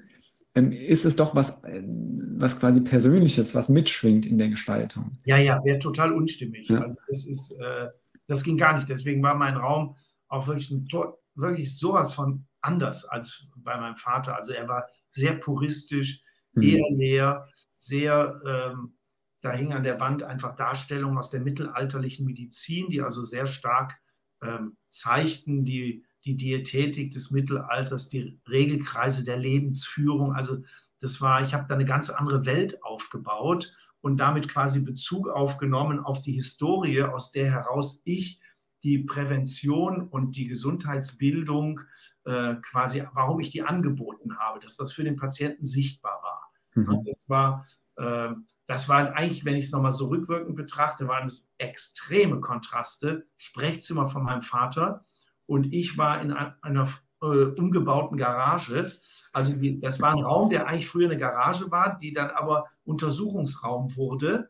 ähm, 0.54 0.72
ist 0.72 1.06
es 1.06 1.16
doch 1.16 1.36
was, 1.36 1.64
äh, 1.64 1.82
was 1.84 2.60
quasi 2.60 2.82
Persönliches, 2.82 3.56
was 3.56 3.70
mitschwingt 3.70 4.26
in 4.26 4.38
der 4.38 4.50
Gestaltung. 4.50 5.18
Ja, 5.26 5.38
ja, 5.38 5.64
wäre 5.64 5.80
total 5.80 6.14
unstimmig. 6.14 6.70
Also 6.72 6.98
das 7.08 7.26
ist, 7.26 7.52
äh, 7.52 7.88
das 8.28 8.44
ging 8.44 8.58
gar 8.58 8.76
nicht. 8.76 8.90
Deswegen 8.90 9.24
war 9.24 9.36
mein 9.36 9.56
Raum 9.56 9.96
auch 10.28 10.48
wirklich, 10.48 10.72
ein, 10.72 10.88
wirklich 11.36 11.78
sowas 11.78 12.14
von 12.14 12.46
anders 12.62 13.06
als 13.06 13.48
bei 13.56 13.80
meinem 13.80 13.96
Vater. 13.96 14.36
Also 14.36 14.54
er 14.54 14.68
war 14.68 14.88
sehr 15.12 15.36
puristisch, 15.36 16.24
mhm. 16.54 16.64
eher 16.64 16.90
leer, 16.90 17.48
sehr, 17.76 18.34
ähm, 18.48 18.94
da 19.42 19.52
hing 19.52 19.74
an 19.74 19.84
der 19.84 20.00
Wand 20.00 20.24
einfach 20.24 20.56
Darstellungen 20.56 21.18
aus 21.18 21.30
der 21.30 21.42
mittelalterlichen 21.42 22.26
Medizin, 22.26 22.90
die 22.90 23.02
also 23.02 23.24
sehr 23.24 23.46
stark 23.46 24.00
ähm, 24.42 24.78
zeigten, 24.86 25.66
die 25.66 26.04
die 26.26 26.38
Diätetik 26.38 27.12
des 27.12 27.32
Mittelalters, 27.32 28.10
die 28.10 28.40
Regelkreise 28.48 29.24
der 29.24 29.38
Lebensführung. 29.38 30.34
Also 30.34 30.64
das 31.00 31.20
war, 31.22 31.44
ich 31.44 31.54
habe 31.54 31.66
da 31.68 31.76
eine 31.76 31.86
ganz 31.86 32.10
andere 32.10 32.46
Welt 32.46 32.84
aufgebaut 32.84 33.74
und 34.02 34.18
damit 34.18 34.48
quasi 34.48 34.82
Bezug 34.82 35.30
aufgenommen 35.30 36.00
auf 36.00 36.22
die 36.22 36.34
Historie, 36.34 37.04
aus 37.04 37.32
der 37.32 37.52
heraus 37.52 38.02
ich 38.06 38.40
die 38.84 39.00
Prävention 39.00 40.08
und 40.08 40.36
die 40.36 40.48
Gesundheitsbildung 40.48 41.82
äh, 42.26 42.56
quasi, 42.56 43.04
warum 43.14 43.40
ich 43.40 43.50
die 43.50 43.62
angeboten 43.62 44.38
habe, 44.38 44.60
dass 44.60 44.78
das 44.78 44.92
für 44.92 45.04
den 45.04 45.16
Patienten 45.16 45.66
sichtbar 45.66 46.20
war. 46.24 46.52
Mhm. 46.74 47.04
Das 47.06 47.18
war 47.28 47.66
äh, 47.98 48.34
das 48.68 48.88
waren 48.88 49.08
eigentlich, 49.08 49.44
wenn 49.44 49.58
ich 49.58 49.66
es 49.66 49.72
nochmal 49.74 49.92
so 49.92 50.08
rückwirkend 50.08 50.56
betrachte, 50.56 51.08
waren 51.08 51.28
es 51.28 51.54
extreme 51.58 52.40
Kontraste. 52.40 53.28
Sprechzimmer 53.36 54.08
von 54.08 54.24
meinem 54.24 54.44
Vater, 54.44 55.04
und 55.52 55.74
ich 55.74 55.98
war 55.98 56.22
in 56.22 56.32
einer 56.32 56.88
äh, 57.22 57.26
umgebauten 57.26 58.18
Garage. 58.18 58.90
Also 59.34 59.52
die, 59.52 59.82
das 59.82 60.00
war 60.00 60.12
ein 60.12 60.24
Raum, 60.24 60.50
der 60.50 60.66
eigentlich 60.66 60.88
früher 60.88 61.10
eine 61.10 61.18
Garage 61.18 61.70
war, 61.72 61.98
die 61.98 62.14
dann 62.14 62.30
aber 62.30 62.68
Untersuchungsraum 62.86 63.98
wurde 63.98 64.50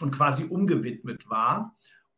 und 0.00 0.12
quasi 0.12 0.44
umgewidmet 0.44 1.28
war. 1.28 1.74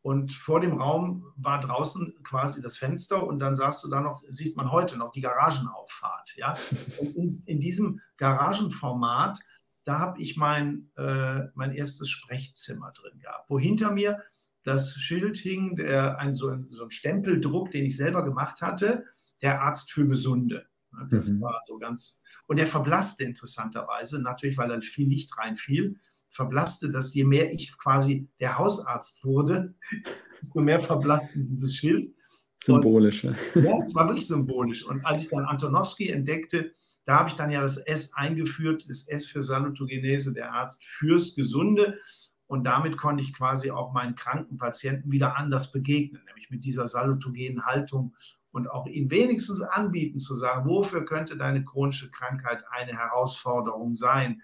Und 0.07 0.33
vor 0.33 0.61
dem 0.61 0.81
Raum 0.81 1.33
war 1.37 1.59
draußen 1.59 2.15
quasi 2.23 2.63
das 2.63 2.77
Fenster 2.77 3.27
und 3.27 3.41
dann 3.41 3.57
sahst 3.57 3.83
du 3.83 3.89
da 3.89 4.01
noch, 4.01 4.23
siehst 4.29 4.57
man 4.57 4.71
heute 4.71 4.97
noch 4.97 5.11
die 5.11 5.21
Garagenauffahrt. 5.21 6.37
Ja? 6.37 6.57
Und 7.01 7.17
in, 7.17 7.43
in 7.45 7.59
diesem 7.59 8.01
Garagenformat, 8.17 9.41
da 9.83 9.99
habe 9.99 10.23
ich 10.23 10.37
mein, 10.37 10.93
äh, 10.97 11.47
mein 11.57 11.73
erstes 11.73 12.09
Sprechzimmer 12.09 12.93
drin 12.93 13.19
gehabt, 13.19 13.51
wo 13.51 13.59
hinter 13.59 13.91
mir 13.91 14.23
das 14.63 14.95
Schild 14.95 15.39
hing, 15.39 15.75
der, 15.75 16.21
ein, 16.21 16.35
so, 16.35 16.51
ein, 16.51 16.69
so 16.71 16.85
ein 16.85 16.93
Stempeldruck, 16.93 17.73
den 17.73 17.85
ich 17.85 17.97
selber 17.97 18.23
gemacht 18.23 18.63
hatte, 18.63 19.07
der 19.43 19.61
Arzt 19.61 19.91
für 19.91 20.07
Gesunde. 20.07 20.67
Das 21.11 21.31
mhm. 21.31 21.41
war 21.41 21.59
so 21.65 21.79
ganz, 21.79 22.23
und 22.47 22.59
der 22.59 22.69
verblasste 22.69 23.25
interessanterweise, 23.25 24.23
natürlich, 24.23 24.57
weil 24.57 24.69
da 24.69 24.81
viel 24.81 25.09
Licht 25.09 25.37
reinfiel, 25.37 25.99
verblasste 26.37 26.91
das, 26.91 27.15
je 27.15 27.25
mehr 27.25 27.53
ich 27.53 27.77
quasi 27.79 28.29
der 28.41 28.59
Hausarzt 28.59 29.25
wurde, 29.25 29.75
desto 30.41 30.61
mehr 30.61 30.81
verblasste 30.81 31.43
dieses 31.43 31.75
Schild. 31.75 32.15
Symbolisch. 32.59 33.25
Und, 33.25 33.37
ja, 33.55 33.79
es 33.83 33.95
war 33.95 34.07
wirklich 34.09 34.27
symbolisch. 34.27 34.85
Und 34.85 35.05
als 35.05 35.23
ich 35.23 35.29
dann 35.29 35.45
Antonowski 35.45 36.09
entdeckte, 36.09 36.73
da 37.05 37.19
habe 37.21 37.29
ich 37.29 37.35
dann 37.37 37.51
ja 37.51 37.61
das 37.61 37.77
S 37.79 38.13
eingeführt, 38.15 38.89
das 38.89 39.09
S 39.09 39.27
für 39.27 39.43
Salutogenese, 39.43 40.33
der 40.33 40.53
Arzt 40.53 40.85
fürs 40.85 41.35
Gesunde. 41.35 41.99
Und 42.47 42.65
damit 42.65 42.97
konnte 42.97 43.23
ich 43.23 43.33
quasi 43.33 43.71
auch 43.71 43.93
meinen 43.93 44.15
kranken 44.15 44.57
Patienten 44.57 45.11
wieder 45.11 45.37
anders 45.37 45.73
begegnen, 45.73 46.23
nämlich 46.27 46.51
mit 46.51 46.65
dieser 46.65 46.87
salutogenen 46.87 47.65
Haltung 47.65 48.15
und 48.57 48.71
auch 48.71 48.87
ihnen 48.87 49.11
wenigstens 49.11 49.61
anbieten 49.61 50.19
zu 50.19 50.35
sagen, 50.35 50.67
wofür 50.67 51.05
könnte 51.05 51.37
deine 51.37 51.63
chronische 51.63 52.11
Krankheit 52.11 52.65
eine 52.71 52.93
Herausforderung 52.93 53.95
sein? 53.95 54.41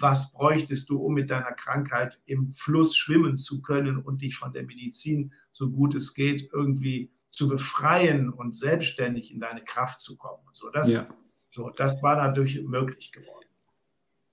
Was 0.00 0.32
bräuchtest 0.32 0.88
du, 0.90 0.98
um 0.98 1.14
mit 1.14 1.30
deiner 1.30 1.52
Krankheit 1.52 2.22
im 2.26 2.52
Fluss 2.52 2.96
schwimmen 2.96 3.36
zu 3.36 3.62
können 3.62 3.98
und 3.98 4.22
dich 4.22 4.36
von 4.36 4.52
der 4.52 4.62
Medizin, 4.62 5.32
so 5.52 5.70
gut 5.70 5.94
es 5.94 6.14
geht, 6.14 6.48
irgendwie 6.52 7.10
zu 7.30 7.48
befreien 7.48 8.30
und 8.30 8.56
selbstständig 8.56 9.32
in 9.32 9.40
deine 9.40 9.64
Kraft 9.64 10.00
zu 10.00 10.16
kommen? 10.16 10.42
Und 10.46 10.54
so, 10.54 10.70
das, 10.70 10.92
ja. 10.92 11.08
so, 11.50 11.70
das 11.70 12.02
war 12.02 12.16
dadurch 12.16 12.62
möglich 12.62 13.10
geworden. 13.10 13.46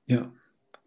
Ja, 0.06 0.32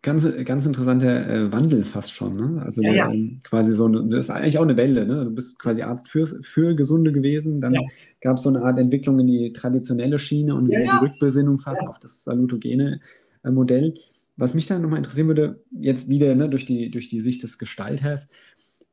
Ganz, 0.07 0.25
ganz 0.45 0.65
interessanter 0.67 1.29
äh, 1.29 1.53
Wandel 1.53 1.85
fast 1.85 2.15
schon. 2.15 2.37
Ne? 2.37 2.63
Also 2.63 2.81
ja, 2.81 2.93
ja. 2.93 3.11
Ähm, 3.11 3.41
quasi 3.43 3.73
so, 3.73 3.87
eine, 3.87 4.07
das 4.09 4.27
ist 4.27 4.31
eigentlich 4.31 4.57
auch 4.57 4.63
eine 4.63 4.77
Welle. 4.77 5.05
Ne? 5.05 5.25
Du 5.25 5.31
bist 5.33 5.59
quasi 5.59 5.83
Arzt 5.83 6.09
für, 6.09 6.25
für 6.43 6.77
Gesunde 6.77 7.11
gewesen. 7.11 7.61
Dann 7.61 7.75
ja. 7.75 7.81
gab 8.21 8.37
es 8.37 8.45
so 8.45 8.49
eine 8.49 8.63
Art 8.63 8.79
Entwicklung 8.79 9.19
in 9.19 9.27
die 9.27 9.53
traditionelle 9.53 10.21
Schiene 10.21 10.55
und 10.55 10.69
wieder 10.69 10.83
die 10.83 11.05
Rückbesinnung 11.07 11.59
fast 11.59 11.89
auf 11.89 11.99
das 11.99 12.23
salutogene 12.23 13.01
äh, 13.43 13.51
Modell. 13.51 13.95
Was 14.37 14.55
mich 14.55 14.67
dann 14.67 14.83
nochmal 14.83 14.99
interessieren 14.99 15.29
würde, 15.29 15.63
jetzt 15.71 16.09
wieder 16.09 16.35
ne, 16.35 16.49
durch, 16.49 16.67
die, 16.67 16.91
durch 16.91 17.09
die 17.09 17.21
Sicht 17.21 17.43
des 17.43 17.59
Gestalters, 17.59 18.29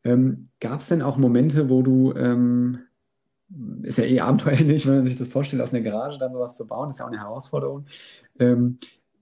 ähm, 0.04 0.50
gab 0.60 0.82
es 0.82 0.90
denn 0.90 1.02
auch 1.02 1.18
Momente, 1.18 1.70
wo 1.70 1.82
du, 1.82 2.14
ähm, 2.14 2.80
ist 3.84 3.98
ja 3.98 4.06
eh 4.06 4.20
abenteuerlich, 4.20 4.86
wenn 4.88 4.96
man 4.96 5.04
sich 5.04 5.16
das 5.16 5.28
vorstellt, 5.28 5.62
aus 5.62 5.74
einer 5.74 5.84
Garage 5.84 6.18
dann 6.18 6.34
sowas 6.34 6.58
zu 6.58 6.68
bauen, 6.68 6.90
ist 6.90 7.00
ja 7.00 7.06
auch 7.06 7.12
eine 7.12 7.20
Herausforderung. 7.20 7.86
Ähm, 8.40 8.78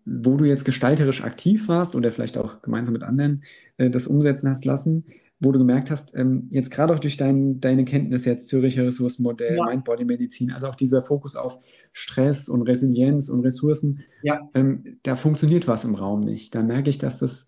wo 0.06 0.36
du 0.36 0.46
jetzt 0.46 0.66
gestalterisch 0.66 1.24
aktiv 1.24 1.68
warst 1.68 1.96
oder 1.96 2.12
vielleicht 2.12 2.38
auch 2.38 2.62
gemeinsam 2.64 2.94
mit 2.94 3.04
anderen 3.04 3.44
äh, 3.78 3.90
das 3.90 4.08
umsetzen 4.08 4.50
hast 4.50 4.66
lassen, 4.66 5.06
wo 5.42 5.52
du 5.52 5.58
gemerkt 5.58 5.90
hast, 5.90 6.16
ähm, 6.16 6.48
jetzt 6.52 6.70
gerade 6.70 6.94
auch 6.94 7.00
durch 7.00 7.18
dein, 7.18 7.60
deine 7.60 7.84
Kenntnis 7.84 8.26
jetzt 8.26 8.48
Züricher 8.48 8.86
Ressourcenmodell, 8.86 9.58
ja. 9.58 9.66
Mind-Body-Medizin, 9.66 10.52
also 10.52 10.68
auch 10.68 10.76
dieser 10.76 11.02
Fokus 11.02 11.36
auf 11.36 11.60
Stress 11.92 12.48
und 12.48 12.62
Resilienz 12.62 13.28
und 13.28 13.42
Ressourcen, 13.42 14.04
ja. 14.22 14.40
ähm, 14.54 15.00
da 15.02 15.16
funktioniert 15.16 15.68
was 15.68 15.84
im 15.84 15.96
Raum 15.96 16.22
nicht. 16.22 16.54
Da 16.54 16.62
merke 16.62 16.92
ich, 16.92 17.00
dass 17.00 17.18
das, 17.18 17.48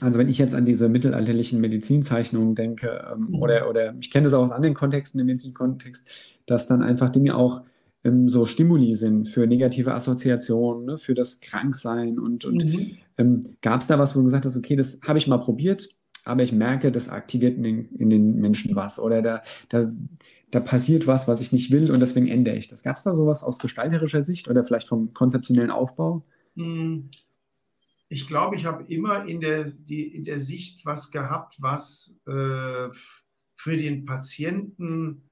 also 0.00 0.18
wenn 0.18 0.28
ich 0.28 0.38
jetzt 0.38 0.56
an 0.56 0.66
diese 0.66 0.88
mittelalterlichen 0.88 1.60
Medizinzeichnungen 1.60 2.56
denke, 2.56 3.06
ähm, 3.12 3.28
mhm. 3.28 3.42
oder, 3.42 3.70
oder 3.70 3.94
ich 4.00 4.10
kenne 4.10 4.24
das 4.24 4.34
auch 4.34 4.42
aus 4.42 4.52
anderen 4.52 4.74
Kontexten, 4.74 5.20
im 5.20 5.26
Medizinkontext, 5.26 6.10
dass 6.46 6.66
dann 6.66 6.82
einfach 6.82 7.10
Dinge 7.10 7.36
auch 7.36 7.62
ähm, 8.02 8.28
so 8.28 8.44
Stimuli 8.44 8.94
sind 8.94 9.28
für 9.28 9.46
negative 9.46 9.94
Assoziationen, 9.94 10.84
ne, 10.84 10.98
für 10.98 11.14
das 11.14 11.40
Kranksein. 11.40 12.18
Und, 12.18 12.44
und 12.44 12.64
mhm. 12.64 12.98
ähm, 13.18 13.40
gab 13.62 13.82
es 13.82 13.86
da 13.86 14.00
was, 14.00 14.16
wo 14.16 14.18
du 14.18 14.24
gesagt 14.24 14.46
hast, 14.46 14.56
okay, 14.56 14.74
das 14.74 15.00
habe 15.06 15.18
ich 15.18 15.28
mal 15.28 15.38
probiert, 15.38 15.88
aber 16.24 16.42
ich 16.42 16.52
merke, 16.52 16.92
das 16.92 17.08
aktiviert 17.08 17.56
in 17.56 17.62
den, 17.62 17.96
in 17.96 18.10
den, 18.10 18.34
Menschen 18.36 18.76
was 18.76 18.98
oder 18.98 19.22
da, 19.22 19.42
da, 19.68 19.90
da 20.50 20.60
passiert 20.60 21.06
was, 21.06 21.28
was 21.28 21.40
ich 21.40 21.52
nicht 21.52 21.70
will 21.70 21.90
und 21.90 22.00
deswegen 22.00 22.28
ändere 22.28 22.56
ich 22.56 22.68
das. 22.68 22.82
Gab 22.82 22.96
es 22.96 23.04
da 23.04 23.14
sowas 23.14 23.42
aus 23.42 23.58
gestalterischer 23.58 24.22
Sicht 24.22 24.48
oder 24.48 24.64
vielleicht 24.64 24.88
vom 24.88 25.14
konzeptionellen 25.14 25.70
Aufbau? 25.70 26.24
Hm. 26.56 27.08
Ich 28.10 28.26
glaube, 28.26 28.56
ich 28.56 28.64
habe 28.64 28.84
immer 28.84 29.26
in 29.26 29.40
der, 29.40 29.64
die, 29.64 30.06
in 30.06 30.24
der 30.24 30.40
Sicht 30.40 30.86
was 30.86 31.10
gehabt, 31.10 31.56
was 31.60 32.20
äh, 32.26 32.88
für 33.54 33.76
den 33.76 34.06
Patienten 34.06 35.28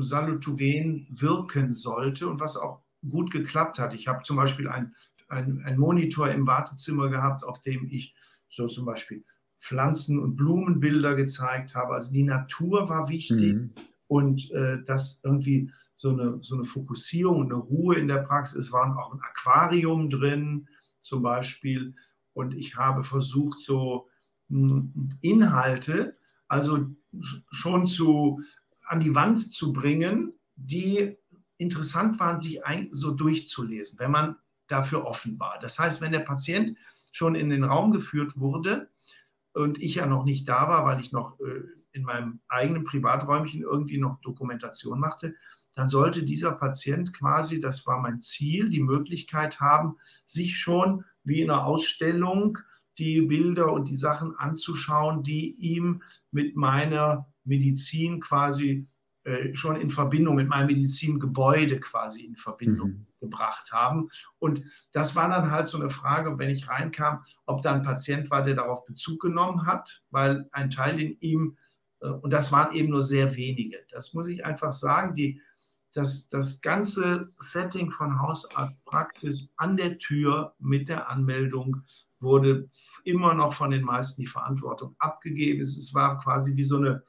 salutogen 0.00 1.06
wirken 1.10 1.72
sollte 1.72 2.28
und 2.28 2.38
was 2.38 2.56
auch 2.56 2.82
gut 3.08 3.30
geklappt 3.30 3.78
hat. 3.78 3.94
Ich 3.94 4.08
habe 4.08 4.22
zum 4.22 4.36
Beispiel 4.36 4.68
ein, 4.68 4.94
ein, 5.28 5.62
ein 5.64 5.78
Monitor 5.78 6.30
im 6.30 6.46
Wartezimmer 6.46 7.08
gehabt, 7.08 7.44
auf 7.44 7.60
dem 7.62 7.88
ich 7.90 8.14
so 8.50 8.68
zum 8.68 8.84
Beispiel 8.84 9.24
Pflanzen- 9.60 10.18
und 10.18 10.36
Blumenbilder 10.36 11.14
gezeigt 11.14 11.74
habe. 11.74 11.94
Also 11.94 12.12
die 12.12 12.22
Natur 12.22 12.88
war 12.88 13.08
wichtig 13.08 13.54
mhm. 13.54 13.70
und 14.08 14.50
äh, 14.52 14.82
dass 14.84 15.20
irgendwie 15.22 15.70
so 15.96 16.10
eine, 16.10 16.38
so 16.40 16.54
eine 16.54 16.64
Fokussierung 16.64 17.40
und 17.40 17.52
eine 17.52 17.60
Ruhe 17.60 17.96
in 17.96 18.08
der 18.08 18.22
Praxis. 18.22 18.66
Es 18.66 18.72
war 18.72 18.98
auch 18.98 19.12
ein 19.12 19.20
Aquarium 19.20 20.08
drin 20.08 20.66
zum 20.98 21.22
Beispiel. 21.22 21.94
Und 22.32 22.54
ich 22.54 22.76
habe 22.76 23.04
versucht, 23.04 23.60
so 23.60 24.08
mh, 24.48 24.70
hm, 24.70 25.08
Inhalte, 25.20 26.16
also 26.48 26.86
schon 27.50 27.86
zu 27.86 28.40
an 28.86 29.00
die 29.00 29.14
Wand 29.14 29.52
zu 29.52 29.72
bringen, 29.72 30.32
die 30.56 31.16
interessant 31.58 32.18
waren, 32.18 32.40
sich 32.40 32.60
so 32.92 33.12
durchzulesen, 33.12 33.98
wenn 33.98 34.10
man 34.10 34.36
dafür 34.68 35.04
offen 35.04 35.38
war. 35.38 35.58
Das 35.60 35.78
heißt, 35.78 36.00
wenn 36.00 36.12
der 36.12 36.20
Patient 36.20 36.78
schon 37.12 37.34
in 37.34 37.50
den 37.50 37.64
Raum 37.64 37.90
geführt 37.92 38.38
wurde 38.38 38.88
und 39.54 39.80
ich 39.80 39.96
ja 39.96 40.06
noch 40.06 40.24
nicht 40.24 40.48
da 40.48 40.68
war, 40.68 40.84
weil 40.84 41.00
ich 41.00 41.12
noch 41.12 41.38
äh, 41.40 41.62
in 41.92 42.02
meinem 42.04 42.40
eigenen 42.48 42.84
Privaträumchen 42.84 43.62
irgendwie 43.62 43.98
noch 43.98 44.20
Dokumentation 44.20 45.00
machte, 45.00 45.34
dann 45.74 45.88
sollte 45.88 46.24
dieser 46.24 46.52
Patient 46.52 47.12
quasi, 47.12 47.60
das 47.60 47.86
war 47.86 48.00
mein 48.00 48.20
Ziel, 48.20 48.68
die 48.68 48.82
Möglichkeit 48.82 49.60
haben, 49.60 49.96
sich 50.24 50.58
schon 50.58 51.04
wie 51.24 51.40
in 51.40 51.50
einer 51.50 51.64
Ausstellung 51.64 52.58
die 52.98 53.22
Bilder 53.22 53.72
und 53.72 53.88
die 53.88 53.96
Sachen 53.96 54.36
anzuschauen, 54.36 55.22
die 55.22 55.52
ihm 55.52 56.02
mit 56.30 56.56
meiner 56.56 57.26
Medizin 57.44 58.20
quasi 58.20 58.86
äh, 59.24 59.54
schon 59.54 59.76
in 59.76 59.90
Verbindung, 59.90 60.36
mit 60.36 60.48
meinem 60.48 60.66
Medizingebäude 60.66 61.80
quasi 61.80 62.24
in 62.24 62.36
Verbindung 62.36 62.88
mhm. 62.90 63.06
Gebracht 63.20 63.72
haben. 63.72 64.08
Und 64.38 64.64
das 64.92 65.14
war 65.14 65.28
dann 65.28 65.50
halt 65.50 65.66
so 65.66 65.78
eine 65.78 65.90
Frage, 65.90 66.38
wenn 66.38 66.50
ich 66.50 66.68
reinkam, 66.68 67.24
ob 67.46 67.62
da 67.62 67.72
ein 67.72 67.82
Patient 67.82 68.30
war, 68.30 68.42
der 68.42 68.54
darauf 68.54 68.84
Bezug 68.84 69.20
genommen 69.20 69.66
hat, 69.66 70.02
weil 70.10 70.48
ein 70.52 70.70
Teil 70.70 71.00
in 71.00 71.16
ihm, 71.20 71.56
äh, 72.00 72.08
und 72.08 72.32
das 72.32 72.50
waren 72.50 72.74
eben 72.74 72.90
nur 72.90 73.02
sehr 73.02 73.36
wenige, 73.36 73.78
das 73.90 74.14
muss 74.14 74.28
ich 74.28 74.44
einfach 74.44 74.72
sagen, 74.72 75.14
die, 75.14 75.40
das, 75.92 76.28
das 76.28 76.60
ganze 76.60 77.32
Setting 77.38 77.90
von 77.90 78.20
Hausarztpraxis 78.20 79.52
an 79.56 79.76
der 79.76 79.98
Tür 79.98 80.54
mit 80.58 80.88
der 80.88 81.08
Anmeldung 81.08 81.82
wurde 82.20 82.68
immer 83.04 83.34
noch 83.34 83.54
von 83.54 83.70
den 83.70 83.82
meisten 83.82 84.22
die 84.22 84.28
Verantwortung 84.28 84.94
abgegeben. 84.98 85.62
Es 85.62 85.92
war 85.94 86.18
quasi 86.18 86.54
wie 86.56 86.64
so 86.64 86.76
eine, 86.76 87.02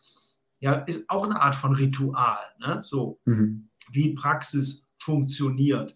ja, 0.60 0.74
ist 0.74 1.10
auch 1.10 1.26
eine 1.26 1.42
Art 1.42 1.56
von 1.56 1.76
Ritual, 1.76 2.40
ne? 2.60 2.80
so 2.82 3.20
mhm. 3.26 3.70
wie 3.92 4.14
Praxis 4.14 4.88
funktioniert. 4.98 5.96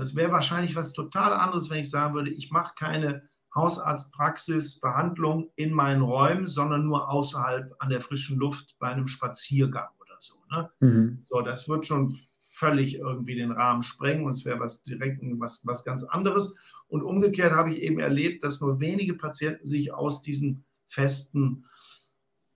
Es 0.00 0.14
wäre 0.14 0.32
wahrscheinlich 0.32 0.76
was 0.76 0.92
total 0.92 1.32
anderes, 1.32 1.70
wenn 1.70 1.80
ich 1.80 1.90
sagen 1.90 2.14
würde, 2.14 2.30
ich 2.30 2.50
mache 2.50 2.74
keine 2.76 3.28
Hausarztpraxisbehandlung 3.54 5.50
in 5.56 5.72
meinen 5.72 6.02
Räumen, 6.02 6.46
sondern 6.46 6.86
nur 6.86 7.10
außerhalb 7.10 7.74
an 7.78 7.90
der 7.90 8.00
frischen 8.00 8.38
Luft 8.38 8.76
bei 8.78 8.88
einem 8.88 9.08
Spaziergang 9.08 9.88
oder 10.00 10.16
so. 10.18 10.34
Ne? 10.50 10.70
Mhm. 10.80 11.24
So, 11.26 11.40
das 11.40 11.68
wird 11.68 11.86
schon 11.86 12.14
völlig 12.40 12.96
irgendwie 12.96 13.36
den 13.36 13.52
Rahmen 13.52 13.82
sprengen 13.82 14.24
und 14.24 14.32
es 14.32 14.44
wäre 14.44 14.60
was 14.60 14.82
direkt 14.82 15.20
was, 15.38 15.66
was 15.66 15.84
ganz 15.84 16.04
anderes. 16.04 16.56
Und 16.88 17.02
umgekehrt 17.02 17.52
habe 17.52 17.72
ich 17.72 17.82
eben 17.82 17.98
erlebt, 17.98 18.42
dass 18.42 18.60
nur 18.60 18.80
wenige 18.80 19.14
Patienten 19.14 19.64
sich 19.64 19.92
aus 19.92 20.22
diesen 20.22 20.64
festen 20.88 21.64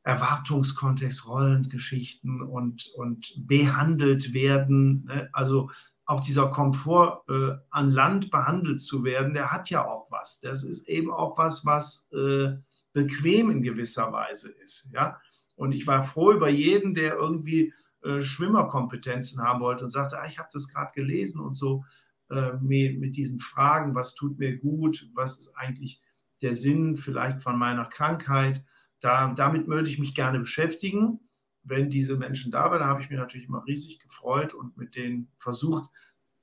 Erwartungskontext, 0.04 1.28
Rollengeschichten 1.28 2.42
und, 2.42 2.90
und 2.96 3.32
behandelt 3.36 4.34
werden. 4.34 5.04
Ne? 5.04 5.28
Also 5.32 5.70
auch 6.12 6.20
dieser 6.20 6.48
Komfort 6.48 7.24
äh, 7.30 7.52
an 7.70 7.90
Land 7.90 8.30
behandelt 8.30 8.80
zu 8.82 9.02
werden, 9.02 9.32
der 9.32 9.50
hat 9.50 9.70
ja 9.70 9.86
auch 9.86 10.10
was. 10.10 10.40
Das 10.40 10.62
ist 10.62 10.86
eben 10.86 11.10
auch 11.10 11.38
was, 11.38 11.64
was 11.64 12.10
äh, 12.12 12.56
bequem 12.92 13.50
in 13.50 13.62
gewisser 13.62 14.12
Weise 14.12 14.52
ist. 14.62 14.90
Ja? 14.92 15.18
Und 15.56 15.72
ich 15.72 15.86
war 15.86 16.02
froh 16.02 16.32
über 16.32 16.50
jeden, 16.50 16.92
der 16.92 17.14
irgendwie 17.14 17.72
äh, 18.02 18.20
Schwimmerkompetenzen 18.20 19.42
haben 19.42 19.60
wollte 19.60 19.84
und 19.84 19.90
sagte, 19.90 20.20
ah, 20.20 20.26
ich 20.26 20.38
habe 20.38 20.50
das 20.52 20.68
gerade 20.68 20.92
gelesen 20.92 21.40
und 21.40 21.54
so 21.54 21.84
äh, 22.30 22.52
mit 22.60 23.16
diesen 23.16 23.40
Fragen, 23.40 23.94
was 23.94 24.14
tut 24.14 24.38
mir 24.38 24.58
gut, 24.58 25.08
was 25.14 25.38
ist 25.38 25.56
eigentlich 25.56 26.02
der 26.42 26.54
Sinn 26.54 26.96
vielleicht 26.96 27.42
von 27.42 27.58
meiner 27.58 27.86
Krankheit. 27.86 28.62
Da, 29.00 29.32
damit 29.32 29.66
würde 29.66 29.88
ich 29.88 29.98
mich 29.98 30.14
gerne 30.14 30.40
beschäftigen. 30.40 31.20
Wenn 31.64 31.90
diese 31.90 32.16
Menschen 32.16 32.50
da 32.50 32.70
waren, 32.70 32.84
habe 32.84 33.02
ich 33.02 33.10
mich 33.10 33.18
natürlich 33.18 33.46
immer 33.46 33.64
riesig 33.66 34.00
gefreut 34.00 34.54
und 34.54 34.76
mit 34.76 34.96
denen 34.96 35.28
versucht, 35.38 35.90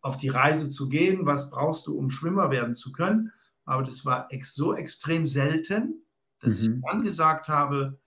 auf 0.02 0.18
die 0.18 0.30
Reise 0.30 0.70
zu 0.70 0.88
gehen. 0.88 1.26
Was 1.26 1.50
brauchst 1.50 1.88
du, 1.88 1.98
um 1.98 2.10
Schwimmer 2.10 2.52
werden 2.52 2.76
zu 2.76 2.92
können? 2.92 3.32
Aber 3.66 3.84
das 3.84 4.06
war 4.06 4.32
ex 4.32 4.56
so 4.56 4.74
extrem 4.74 5.26
selten, 5.26 6.02
dass 6.40 6.60
mhm. 6.60 6.76
ich 6.76 6.82
dann 6.90 7.04
gesagt 7.04 7.50
habe, 7.50 8.00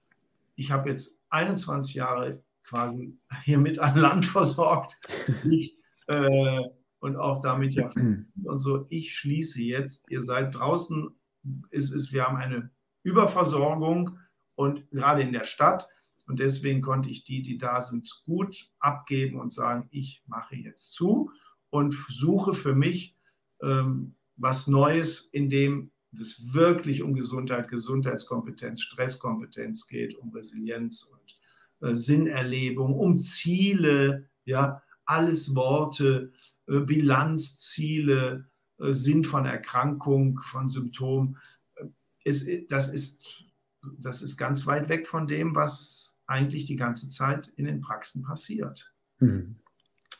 ich 0.55 0.71
habe 0.71 0.89
jetzt 0.89 1.21
21 1.31 1.95
Jahre 1.95 2.43
quasi 2.65 3.19
hier 3.45 3.59
mit 3.59 3.79
an 3.79 3.97
Land 3.97 4.25
versorgt. 4.39 5.01
Ich, 5.45 5.77
äh, 6.07 6.61
und 7.01 7.17
auch 7.17 7.41
damit 7.41 7.75
ja 7.75 7.91
und 8.45 8.59
so. 8.61 8.87
Ich 8.89 9.15
schließe 9.15 9.61
jetzt, 9.61 10.09
ihr 10.09 10.21
seid 10.21 10.55
draußen, 10.55 11.11
ist 11.71 11.93
es, 11.93 12.13
wir 12.13 12.25
haben 12.25 12.37
eine 12.37 12.71
Überversorgung 13.03 14.19
und 14.55 14.89
gerade 14.91 15.23
in 15.23 15.33
der 15.33 15.45
Stadt. 15.45 15.89
Und 16.27 16.39
deswegen 16.39 16.81
konnte 16.81 17.09
ich 17.11 17.25
die, 17.25 17.43
die 17.43 17.59
da 17.59 17.81
sind, 17.81 18.23
gut 18.25 18.71
abgeben 18.79 19.41
und 19.41 19.53
sagen, 19.53 19.89
ich 19.91 20.23
mache 20.27 20.57
jetzt 20.57 20.93
zu 20.93 21.31
und 21.71 21.95
suche 22.09 22.55
für 22.55 22.75
mich 22.75 23.17
ähm, 23.61 24.15
was 24.37 24.67
Neues, 24.67 25.29
in 25.33 25.49
dem 25.49 25.91
es 26.21 26.53
wirklich 26.53 27.03
um 27.03 27.15
Gesundheit, 27.15 27.69
Gesundheitskompetenz, 27.69 28.83
Stresskompetenz 28.83 29.87
geht, 29.87 30.15
um 30.17 30.31
Resilienz 30.31 31.05
und 31.05 31.89
äh, 31.89 31.97
Sinnerlebung, 31.97 32.95
um 32.95 33.17
Ziele, 33.17 34.29
ja, 34.45 34.83
alles 35.05 35.55
Worte, 35.55 36.33
äh, 36.67 36.81
Bilanzziele, 36.81 38.49
äh, 38.79 38.93
Sinn 38.93 39.25
von 39.25 39.47
Erkrankung, 39.47 40.39
von 40.39 40.69
Symptomen. 40.69 41.39
Es, 42.25 42.47
das, 42.69 42.93
ist, 42.93 43.47
das 43.99 44.23
ist 44.23 44.37
ganz 44.37 44.67
weit 44.67 44.89
weg 44.89 45.09
von 45.09 45.27
dem, 45.27 45.55
was 45.55 46.12
eigentlich 46.33 46.65
die 46.65 46.77
ganze 46.77 47.09
Zeit 47.09 47.53
in 47.57 47.67
den 47.67 47.81
Praxen 47.81 48.23
passiert. 48.23 48.93
Mhm. 49.21 49.57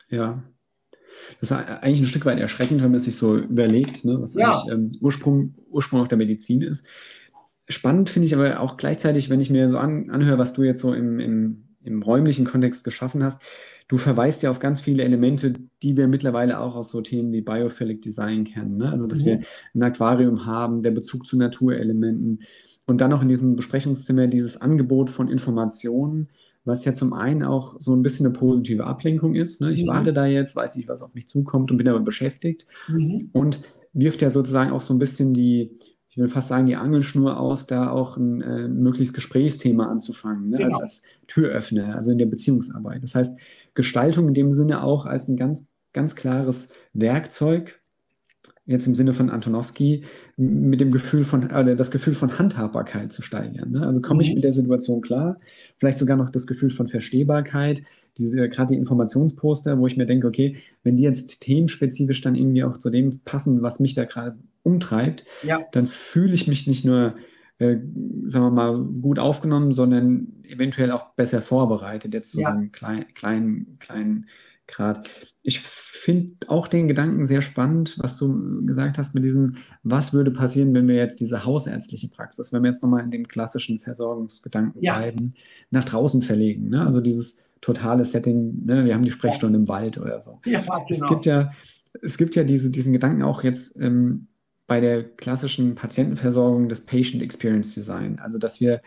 Ja. 0.09 0.43
Das 1.39 1.51
ist 1.51 1.57
eigentlich 1.57 2.01
ein 2.01 2.05
Stück 2.05 2.25
weit 2.25 2.39
erschreckend, 2.39 2.81
wenn 2.81 2.91
man 2.91 2.99
sich 2.99 3.15
so 3.15 3.37
überlegt, 3.37 4.05
ne, 4.05 4.21
was 4.21 4.33
ja. 4.33 4.49
eigentlich 4.49 4.73
ähm, 4.73 4.91
Ursprung, 4.99 5.55
Ursprung 5.69 6.01
auch 6.01 6.07
der 6.07 6.17
Medizin 6.17 6.61
ist. 6.61 6.87
Spannend 7.67 8.09
finde 8.09 8.27
ich 8.27 8.35
aber 8.35 8.59
auch 8.59 8.77
gleichzeitig, 8.77 9.29
wenn 9.29 9.39
ich 9.39 9.49
mir 9.49 9.69
so 9.69 9.77
an, 9.77 10.09
anhöre, 10.09 10.37
was 10.37 10.53
du 10.53 10.63
jetzt 10.63 10.79
so 10.79 10.93
im, 10.93 11.19
im, 11.19 11.63
im 11.83 12.01
räumlichen 12.01 12.45
Kontext 12.45 12.83
geschaffen 12.83 13.23
hast, 13.23 13.41
du 13.87 13.97
verweist 13.97 14.43
ja 14.43 14.51
auf 14.51 14.59
ganz 14.59 14.81
viele 14.81 15.03
Elemente, 15.03 15.53
die 15.81 15.95
wir 15.95 16.07
mittlerweile 16.07 16.59
auch 16.59 16.75
aus 16.75 16.91
so 16.91 17.01
Themen 17.01 17.31
wie 17.31 17.41
Biophilic 17.41 18.01
Design 18.01 18.43
kennen. 18.43 18.77
Ne? 18.77 18.89
Also, 18.89 19.07
dass 19.07 19.21
mhm. 19.21 19.25
wir 19.25 19.41
ein 19.75 19.83
Aquarium 19.83 20.45
haben, 20.45 20.81
der 20.81 20.91
Bezug 20.91 21.25
zu 21.25 21.37
Naturelementen 21.37 22.43
und 22.85 23.01
dann 23.01 23.11
noch 23.11 23.21
in 23.21 23.29
diesem 23.29 23.55
Besprechungszimmer 23.55 24.27
dieses 24.27 24.59
Angebot 24.59 25.09
von 25.09 25.29
Informationen, 25.29 26.29
was 26.65 26.85
ja 26.85 26.93
zum 26.93 27.13
einen 27.13 27.43
auch 27.43 27.75
so 27.79 27.93
ein 27.95 28.03
bisschen 28.03 28.25
eine 28.25 28.33
positive 28.33 28.85
Ablenkung 28.85 29.35
ist. 29.35 29.61
Ne? 29.61 29.71
Ich 29.71 29.83
mhm. 29.83 29.87
warte 29.87 30.13
da 30.13 30.25
jetzt, 30.25 30.55
weiß 30.55 30.75
nicht, 30.75 30.87
was 30.87 31.01
auf 31.01 31.13
mich 31.13 31.27
zukommt 31.27 31.71
und 31.71 31.77
bin 31.77 31.87
aber 31.87 31.99
beschäftigt 31.99 32.65
mhm. 32.87 33.29
und 33.33 33.61
wirft 33.93 34.21
ja 34.21 34.29
sozusagen 34.29 34.71
auch 34.71 34.81
so 34.81 34.93
ein 34.93 34.99
bisschen 34.99 35.33
die, 35.33 35.77
ich 36.09 36.17
will 36.17 36.29
fast 36.29 36.49
sagen, 36.49 36.67
die 36.67 36.75
Angelschnur 36.75 37.39
aus, 37.39 37.67
da 37.67 37.89
auch 37.89 38.17
ein 38.17 38.41
äh, 38.41 38.67
mögliches 38.67 39.13
Gesprächsthema 39.13 39.87
anzufangen, 39.87 40.49
ne? 40.49 40.57
genau. 40.57 40.75
als, 40.77 40.81
als 40.81 41.03
Türöffner, 41.27 41.95
also 41.95 42.11
in 42.11 42.17
der 42.17 42.27
Beziehungsarbeit. 42.27 43.03
Das 43.03 43.15
heißt, 43.15 43.39
Gestaltung 43.73 44.29
in 44.29 44.33
dem 44.33 44.51
Sinne 44.51 44.83
auch 44.83 45.05
als 45.05 45.27
ein 45.27 45.37
ganz, 45.37 45.73
ganz 45.91 46.15
klares 46.15 46.71
Werkzeug, 46.93 47.81
jetzt 48.65 48.87
im 48.87 48.95
Sinne 48.95 49.13
von 49.13 49.29
Antonowski, 49.29 50.03
mit 50.37 50.79
dem 50.79 50.91
Gefühl 50.91 51.25
von, 51.25 51.49
äh, 51.49 51.75
das 51.75 51.91
Gefühl 51.91 52.13
von 52.13 52.39
Handhabbarkeit 52.39 53.11
zu 53.11 53.21
steigern. 53.21 53.71
Ne? 53.71 53.85
Also 53.85 54.01
komme 54.01 54.21
ich 54.21 54.29
mhm. 54.29 54.35
mit 54.35 54.43
der 54.43 54.53
Situation 54.53 55.01
klar, 55.01 55.37
vielleicht 55.77 55.97
sogar 55.97 56.15
noch 56.15 56.29
das 56.29 56.47
Gefühl 56.47 56.69
von 56.69 56.87
Verstehbarkeit, 56.87 57.81
diese, 58.17 58.47
gerade 58.47 58.73
die 58.73 58.79
Informationsposter, 58.79 59.77
wo 59.79 59.87
ich 59.87 59.97
mir 59.97 60.05
denke, 60.05 60.27
okay, 60.27 60.55
wenn 60.83 60.95
die 60.95 61.03
jetzt 61.03 61.41
themenspezifisch 61.41 62.21
dann 62.21 62.35
irgendwie 62.35 62.63
auch 62.63 62.77
zu 62.77 62.89
dem 62.89 63.19
passen, 63.25 63.61
was 63.63 63.79
mich 63.79 63.95
da 63.95 64.05
gerade 64.05 64.37
umtreibt, 64.61 65.25
ja. 65.41 65.65
dann 65.71 65.87
fühle 65.87 66.33
ich 66.33 66.47
mich 66.47 66.67
nicht 66.67 66.85
nur, 66.85 67.15
äh, 67.57 67.77
sagen 68.25 68.45
wir 68.45 68.51
mal, 68.51 68.77
gut 68.77 69.19
aufgenommen, 69.19 69.73
sondern 69.73 70.27
eventuell 70.43 70.91
auch 70.91 71.09
besser 71.15 71.41
vorbereitet, 71.41 72.13
jetzt 72.13 72.31
zu 72.31 72.39
ja. 72.39 72.51
so 72.51 72.57
einem 72.57 72.71
kleinen, 72.71 73.13
kleinen, 73.13 73.77
kleinen 73.79 74.27
Grad. 74.73 75.09
Ich 75.41 75.59
finde 75.59 76.49
auch 76.49 76.67
den 76.67 76.87
Gedanken 76.87 77.25
sehr 77.25 77.41
spannend, 77.41 77.97
was 77.99 78.17
du 78.17 78.65
gesagt 78.65 78.97
hast 78.97 79.13
mit 79.15 79.23
diesem, 79.23 79.57
was 79.83 80.13
würde 80.13 80.31
passieren, 80.31 80.73
wenn 80.73 80.87
wir 80.87 80.95
jetzt 80.95 81.19
diese 81.19 81.45
hausärztliche 81.45 82.09
Praxis, 82.09 82.51
wenn 82.51 82.63
wir 82.63 82.69
jetzt 82.69 82.83
nochmal 82.83 83.03
in 83.03 83.11
dem 83.11 83.27
klassischen 83.27 83.79
Versorgungsgedanken 83.79 84.81
ja. 84.81 84.97
bleiben, 84.97 85.29
nach 85.69 85.85
draußen 85.85 86.21
verlegen. 86.21 86.69
Ne? 86.69 86.85
Also 86.85 87.01
dieses 87.01 87.43
totale 87.61 88.03
Setting, 88.03 88.65
ne? 88.65 88.85
wir 88.85 88.93
haben 88.93 89.03
die 89.03 89.11
Sprechstunde 89.11 89.57
im 89.57 89.67
Wald 89.67 89.97
oder 89.97 90.19
so. 90.19 90.39
Ja, 90.45 90.61
genau. 90.61 90.83
Es 90.89 91.07
gibt 91.07 91.25
ja, 91.25 91.51
es 92.01 92.17
gibt 92.17 92.35
ja 92.35 92.43
diese, 92.43 92.69
diesen 92.69 92.91
Gedanken 92.91 93.21
auch 93.21 93.43
jetzt 93.43 93.79
ähm, 93.79 94.27
bei 94.67 94.81
der 94.81 95.03
klassischen 95.03 95.75
Patientenversorgung 95.75 96.67
des 96.67 96.81
Patient 96.81 97.21
Experience 97.21 97.75
Design, 97.75 98.19
also 98.19 98.37
dass 98.37 98.59
wir 98.59 98.81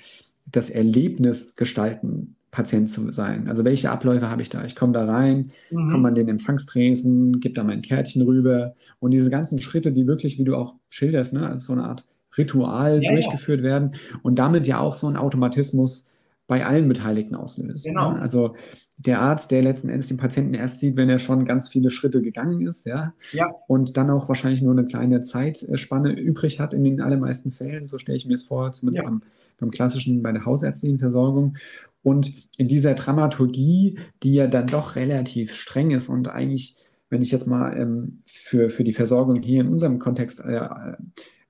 das 0.46 0.70
Erlebnis 0.70 1.56
gestalten, 1.56 2.35
Patient 2.56 2.88
zu 2.88 3.12
sein. 3.12 3.48
Also 3.48 3.66
welche 3.66 3.90
Abläufe 3.90 4.30
habe 4.30 4.40
ich 4.40 4.48
da? 4.48 4.64
Ich 4.64 4.74
komme 4.74 4.94
da 4.94 5.04
rein, 5.04 5.48
mhm. 5.70 5.90
komme 5.90 6.08
an 6.08 6.14
den 6.14 6.26
Empfangstresen, 6.26 7.38
gebe 7.38 7.54
da 7.54 7.62
mein 7.62 7.82
Kärtchen 7.82 8.22
rüber 8.22 8.74
und 8.98 9.10
diese 9.10 9.28
ganzen 9.28 9.60
Schritte, 9.60 9.92
die 9.92 10.06
wirklich, 10.06 10.38
wie 10.38 10.44
du 10.44 10.56
auch 10.56 10.74
schilderst, 10.88 11.34
ne, 11.34 11.46
als 11.46 11.64
so 11.64 11.74
eine 11.74 11.84
Art 11.84 12.06
Ritual 12.38 13.02
ja, 13.02 13.12
durchgeführt 13.12 13.60
ja. 13.60 13.64
werden 13.64 13.96
und 14.22 14.38
damit 14.38 14.66
ja 14.66 14.78
auch 14.80 14.94
so 14.94 15.06
ein 15.06 15.18
Automatismus 15.18 16.10
bei 16.46 16.64
allen 16.64 16.88
Beteiligten 16.88 17.34
auslöst. 17.34 17.84
Genau. 17.84 18.12
Ne? 18.12 18.22
Also 18.22 18.54
der 18.96 19.20
Arzt, 19.20 19.50
der 19.50 19.60
letzten 19.60 19.90
Endes 19.90 20.08
den 20.08 20.16
Patienten 20.16 20.54
erst 20.54 20.80
sieht, 20.80 20.96
wenn 20.96 21.10
er 21.10 21.18
schon 21.18 21.44
ganz 21.44 21.68
viele 21.68 21.90
Schritte 21.90 22.22
gegangen 22.22 22.66
ist, 22.66 22.86
ja, 22.86 23.12
Ja, 23.32 23.50
und 23.68 23.98
dann 23.98 24.08
auch 24.08 24.30
wahrscheinlich 24.30 24.62
nur 24.62 24.72
eine 24.72 24.86
kleine 24.86 25.20
Zeitspanne 25.20 26.18
übrig 26.18 26.58
hat 26.58 26.72
in 26.72 26.84
den 26.84 27.02
allermeisten 27.02 27.50
Fällen, 27.50 27.84
so 27.84 27.98
stelle 27.98 28.16
ich 28.16 28.24
mir 28.24 28.34
es 28.34 28.44
vor, 28.44 28.72
zumindest 28.72 29.04
Ja. 29.04 29.10
beim, 29.10 29.20
beim 29.58 29.70
klassischen, 29.70 30.22
bei 30.22 30.32
der 30.32 30.44
hausärztlichen 30.44 30.98
Versorgung. 30.98 31.56
Und 32.02 32.32
in 32.56 32.68
dieser 32.68 32.94
Dramaturgie, 32.94 33.98
die 34.22 34.34
ja 34.34 34.46
dann 34.46 34.66
doch 34.68 34.96
relativ 34.96 35.54
streng 35.54 35.90
ist 35.90 36.08
und 36.08 36.28
eigentlich, 36.28 36.76
wenn 37.10 37.22
ich 37.22 37.32
jetzt 37.32 37.46
mal 37.46 37.76
ähm, 37.76 38.22
für, 38.26 38.70
für 38.70 38.84
die 38.84 38.92
Versorgung 38.92 39.42
hier 39.42 39.60
in 39.62 39.68
unserem 39.68 39.98
Kontext 39.98 40.40
äh, 40.44 40.68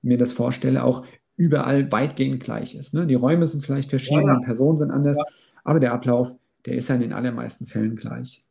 mir 0.01 0.17
das 0.17 0.33
vorstelle, 0.33 0.83
auch 0.83 1.05
überall 1.35 1.91
weitgehend 1.91 2.41
gleich 2.43 2.73
ist. 2.75 2.93
Ne? 2.95 3.05
Die 3.05 3.13
Räume 3.15 3.45
sind 3.45 3.63
vielleicht 3.63 3.89
verschieden, 3.91 4.21
Ja, 4.25 4.33
ja. 4.33 4.39
die 4.39 4.45
Personen 4.45 4.77
sind 4.77 4.89
anders, 4.91 5.17
Ja. 5.17 5.23
aber 5.63 5.79
der 5.79 5.93
Ablauf, 5.93 6.35
der 6.65 6.75
ist 6.75 6.87
ja 6.87 6.95
in 6.95 7.01
den 7.01 7.13
allermeisten 7.13 7.67
Fällen 7.67 7.95
gleich. 7.95 8.43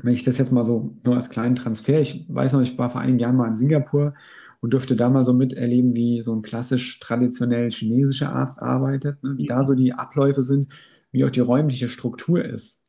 Wenn 0.00 0.14
ich 0.14 0.22
das 0.24 0.38
jetzt 0.38 0.52
mal 0.52 0.64
so 0.64 0.94
nur 1.02 1.16
als 1.16 1.30
kleinen 1.30 1.54
Transfer, 1.56 1.98
ich 2.00 2.26
weiß 2.28 2.52
noch, 2.52 2.60
ich 2.60 2.76
war 2.78 2.90
vor 2.90 3.00
einigen 3.00 3.18
Jahren 3.18 3.36
mal 3.36 3.48
in 3.48 3.56
Singapur 3.56 4.12
und 4.60 4.70
durfte 4.72 4.96
da 4.96 5.08
mal 5.08 5.24
so 5.24 5.32
miterleben, 5.32 5.94
wie 5.94 6.20
so 6.20 6.34
ein 6.34 6.42
klassisch 6.42 6.98
traditionell 7.00 7.70
chinesischer 7.70 8.32
Arzt 8.34 8.60
arbeitet, 8.62 9.22
ne? 9.22 9.34
wie 9.36 9.46
da 9.46 9.62
so 9.62 9.74
die 9.74 9.92
Abläufe 9.92 10.42
sind, 10.42 10.68
wie 11.12 11.24
auch 11.24 11.30
die 11.30 11.40
räumliche 11.40 11.88
Struktur 11.88 12.44
ist 12.44 12.86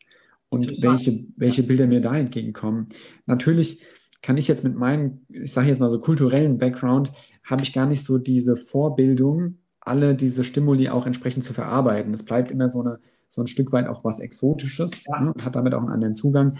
und 0.49 0.67
welche, 0.83 1.25
welche 1.37 1.63
Bilder 1.63 1.87
mir 1.87 2.01
da 2.01 2.17
entgegenkommen. 2.17 2.87
Natürlich 3.25 3.83
kann 4.21 4.37
ich 4.37 4.47
jetzt 4.47 4.63
mit 4.63 4.75
meinem, 4.75 5.21
ich 5.29 5.53
sage 5.53 5.67
jetzt 5.67 5.79
mal 5.79 5.89
so 5.89 5.99
kulturellen 5.99 6.57
Background, 6.57 7.11
habe 7.43 7.63
ich 7.63 7.73
gar 7.73 7.85
nicht 7.85 8.03
so 8.03 8.17
diese 8.17 8.55
Vorbildung, 8.55 9.59
alle 9.79 10.15
diese 10.15 10.43
Stimuli 10.43 10.89
auch 10.89 11.05
entsprechend 11.05 11.43
zu 11.43 11.53
verarbeiten. 11.53 12.13
Es 12.13 12.23
bleibt 12.23 12.51
immer 12.51 12.67
so, 12.67 12.81
eine, 12.81 12.99
so 13.29 13.41
ein 13.41 13.47
Stück 13.47 13.71
weit 13.71 13.87
auch 13.87 14.03
was 14.03 14.19
Exotisches 14.19 14.91
Ja. 15.05 15.21
ne, 15.21 15.33
und 15.33 15.45
hat 15.45 15.55
damit 15.55 15.73
auch 15.73 15.81
einen 15.81 15.91
anderen 15.91 16.13
Zugang. 16.13 16.57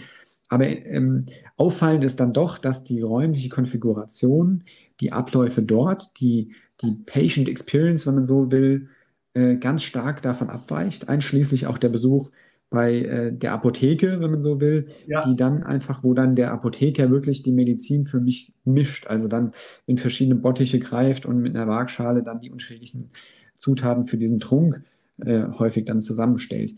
Aber 0.50 0.66
ähm, 0.68 1.26
auffallend 1.56 2.04
ist 2.04 2.20
dann 2.20 2.34
doch, 2.34 2.58
dass 2.58 2.84
die 2.84 3.02
räumliche 3.02 3.50
Konfiguration, 3.50 4.64
die 5.00 5.12
Abläufe 5.12 5.62
dort, 5.62 6.20
die, 6.20 6.54
die 6.82 6.92
Patient 7.06 7.48
Experience, 7.48 8.06
wenn 8.06 8.16
man 8.16 8.26
so 8.26 8.50
will, 8.52 8.88
äh, 9.34 9.56
ganz 9.56 9.84
stark 9.84 10.22
davon 10.22 10.50
abweicht, 10.50 11.08
einschließlich 11.08 11.66
auch 11.68 11.78
der 11.78 11.90
Besuch 11.90 12.30
bei 12.68 13.00
äh, 13.02 13.32
der 13.32 13.52
Apotheke, 13.52 14.20
wenn 14.20 14.30
man 14.32 14.40
so 14.40 14.60
will, 14.60 14.88
Ja. 15.06 15.22
die 15.22 15.36
dann 15.36 15.62
einfach, 15.64 16.04
wo 16.04 16.14
dann 16.14 16.36
der 16.36 16.52
Apotheker 16.52 17.10
wirklich 17.10 17.42
die 17.44 17.52
Medizin 17.52 18.06
für 18.06 18.20
mich 18.20 18.54
mischt, 18.64 19.06
also 19.08 19.28
dann 19.28 19.52
in 19.86 19.98
verschiedene 19.98 20.36
Bottiche 20.36 20.78
greift 20.80 21.26
und 21.26 21.38
mit 21.40 21.56
einer 21.56 21.68
Waagschale 21.68 22.22
dann 22.24 22.40
die 22.40 22.50
unterschiedlichen 22.50 23.10
Zutaten 23.56 24.06
für 24.06 24.18
diesen 24.18 24.40
Trunk 24.40 24.82
äh, 25.18 25.44
häufig 25.58 25.84
dann 25.84 26.00
zusammenstellt. 26.02 26.74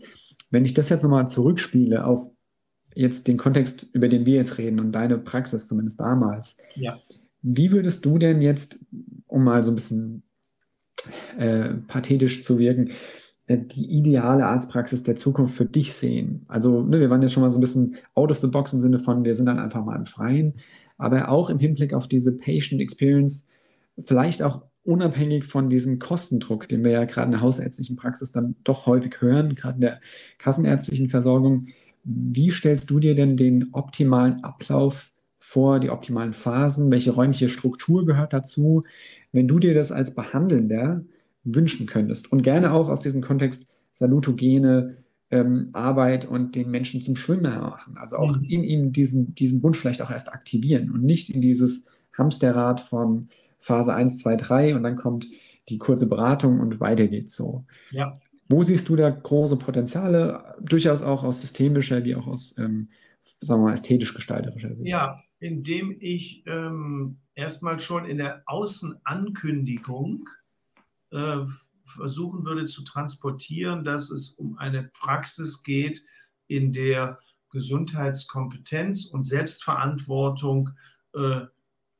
Wenn 0.51 0.65
ich 0.65 0.73
das 0.73 0.89
jetzt 0.89 1.03
nochmal 1.03 1.27
zurückspiele 1.27 2.05
auf 2.05 2.27
jetzt 2.95 3.27
den 3.27 3.37
Kontext, 3.37 3.87
über 3.93 4.07
den 4.07 4.25
wir 4.25 4.35
jetzt 4.35 4.57
reden 4.57 4.79
und 4.79 4.91
deine 4.91 5.17
Praxis 5.17 5.67
zumindest 5.67 5.99
damals, 5.99 6.57
Ja. 6.75 6.99
wie 7.41 7.71
würdest 7.71 8.05
du 8.05 8.17
denn 8.17 8.41
jetzt, 8.41 8.85
um 9.27 9.43
mal 9.43 9.63
so 9.63 9.71
ein 9.71 9.75
bisschen 9.75 10.23
äh, 11.37 11.73
pathetisch 11.87 12.43
zu 12.43 12.59
wirken, 12.59 12.91
äh, 13.47 13.57
die 13.57 13.85
ideale 13.97 14.45
Arztpraxis 14.45 15.03
der 15.03 15.15
Zukunft 15.15 15.55
für 15.55 15.65
dich 15.65 15.93
sehen? 15.93 16.45
Also, 16.47 16.81
ne, 16.83 16.99
wir 16.99 17.09
waren 17.09 17.21
jetzt 17.21 17.33
schon 17.33 17.43
mal 17.43 17.51
so 17.51 17.57
ein 17.57 17.61
bisschen 17.61 17.95
out 18.15 18.31
of 18.31 18.39
the 18.39 18.47
box 18.47 18.73
im 18.73 18.79
Sinne 18.79 18.99
von, 18.99 19.25
wir 19.25 19.35
sind 19.35 19.45
dann 19.47 19.59
einfach 19.59 19.83
mal 19.83 19.97
im 19.97 20.05
Freien, 20.05 20.53
aber 20.97 21.29
auch 21.29 21.49
im 21.49 21.57
Hinblick 21.57 21.93
auf 21.93 22.07
diese 22.07 22.31
Patient 22.31 22.81
Experience, 22.81 23.47
vielleicht 23.99 24.41
auch 24.43 24.61
unabhängig 24.85 25.45
von 25.45 25.69
diesem 25.69 25.97
Kostendruck, 25.99 26.67
den 26.67 26.83
wir 26.83 26.91
ja 26.91 27.05
gerade 27.05 27.25
in 27.25 27.31
der 27.31 27.41
hausärztlichen 27.41 27.95
Praxis 27.95 28.31
dann 28.31 28.55
doch 28.63 28.85
häufig 28.85 29.21
hören, 29.21 29.55
gerade 29.55 29.75
in 29.75 29.81
der 29.81 29.99
kassenärztlichen 30.37 31.09
Versorgung. 31.09 31.67
Wie 32.03 32.51
stellst 32.51 32.89
du 32.89 32.99
dir 32.99 33.15
denn 33.15 33.37
den 33.37 33.69
optimalen 33.73 34.43
Ablauf 34.43 35.11
vor, 35.39 35.79
die 35.79 35.89
optimalen 35.89 36.33
Phasen? 36.33 36.91
Welche 36.91 37.11
räumliche 37.11 37.49
Struktur 37.49 38.05
gehört 38.05 38.33
dazu? 38.33 38.83
Wenn 39.31 39.47
du 39.47 39.59
dir 39.59 39.73
das 39.73 39.91
als 39.91 40.13
Behandelnder 40.15 41.03
wünschen 41.43 41.87
könntest 41.87 42.31
und 42.31 42.41
gerne 42.43 42.71
auch 42.73 42.89
aus 42.89 43.01
diesem 43.01 43.21
Kontext 43.21 43.67
salutogene 43.93 44.97
ähm, 45.31 45.69
Arbeit 45.73 46.25
und 46.25 46.55
den 46.55 46.69
Menschen 46.71 47.01
zum 47.01 47.15
Schwimmer 47.15 47.59
machen, 47.59 47.97
also 47.97 48.17
auch 48.17 48.37
Mhm. 48.37 48.43
in 48.47 48.63
ihm 48.63 48.91
diesen, 48.91 49.35
diesen 49.35 49.63
Wunsch 49.63 49.77
vielleicht 49.79 50.01
auch 50.01 50.11
erst 50.11 50.31
aktivieren 50.33 50.91
und 50.91 51.03
nicht 51.03 51.29
in 51.29 51.41
dieses 51.41 51.85
Hamsterrad 52.17 52.79
von 52.79 53.27
Phase 53.59 53.93
1, 53.95 54.19
2, 54.19 54.35
3 54.35 54.75
und 54.75 54.83
dann 54.83 54.95
kommt 54.95 55.27
die 55.69 55.77
kurze 55.77 56.07
Beratung 56.07 56.59
und 56.59 56.79
weiter 56.79 57.07
geht's 57.07 57.35
so. 57.35 57.65
Ja. 57.89 58.13
Wo 58.53 58.61
siehst 58.61 58.87
du 58.87 58.95
da 58.95 59.09
große 59.09 59.57
Potenziale, 59.57 60.55
durchaus 60.61 61.01
auch 61.01 61.23
aus 61.23 61.41
systemischer 61.41 62.05
wie 62.05 62.15
auch 62.15 62.27
aus, 62.27 62.55
ähm, 62.59 62.89
sagen 63.41 63.61
wir 63.61 63.69
mal, 63.69 63.73
ästhetisch-gestalterischer 63.73 64.75
Sicht? 64.75 64.87
Ja, 64.87 65.19
indem 65.39 65.97
ich 65.99 66.43
ähm, 66.45 67.17
erstmal 67.33 67.79
schon 67.79 68.05
in 68.05 68.19
der 68.19 68.43
Außenankündigung 68.45 70.29
äh, 71.09 71.39
versuchen 71.83 72.45
würde 72.45 72.67
zu 72.67 72.83
transportieren, 72.83 73.83
dass 73.83 74.11
es 74.11 74.29
um 74.29 74.55
eine 74.59 74.83
Praxis 74.83 75.63
geht, 75.63 76.03
in 76.45 76.73
der 76.73 77.17
Gesundheitskompetenz 77.49 79.07
und 79.07 79.23
Selbstverantwortung 79.23 80.69
äh, 81.15 81.41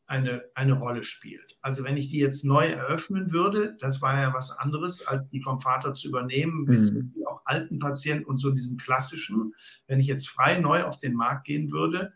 eine, 0.06 0.44
eine 0.54 0.74
Rolle 0.74 1.04
spielt. 1.04 1.58
Also 1.62 1.84
wenn 1.84 1.98
ich 1.98 2.10
die 2.10 2.20
jetzt 2.20 2.44
neu 2.44 2.68
eröffnen 2.68 3.32
würde, 3.32 3.78
das 3.80 4.02
war 4.02 4.20
ja 4.20 4.34
was 4.34 4.52
anderes, 4.52 5.06
als 5.06 5.30
die 5.30 5.42
vom 5.42 5.60
Vater 5.60 5.94
zu 5.94 6.10
übernehmen, 6.10 6.66
Mhm. 6.66 7.14
auch 7.26 7.42
alten 7.46 7.80
Patienten 7.80 8.26
und 8.26 8.40
so 8.40 8.52
diesem 8.52 8.78
klassischen. 8.78 9.54
Wenn 9.88 10.00
ich 10.00 10.08
jetzt 10.08 10.30
frei 10.30 10.60
neu 10.60 10.84
auf 10.84 10.98
den 10.98 11.14
Markt 11.14 11.46
gehen 11.46 11.72
würde, 11.72 12.14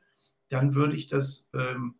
dann 0.49 0.75
würde 0.75 0.95
ich 0.95 1.07
das 1.07 1.49
ähm, 1.53 1.95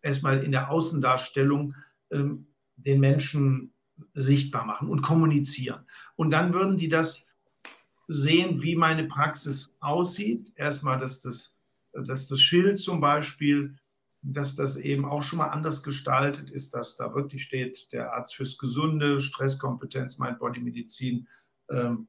erstmal 0.00 0.42
in 0.42 0.52
der 0.52 0.70
Außendarstellung 0.70 1.74
ähm, 2.10 2.46
den 2.76 3.00
Menschen 3.00 3.72
sichtbar 4.14 4.64
machen 4.64 4.88
und 4.88 5.02
kommunizieren. 5.02 5.86
Und 6.16 6.30
dann 6.30 6.54
würden 6.54 6.76
die 6.76 6.88
das 6.88 7.26
sehen, 8.08 8.62
wie 8.62 8.76
meine 8.76 9.04
Praxis 9.04 9.76
aussieht. 9.80 10.52
Erstmal, 10.56 10.98
dass 10.98 11.20
das, 11.20 11.56
dass 11.92 12.28
das 12.28 12.40
Schild 12.40 12.78
zum 12.78 13.00
Beispiel, 13.00 13.76
dass 14.22 14.54
das 14.54 14.76
eben 14.76 15.04
auch 15.04 15.22
schon 15.22 15.38
mal 15.38 15.48
anders 15.48 15.82
gestaltet 15.82 16.50
ist, 16.50 16.74
dass 16.74 16.96
da 16.96 17.14
wirklich 17.14 17.42
steht, 17.42 17.92
der 17.92 18.14
Arzt 18.14 18.36
fürs 18.36 18.56
Gesunde, 18.56 19.20
Stresskompetenz, 19.20 20.18
Mind-Body-Medizin, 20.18 21.28
ähm, 21.70 22.06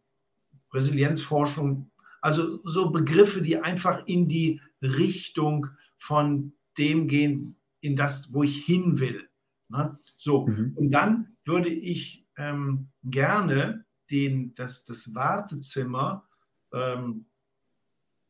Resilienzforschung. 0.71 1.91
Also 2.21 2.59
so 2.65 2.91
Begriffe, 2.91 3.41
die 3.41 3.57
einfach 3.57 4.05
in 4.05 4.27
die 4.29 4.61
Richtung 4.81 5.67
von 5.97 6.53
dem 6.77 7.07
gehen, 7.07 7.57
in 7.81 7.95
das, 7.95 8.31
wo 8.31 8.43
ich 8.43 8.63
hin 8.63 8.99
will. 8.99 9.27
Ne? 9.69 9.97
So, 10.15 10.47
Mhm. 10.47 10.73
und 10.75 10.91
dann 10.91 11.35
würde 11.43 11.69
ich 11.69 12.27
ähm, 12.37 12.89
gerne 13.03 13.85
den, 14.11 14.53
das, 14.53 14.85
das 14.85 15.13
Wartezimmer, 15.15 16.27
ähm, 16.71 17.25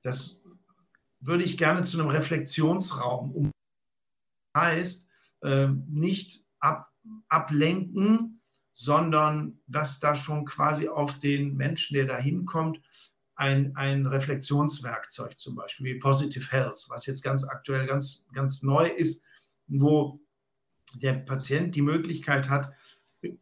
das 0.01 0.41
würde 1.19 1.43
ich 1.43 1.57
gerne 1.57 1.83
zu 1.83 1.99
einem 1.99 2.09
Reflexionsraum 2.09 3.31
um 3.31 3.52
heißt, 4.55 5.07
äh, 5.41 5.67
nicht 5.87 6.43
ab, 6.59 6.91
ablenken, 7.27 8.41
sondern 8.73 9.59
dass 9.67 9.99
da 9.99 10.15
schon 10.15 10.45
quasi 10.45 10.87
auf 10.87 11.19
den 11.19 11.55
Menschen, 11.55 11.95
der 11.95 12.05
da 12.05 12.17
hinkommt, 12.17 12.79
ein, 13.35 13.75
ein 13.75 14.05
Reflexionswerkzeug 14.05 15.39
zum 15.39 15.55
Beispiel, 15.55 15.95
wie 15.95 15.99
Positive 15.99 16.51
Health, 16.51 16.85
was 16.89 17.05
jetzt 17.05 17.23
ganz 17.23 17.43
aktuell 17.43 17.87
ganz, 17.87 18.27
ganz 18.33 18.61
neu 18.63 18.87
ist, 18.87 19.23
wo 19.67 20.19
der 20.95 21.13
Patient 21.13 21.75
die 21.75 21.81
Möglichkeit 21.81 22.49
hat, 22.49 22.71
äh, 23.21 23.33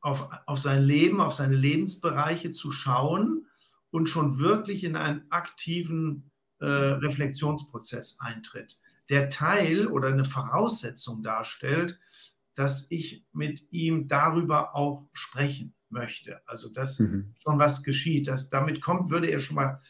auf, 0.00 0.28
auf 0.46 0.58
sein 0.58 0.82
Leben, 0.82 1.20
auf 1.20 1.34
seine 1.34 1.56
Lebensbereiche 1.56 2.50
zu 2.50 2.70
schauen 2.70 3.46
und 3.90 4.08
schon 4.08 4.38
wirklich 4.38 4.84
in 4.84 4.96
einen 4.96 5.24
aktiven 5.30 6.30
äh, 6.58 6.66
Reflexionsprozess 6.66 8.20
eintritt. 8.20 8.80
Der 9.08 9.30
Teil 9.30 9.86
oder 9.86 10.08
eine 10.08 10.24
Voraussetzung 10.24 11.22
darstellt, 11.22 11.98
dass 12.54 12.90
ich 12.90 13.24
mit 13.32 13.70
ihm 13.70 14.08
darüber 14.08 14.74
auch 14.74 15.08
sprechen 15.12 15.74
möchte. 15.90 16.40
Also 16.46 16.70
dass 16.72 16.98
Mhm. 16.98 17.34
schon 17.42 17.58
was 17.58 17.82
geschieht. 17.82 18.28
Dass 18.28 18.48
damit 18.50 18.80
kommt, 18.80 19.10
würde 19.10 19.28
er 19.28 19.40
schon 19.40 19.56
mal 19.56 19.80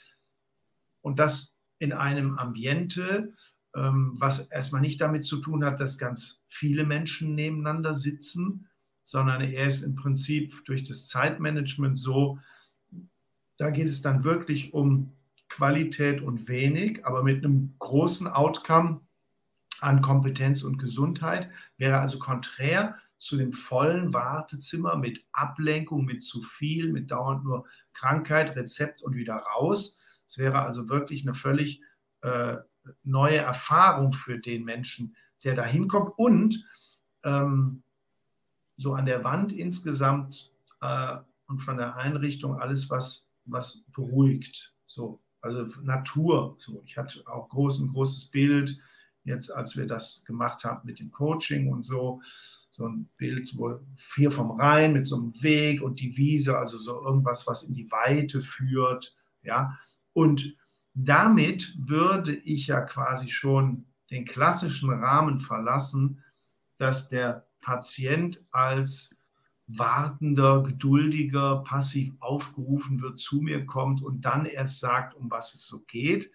und 1.00 1.18
das 1.18 1.54
in 1.78 1.92
einem 1.92 2.36
Ambiente, 2.38 3.34
ähm, 3.74 4.14
was 4.18 4.40
erstmal 4.48 4.80
nicht 4.80 5.00
damit 5.00 5.24
zu 5.24 5.38
tun 5.38 5.64
hat, 5.64 5.80
dass 5.80 5.98
ganz 5.98 6.42
viele 6.48 6.84
Menschen 6.84 7.34
nebeneinander 7.34 7.94
sitzen, 7.94 8.68
sondern 9.02 9.40
er 9.42 9.68
ist 9.68 9.82
im 9.82 9.94
Prinzip 9.94 10.64
durch 10.64 10.82
das 10.82 11.06
Zeitmanagement 11.06 11.96
so, 11.98 12.38
da 13.58 13.70
geht 13.70 13.88
es 13.88 14.02
dann 14.02 14.24
wirklich 14.24 14.74
um 14.74 15.12
Qualität 15.48 16.20
und 16.20 16.48
wenig, 16.48 17.06
aber 17.06 17.22
mit 17.22 17.44
einem 17.44 17.74
großen 17.78 18.26
Outcome 18.26 19.00
an 19.86 20.02
Kompetenz 20.02 20.64
und 20.64 20.78
Gesundheit, 20.78 21.48
wäre 21.78 21.98
also 21.98 22.18
konträr 22.18 22.96
zu 23.18 23.36
dem 23.36 23.52
vollen 23.52 24.12
Wartezimmer 24.12 24.96
mit 24.96 25.24
Ablenkung, 25.30 26.04
mit 26.04 26.24
zu 26.24 26.42
viel, 26.42 26.92
mit 26.92 27.12
dauernd 27.12 27.44
nur 27.44 27.66
Krankheit, 27.94 28.56
Rezept 28.56 29.02
und 29.02 29.14
wieder 29.14 29.36
raus. 29.36 29.98
Es 30.26 30.38
wäre 30.38 30.60
also 30.62 30.88
wirklich 30.88 31.22
eine 31.22 31.34
völlig 31.34 31.80
äh, 32.22 32.56
neue 33.04 33.38
Erfahrung 33.38 34.12
für 34.12 34.38
den 34.38 34.64
Menschen, 34.64 35.16
der 35.44 35.54
da 35.54 35.64
hinkommt. 35.64 36.12
Und 36.16 36.64
ähm, 37.24 37.84
so 38.76 38.92
an 38.92 39.06
der 39.06 39.22
Wand 39.22 39.52
insgesamt 39.52 40.50
äh, 40.80 41.16
und 41.46 41.60
von 41.60 41.76
der 41.76 41.96
Einrichtung 41.96 42.60
alles, 42.60 42.90
was, 42.90 43.28
was 43.44 43.84
beruhigt. 43.92 44.74
So, 44.86 45.20
also 45.40 45.64
Natur. 45.80 46.56
So, 46.58 46.82
ich 46.84 46.98
hatte 46.98 47.22
auch 47.26 47.48
groß, 47.48 47.78
ein 47.78 47.88
großes 47.88 48.26
Bild, 48.26 48.76
jetzt 49.26 49.50
als 49.54 49.76
wir 49.76 49.86
das 49.86 50.24
gemacht 50.24 50.64
haben 50.64 50.86
mit 50.86 51.00
dem 51.00 51.10
Coaching 51.10 51.70
und 51.70 51.82
so. 51.82 52.22
So 52.70 52.86
ein 52.86 53.08
Bild, 53.16 53.52
wo 53.56 53.80
vier 53.96 54.30
vom 54.30 54.52
Rhein 54.52 54.92
mit 54.92 55.06
so 55.06 55.16
einem 55.16 55.42
Weg 55.42 55.82
und 55.82 56.00
die 56.00 56.16
Wiese, 56.16 56.58
also 56.58 56.78
so 56.78 57.02
irgendwas, 57.02 57.46
was 57.46 57.62
in 57.62 57.74
die 57.74 57.90
Weite 57.90 58.42
führt. 58.42 59.14
Ja, 59.42 59.78
und 60.12 60.56
damit 60.94 61.74
würde 61.78 62.34
ich 62.34 62.68
ja 62.68 62.80
quasi 62.80 63.28
schon 63.28 63.86
den 64.10 64.24
klassischen 64.24 64.90
Rahmen 64.90 65.40
verlassen, 65.40 66.22
dass 66.76 67.08
der 67.08 67.46
Patient 67.60 68.44
als 68.50 69.16
wartender, 69.66 70.62
geduldiger, 70.62 71.62
passiv 71.64 72.14
aufgerufen 72.20 73.00
wird, 73.02 73.18
zu 73.18 73.40
mir 73.40 73.66
kommt 73.66 74.02
und 74.02 74.24
dann 74.24 74.46
erst 74.46 74.80
sagt, 74.80 75.14
um 75.14 75.30
was 75.30 75.54
es 75.54 75.66
so 75.66 75.80
geht, 75.80 76.30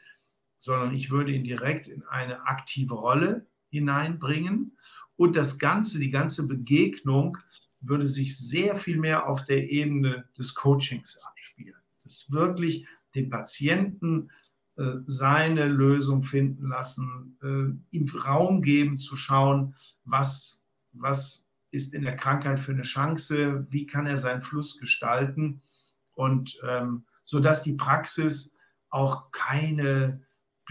sondern 0.61 0.93
ich 0.93 1.09
würde 1.09 1.31
ihn 1.31 1.43
direkt 1.43 1.87
in 1.87 2.03
eine 2.03 2.45
aktive 2.45 2.93
Rolle 2.93 3.47
hineinbringen 3.71 4.77
und 5.15 5.35
das 5.35 5.57
Ganze, 5.57 5.97
die 5.97 6.11
ganze 6.11 6.47
Begegnung 6.47 7.39
würde 7.79 8.07
sich 8.07 8.37
sehr 8.37 8.75
viel 8.75 8.97
mehr 8.97 9.27
auf 9.27 9.43
der 9.43 9.71
Ebene 9.71 10.25
des 10.37 10.53
Coachings 10.53 11.19
abspielen. 11.23 11.81
Das 12.03 12.31
wirklich 12.31 12.85
den 13.15 13.31
Patienten 13.31 14.29
äh, 14.75 14.97
seine 15.07 15.65
Lösung 15.65 16.21
finden 16.21 16.69
lassen, 16.69 17.37
äh, 17.41 17.95
ihm 17.95 18.07
Raum 18.23 18.61
geben 18.61 18.97
zu 18.97 19.17
schauen, 19.17 19.73
was, 20.05 20.63
was 20.93 21.49
ist 21.71 21.95
in 21.95 22.03
der 22.03 22.17
Krankheit 22.17 22.59
für 22.59 22.73
eine 22.73 22.83
Chance, 22.83 23.65
wie 23.71 23.87
kann 23.87 24.05
er 24.05 24.17
seinen 24.17 24.43
Fluss 24.43 24.79
gestalten 24.79 25.63
und 26.13 26.55
ähm, 26.67 27.05
so 27.23 27.39
dass 27.39 27.63
die 27.63 27.73
Praxis 27.73 28.55
auch 28.89 29.31
keine 29.31 30.21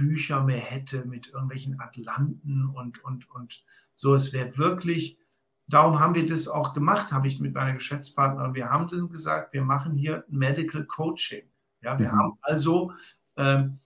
Bücher 0.00 0.42
mehr 0.42 0.58
hätte 0.58 1.04
mit 1.04 1.28
irgendwelchen 1.28 1.78
Atlanten 1.78 2.66
und, 2.68 3.04
und, 3.04 3.30
und 3.30 3.62
so. 3.94 4.14
Es 4.14 4.32
wäre 4.32 4.56
wirklich, 4.56 5.18
darum 5.66 6.00
haben 6.00 6.14
wir 6.14 6.24
das 6.24 6.48
auch 6.48 6.72
gemacht, 6.72 7.12
habe 7.12 7.28
ich 7.28 7.38
mit 7.38 7.52
meiner 7.52 7.74
Geschäftspartnerin. 7.74 8.54
Wir 8.54 8.70
haben 8.70 8.88
dann 8.88 9.10
gesagt, 9.10 9.52
wir 9.52 9.62
machen 9.62 9.94
hier 9.96 10.24
Medical 10.28 10.86
Coaching. 10.86 11.42
Ja, 11.82 11.98
wir 11.98 12.08
mhm. 12.08 12.18
haben 12.18 12.38
also 12.40 12.94
ähm, 13.36 13.78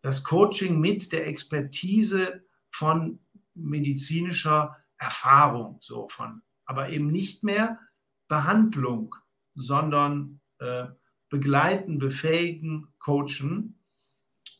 das 0.00 0.22
Coaching 0.22 0.80
mit 0.80 1.10
der 1.10 1.26
Expertise 1.26 2.44
von 2.70 3.18
medizinischer 3.54 4.76
Erfahrung, 4.96 5.78
so 5.80 6.08
von 6.08 6.42
aber 6.66 6.90
eben 6.90 7.08
nicht 7.08 7.42
mehr 7.42 7.80
Behandlung, 8.28 9.16
sondern 9.56 10.40
äh, 10.58 10.84
begleiten, 11.30 11.98
befähigen, 11.98 12.92
coachen. 12.98 13.77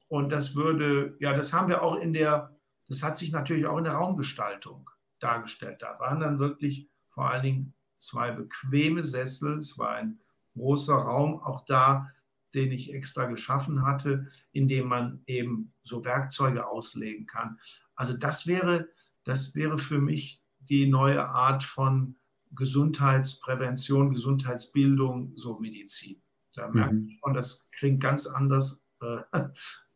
Und 0.09 0.33
das 0.33 0.55
würde, 0.55 1.17
ja, 1.21 1.35
das 1.35 1.53
haben 1.53 1.69
wir 1.69 1.83
auch 1.83 1.97
in 1.97 2.13
der, 2.13 2.57
das 2.89 3.03
hat 3.03 3.17
sich 3.17 3.31
natürlich 3.31 3.67
auch 3.67 3.79
in 3.79 3.85
der 3.85 3.95
Raumgestaltung 3.95 4.89
dargestellt. 5.21 5.83
Da 5.83 5.99
waren 6.01 6.21
dann 6.21 6.39
wirklich 6.39 6.89
vor 7.11 7.31
allen 7.31 7.43
Dingen 7.43 7.75
zwei 7.99 8.31
bequeme 8.31 9.03
Sessel. 9.03 9.59
Es 9.59 9.79
war 9.79 9.91
ein 9.93 10.19
großer 10.55 10.95
Raum, 10.95 11.41
auch 11.41 11.65
da, 11.67 12.11
den 12.55 12.73
ich 12.73 12.95
extra 12.95 13.27
geschaffen 13.27 13.83
hatte, 13.83 14.29
in 14.53 14.69
dem 14.69 14.89
man 14.89 15.23
eben 15.27 15.75
so 15.83 16.05
Werkzeuge 16.05 16.67
auslegen 16.67 17.27
kann. 17.27 17.59
Also 17.95 18.17
das 18.17 18.47
wäre, 18.47 18.89
das 19.25 19.55
wäre 19.55 19.77
für 19.77 19.99
mich 19.99 20.43
die 20.61 20.87
neue 20.87 21.29
Art 21.29 21.63
von 21.63 22.17
Gesundheitsprävention, 22.53 24.15
Gesundheitsbildung, 24.15 25.37
so 25.37 25.59
Medizin. 25.59 26.23
Da 26.55 26.69
merkt 26.69 26.93
man 26.93 27.11
schon, 27.11 27.35
das 27.35 27.67
klingt 27.77 28.03
ganz 28.03 28.27
anders 28.27 28.85
äh, 29.03 29.19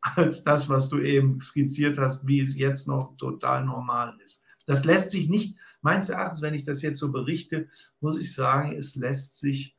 als 0.02 0.44
das, 0.44 0.68
was 0.68 0.88
du 0.88 1.00
eben 1.00 1.40
skizziert 1.40 1.98
hast, 1.98 2.26
wie 2.26 2.40
es 2.40 2.56
jetzt 2.56 2.88
noch 2.88 3.16
total 3.16 3.64
normal 3.64 4.18
ist. 4.22 4.42
Das 4.66 4.84
lässt 4.84 5.10
sich 5.10 5.28
nicht, 5.28 5.56
meines 5.80 6.08
Erachtens, 6.08 6.42
wenn 6.42 6.54
ich 6.54 6.64
das 6.64 6.82
jetzt 6.82 6.98
so 6.98 7.10
berichte, 7.10 7.68
muss 8.00 8.18
ich 8.18 8.34
sagen, 8.34 8.76
es 8.76 8.94
lässt 8.96 9.38
sich, 9.38 9.74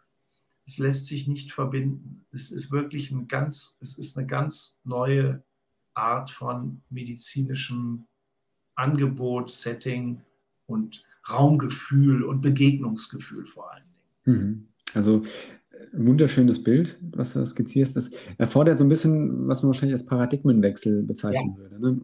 es 0.65 0.77
lässt 0.77 1.05
sich 1.05 1.27
nicht 1.27 1.51
verbinden. 1.51 2.25
Es 2.31 2.51
ist 2.51 2.71
wirklich 2.71 3.11
ein 3.11 3.27
ganz, 3.27 3.77
es 3.81 3.97
ist 3.97 4.17
eine 4.17 4.27
ganz 4.27 4.79
neue 4.83 5.43
Art 5.93 6.31
von 6.31 6.81
medizinischem 6.89 8.05
Angebot, 8.75 9.51
Setting, 9.51 10.21
und 10.65 11.03
Raumgefühl 11.29 12.23
und 12.23 12.41
Begegnungsgefühl 12.41 13.45
vor 13.45 13.71
allen 13.71 13.83
Dingen. 14.25 14.37
Mhm. 14.37 14.67
Also 14.93 15.25
äh, 15.83 15.87
wunderschönes 15.93 16.63
Bild, 16.63 16.97
was 17.11 17.33
du 17.33 17.45
skizzierst. 17.45 17.95
Das 17.95 18.11
erfordert 18.37 18.77
so 18.77 18.85
ein 18.85 18.89
bisschen, 18.89 19.47
was 19.47 19.61
man 19.61 19.69
wahrscheinlich 19.69 19.93
als 19.93 20.05
Paradigmenwechsel 20.05 21.03
bezeichnen 21.03 21.55
ja. 21.55 21.57
würde. 21.57 21.79
Ne? 21.79 22.01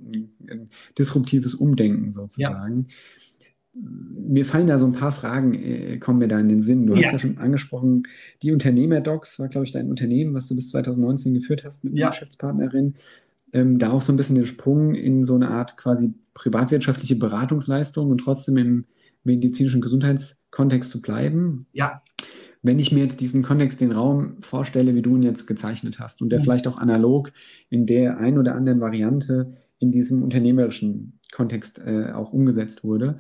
Ein 0.50 0.70
disruptives 0.98 1.54
Umdenken 1.54 2.12
sozusagen. 2.12 2.88
Ja. 2.88 2.96
Mir 3.82 4.46
fallen 4.46 4.68
da 4.68 4.80
so 4.80 4.88
ein 4.88 4.94
paar 4.94 5.12
Fragen, 5.12 5.54
äh, 5.54 5.98
kommen 5.98 6.20
mir 6.20 6.28
da 6.28 6.40
in 6.40 6.50
den 6.50 6.62
Sinn. 6.62 6.88
Du 6.88 6.96
ja. 6.96 7.04
hast 7.04 7.14
ja 7.14 7.20
schon 7.20 7.38
angesprochen, 7.38 8.04
die 8.42 8.52
Unternehmerdocs 8.52 9.40
war, 9.40 9.48
glaube 9.48 9.66
ich, 9.66 9.72
dein 9.72 9.90
Unternehmen, 9.90 10.34
was 10.34 10.48
du 10.48 10.56
bis 10.56 10.70
2019 10.70 11.34
geführt 11.34 11.64
hast 11.64 11.84
mit 11.84 11.94
einer 11.94 12.10
Geschäftspartnerin. 12.10 12.96
Ähm, 13.54 13.80
da 13.80 13.92
auch 13.92 14.02
so 14.02 14.14
ein 14.14 14.18
bisschen 14.18 14.36
den 14.36 14.46
Sprung 14.46 14.94
in 14.96 15.24
so 15.24 15.36
eine 15.36 15.50
Art 15.50 15.78
quasi 15.78 16.14
privatwirtschaftliche 16.34 17.16
Beratungsleistung 17.16 18.12
und 18.12 18.20
trotzdem 18.20 18.58
im 18.58 18.86
medizinischen 19.24 19.82
Gesundheitskontext 19.82 20.90
zu 20.90 21.02
bleiben. 21.02 21.68
Ja. 21.74 22.02
Wenn 22.62 22.80
ich 22.80 22.92
mir 22.92 23.04
jetzt 23.04 23.22
diesen 23.22 23.42
Kontext, 23.42 23.80
den 23.80 23.92
Raum 23.92 24.38
vorstelle, 24.42 24.94
wie 24.96 25.02
du 25.02 25.16
ihn 25.16 25.24
jetzt 25.24 25.48
gezeichnet 25.48 26.00
hast 26.00 26.22
und 26.22 26.30
der 26.30 26.40
mhm. 26.40 26.44
vielleicht 26.44 26.68
auch 26.68 26.78
analog 26.78 27.32
in 27.70 27.86
der 27.86 28.18
ein 28.18 28.38
oder 28.38 28.56
anderen 28.56 28.82
Variante 28.82 29.52
in 29.80 29.92
diesem 29.92 30.24
unternehmerischen 30.24 31.20
Kontext 31.32 31.80
äh, 31.86 32.12
auch 32.12 32.34
umgesetzt 32.34 32.84
wurde. 32.84 33.20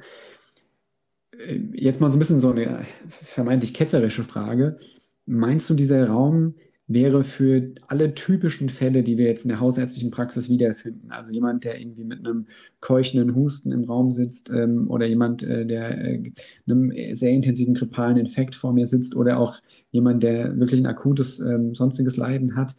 Äh, 1.37 1.59
jetzt 1.73 2.01
mal 2.01 2.09
so 2.09 2.17
ein 2.17 2.19
bisschen 2.19 2.39
so 2.39 2.51
eine 2.51 2.85
vermeintlich 3.07 3.73
ketzerische 3.73 4.23
Frage. 4.23 4.77
Meinst 5.25 5.69
du, 5.69 5.73
dieser 5.73 6.07
Raum 6.07 6.55
wäre 6.89 7.23
für 7.23 7.71
alle 7.87 8.15
typischen 8.15 8.67
Fälle, 8.67 9.03
die 9.03 9.17
wir 9.17 9.27
jetzt 9.27 9.45
in 9.45 9.49
der 9.49 9.59
hausärztlichen 9.59 10.09
Praxis 10.09 10.49
wiederfinden. 10.49 11.11
Also 11.11 11.31
jemand, 11.31 11.63
der 11.63 11.79
irgendwie 11.79 12.03
mit 12.03 12.19
einem 12.19 12.47
keuchenden 12.81 13.35
Husten 13.35 13.71
im 13.71 13.83
Raum 13.83 14.11
sitzt 14.11 14.49
ähm, 14.49 14.89
oder 14.89 15.05
jemand, 15.05 15.43
äh, 15.43 15.67
der 15.67 16.03
äh, 16.03 16.31
einem 16.67 16.91
sehr 17.13 17.29
intensiven 17.29 17.75
grippalen 17.75 18.17
Infekt 18.17 18.55
vor 18.55 18.73
mir 18.73 18.87
sitzt 18.87 19.15
oder 19.15 19.37
auch 19.37 19.61
jemand, 19.91 20.23
der 20.23 20.59
wirklich 20.59 20.81
ein 20.81 20.87
akutes 20.87 21.39
ähm, 21.39 21.75
sonstiges 21.75 22.17
Leiden 22.17 22.55
hat, 22.55 22.75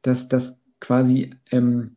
dass 0.00 0.28
das 0.28 0.64
quasi 0.80 1.30
ähm, 1.50 1.96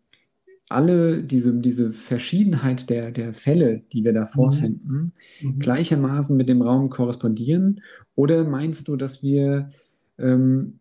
alle 0.67 1.23
diese, 1.23 1.53
diese 1.53 1.93
Verschiedenheit 1.93 2.89
der, 2.89 3.11
der 3.11 3.33
Fälle, 3.33 3.83
die 3.93 4.03
wir 4.03 4.11
da 4.11 4.23
mhm. 4.23 4.27
vorfinden, 4.27 5.13
mhm. 5.41 5.59
gleichermaßen 5.59 6.35
mit 6.35 6.49
dem 6.49 6.61
Raum 6.61 6.89
korrespondieren? 6.89 7.79
Oder 8.15 8.43
meinst 8.43 8.89
du, 8.89 8.97
dass 8.97 9.23
wir 9.23 9.69
ähm, 10.17 10.79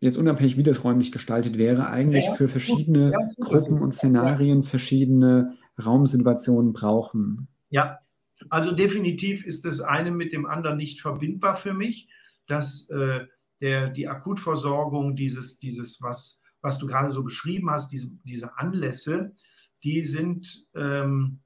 jetzt 0.00 0.16
unabhängig, 0.16 0.56
wie 0.56 0.62
das 0.62 0.84
räumlich 0.84 1.12
gestaltet 1.12 1.58
wäre, 1.58 1.88
eigentlich 1.88 2.26
ja, 2.26 2.34
für 2.34 2.48
verschiedene 2.48 3.12
ja, 3.12 3.18
Gruppen 3.44 3.80
und 3.80 3.92
Szenarien 3.92 4.62
verschiedene 4.62 5.56
Raumsituationen 5.84 6.72
brauchen. 6.72 7.48
Ja, 7.70 7.98
also 8.48 8.72
definitiv 8.72 9.44
ist 9.44 9.64
das 9.64 9.80
eine 9.80 10.10
mit 10.10 10.32
dem 10.32 10.46
anderen 10.46 10.76
nicht 10.76 11.00
verbindbar 11.00 11.56
für 11.56 11.74
mich, 11.74 12.08
dass 12.46 12.88
äh, 12.90 13.26
der, 13.60 13.90
die 13.90 14.08
Akutversorgung, 14.08 15.14
dieses, 15.16 15.58
dieses 15.58 16.00
was, 16.02 16.42
was 16.62 16.78
du 16.78 16.86
gerade 16.86 17.10
so 17.10 17.22
beschrieben 17.22 17.70
hast, 17.70 17.92
diese, 17.92 18.10
diese 18.24 18.58
Anlässe, 18.58 19.32
die 19.84 20.02
sind, 20.02 20.68
ähm, 20.74 21.40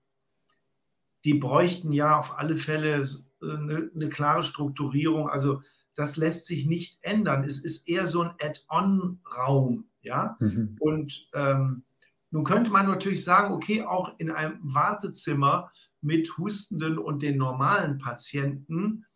die 1.25 1.35
bräuchten 1.35 1.93
ja 1.93 2.19
auf 2.19 2.39
alle 2.39 2.57
Fälle 2.57 3.07
eine, 3.43 3.91
eine 3.95 4.09
klare 4.09 4.43
Strukturierung. 4.43 5.29
Also 5.29 5.63
das 5.95 6.17
lässt 6.17 6.47
sich 6.47 6.67
nicht 6.67 6.99
ändern. 7.03 7.45
Es 7.45 7.59
ist 7.59 7.89
eher 7.89 8.07
so 8.07 8.23
ein 8.23 8.35
Add-on-Raum. 8.41 9.87
Ja? 10.03 10.37
Mhm. 10.41 10.77
Und 10.81 11.29
ähm, 11.35 11.85
nun 12.31 12.45
könnte 12.45 12.71
man 12.71 12.87
natürlich 12.87 13.23
sagen, 13.23 13.55
okay, 13.55 13.83
auch 13.83 14.19
in 14.19 14.31
einem 14.31 14.59
Wartezimmer 14.63 15.71
mit 16.01 16.37
Hustenden 16.37 16.99
und 16.99 17.23
den 17.23 17.39
normalen 17.39 17.99
Patienten 17.99 19.07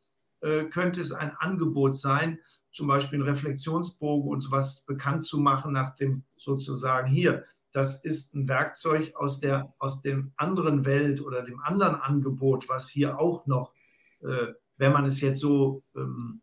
äh, 0.41 0.65
könnte 0.65 1.01
es 1.01 1.13
ein 1.13 1.33
Angebot 1.37 1.97
sein, 1.97 2.39
zum 2.71 2.87
Beispiel 2.87 3.19
einen 3.19 3.29
Reflexionsbogen 3.29 4.31
und 4.31 4.41
sowas 4.43 4.85
bekannt 4.87 5.25
zu 5.25 5.39
machen 5.39 5.73
nach 5.73 5.97
dem 5.97 6.23
sozusagen 6.37 7.09
hier. 7.09 7.45
Das 7.73 8.05
ist 8.05 8.35
ein 8.35 8.49
Werkzeug 8.49 9.15
aus 9.17 9.41
der 9.41 9.75
aus 9.79 10.01
dem 10.01 10.33
anderen 10.37 10.85
Welt 10.85 11.21
oder 11.21 11.43
dem 11.43 11.61
anderen 11.61 11.97
Angebot, 11.97 12.69
was 12.69 12.89
hier 12.89 13.19
auch 13.19 13.47
noch 13.47 13.73
äh, 14.21 14.53
wenn 14.79 14.93
man 14.93 15.05
es 15.05 15.21
jetzt 15.21 15.41
so 15.41 15.83
ähm, 15.97 16.41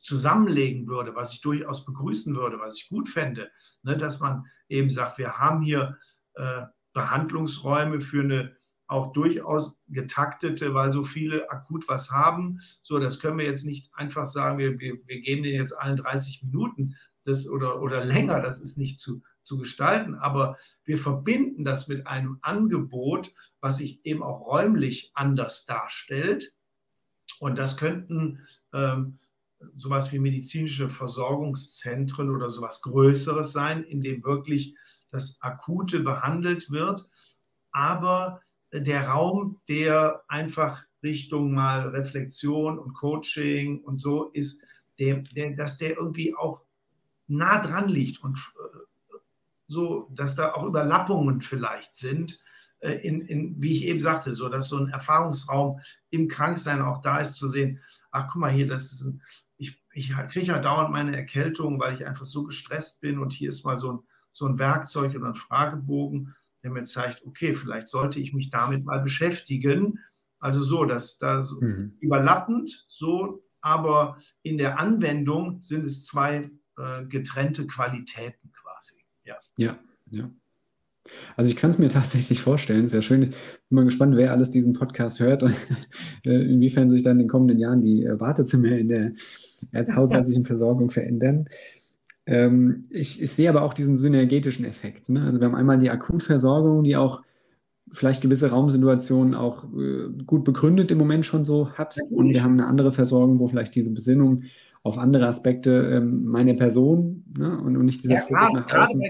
zusammenlegen 0.00 0.88
würde, 0.88 1.14
was 1.14 1.32
ich 1.32 1.40
durchaus 1.40 1.84
begrüßen 1.84 2.34
würde, 2.34 2.58
was 2.58 2.76
ich 2.76 2.88
gut 2.88 3.08
fände, 3.08 3.50
ne, 3.82 3.96
dass 3.96 4.20
man 4.20 4.46
eben 4.68 4.90
sagt, 4.90 5.18
wir 5.18 5.38
haben 5.38 5.62
hier 5.62 5.98
äh, 6.34 6.62
Behandlungsräume 6.92 8.00
für 8.00 8.22
eine 8.22 8.56
auch 8.86 9.12
durchaus 9.12 9.78
getaktete, 9.86 10.74
weil 10.74 10.90
so 10.90 11.04
viele 11.04 11.48
akut 11.48 11.86
was 11.86 12.10
haben. 12.10 12.60
So, 12.82 12.98
das 12.98 13.20
können 13.20 13.38
wir 13.38 13.44
jetzt 13.44 13.64
nicht 13.64 13.94
einfach 13.94 14.26
sagen, 14.26 14.58
wir, 14.58 14.80
wir, 14.80 14.98
wir 15.06 15.20
geben 15.20 15.44
denen 15.44 15.58
jetzt 15.58 15.78
allen 15.78 15.96
30 15.96 16.42
Minuten 16.42 16.96
das 17.24 17.48
oder, 17.48 17.80
oder 17.80 18.04
länger, 18.04 18.40
das 18.40 18.60
ist 18.60 18.78
nicht 18.78 18.98
zu, 18.98 19.22
zu 19.42 19.58
gestalten, 19.58 20.16
aber 20.16 20.56
wir 20.84 20.98
verbinden 20.98 21.62
das 21.62 21.86
mit 21.86 22.06
einem 22.06 22.38
Angebot, 22.42 23.32
was 23.60 23.76
sich 23.76 24.04
eben 24.04 24.22
auch 24.22 24.46
räumlich 24.46 25.12
anders 25.14 25.66
darstellt. 25.66 26.52
Und 27.38 27.58
das 27.58 27.76
könnten 27.76 28.46
ähm, 28.72 29.18
sowas 29.76 30.12
wie 30.12 30.18
medizinische 30.18 30.88
Versorgungszentren 30.88 32.30
oder 32.30 32.50
sowas 32.50 32.82
Größeres 32.82 33.52
sein, 33.52 33.82
in 33.84 34.00
dem 34.00 34.24
wirklich 34.24 34.74
das 35.10 35.38
Akute 35.40 36.00
behandelt 36.00 36.70
wird, 36.70 37.10
aber 37.72 38.40
der 38.72 39.08
Raum, 39.08 39.60
der 39.68 40.22
einfach 40.28 40.84
Richtung 41.02 41.52
mal 41.52 41.88
Reflexion 41.88 42.78
und 42.78 42.94
Coaching 42.94 43.80
und 43.82 43.96
so 43.96 44.30
ist, 44.30 44.62
der, 44.98 45.16
der, 45.34 45.54
dass 45.54 45.78
der 45.78 45.96
irgendwie 45.96 46.34
auch 46.34 46.62
nah 47.26 47.60
dran 47.60 47.88
liegt 47.88 48.22
und 48.22 48.38
äh, 48.38 49.16
so, 49.66 50.10
dass 50.14 50.34
da 50.34 50.52
auch 50.52 50.66
Überlappungen 50.66 51.40
vielleicht 51.40 51.94
sind, 51.94 52.40
äh, 52.80 52.94
in, 53.06 53.22
in, 53.22 53.62
wie 53.62 53.76
ich 53.76 53.84
eben 53.84 54.00
sagte, 54.00 54.34
so 54.34 54.48
dass 54.48 54.68
so 54.68 54.76
ein 54.76 54.88
Erfahrungsraum 54.88 55.80
im 56.10 56.28
Kranksein 56.28 56.82
auch 56.82 57.00
da 57.00 57.18
ist, 57.18 57.34
zu 57.34 57.48
sehen, 57.48 57.80
ach 58.10 58.28
guck 58.30 58.40
mal 58.40 58.50
hier, 58.50 58.66
das 58.66 58.92
ist 58.92 59.02
ein, 59.02 59.22
ich, 60.00 60.12
kriege 60.28 60.46
ja 60.46 60.58
dauernd 60.58 60.90
meine 60.90 61.16
Erkältung, 61.16 61.78
weil 61.78 61.94
ich 61.94 62.06
einfach 62.06 62.24
so 62.24 62.44
gestresst 62.44 63.00
bin 63.00 63.18
und 63.18 63.32
hier 63.32 63.48
ist 63.50 63.64
mal 63.64 63.78
so 63.78 63.92
ein, 63.92 63.98
so 64.32 64.46
ein 64.46 64.58
Werkzeug 64.58 65.14
oder 65.14 65.28
ein 65.28 65.34
Fragebogen, 65.34 66.34
der 66.62 66.70
mir 66.70 66.82
zeigt, 66.82 67.24
okay, 67.26 67.54
vielleicht 67.54 67.88
sollte 67.88 68.20
ich 68.20 68.32
mich 68.32 68.50
damit 68.50 68.84
mal 68.84 69.00
beschäftigen. 69.00 69.98
Also 70.38 70.62
so, 70.62 70.84
dass 70.84 71.18
da 71.18 71.42
mhm. 71.60 71.96
überlappend, 72.00 72.86
so, 72.88 73.44
aber 73.60 74.18
in 74.42 74.56
der 74.56 74.78
Anwendung 74.78 75.60
sind 75.60 75.84
es 75.84 76.04
zwei 76.04 76.50
äh, 76.78 77.04
getrennte 77.06 77.66
Qualitäten 77.66 78.52
quasi. 78.52 79.04
Ja, 79.24 79.36
ja. 79.56 79.78
ja. 80.10 80.30
Also 81.36 81.50
ich 81.50 81.56
kann 81.56 81.70
es 81.70 81.78
mir 81.78 81.88
tatsächlich 81.88 82.40
vorstellen, 82.40 82.84
ist 82.84 82.92
ja 82.92 83.02
schön. 83.02 83.22
Ich 83.22 83.30
bin 83.30 83.76
mal 83.76 83.84
gespannt, 83.84 84.16
wer 84.16 84.32
alles 84.32 84.50
diesen 84.50 84.72
Podcast 84.74 85.20
hört 85.20 85.42
und 85.42 85.54
äh, 86.24 86.42
inwiefern 86.42 86.90
sich 86.90 87.02
dann 87.02 87.12
in 87.12 87.20
den 87.20 87.28
kommenden 87.28 87.58
Jahren 87.58 87.80
die 87.80 88.06
Wartezimmer 88.06 88.72
in 88.72 88.88
der 88.88 89.12
hausärztlichen 89.96 90.44
Versorgung 90.44 90.90
verändern. 90.90 91.46
Ähm, 92.26 92.84
ich, 92.90 93.22
ich, 93.22 93.32
sehe 93.32 93.48
aber 93.48 93.62
auch 93.62 93.74
diesen 93.74 93.96
synergetischen 93.96 94.64
Effekt. 94.64 95.08
Ne? 95.08 95.24
Also 95.24 95.40
wir 95.40 95.46
haben 95.46 95.54
einmal 95.54 95.78
die 95.78 95.90
Akutversorgung, 95.90 96.84
die 96.84 96.96
auch 96.96 97.22
vielleicht 97.90 98.22
gewisse 98.22 98.50
Raumsituationen 98.50 99.34
auch 99.34 99.64
äh, 99.74 100.08
gut 100.24 100.44
begründet 100.44 100.90
im 100.90 100.98
Moment 100.98 101.26
schon 101.26 101.44
so 101.44 101.72
hat. 101.72 101.96
Und 102.10 102.30
wir 102.30 102.44
haben 102.44 102.52
eine 102.52 102.66
andere 102.66 102.92
Versorgung, 102.92 103.38
wo 103.40 103.48
vielleicht 103.48 103.74
diese 103.74 103.92
Besinnung 103.92 104.44
auf 104.82 104.98
andere 104.98 105.26
Aspekte 105.26 105.90
ähm, 105.92 106.24
meiner 106.24 106.54
Person 106.54 107.24
ne? 107.36 107.58
und, 107.58 107.76
und, 107.76 107.84
nicht 107.84 108.02
dieser 108.02 108.14
ja, 108.14 108.20
Fokus 108.20 108.52
nach 108.52 108.72
außen 108.72 109.00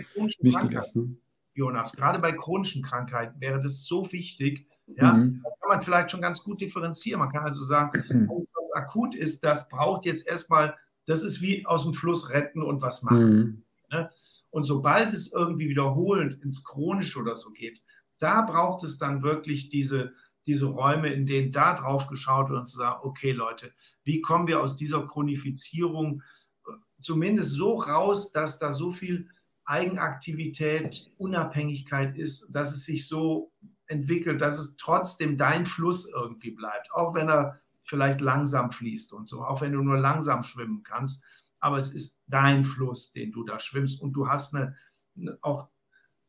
wichtig 0.40 0.72
ist. 0.72 0.96
Ne? 0.96 1.09
Jonas, 1.55 1.92
gerade 1.92 2.18
bei 2.18 2.32
chronischen 2.32 2.82
Krankheiten 2.82 3.40
wäre 3.40 3.61
das 3.61 3.84
so 3.84 4.11
wichtig. 4.12 4.66
Ja, 4.86 5.12
mhm. 5.12 5.40
da 5.42 5.51
kann 5.61 5.68
man 5.68 5.82
vielleicht 5.82 6.11
schon 6.11 6.20
ganz 6.20 6.42
gut 6.42 6.61
differenzieren. 6.61 7.20
Man 7.20 7.30
kann 7.30 7.44
also 7.44 7.62
sagen, 7.62 8.03
mhm. 8.09 8.30
alles, 8.30 8.48
was 8.55 8.72
akut 8.74 9.14
ist, 9.14 9.44
das 9.44 9.68
braucht 9.68 10.05
jetzt 10.05 10.26
erstmal 10.26 10.74
das 11.11 11.22
ist 11.22 11.40
wie 11.40 11.66
aus 11.66 11.82
dem 11.82 11.94
Fluss 11.94 12.30
retten 12.30 12.62
und 12.62 12.82
was 12.82 13.03
machen. 13.03 13.36
Mhm. 13.36 13.64
Ne? 13.90 14.11
Und 14.51 14.64
sobald 14.64 15.12
es 15.12 15.32
irgendwie 15.32 15.68
wiederholend 15.68 16.42
ins 16.42 16.64
Chronische 16.64 17.18
oder 17.18 17.34
so 17.34 17.51
geht, 17.51 17.82
da 18.18 18.42
braucht 18.42 18.84
es 18.84 18.98
dann 18.98 19.22
wirklich 19.22 19.70
diese, 19.70 20.12
diese 20.46 20.66
Räume, 20.66 21.09
in 21.09 21.26
denen 21.26 21.53
da 21.53 21.74
drauf 21.74 22.07
geschaut 22.07 22.48
wird 22.48 22.61
und 22.61 22.66
zu 22.66 22.76
sagen, 22.76 23.01
okay 23.03 23.32
Leute, 23.32 23.72
wie 24.05 24.20
kommen 24.20 24.46
wir 24.46 24.61
aus 24.61 24.76
dieser 24.76 25.07
Chronifizierung 25.07 26.22
äh, 26.66 26.72
zumindest 27.01 27.53
so 27.53 27.74
raus, 27.74 28.32
dass 28.32 28.59
da 28.59 28.72
so 28.72 28.92
viel 28.92 29.28
Eigenaktivität, 29.71 31.11
Unabhängigkeit 31.16 32.16
ist, 32.16 32.51
dass 32.51 32.75
es 32.75 32.85
sich 32.85 33.07
so 33.07 33.53
entwickelt, 33.87 34.41
dass 34.41 34.59
es 34.59 34.77
trotzdem 34.77 35.37
dein 35.37 35.64
Fluss 35.64 36.11
irgendwie 36.11 36.51
bleibt, 36.51 36.93
auch 36.93 37.14
wenn 37.14 37.29
er 37.29 37.61
vielleicht 37.85 38.21
langsam 38.21 38.73
fließt 38.73 39.12
und 39.12 39.29
so, 39.29 39.43
auch 39.43 39.61
wenn 39.61 39.73
du 39.73 39.83
nur 39.83 39.97
langsam 39.97 40.43
schwimmen 40.43 40.83
kannst. 40.83 41.25
Aber 41.61 41.79
es 41.79 41.95
ist 41.95 42.21
dein 42.27 42.64
Fluss, 42.64 43.12
den 43.12 43.31
du 43.31 43.45
da 43.45 43.61
schwimmst 43.61 44.01
und 44.01 44.12
du 44.12 44.29
hast 44.29 44.55
eine, 44.55 44.77
auch, 45.41 45.68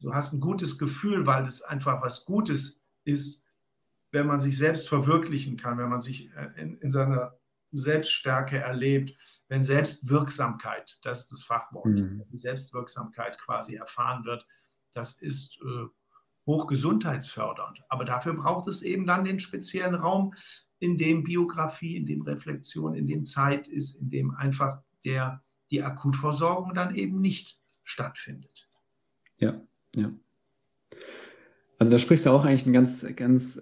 du 0.01 0.13
hast 0.13 0.33
ein 0.33 0.39
gutes 0.39 0.77
Gefühl, 0.77 1.25
weil 1.25 1.43
es 1.43 1.63
einfach 1.63 2.01
was 2.01 2.25
Gutes 2.25 2.79
ist, 3.05 3.43
wenn 4.11 4.27
man 4.27 4.39
sich 4.39 4.57
selbst 4.57 4.87
verwirklichen 4.87 5.57
kann, 5.57 5.79
wenn 5.79 5.89
man 5.89 6.01
sich 6.01 6.29
äh, 6.35 6.51
in, 6.57 6.77
in 6.77 6.89
seiner 6.91 7.37
Selbststärke 7.71 8.57
erlebt, 8.57 9.15
wenn 9.47 9.63
Selbstwirksamkeit, 9.63 10.97
das 11.03 11.21
ist 11.21 11.31
das 11.31 11.43
Fachwort, 11.43 11.87
mhm. 11.87 12.23
die 12.31 12.37
Selbstwirksamkeit 12.37 13.37
quasi 13.37 13.75
erfahren 13.75 14.25
wird, 14.25 14.45
das 14.93 15.21
ist 15.21 15.59
äh, 15.61 15.85
hochgesundheitsfördernd. 16.45 17.81
Aber 17.89 18.05
dafür 18.05 18.33
braucht 18.33 18.67
es 18.67 18.81
eben 18.81 19.05
dann 19.05 19.23
den 19.23 19.39
speziellen 19.39 19.95
Raum, 19.95 20.33
in 20.79 20.97
dem 20.97 21.23
Biografie, 21.23 21.95
in 21.95 22.07
dem 22.07 22.23
Reflexion, 22.23 22.95
in 22.95 23.05
dem 23.05 23.23
Zeit 23.23 23.67
ist, 23.67 23.95
in 23.95 24.09
dem 24.09 24.31
einfach 24.31 24.81
der, 25.05 25.43
die 25.69 25.83
Akutversorgung 25.83 26.73
dann 26.73 26.95
eben 26.95 27.21
nicht 27.21 27.59
stattfindet. 27.83 28.67
Ja, 29.37 29.61
ja. 29.95 30.11
Also 31.77 31.91
da 31.91 31.99
sprichst 31.99 32.25
du 32.25 32.31
auch 32.31 32.45
eigentlich 32.45 32.65
einen 32.65 32.73
ganz, 32.73 33.05
ganz 33.15 33.61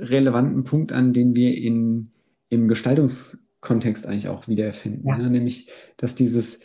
relevanten 0.00 0.64
Punkt 0.64 0.92
an, 0.92 1.12
den 1.12 1.36
wir 1.36 1.56
in, 1.56 2.12
im 2.48 2.68
Gestaltungskontext 2.68 4.06
eigentlich 4.06 4.28
auch 4.28 4.48
wiederfinden. 4.48 5.06
Ja. 5.06 5.18
Ne? 5.18 5.30
Nämlich, 5.30 5.70
dass 5.96 6.14
dieses, 6.14 6.60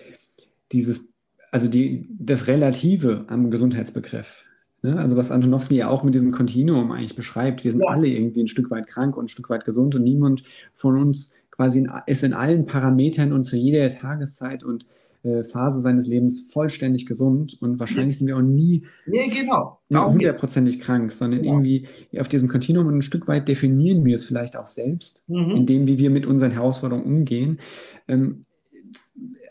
dieses, 0.71 1.13
also 1.51 1.67
die, 1.67 2.07
das 2.09 2.47
Relative 2.47 3.25
am 3.27 3.51
Gesundheitsbegriff, 3.51 4.45
Ne? 4.83 4.97
Also 4.97 5.15
was 5.15 5.31
Antonowski 5.31 5.75
ja 5.75 5.89
auch 5.89 6.03
mit 6.03 6.15
diesem 6.15 6.31
Kontinuum 6.31 6.91
eigentlich 6.91 7.15
beschreibt. 7.15 7.63
Wir 7.63 7.71
sind 7.71 7.81
ja. 7.81 7.87
alle 7.87 8.07
irgendwie 8.07 8.41
ein 8.41 8.47
Stück 8.47 8.71
weit 8.71 8.87
krank 8.87 9.15
und 9.15 9.25
ein 9.25 9.29
Stück 9.29 9.49
weit 9.49 9.65
gesund 9.65 9.95
und 9.95 10.03
niemand 10.03 10.43
von 10.73 10.97
uns 10.99 11.35
quasi 11.51 11.79
in, 11.79 11.91
ist 12.07 12.23
in 12.23 12.33
allen 12.33 12.65
Parametern 12.65 13.31
und 13.31 13.43
zu 13.43 13.57
jeder 13.57 13.89
Tageszeit 13.89 14.63
und 14.63 14.87
äh, 15.23 15.43
Phase 15.43 15.81
seines 15.81 16.07
Lebens 16.07 16.49
vollständig 16.51 17.05
gesund 17.05 17.57
und 17.61 17.79
wahrscheinlich 17.79 18.17
sind 18.17 18.27
wir 18.27 18.37
auch 18.37 18.41
nie 18.41 18.85
nee, 19.05 19.27
genau. 19.27 19.77
hundertprozentig 19.89 20.79
krank, 20.79 21.11
sondern 21.11 21.41
genau. 21.41 21.53
irgendwie 21.53 21.87
auf 22.17 22.27
diesem 22.27 22.49
Kontinuum 22.49 22.87
und 22.87 22.97
ein 22.97 23.01
Stück 23.01 23.27
weit 23.27 23.47
definieren 23.47 24.05
wir 24.05 24.15
es 24.15 24.25
vielleicht 24.25 24.57
auch 24.57 24.67
selbst, 24.67 25.27
mhm. 25.29 25.51
in 25.51 25.65
dem, 25.65 25.87
wie 25.87 25.99
wir 25.99 26.09
mit 26.09 26.25
unseren 26.25 26.51
Herausforderungen 26.51 27.05
umgehen. 27.05 27.59
Ähm, 28.07 28.45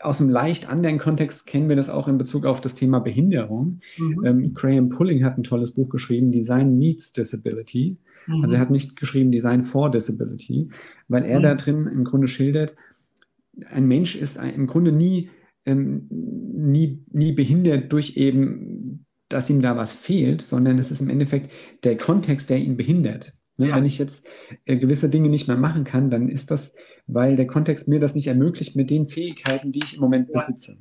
aus 0.01 0.19
einem 0.19 0.29
leicht 0.29 0.69
anderen 0.69 0.97
Kontext 0.97 1.45
kennen 1.45 1.69
wir 1.69 1.75
das 1.75 1.89
auch 1.89 2.07
in 2.07 2.17
Bezug 2.17 2.45
auf 2.45 2.59
das 2.59 2.75
Thema 2.75 2.99
Behinderung. 2.99 3.79
Mhm. 3.97 4.25
Ähm, 4.25 4.53
Graham 4.53 4.89
Pulling 4.89 5.23
hat 5.23 5.37
ein 5.37 5.43
tolles 5.43 5.73
Buch 5.73 5.89
geschrieben, 5.89 6.31
Design 6.31 6.77
Meets 6.77 7.13
Disability. 7.13 7.97
Mhm. 8.27 8.43
Also 8.43 8.55
er 8.55 8.61
hat 8.61 8.71
nicht 8.71 8.97
geschrieben 8.97 9.31
Design 9.31 9.63
for 9.63 9.89
Disability, 9.89 10.69
weil 11.07 11.23
er 11.23 11.39
mhm. 11.39 11.43
da 11.43 11.55
drin 11.55 11.87
im 11.87 12.03
Grunde 12.03 12.27
schildert, 12.27 12.75
ein 13.69 13.87
Mensch 13.87 14.15
ist 14.15 14.37
im 14.37 14.67
Grunde 14.67 14.91
nie, 14.91 15.29
ähm, 15.65 16.07
nie, 16.09 17.03
nie 17.11 17.31
behindert 17.31 17.91
durch 17.91 18.17
eben, 18.17 19.05
dass 19.29 19.49
ihm 19.49 19.61
da 19.61 19.77
was 19.77 19.93
fehlt, 19.93 20.41
sondern 20.41 20.79
es 20.79 20.91
ist 20.91 21.01
im 21.01 21.09
Endeffekt 21.09 21.51
der 21.83 21.97
Kontext, 21.97 22.49
der 22.49 22.57
ihn 22.57 22.77
behindert. 22.77 23.33
Ne? 23.57 23.69
Ja. 23.69 23.75
Wenn 23.75 23.85
ich 23.85 23.97
jetzt 23.97 24.27
äh, 24.65 24.77
gewisse 24.77 25.09
Dinge 25.09 25.29
nicht 25.29 25.47
mehr 25.47 25.57
machen 25.57 25.83
kann, 25.83 26.09
dann 26.09 26.29
ist 26.29 26.51
das 26.51 26.75
weil 27.13 27.35
der 27.35 27.47
Kontext 27.47 27.87
mir 27.87 27.99
das 27.99 28.15
nicht 28.15 28.27
ermöglicht 28.27 28.75
mit 28.75 28.89
den 28.89 29.05
Fähigkeiten, 29.07 29.71
die 29.71 29.81
ich 29.83 29.95
im 29.95 30.01
Moment 30.01 30.31
besitze. 30.31 30.77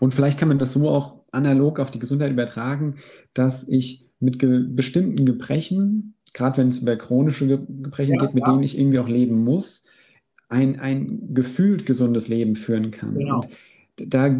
Und 0.00 0.14
vielleicht 0.14 0.38
kann 0.38 0.48
man 0.48 0.58
das 0.58 0.72
so 0.72 0.88
auch 0.88 1.20
analog 1.30 1.78
auf 1.78 1.90
die 1.90 1.98
Gesundheit 1.98 2.32
übertragen, 2.32 2.96
dass 3.34 3.68
ich 3.68 4.08
mit 4.18 4.38
ge 4.38 4.64
bestimmten 4.68 5.26
Gebrechen, 5.26 6.14
gerade 6.32 6.56
wenn 6.58 6.68
es 6.68 6.78
über 6.78 6.96
chronische 6.96 7.46
Ge 7.46 7.58
Gebrechen 7.82 8.14
ja, 8.14 8.24
geht, 8.24 8.34
mit 8.34 8.44
ja. 8.46 8.50
denen 8.50 8.62
ich 8.62 8.78
irgendwie 8.78 8.98
auch 8.98 9.08
leben 9.08 9.44
muss, 9.44 9.86
ein, 10.48 10.80
ein 10.80 11.34
gefühlt 11.34 11.86
gesundes 11.86 12.28
Leben 12.28 12.56
führen 12.56 12.90
kann. 12.90 13.14
Genau. 13.14 13.42
Und 13.42 13.48
da 14.06 14.28
äh, 14.28 14.38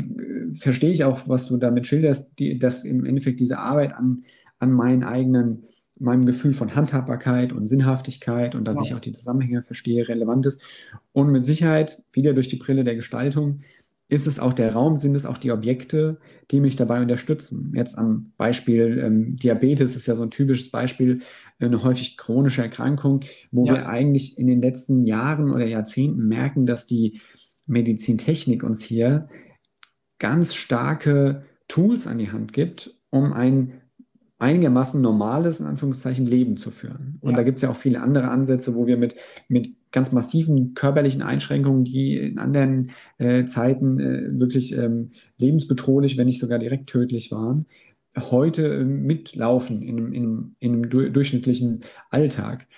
verstehe 0.54 0.90
ich 0.90 1.04
auch, 1.04 1.28
was 1.28 1.48
du 1.48 1.56
damit 1.56 1.86
schilderst, 1.86 2.38
die, 2.38 2.58
dass 2.58 2.84
im 2.84 3.04
Endeffekt 3.04 3.40
diese 3.40 3.58
Arbeit 3.58 3.94
an, 3.94 4.22
an 4.58 4.72
meinen 4.72 5.04
eigenen 5.04 5.64
meinem 6.00 6.26
Gefühl 6.26 6.54
von 6.54 6.74
Handhabbarkeit 6.74 7.52
und 7.52 7.66
Sinnhaftigkeit 7.66 8.54
und 8.54 8.64
dass 8.64 8.76
ja. 8.76 8.82
ich 8.84 8.94
auch 8.94 9.00
die 9.00 9.12
Zusammenhänge 9.12 9.62
verstehe, 9.62 10.08
relevant 10.08 10.46
ist. 10.46 10.62
Und 11.12 11.30
mit 11.30 11.44
Sicherheit, 11.44 12.02
wieder 12.12 12.34
durch 12.34 12.48
die 12.48 12.56
Brille 12.56 12.84
der 12.84 12.94
Gestaltung, 12.94 13.60
ist 14.10 14.26
es 14.26 14.38
auch 14.38 14.54
der 14.54 14.72
Raum, 14.72 14.96
sind 14.96 15.14
es 15.14 15.26
auch 15.26 15.36
die 15.36 15.52
Objekte, 15.52 16.18
die 16.50 16.60
mich 16.60 16.76
dabei 16.76 17.02
unterstützen? 17.02 17.72
Jetzt 17.74 17.98
am 17.98 18.32
Beispiel 18.38 18.98
ähm, 19.04 19.36
Diabetes 19.36 19.96
ist 19.96 20.06
ja 20.06 20.14
so 20.14 20.22
ein 20.22 20.30
typisches 20.30 20.70
Beispiel, 20.70 21.20
eine 21.58 21.82
häufig 21.82 22.16
chronische 22.16 22.62
Erkrankung, 22.62 23.20
wo 23.50 23.66
ja. 23.66 23.74
wir 23.74 23.88
eigentlich 23.88 24.38
in 24.38 24.46
den 24.46 24.62
letzten 24.62 25.04
Jahren 25.04 25.50
oder 25.50 25.66
Jahrzehnten 25.66 26.26
merken, 26.26 26.64
dass 26.64 26.86
die 26.86 27.20
Medizintechnik 27.66 28.62
uns 28.62 28.82
hier 28.82 29.28
ganz 30.18 30.54
starke 30.54 31.42
Tools 31.68 32.06
an 32.06 32.18
die 32.18 32.30
Hand 32.30 32.52
gibt, 32.52 32.94
um 33.10 33.32
ein 33.32 33.80
einigermaßen 34.38 35.00
normales, 35.00 35.60
in 35.60 35.66
Anführungszeichen, 35.66 36.26
Leben 36.26 36.56
zu 36.56 36.70
führen. 36.70 37.18
Und 37.20 37.32
ja. 37.32 37.38
da 37.38 37.42
gibt 37.42 37.56
es 37.58 37.62
ja 37.62 37.70
auch 37.70 37.76
viele 37.76 38.00
andere 38.00 38.28
Ansätze, 38.28 38.74
wo 38.74 38.86
wir 38.86 38.96
mit, 38.96 39.16
mit 39.48 39.74
ganz 39.90 40.12
massiven 40.12 40.74
körperlichen 40.74 41.22
Einschränkungen, 41.22 41.84
die 41.84 42.16
in 42.16 42.38
anderen 42.38 42.90
äh, 43.18 43.44
Zeiten 43.44 43.98
äh, 43.98 44.38
wirklich 44.38 44.76
ähm, 44.76 45.10
lebensbedrohlich, 45.38 46.16
wenn 46.16 46.26
nicht 46.26 46.40
sogar 46.40 46.58
direkt 46.58 46.88
tödlich 46.88 47.32
waren, 47.32 47.66
heute 48.30 48.66
äh, 48.66 48.84
mitlaufen 48.84 49.82
in, 49.82 50.12
in, 50.12 50.56
in 50.60 50.72
einem 50.72 50.90
du 50.90 51.10
durchschnittlichen 51.10 51.80
Alltag. 52.10 52.68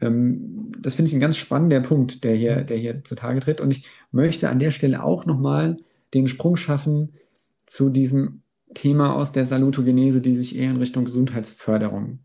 Ähm, 0.00 0.72
das 0.78 0.94
finde 0.94 1.08
ich 1.08 1.14
ein 1.14 1.20
ganz 1.20 1.36
spannender 1.36 1.80
Punkt, 1.80 2.22
der 2.22 2.34
hier, 2.36 2.62
der 2.62 2.76
hier 2.76 3.02
zutage 3.02 3.40
tritt. 3.40 3.60
Und 3.60 3.72
ich 3.72 3.86
möchte 4.12 4.48
an 4.48 4.60
der 4.60 4.70
Stelle 4.70 5.02
auch 5.02 5.26
nochmal 5.26 5.78
den 6.14 6.28
Sprung 6.28 6.56
schaffen 6.56 7.14
zu 7.66 7.90
diesem 7.90 8.42
Thema 8.74 9.14
aus 9.14 9.32
der 9.32 9.44
Salutogenese, 9.44 10.20
die 10.20 10.34
sich 10.34 10.56
eher 10.56 10.70
in 10.70 10.76
Richtung 10.76 11.04
Gesundheitsförderung 11.04 12.20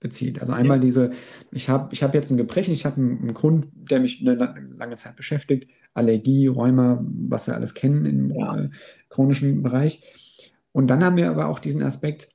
bezieht. 0.00 0.40
Also 0.40 0.52
einmal 0.52 0.80
diese, 0.80 1.12
ich 1.50 1.68
habe 1.68 1.88
ich 1.92 2.02
hab 2.02 2.14
jetzt 2.14 2.30
ein 2.30 2.36
Gebrechen, 2.36 2.72
ich 2.72 2.84
habe 2.84 2.96
einen, 2.96 3.18
einen, 3.20 3.34
Grund, 3.34 3.68
der 3.74 4.00
mich 4.00 4.20
eine 4.20 4.34
lange 4.76 4.96
Zeit 4.96 5.16
beschäftigt, 5.16 5.70
Allergie, 5.94 6.46
Rheuma, 6.48 7.04
was 7.28 7.46
wir 7.46 7.54
alles 7.54 7.74
kennen 7.74 8.04
im 8.04 8.30
ja. 8.30 8.58
äh, 8.58 8.68
chronischen 9.08 9.62
Bereich. 9.62 10.12
Und 10.72 10.88
dann 10.88 11.04
haben 11.04 11.16
wir 11.16 11.30
aber 11.30 11.48
auch 11.48 11.58
diesen 11.58 11.82
Aspekt, 11.82 12.30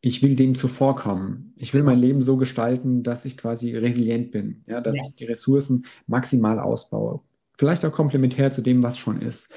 ich 0.00 0.22
will 0.22 0.34
dem 0.34 0.54
zuvorkommen. 0.54 1.52
Ich 1.56 1.74
will 1.74 1.82
mein 1.82 1.98
Leben 1.98 2.22
so 2.22 2.36
gestalten, 2.36 3.02
dass 3.02 3.24
ich 3.24 3.36
quasi 3.36 3.76
resilient 3.76 4.32
bin, 4.32 4.64
ja, 4.66 4.80
dass 4.80 4.96
ja. 4.96 5.02
ich 5.02 5.16
die 5.16 5.26
Ressourcen 5.26 5.84
maximal 6.06 6.58
ausbaue. 6.58 7.20
Vielleicht 7.58 7.84
auch 7.84 7.92
komplementär 7.92 8.50
zu 8.50 8.62
dem, 8.62 8.82
was 8.82 8.98
schon 8.98 9.20
ist 9.20 9.52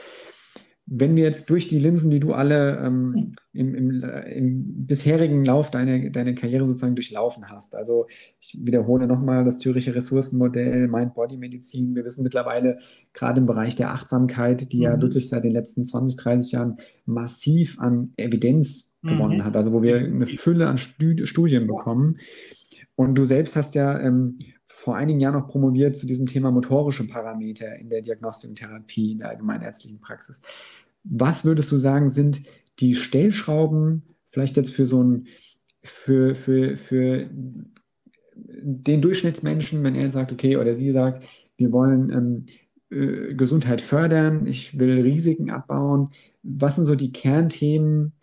wenn 0.88 1.18
wir 1.18 1.24
jetzt 1.24 1.50
durch 1.50 1.68
die 1.68 1.80
Linsen, 1.80 2.12
die 2.12 2.20
du 2.20 2.34
alle 2.34 2.78
ähm, 2.78 3.32
im, 3.54 3.74
im, 3.74 4.04
im, 4.04 4.86
bisherigen 4.86 5.44
Lauf 5.44 5.72
deiner 5.72 6.12
deine 6.12 6.36
Karriere 6.36 6.66
sozusagen 6.66 6.96
durchlaufen 6.96 7.50
hast, 7.50 7.76
also 7.76 8.06
ich 8.40 8.56
wiederhole 8.62 9.08
nochmal 9.08 9.44
das 9.44 9.58
Züricher 9.58 9.96
Ressourcenmodell, 9.96 10.88
Mind-Body-Medizin, 10.88 11.96
wir 11.96 12.06
wissen 12.06 12.24
mittlerweile 12.24 12.78
gerade 13.14 13.42
im 13.42 13.48
Bereich 13.48 13.76
der 13.76 13.92
Achtsamkeit, 13.92 14.72
die 14.72 14.78
mhm. 14.78 14.84
ja 14.84 15.02
wirklich 15.02 15.28
seit 15.28 15.44
den 15.44 15.54
letzten 15.54 15.84
20, 15.84 16.18
30 16.18 16.52
Jahren 16.52 16.78
massiv 17.06 17.80
an 17.80 18.14
Evidenz 18.18 19.00
mhm. 19.02 19.10
gewonnen 19.10 19.44
hat, 19.44 19.56
also 19.56 19.74
wo 19.74 19.82
wir 19.82 19.98
eine 19.98 20.28
Fülle 20.28 20.68
an 20.68 20.78
Studien 20.78 21.66
bekommen. 21.66 22.18
Und 22.96 23.16
du 23.16 23.26
selbst 23.26 23.56
hast 23.56 23.74
ja 23.74 24.00
ähm, 24.00 24.38
vor 24.86 24.96
einigen 24.96 25.20
Jahren 25.20 25.34
noch 25.34 25.48
promoviert 25.48 25.96
zu 25.96 26.06
diesem 26.06 26.28
Thema 26.28 26.52
motorische 26.52 27.08
Parameter 27.08 27.76
in 27.76 27.90
der 27.90 28.04
Diagnostik 28.04 28.52
und 28.52 28.60
Therapie 28.60 29.14
in 29.14 29.18
der 29.18 29.30
allgemeinärztlichen 29.30 30.00
Praxis. 30.00 30.44
Was 31.04 31.44
würdest 31.44 31.72
du 31.72 31.78
sagen, 31.78 32.08
sind 32.08 32.44
die 32.78 32.94
Stellschrauben, 32.94 34.04
vielleicht 34.30 34.58
jetzt 34.58 34.76
für 34.76 34.86
so 34.86 35.04
ein, 35.04 35.26
für, 35.82 36.36
für, 36.36 36.78
für 36.78 37.32
den 38.36 39.02
Durchschnittsmenschen, 39.02 39.84
wenn 39.84 39.96
er 39.96 40.12
sagt, 40.12 40.32
okay, 40.32 40.58
oder 40.58 40.76
sie 40.76 40.92
sagt, 40.92 41.26
wir 41.58 41.72
wollen 41.72 42.12
ähm, 42.12 42.46
äh, 42.92 43.34
Gesundheit 43.34 43.82
fördern, 43.82 44.46
ich 44.46 44.78
will 44.78 45.02
Risiken 45.02 45.50
abbauen. 45.50 46.12
Was 46.44 46.76
sind 46.76 46.86
so 46.86 46.94
die 46.94 47.12
Kernthemen, 47.12 48.14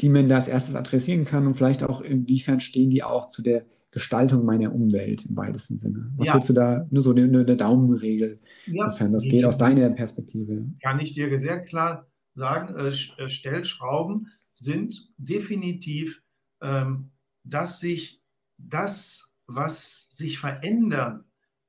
die 0.00 0.08
man 0.08 0.30
da 0.30 0.36
als 0.36 0.48
erstes 0.48 0.76
adressieren 0.76 1.26
kann 1.26 1.46
und 1.46 1.56
vielleicht 1.56 1.82
auch 1.82 2.00
inwiefern 2.00 2.58
stehen 2.58 2.88
die 2.88 3.02
auch 3.02 3.28
zu 3.28 3.42
der 3.42 3.66
Gestaltung 3.90 4.44
meiner 4.44 4.74
Umwelt 4.74 5.24
im 5.26 5.36
weitesten 5.36 5.78
Sinne. 5.78 6.12
Was 6.16 6.28
ja. 6.28 6.34
würdest 6.34 6.50
du 6.50 6.54
da, 6.54 6.86
nur 6.90 7.02
so 7.02 7.10
eine, 7.10 7.22
eine 7.22 7.56
Daumenregel, 7.56 8.36
ja. 8.66 8.90
sofern 8.90 9.12
das 9.12 9.24
geht, 9.24 9.44
aus 9.44 9.56
deiner 9.58 9.90
Perspektive? 9.90 10.66
Kann 10.82 11.00
ich 11.00 11.14
dir 11.14 11.36
sehr 11.38 11.64
klar 11.64 12.06
sagen, 12.34 12.74
äh, 12.76 12.88
äh, 12.88 13.28
Stellschrauben 13.28 14.30
sind 14.52 15.12
definitiv, 15.16 16.22
ähm, 16.60 17.10
dass 17.44 17.80
sich 17.80 18.22
das, 18.58 19.34
was 19.46 20.08
sich 20.10 20.38
verändern 20.38 21.24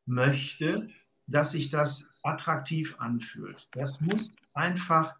möchte, 0.06 0.90
dass 1.28 1.52
sich 1.52 1.70
das 1.70 2.20
attraktiv 2.24 2.96
anfühlt. 3.00 3.70
Das 3.72 4.02
muss 4.02 4.36
einfach 4.54 5.16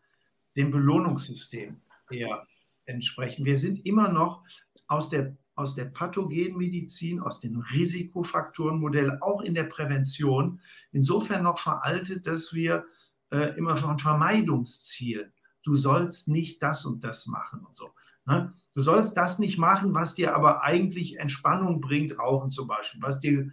dem 0.58 0.72
Belohnungssystem 0.72 1.80
eher 2.10 2.46
entsprechen. 2.86 3.46
Wir 3.46 3.58
sind 3.58 3.86
immer 3.86 4.12
noch 4.12 4.44
aus 4.88 5.10
der 5.10 5.38
aus 5.60 5.76
der 5.76 5.86
Pathogenmedizin, 5.86 7.20
aus 7.20 7.40
dem 7.40 7.60
Risikofaktorenmodell, 7.60 9.18
auch 9.22 9.42
in 9.42 9.54
der 9.54 9.66
Prävention, 9.66 10.60
insofern 10.92 11.44
noch 11.44 11.60
veraltet, 11.60 12.26
dass 12.26 12.54
wir 12.54 12.86
äh, 13.32 13.58
immer 13.58 13.78
von 13.78 14.00
Vermeidungszielen, 14.00 15.34
du 15.64 15.76
sollst 15.76 16.28
nicht 16.28 16.64
das 16.64 16.86
und 16.86 17.04
das 17.04 17.28
machen 17.28 17.60
und 17.60 17.76
so. 17.76 17.90
Ne? 18.26 18.54
Du 18.74 18.82
sollst 18.82 19.18
das 19.18 19.40
nicht 19.40 19.58
machen, 19.58 19.94
was 19.94 20.16
dir 20.16 20.36
aber 20.36 20.64
eigentlich 20.64 21.20
Entspannung 21.20 21.82
bringt, 21.82 22.18
Rauchen 22.18 22.50
zum 22.50 22.68
Beispiel, 22.68 23.02
was 23.02 23.20
dir, 23.20 23.52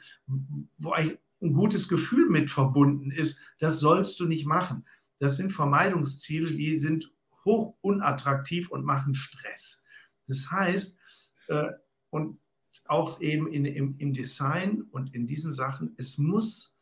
wo 0.78 0.92
ein 0.92 1.18
gutes 1.40 1.88
Gefühl 1.88 2.28
mit 2.30 2.50
verbunden 2.50 3.11
ist, 3.11 3.40
das 3.59 3.80
sollst 3.80 4.20
du 4.20 4.26
nicht 4.26 4.46
machen. 4.46 4.84
Das 5.18 5.36
sind 5.36 5.52
Vermeidungsziele, 5.52 6.52
die 6.52 6.76
sind 6.76 7.11
hoch 7.44 7.76
unattraktiv 7.80 8.70
und 8.70 8.84
machen 8.84 9.14
Stress. 9.14 9.84
Das 10.26 10.50
heißt, 10.50 11.00
äh, 11.48 11.68
und 12.16 12.38
auch 12.86 13.20
eben 13.20 13.46
in, 13.46 13.64
im, 13.66 13.96
im 13.98 14.14
Design 14.14 14.82
und 14.90 15.14
in 15.14 15.26
diesen 15.26 15.52
Sachen, 15.52 15.94
es 15.98 16.18
muss 16.18 16.78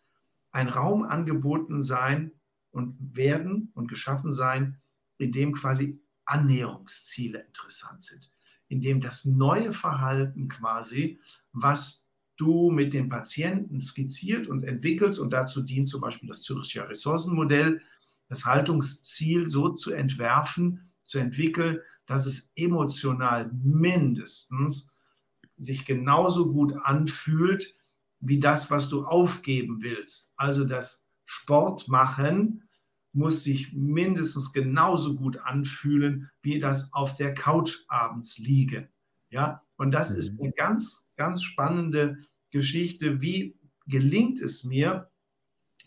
ein 0.52 0.68
Raum 0.68 1.02
angeboten 1.02 1.82
sein 1.82 2.30
und 2.70 2.96
werden 3.16 3.70
und 3.74 3.88
geschaffen 3.88 4.32
sein, 4.32 4.80
in 5.18 5.32
dem 5.32 5.52
quasi 5.52 6.00
Annäherungsziele 6.24 7.40
interessant 7.40 8.04
sind, 8.04 8.30
in 8.68 8.80
dem 8.80 9.00
das 9.00 9.24
neue 9.24 9.72
Verhalten 9.72 10.48
quasi, 10.48 11.18
was 11.52 12.08
du 12.36 12.70
mit 12.70 12.92
dem 12.92 13.08
Patienten 13.08 13.80
skizziert 13.80 14.46
und 14.46 14.64
entwickelst, 14.64 15.18
und 15.18 15.32
dazu 15.32 15.62
dient 15.62 15.88
zum 15.88 16.00
Beispiel 16.00 16.28
das 16.28 16.42
Züricher 16.42 16.88
Ressourcenmodell, 16.88 17.80
das 18.28 18.44
Haltungsziel 18.44 19.46
so 19.46 19.68
zu 19.70 19.92
entwerfen, 19.92 20.80
zu 21.02 21.18
entwickeln, 21.18 21.78
dass 22.06 22.26
es 22.26 22.50
emotional 22.56 23.50
mindestens 23.52 24.93
sich 25.56 25.84
genauso 25.84 26.52
gut 26.52 26.74
anfühlt 26.82 27.74
wie 28.20 28.40
das, 28.40 28.70
was 28.70 28.88
du 28.88 29.04
aufgeben 29.04 29.82
willst. 29.82 30.32
Also 30.36 30.64
das 30.64 31.06
Sport 31.24 31.88
machen 31.88 32.68
muss 33.12 33.44
sich 33.44 33.72
mindestens 33.72 34.52
genauso 34.52 35.14
gut 35.14 35.38
anfühlen 35.38 36.30
wie 36.42 36.58
das 36.58 36.92
auf 36.92 37.14
der 37.14 37.32
Couch 37.32 37.84
abends 37.88 38.38
liegen. 38.38 38.88
Ja, 39.30 39.62
und 39.76 39.92
das 39.92 40.12
mhm. 40.12 40.18
ist 40.18 40.40
eine 40.40 40.52
ganz, 40.52 41.06
ganz 41.16 41.42
spannende 41.42 42.18
Geschichte. 42.50 43.20
Wie 43.20 43.56
gelingt 43.86 44.40
es 44.40 44.64
mir, 44.64 45.10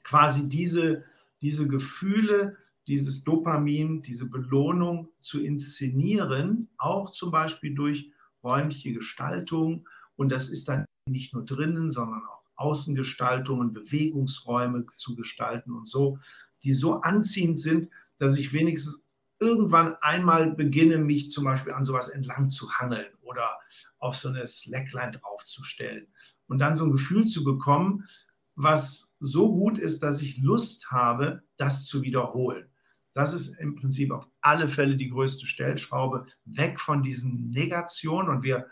quasi 0.03 0.47
diese, 0.47 1.03
diese 1.41 1.67
Gefühle, 1.67 2.57
dieses 2.87 3.25
Dopamin, 3.25 4.01
diese 4.01 4.29
Belohnung 4.29 5.09
zu 5.19 5.41
inszenieren, 5.41 6.69
auch 6.77 7.11
zum 7.11 7.31
Beispiel 7.31 7.75
durch 7.75 8.09
räumliche 8.47 8.93
Gestaltung. 8.93 9.87
Und 10.15 10.29
das 10.29 10.49
ist 10.49 10.67
dann 10.67 10.85
nicht 11.07 11.33
nur 11.33 11.45
drinnen, 11.45 11.91
sondern 11.91 12.21
auch 12.25 12.43
Außengestaltungen, 12.55 13.73
Bewegungsräume 13.73 14.85
zu 14.95 15.15
gestalten 15.15 15.73
und 15.73 15.87
so, 15.87 16.19
die 16.63 16.73
so 16.73 17.01
anziehend 17.01 17.59
sind, 17.59 17.89
dass 18.17 18.37
ich 18.37 18.51
wenigstens 18.51 19.03
irgendwann 19.39 19.95
einmal 20.01 20.51
beginne, 20.51 20.97
mich 20.97 21.29
zum 21.29 21.43
Beispiel 21.43 21.73
an 21.73 21.85
sowas 21.85 22.09
entlang 22.09 22.49
zu 22.49 22.71
hangeln 22.71 23.05
oder 23.21 23.59
auf 23.99 24.15
so 24.15 24.29
eine 24.29 24.47
Slackline 24.47 25.11
draufzustellen 25.11 26.07
und 26.47 26.57
dann 26.59 26.75
so 26.75 26.85
ein 26.85 26.91
Gefühl 26.91 27.27
zu 27.27 27.43
bekommen, 27.43 28.05
was 28.55 29.15
so 29.19 29.53
gut 29.53 29.77
ist, 29.77 30.01
dass 30.01 30.23
ich 30.23 30.39
Lust 30.39 30.89
habe, 30.89 31.43
das 31.57 31.85
zu 31.85 32.01
wiederholen. 32.01 32.67
Das 33.17 33.33
ist 33.33 33.55
im 33.55 33.73
Prinzip 33.73 34.11
auf 34.11 34.27
alle 34.41 34.69
Fälle 34.69 34.95
die 34.95 35.09
größte 35.09 35.47
Stellschraube, 35.47 36.27
weg 36.45 36.79
von 36.79 37.01
diesen 37.01 37.49
Negationen. 37.49 38.29
Und 38.29 38.43
wir 38.43 38.67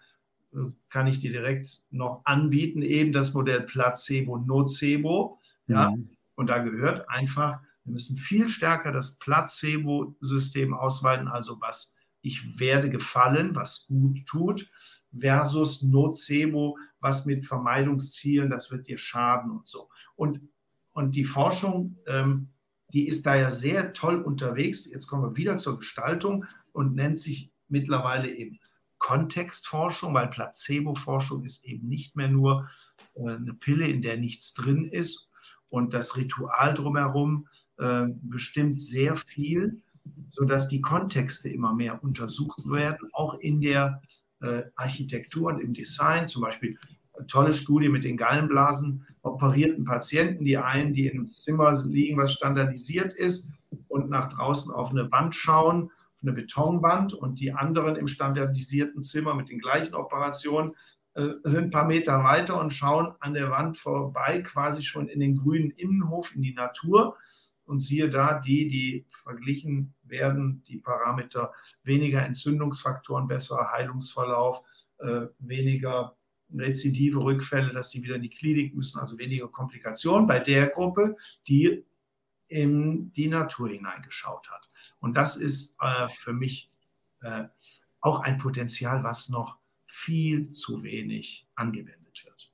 äh, 0.54 0.70
kann 0.92 1.08
ich 1.08 1.20
dir 1.20 1.32
direkt 1.32 1.82
noch 1.90 2.22
anbieten, 2.26 2.84
eben 2.84 3.12
das 3.12 3.34
Modell 3.34 3.62
Placebo-Nocebo. 3.62 5.40
Ja, 5.66 5.90
mhm. 5.90 6.12
und 6.36 6.48
da 6.52 6.60
gehört 6.60 7.10
einfach, 7.10 7.60
wir 7.86 7.94
müssen 7.94 8.18
viel 8.18 8.48
stärker 8.48 8.92
das 8.92 9.18
Placebo-System 9.18 10.76
ausweiten, 10.76 11.28
also 11.28 11.60
was 11.60 11.96
ich 12.22 12.60
werde 12.60 12.92
gefallen, 12.92 13.56
was 13.56 13.88
gut 13.88 14.28
tut, 14.28 14.70
versus 15.12 15.82
Nocebo, 15.82 16.78
was 17.00 17.26
mit 17.26 17.48
Vermeidungszielen, 17.48 18.52
das 18.52 18.70
wird 18.70 18.86
dir 18.86 19.00
schaden 19.00 19.50
und 19.50 19.66
so. 19.66 19.90
Und, 20.16 20.40
und 20.92 21.16
die 21.16 21.26
Forschung 21.26 21.98
ähm, 22.06 22.50
die 22.96 23.10
ist 23.10 23.26
da 23.26 23.36
ja 23.36 23.52
sehr 23.52 23.92
toll 23.92 24.22
unterwegs. 24.22 24.86
Jetzt 24.86 25.08
kommen 25.08 25.24
wir 25.24 25.36
wieder 25.36 25.58
zur 25.58 25.80
Gestaltung 25.80 26.46
und 26.72 26.96
nennt 26.96 27.20
sich 27.20 27.52
mittlerweile 27.68 28.34
eben 28.34 28.58
Kontextforschung, 29.00 30.14
weil 30.14 30.30
Placebo-Forschung 30.30 31.44
ist 31.44 31.66
eben 31.66 31.90
nicht 31.90 32.16
mehr 32.16 32.30
nur 32.30 32.70
äh, 33.16 33.32
eine 33.32 33.54
Pille, 33.54 33.86
in 33.86 34.02
der 34.02 34.16
nichts 34.16 34.54
drin 34.54 34.86
ist 34.86 35.30
und 35.68 35.94
das 35.94 36.16
Ritual 36.16 36.74
drumherum 36.74 37.50
äh, 37.80 38.06
bestimmt 38.22 38.80
sehr 38.80 39.18
viel, 39.18 39.82
sodass 40.30 40.70
die 40.70 40.80
Kontexte 40.80 41.50
immer 41.50 41.74
mehr 41.74 42.02
untersucht 42.02 42.60
werden, 42.70 43.10
auch 43.12 43.34
in 43.40 43.60
der 43.60 44.02
äh, 44.40 44.64
Architektur 44.78 45.52
und 45.52 45.60
im 45.60 45.74
Design. 45.74 46.30
Zum 46.30 46.44
Beispiel 46.44 46.80
eine 47.12 47.28
tolle 47.28 47.54
Studie 47.54 47.90
mit 47.90 48.06
den 48.06 48.16
Gallenblasen 48.16 49.06
operierten 49.26 49.86
Patienten, 49.86 50.46
die 50.46 50.58
einen, 50.58 50.94
die 50.94 51.10
einem 51.10 51.28
Zimmer 51.28 51.74
liegen, 51.86 52.18
was 52.18 52.34
standardisiert 52.34 53.14
ist 53.14 53.50
und 53.88 54.10
nach 54.10 54.28
draußen 54.28 54.72
auf 54.72 54.92
eine 54.92 55.12
Wand 55.12 55.36
schauen, 55.36 55.86
auf 55.86 56.22
eine 56.22 56.34
Betonwand 56.34 57.14
und 57.14 57.40
die 57.40 57.52
anderen 57.52 57.96
im 57.96 58.08
standardisierten 58.08 59.04
Zimmer 59.04 59.34
mit 59.34 59.50
den 59.50 59.60
gleichen 59.60 59.96
Operationen 59.96 60.76
äh, 61.16 61.30
sind 61.44 61.66
ein 61.66 61.72
paar 61.72 61.88
Meter 61.88 62.24
weiter 62.24 62.60
und 62.60 62.74
schauen 62.74 63.14
an 63.20 63.34
der 63.34 63.50
Wand 63.50 63.78
vorbei, 63.78 64.42
quasi 64.42 64.84
schon 64.84 65.08
in 65.08 65.20
den 65.20 65.36
grünen 65.36 65.72
Innenhof, 65.72 66.34
in 66.36 66.42
die 66.42 66.54
Natur. 66.54 67.18
Und 67.66 67.80
siehe 67.80 68.12
da, 68.12 68.40
die, 68.40 68.68
die 68.68 69.08
verglichen 69.24 69.96
werden, 70.04 70.62
die 70.68 70.78
Parameter 70.78 71.52
weniger 71.84 72.24
Entzündungsfaktoren, 72.24 73.28
besserer 73.28 73.72
Heilungsverlauf, 73.72 74.62
äh, 75.00 75.22
weniger 75.40 76.16
rezidive 76.60 77.24
Rückfälle, 77.24 77.74
dass 77.74 77.92
sie 77.92 78.04
wieder 78.04 78.16
in 78.16 78.22
die 78.22 78.30
Klinik 78.30 78.76
müssen, 78.76 79.00
also 79.00 79.18
weniger 79.18 79.48
Komplikationen 79.48 80.28
bei 80.28 80.40
der 80.40 80.68
Gruppe, 80.68 81.16
die 81.48 81.84
in 82.48 83.12
die 83.14 83.28
Natur 83.28 83.70
hineingeschaut 83.70 84.50
hat. 84.50 84.70
Und 85.00 85.18
das 85.18 85.36
ist 85.36 85.76
äh, 85.82 86.08
für 86.10 86.34
mich 86.34 86.70
äh, 87.22 87.46
auch 88.02 88.20
ein 88.20 88.38
Potenzial, 88.38 89.04
was 89.04 89.30
noch 89.30 89.58
viel 89.88 90.50
zu 90.50 90.84
wenig 90.84 91.48
angewendet 91.56 92.24
wird. 92.26 92.52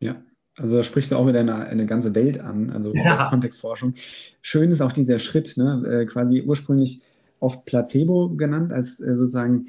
Ja, 0.00 0.22
also 0.56 0.76
da 0.76 0.82
sprichst 0.82 1.12
du 1.12 1.16
auch 1.16 1.26
wieder 1.26 1.40
eine, 1.40 1.54
eine 1.54 1.86
ganze 1.86 2.14
Welt 2.14 2.40
an, 2.40 2.70
also 2.70 2.94
ja. 2.94 3.28
Kontextforschung. 3.30 3.94
Schön 4.42 4.70
ist 4.70 4.80
auch 4.80 4.92
dieser 4.92 5.18
Schritt, 5.18 5.56
ne, 5.56 5.82
äh, 5.86 6.06
quasi 6.06 6.42
ursprünglich 6.42 7.02
oft 7.40 7.64
Placebo 7.64 8.30
genannt, 8.30 8.72
als 8.72 9.00
äh, 9.00 9.14
sozusagen 9.14 9.68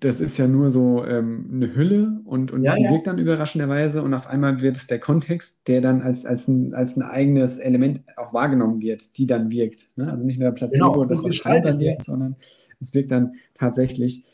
das 0.00 0.20
ist 0.20 0.36
ja 0.36 0.46
nur 0.46 0.70
so 0.70 1.04
ähm, 1.04 1.48
eine 1.52 1.74
Hülle 1.74 2.20
und, 2.24 2.50
und 2.50 2.62
ja, 2.62 2.74
die 2.74 2.82
ja. 2.82 2.90
wirkt 2.90 3.06
dann 3.06 3.18
überraschenderweise 3.18 4.02
und 4.02 4.14
auf 4.14 4.26
einmal 4.26 4.60
wird 4.60 4.76
es 4.76 4.86
der 4.86 4.98
Kontext, 4.98 5.68
der 5.68 5.80
dann 5.80 6.02
als, 6.02 6.26
als, 6.26 6.48
ein, 6.48 6.74
als 6.74 6.96
ein 6.96 7.02
eigenes 7.02 7.58
Element 7.58 8.00
auch 8.16 8.32
wahrgenommen 8.32 8.80
wird, 8.80 9.16
die 9.18 9.26
dann 9.26 9.50
wirkt. 9.50 9.96
Ne? 9.96 10.10
Also 10.10 10.24
nicht 10.24 10.38
nur 10.38 10.50
der 10.50 10.56
Placebo, 10.56 10.92
genau, 10.92 11.04
das 11.04 11.22
was 11.22 11.34
schreibt 11.34 11.80
wirkt, 11.80 12.04
sondern 12.04 12.36
es 12.80 12.94
wirkt 12.94 13.10
dann 13.10 13.34
tatsächlich. 13.54 14.24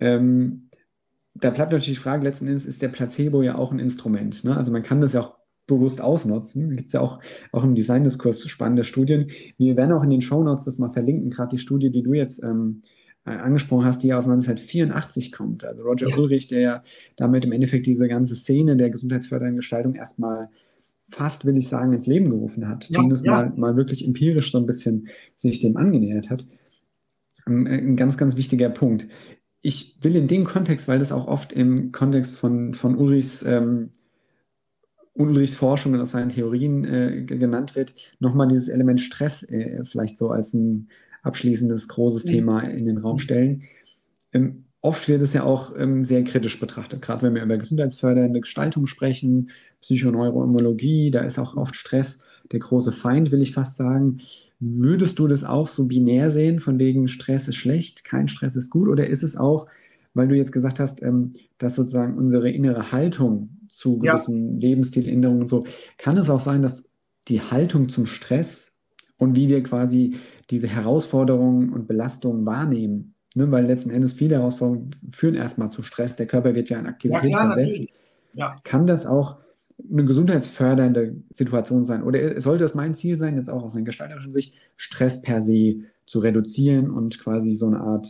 Ähm, 0.00 0.68
da 1.34 1.50
bleibt 1.50 1.72
natürlich 1.72 1.98
die 1.98 2.02
Frage, 2.02 2.24
letzten 2.24 2.46
Endes 2.46 2.66
ist 2.66 2.82
der 2.82 2.88
Placebo 2.88 3.42
ja 3.42 3.56
auch 3.56 3.72
ein 3.72 3.78
Instrument. 3.78 4.44
Ne? 4.44 4.56
Also 4.56 4.72
man 4.72 4.82
kann 4.82 5.00
das 5.00 5.14
ja 5.14 5.22
auch 5.22 5.36
bewusst 5.66 6.00
ausnutzen. 6.00 6.70
Da 6.70 6.76
gibt 6.76 6.88
es 6.88 6.92
ja 6.92 7.00
auch, 7.00 7.20
auch 7.52 7.64
im 7.64 7.74
Designdiskurs 7.74 8.46
spannende 8.48 8.84
Studien. 8.84 9.30
Wir 9.56 9.76
werden 9.76 9.92
auch 9.92 10.02
in 10.02 10.10
den 10.10 10.20
Shownotes 10.20 10.64
das 10.64 10.78
mal 10.78 10.90
verlinken, 10.90 11.30
gerade 11.30 11.50
die 11.50 11.58
Studie, 11.58 11.90
die 11.90 12.02
du 12.02 12.12
jetzt 12.12 12.42
ähm, 12.42 12.82
äh, 12.82 13.01
angesprochen 13.30 13.84
hast, 13.84 14.02
die 14.02 14.08
ja 14.08 14.18
aus 14.18 14.24
1984 14.24 15.32
kommt. 15.32 15.64
Also 15.64 15.84
Roger 15.84 16.08
ja. 16.08 16.16
Ulrich, 16.16 16.48
der 16.48 16.60
ja 16.60 16.82
damit 17.16 17.44
im 17.44 17.52
Endeffekt 17.52 17.86
diese 17.86 18.08
ganze 18.08 18.36
Szene 18.36 18.76
der 18.76 18.90
gesundheitsfördernden 18.90 19.56
Gestaltung 19.56 19.94
erstmal 19.94 20.48
fast, 21.08 21.44
will 21.44 21.56
ich 21.56 21.68
sagen, 21.68 21.92
ins 21.92 22.06
Leben 22.06 22.30
gerufen 22.30 22.68
hat. 22.68 22.88
Ja, 22.88 22.96
Zumindest 22.96 23.26
ja. 23.26 23.32
Mal, 23.32 23.52
mal 23.56 23.76
wirklich 23.76 24.06
empirisch 24.06 24.50
so 24.50 24.58
ein 24.58 24.66
bisschen 24.66 25.08
sich 25.36 25.60
dem 25.60 25.76
angenähert 25.76 26.30
hat. 26.30 26.46
Ähm, 27.46 27.66
äh, 27.66 27.78
ein 27.78 27.96
ganz, 27.96 28.16
ganz 28.16 28.36
wichtiger 28.36 28.70
Punkt. 28.70 29.06
Ich 29.60 29.98
will 30.02 30.16
in 30.16 30.26
dem 30.26 30.44
Kontext, 30.44 30.88
weil 30.88 30.98
das 30.98 31.12
auch 31.12 31.28
oft 31.28 31.52
im 31.52 31.92
Kontext 31.92 32.34
von, 32.34 32.74
von 32.74 32.96
Ulrichs 32.96 33.44
ähm, 33.46 33.90
Ulrichs 35.14 35.54
Forschung 35.54 35.92
und 35.92 36.00
aus 36.00 36.12
seinen 36.12 36.30
Theorien 36.30 36.84
äh, 36.84 37.22
genannt 37.24 37.76
wird, 37.76 37.94
nochmal 38.18 38.48
dieses 38.48 38.68
Element 38.68 39.00
Stress 39.00 39.42
äh, 39.42 39.84
vielleicht 39.84 40.16
so 40.16 40.30
als 40.30 40.54
ein, 40.54 40.88
abschließendes 41.22 41.88
großes 41.88 42.24
mhm. 42.24 42.28
Thema 42.28 42.60
in 42.60 42.86
den 42.86 42.98
Raum 42.98 43.18
stellen. 43.18 43.62
Ähm, 44.32 44.64
oft 44.80 45.08
wird 45.08 45.22
es 45.22 45.32
ja 45.32 45.44
auch 45.44 45.76
ähm, 45.78 46.04
sehr 46.04 46.24
kritisch 46.24 46.58
betrachtet, 46.60 47.00
gerade 47.02 47.22
wenn 47.22 47.34
wir 47.34 47.42
über 47.42 47.56
gesundheitsfördernde 47.56 48.40
Gestaltung 48.40 48.86
sprechen, 48.86 49.50
Psychoneuroimmunologie, 49.80 51.10
da 51.10 51.20
ist 51.20 51.38
auch 51.38 51.56
oft 51.56 51.74
Stress 51.74 52.24
der 52.50 52.60
große 52.60 52.92
Feind, 52.92 53.32
will 53.32 53.42
ich 53.42 53.52
fast 53.52 53.76
sagen. 53.76 54.18
Würdest 54.60 55.18
du 55.18 55.26
das 55.26 55.44
auch 55.44 55.68
so 55.68 55.86
binär 55.86 56.30
sehen, 56.30 56.60
von 56.60 56.78
wegen 56.78 57.08
Stress 57.08 57.48
ist 57.48 57.56
schlecht, 57.56 58.04
kein 58.04 58.28
Stress 58.28 58.56
ist 58.56 58.70
gut? 58.70 58.88
Oder 58.88 59.06
ist 59.06 59.22
es 59.22 59.36
auch, 59.36 59.66
weil 60.14 60.28
du 60.28 60.36
jetzt 60.36 60.52
gesagt 60.52 60.78
hast, 60.78 61.02
ähm, 61.02 61.32
dass 61.58 61.76
sozusagen 61.76 62.16
unsere 62.16 62.50
innere 62.50 62.92
Haltung 62.92 63.50
zu 63.68 63.96
gewissen 63.96 64.60
ja. 64.60 64.68
Lebensstiländerungen 64.68 65.42
und 65.42 65.48
so, 65.48 65.64
kann 65.96 66.18
es 66.18 66.28
auch 66.28 66.40
sein, 66.40 66.62
dass 66.62 66.90
die 67.28 67.40
Haltung 67.40 67.88
zum 67.88 68.06
Stress 68.06 68.71
und 69.22 69.36
wie 69.36 69.48
wir 69.48 69.62
quasi 69.62 70.16
diese 70.50 70.66
Herausforderungen 70.66 71.72
und 71.72 71.86
Belastungen 71.86 72.44
wahrnehmen. 72.44 73.14
Ne? 73.36 73.50
Weil 73.52 73.66
letzten 73.66 73.90
Endes 73.90 74.12
viele 74.12 74.34
Herausforderungen 74.36 74.90
führen 75.10 75.36
erstmal 75.36 75.70
zu 75.70 75.84
Stress. 75.84 76.16
Der 76.16 76.26
Körper 76.26 76.56
wird 76.56 76.70
ja 76.70 76.80
in 76.80 76.86
Aktivität 76.88 77.30
ja, 77.30 77.38
klar, 77.38 77.52
versetzt. 77.52 77.88
Ja. 78.34 78.56
Kann 78.64 78.88
das 78.88 79.06
auch 79.06 79.38
eine 79.90 80.04
gesundheitsfördernde 80.04 81.22
Situation 81.30 81.84
sein? 81.84 82.02
Oder 82.02 82.40
sollte 82.40 82.64
es 82.64 82.74
mein 82.74 82.96
Ziel 82.96 83.16
sein, 83.16 83.36
jetzt 83.36 83.48
auch 83.48 83.62
aus 83.62 83.76
einer 83.76 83.84
gestalterischen 83.84 84.32
Sicht, 84.32 84.56
Stress 84.76 85.22
per 85.22 85.40
se 85.40 85.84
zu 86.06 86.18
reduzieren 86.18 86.90
und 86.90 87.20
quasi 87.20 87.54
so 87.54 87.66
eine 87.66 87.80
Art 87.80 88.08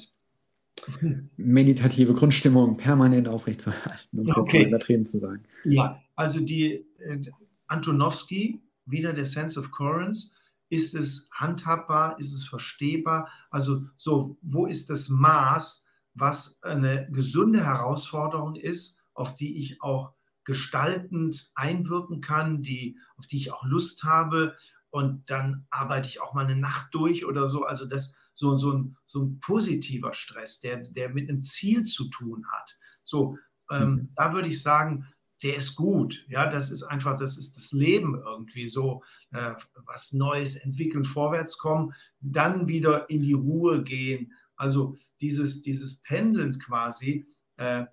meditative 1.37 2.15
Grundstimmung 2.15 2.79
permanent 2.79 3.29
aufrechtzuerhalten, 3.29 4.19
um 4.19 4.27
es 4.27 4.35
okay. 4.35 4.57
jetzt 4.57 4.63
mal 4.65 4.69
übertrieben 4.69 5.05
zu 5.05 5.19
sagen? 5.19 5.43
Ja, 5.65 6.01
also 6.17 6.41
die 6.41 6.87
äh, 7.01 7.19
Antonowski, 7.67 8.63
wieder 8.87 9.13
der 9.13 9.27
Sense 9.27 9.61
of 9.61 9.71
Currents, 9.71 10.35
ist 10.73 10.95
es 10.95 11.29
handhabbar? 11.31 12.18
Ist 12.18 12.33
es 12.33 12.47
verstehbar? 12.47 13.29
Also 13.51 13.83
so, 13.99 14.39
wo 14.41 14.64
ist 14.64 14.89
das 14.89 15.11
Maß, 15.11 15.85
was 16.14 16.62
eine 16.62 17.11
gesunde 17.11 17.62
Herausforderung 17.62 18.55
ist, 18.55 18.99
auf 19.12 19.35
die 19.35 19.59
ich 19.59 19.83
auch 19.83 20.14
gestaltend 20.45 21.53
einwirken 21.55 22.23
kann, 22.23 22.62
die, 22.62 22.99
auf 23.16 23.27
die 23.27 23.37
ich 23.37 23.53
auch 23.53 23.64
Lust 23.64 24.05
habe 24.05 24.57
und 24.89 25.29
dann 25.29 25.66
arbeite 25.68 26.09
ich 26.09 26.23
auch 26.23 26.33
mal 26.33 26.47
eine 26.47 26.57
Nacht 26.57 26.95
durch 26.95 27.27
oder 27.27 27.49
so. 27.49 27.65
Also 27.65 27.85
das 27.85 28.16
so, 28.32 28.57
so, 28.57 28.73
ein, 28.73 28.97
so 29.05 29.24
ein 29.24 29.40
positiver 29.40 30.15
Stress, 30.15 30.61
der, 30.61 30.78
der 30.78 31.11
mit 31.11 31.28
einem 31.28 31.43
Ziel 31.43 31.85
zu 31.85 32.09
tun 32.09 32.47
hat. 32.51 32.78
So, 33.03 33.36
ähm, 33.70 33.90
mhm. 33.90 34.12
da 34.16 34.32
würde 34.32 34.49
ich 34.49 34.62
sagen, 34.62 35.07
der 35.43 35.56
ist 35.56 35.74
gut. 35.74 36.24
Ja, 36.28 36.48
das 36.48 36.70
ist 36.70 36.82
einfach, 36.82 37.19
das 37.19 37.36
ist 37.36 37.56
das 37.56 37.73
Leben 37.73 38.20
irgendwie 38.24 38.69
so, 38.69 39.02
äh, 39.32 39.55
was 39.86 40.12
Neues 40.12 40.56
entwickeln, 40.56 41.05
vorwärts 41.05 41.59
kommen, 41.59 41.93
dann 42.20 42.69
wieder 42.69 43.10
in 43.10 43.23
die 43.23 43.32
Ruhe 43.32 43.82
gehen. 43.82 44.32
Also 44.56 44.97
dieses, 45.20 45.62
dieses 45.62 45.97
Pendeln 46.01 46.59
quasi 46.59 47.27
äh, 47.56 47.86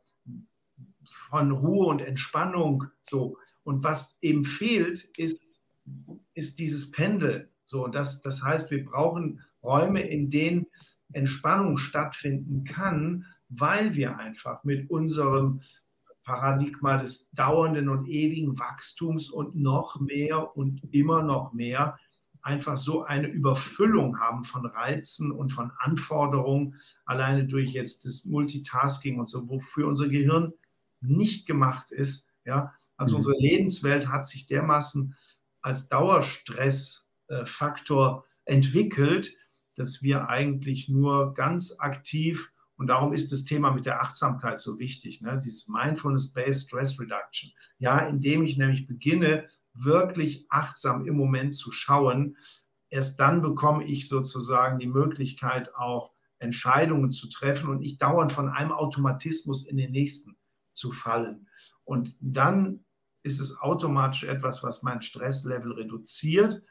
von 1.29 1.51
Ruhe 1.51 1.87
und 1.87 2.01
Entspannung 2.01 2.85
so. 3.01 3.37
Und 3.63 3.83
was 3.83 4.17
eben 4.21 4.45
fehlt, 4.45 5.03
ist, 5.17 5.61
ist 6.33 6.59
dieses 6.59 6.91
Pendeln. 6.91 7.47
So, 7.65 7.87
das, 7.87 8.21
das 8.21 8.43
heißt, 8.43 8.71
wir 8.71 8.83
brauchen 8.83 9.41
Räume, 9.61 10.01
in 10.01 10.29
denen 10.29 10.67
Entspannung 11.13 11.77
stattfinden 11.77 12.63
kann, 12.63 13.25
weil 13.49 13.95
wir 13.95 14.17
einfach 14.17 14.63
mit 14.63 14.89
unserem 14.89 15.61
Paradigma 16.29 16.97
des 16.97 17.31
dauernden 17.31 17.89
und 17.89 18.07
ewigen 18.07 18.59
Wachstums 18.59 19.31
und 19.31 19.55
noch 19.55 19.99
mehr 19.99 20.55
und 20.55 20.83
immer 20.93 21.23
noch 21.23 21.53
mehr 21.53 21.97
einfach 22.43 22.77
so 22.77 23.01
eine 23.01 23.27
Überfüllung 23.27 24.19
haben 24.19 24.43
von 24.43 24.67
Reizen 24.67 25.31
und 25.31 25.51
von 25.51 25.71
Anforderungen, 25.79 26.75
alleine 27.03 27.47
durch 27.47 27.71
jetzt 27.71 28.05
das 28.05 28.25
Multitasking 28.25 29.19
und 29.19 29.27
so, 29.27 29.49
wofür 29.49 29.87
unser 29.87 30.07
Gehirn 30.07 30.53
nicht 31.01 31.47
gemacht 31.47 31.91
ist. 31.91 32.27
Ja, 32.45 32.75
also 32.95 33.15
mhm. 33.15 33.17
unsere 33.17 33.39
Lebenswelt 33.39 34.09
hat 34.09 34.27
sich 34.27 34.45
dermaßen 34.45 35.15
als 35.63 35.89
Dauerstressfaktor 35.89 38.23
entwickelt, 38.45 39.35
dass 39.75 40.03
wir 40.03 40.29
eigentlich 40.29 40.89
nur 40.89 41.33
ganz 41.33 41.77
aktiv 41.79 42.51
und 42.79 42.87
darum 42.87 43.11
ist 43.11 43.33
das 43.33 43.43
Thema 43.43 43.71
mit 43.71 43.85
der 43.85 44.01
Achtsamkeit 44.01 44.61
so 44.61 44.79
wichtig, 44.79 45.19
ne? 45.19 45.37
dieses 45.37 45.67
Mindfulness-Based 45.67 46.67
Stress 46.67 46.97
Reduction. 46.97 47.51
Ja, 47.77 47.99
indem 47.99 48.45
ich 48.45 48.57
nämlich 48.57 48.87
beginne, 48.87 49.49
wirklich 49.73 50.45
achtsam 50.47 51.05
im 51.05 51.17
Moment 51.17 51.53
zu 51.53 51.73
schauen, 51.73 52.37
erst 52.89 53.19
dann 53.19 53.41
bekomme 53.41 53.83
ich 53.83 54.07
sozusagen 54.07 54.79
die 54.79 54.87
Möglichkeit, 54.87 55.75
auch 55.75 56.13
Entscheidungen 56.39 57.11
zu 57.11 57.27
treffen 57.27 57.69
und 57.69 57.81
nicht 57.81 58.01
dauernd 58.01 58.31
von 58.31 58.47
einem 58.47 58.71
Automatismus 58.71 59.67
in 59.67 59.75
den 59.75 59.91
nächsten 59.91 60.37
zu 60.73 60.93
fallen. 60.93 61.49
Und 61.83 62.15
dann 62.21 62.85
ist 63.23 63.41
es 63.41 63.59
automatisch 63.59 64.23
etwas, 64.23 64.63
was 64.63 64.83
mein 64.83 65.01
Stresslevel 65.01 65.73
reduziert 65.73 66.63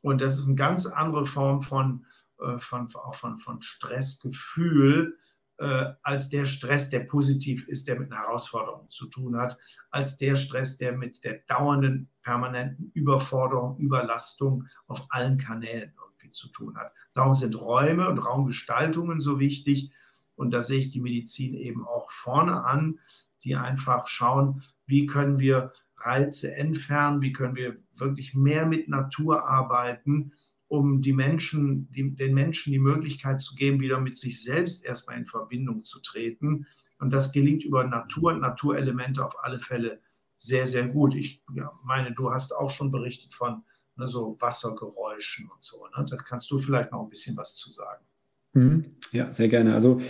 Und 0.00 0.22
das 0.22 0.38
ist 0.38 0.46
eine 0.46 0.56
ganz 0.56 0.86
andere 0.86 1.26
Form 1.26 1.60
von, 1.60 2.06
äh, 2.38 2.56
von, 2.56 2.88
auch 2.94 3.14
von, 3.14 3.38
von 3.38 3.60
Stressgefühl, 3.60 5.18
äh, 5.60 5.92
als 6.02 6.30
der 6.30 6.46
Stress, 6.46 6.88
der 6.88 7.00
positiv 7.00 7.68
ist, 7.68 7.86
der 7.86 8.00
mit 8.00 8.10
einer 8.10 8.22
Herausforderung 8.22 8.88
zu 8.88 9.06
tun 9.06 9.36
hat, 9.36 9.58
als 9.90 10.16
der 10.16 10.36
Stress, 10.36 10.78
der 10.78 10.92
mit 10.92 11.22
der 11.22 11.40
dauernden, 11.46 12.08
permanenten 12.22 12.90
Überforderung, 12.94 13.76
Überlastung 13.76 14.66
auf 14.86 15.04
allen 15.10 15.36
Kanälen 15.36 15.92
irgendwie 16.02 16.30
zu 16.30 16.48
tun 16.48 16.78
hat. 16.78 16.92
Darum 17.12 17.34
sind 17.34 17.54
Räume 17.60 18.08
und 18.08 18.18
Raumgestaltungen 18.18 19.20
so 19.20 19.38
wichtig. 19.38 19.92
Und 20.34 20.52
da 20.52 20.62
sehe 20.62 20.80
ich 20.80 20.90
die 20.90 21.02
Medizin 21.02 21.52
eben 21.54 21.86
auch 21.86 22.10
vorne 22.10 22.64
an, 22.64 22.98
die 23.44 23.56
einfach 23.56 24.08
schauen, 24.08 24.62
wie 24.86 25.04
können 25.04 25.38
wir 25.38 25.74
Reize 25.98 26.54
entfernen, 26.54 27.20
wie 27.20 27.34
können 27.34 27.56
wir 27.56 27.76
wirklich 27.92 28.34
mehr 28.34 28.64
mit 28.64 28.88
Natur 28.88 29.46
arbeiten, 29.46 30.32
um 30.70 31.02
die 31.02 31.12
Menschen, 31.12 31.90
die, 31.90 32.14
den 32.14 32.32
Menschen 32.32 32.72
die 32.72 32.78
Möglichkeit 32.78 33.40
zu 33.40 33.56
geben, 33.56 33.80
wieder 33.80 34.00
mit 34.00 34.16
sich 34.16 34.40
selbst 34.40 34.84
erstmal 34.84 35.18
in 35.18 35.26
Verbindung 35.26 35.84
zu 35.84 36.00
treten. 36.00 36.64
Und 37.00 37.12
das 37.12 37.32
gelingt 37.32 37.64
über 37.64 37.84
Natur, 37.84 38.34
Naturelemente 38.34 39.26
auf 39.26 39.42
alle 39.42 39.58
Fälle 39.58 40.00
sehr, 40.36 40.68
sehr 40.68 40.86
gut. 40.86 41.16
Ich 41.16 41.42
ja, 41.56 41.72
meine, 41.84 42.12
du 42.12 42.30
hast 42.30 42.52
auch 42.52 42.70
schon 42.70 42.92
berichtet 42.92 43.34
von 43.34 43.64
ne, 43.96 44.06
so 44.06 44.36
Wassergeräuschen 44.38 45.50
und 45.50 45.64
so. 45.64 45.84
Ne? 45.88 46.06
Da 46.08 46.16
kannst 46.16 46.48
du 46.52 46.60
vielleicht 46.60 46.92
noch 46.92 47.02
ein 47.02 47.10
bisschen 47.10 47.36
was 47.36 47.56
zu 47.56 47.68
sagen. 47.68 48.04
Mhm. 48.52 48.84
Ja, 49.10 49.32
sehr 49.32 49.48
gerne. 49.48 49.74
Also 49.74 50.00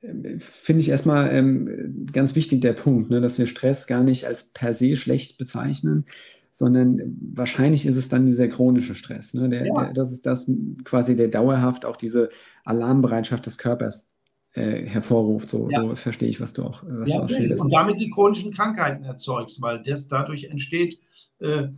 äh, 0.00 0.38
finde 0.38 0.80
ich 0.80 0.88
erstmal 0.88 1.30
ähm, 1.30 2.06
ganz 2.10 2.34
wichtig 2.34 2.62
der 2.62 2.72
Punkt, 2.72 3.10
ne, 3.10 3.20
dass 3.20 3.38
wir 3.38 3.46
Stress 3.46 3.86
gar 3.86 4.02
nicht 4.02 4.26
als 4.26 4.54
per 4.54 4.72
se 4.72 4.96
schlecht 4.96 5.36
bezeichnen, 5.36 6.06
sondern 6.56 7.18
wahrscheinlich 7.34 7.84
ist 7.84 7.98
es 7.98 8.08
dann 8.08 8.24
dieser 8.24 8.48
chronische 8.48 8.94
Stress. 8.94 9.34
Ne? 9.34 9.50
Der, 9.50 9.66
ja. 9.66 9.74
der, 9.74 9.92
das 9.92 10.10
ist 10.10 10.24
das 10.24 10.50
quasi, 10.84 11.14
der 11.14 11.28
dauerhaft 11.28 11.84
auch 11.84 11.96
diese 11.96 12.30
Alarmbereitschaft 12.64 13.44
des 13.44 13.58
Körpers 13.58 14.10
äh, 14.54 14.86
hervorruft. 14.86 15.50
So, 15.50 15.68
ja. 15.68 15.82
so, 15.82 15.94
verstehe 15.96 16.30
ich, 16.30 16.40
was 16.40 16.54
du 16.54 16.62
auch, 16.62 16.82
was 16.86 17.10
ja, 17.10 17.18
du 17.18 17.24
auch 17.24 17.28
schilderst. 17.28 17.62
Und 17.62 17.74
damit 17.74 18.00
die 18.00 18.08
chronischen 18.08 18.54
Krankheiten 18.54 19.04
erzeugst, 19.04 19.60
weil 19.60 19.82
das 19.82 20.08
dadurch 20.08 20.44
entsteht, 20.44 20.98
äh, 21.40 21.68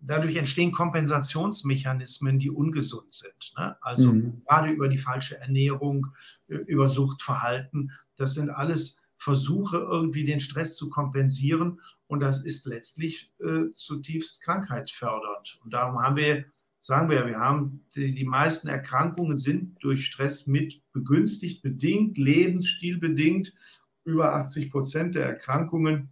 dadurch 0.00 0.34
entstehen 0.34 0.72
Kompensationsmechanismen, 0.72 2.40
die 2.40 2.50
ungesund 2.50 3.12
sind. 3.12 3.52
Ne? 3.56 3.76
Also 3.80 4.12
mhm. 4.12 4.42
gerade 4.44 4.72
über 4.72 4.88
die 4.88 4.98
falsche 4.98 5.38
Ernährung, 5.38 6.08
äh, 6.48 6.56
über 6.56 6.88
Suchtverhalten. 6.88 7.92
Das 8.16 8.34
sind 8.34 8.50
alles 8.50 8.98
Versuche, 9.16 9.76
irgendwie 9.76 10.24
den 10.24 10.40
Stress 10.40 10.74
zu 10.74 10.90
kompensieren. 10.90 11.78
Und 12.10 12.18
das 12.18 12.42
ist 12.42 12.66
letztlich 12.66 13.32
äh, 13.38 13.70
zutiefst 13.72 14.42
krankheitsfördernd. 14.42 15.60
Und 15.62 15.72
darum 15.72 16.02
haben 16.02 16.16
wir, 16.16 16.44
sagen 16.80 17.08
wir, 17.08 17.24
wir 17.24 17.38
haben 17.38 17.84
die, 17.94 18.12
die 18.12 18.24
meisten 18.24 18.66
Erkrankungen 18.66 19.36
sind 19.36 19.76
durch 19.80 20.06
Stress 20.06 20.48
mit 20.48 20.82
begünstigt, 20.92 21.62
bedingt, 21.62 22.18
lebensstilbedingt. 22.18 23.54
Über 24.02 24.34
80 24.34 24.72
Prozent 24.72 25.14
der 25.14 25.24
Erkrankungen 25.24 26.10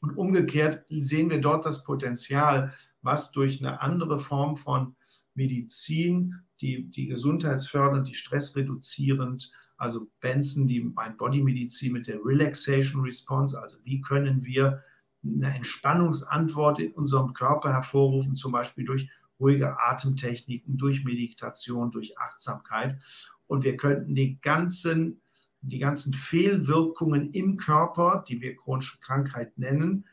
und 0.00 0.16
umgekehrt 0.16 0.86
sehen 0.88 1.28
wir 1.28 1.42
dort 1.42 1.66
das 1.66 1.84
Potenzial, 1.84 2.72
was 3.02 3.30
durch 3.30 3.58
eine 3.60 3.82
andere 3.82 4.20
Form 4.20 4.56
von 4.56 4.96
Medizin, 5.34 6.36
die, 6.62 6.84
die 6.84 7.06
gesundheitsfördernd, 7.06 8.08
die 8.08 8.14
stressreduzierend, 8.14 9.52
also 9.76 10.08
Benson, 10.20 10.66
die 10.66 10.80
Mind-Body-Medizin 10.80 11.92
mit 11.92 12.06
der 12.06 12.24
Relaxation 12.24 13.02
Response, 13.02 13.60
also 13.60 13.76
wie 13.84 14.00
können 14.00 14.42
wir 14.42 14.82
eine 15.24 15.54
Entspannungsantwort 15.56 16.78
in 16.80 16.92
unserem 16.92 17.32
Körper 17.32 17.72
hervorrufen, 17.72 18.34
zum 18.34 18.52
Beispiel 18.52 18.84
durch 18.84 19.08
ruhige 19.40 19.78
Atemtechniken, 19.78 20.76
durch 20.76 21.04
Meditation, 21.04 21.90
durch 21.90 22.18
Achtsamkeit. 22.18 22.98
Und 23.46 23.64
wir 23.64 23.76
könnten 23.76 24.14
die 24.14 24.40
ganzen, 24.40 25.20
die 25.60 25.78
ganzen 25.78 26.12
Fehlwirkungen 26.12 27.32
im 27.32 27.56
Körper, 27.56 28.24
die 28.28 28.40
wir 28.40 28.56
chronische 28.56 28.98
Krankheit 29.00 29.58
nennen, 29.58 30.06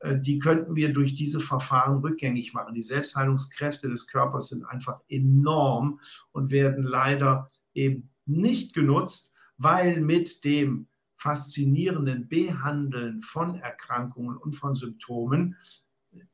äh, 0.00 0.18
die 0.18 0.38
könnten 0.38 0.76
wir 0.76 0.92
durch 0.92 1.14
diese 1.14 1.40
Verfahren 1.40 1.98
rückgängig 1.98 2.54
machen. 2.54 2.74
Die 2.74 2.82
Selbstheilungskräfte 2.82 3.88
des 3.88 4.06
Körpers 4.06 4.48
sind 4.48 4.64
einfach 4.64 5.00
enorm 5.08 6.00
und 6.32 6.50
werden 6.50 6.82
leider 6.82 7.50
eben 7.74 8.10
nicht 8.26 8.74
genutzt, 8.74 9.32
weil 9.56 10.00
mit 10.00 10.44
dem 10.44 10.87
faszinierenden 11.18 12.28
Behandeln 12.28 13.22
von 13.22 13.56
Erkrankungen 13.56 14.36
und 14.36 14.54
von 14.54 14.74
Symptomen, 14.76 15.56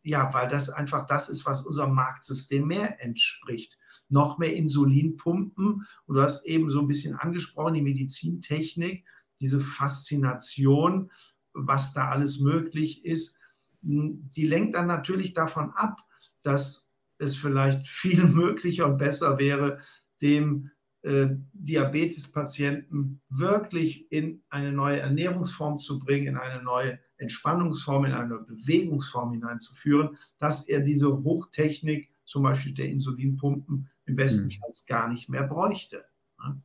ja, 0.02 0.32
weil 0.32 0.48
das 0.48 0.70
einfach 0.70 1.04
das 1.04 1.28
ist, 1.28 1.46
was 1.46 1.66
unserem 1.66 1.94
Marktsystem 1.94 2.66
mehr 2.66 3.02
entspricht. 3.02 3.78
Noch 4.08 4.38
mehr 4.38 4.54
Insulin 4.54 5.16
pumpen. 5.16 5.86
Und 6.06 6.14
du 6.14 6.20
hast 6.20 6.44
eben 6.46 6.70
so 6.70 6.80
ein 6.80 6.86
bisschen 6.86 7.16
angesprochen, 7.16 7.74
die 7.74 7.82
Medizintechnik, 7.82 9.04
diese 9.40 9.60
Faszination, 9.60 11.10
was 11.52 11.92
da 11.92 12.08
alles 12.08 12.40
möglich 12.40 13.04
ist 13.04 13.36
die 13.84 14.46
lenkt 14.46 14.74
dann 14.74 14.86
natürlich 14.86 15.32
davon 15.32 15.70
ab, 15.70 16.00
dass 16.42 16.90
es 17.18 17.36
vielleicht 17.36 17.86
viel 17.86 18.24
möglicher 18.28 18.86
und 18.86 18.98
besser 18.98 19.38
wäre, 19.38 19.80
dem 20.22 20.70
äh, 21.04 21.28
Diabetespatienten 21.52 23.20
wirklich 23.28 24.10
in 24.10 24.42
eine 24.48 24.72
neue 24.72 25.00
Ernährungsform 25.00 25.78
zu 25.78 25.98
bringen, 25.98 26.28
in 26.28 26.36
eine 26.38 26.62
neue 26.62 26.98
Entspannungsform, 27.18 28.06
in 28.06 28.12
eine 28.12 28.38
Bewegungsform 28.38 29.32
hineinzuführen, 29.32 30.16
dass 30.38 30.66
er 30.66 30.80
diese 30.80 31.22
Hochtechnik, 31.22 32.10
zum 32.24 32.42
Beispiel 32.42 32.72
der 32.72 32.88
Insulinpumpen, 32.88 33.90
im 34.06 34.16
besten 34.16 34.46
mhm. 34.46 34.52
Fall 34.52 34.70
gar 34.86 35.12
nicht 35.12 35.28
mehr 35.28 35.44
bräuchte. 35.44 36.04
Ne? 36.42 36.62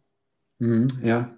Mhm, 0.59 0.87
ja, 1.03 1.35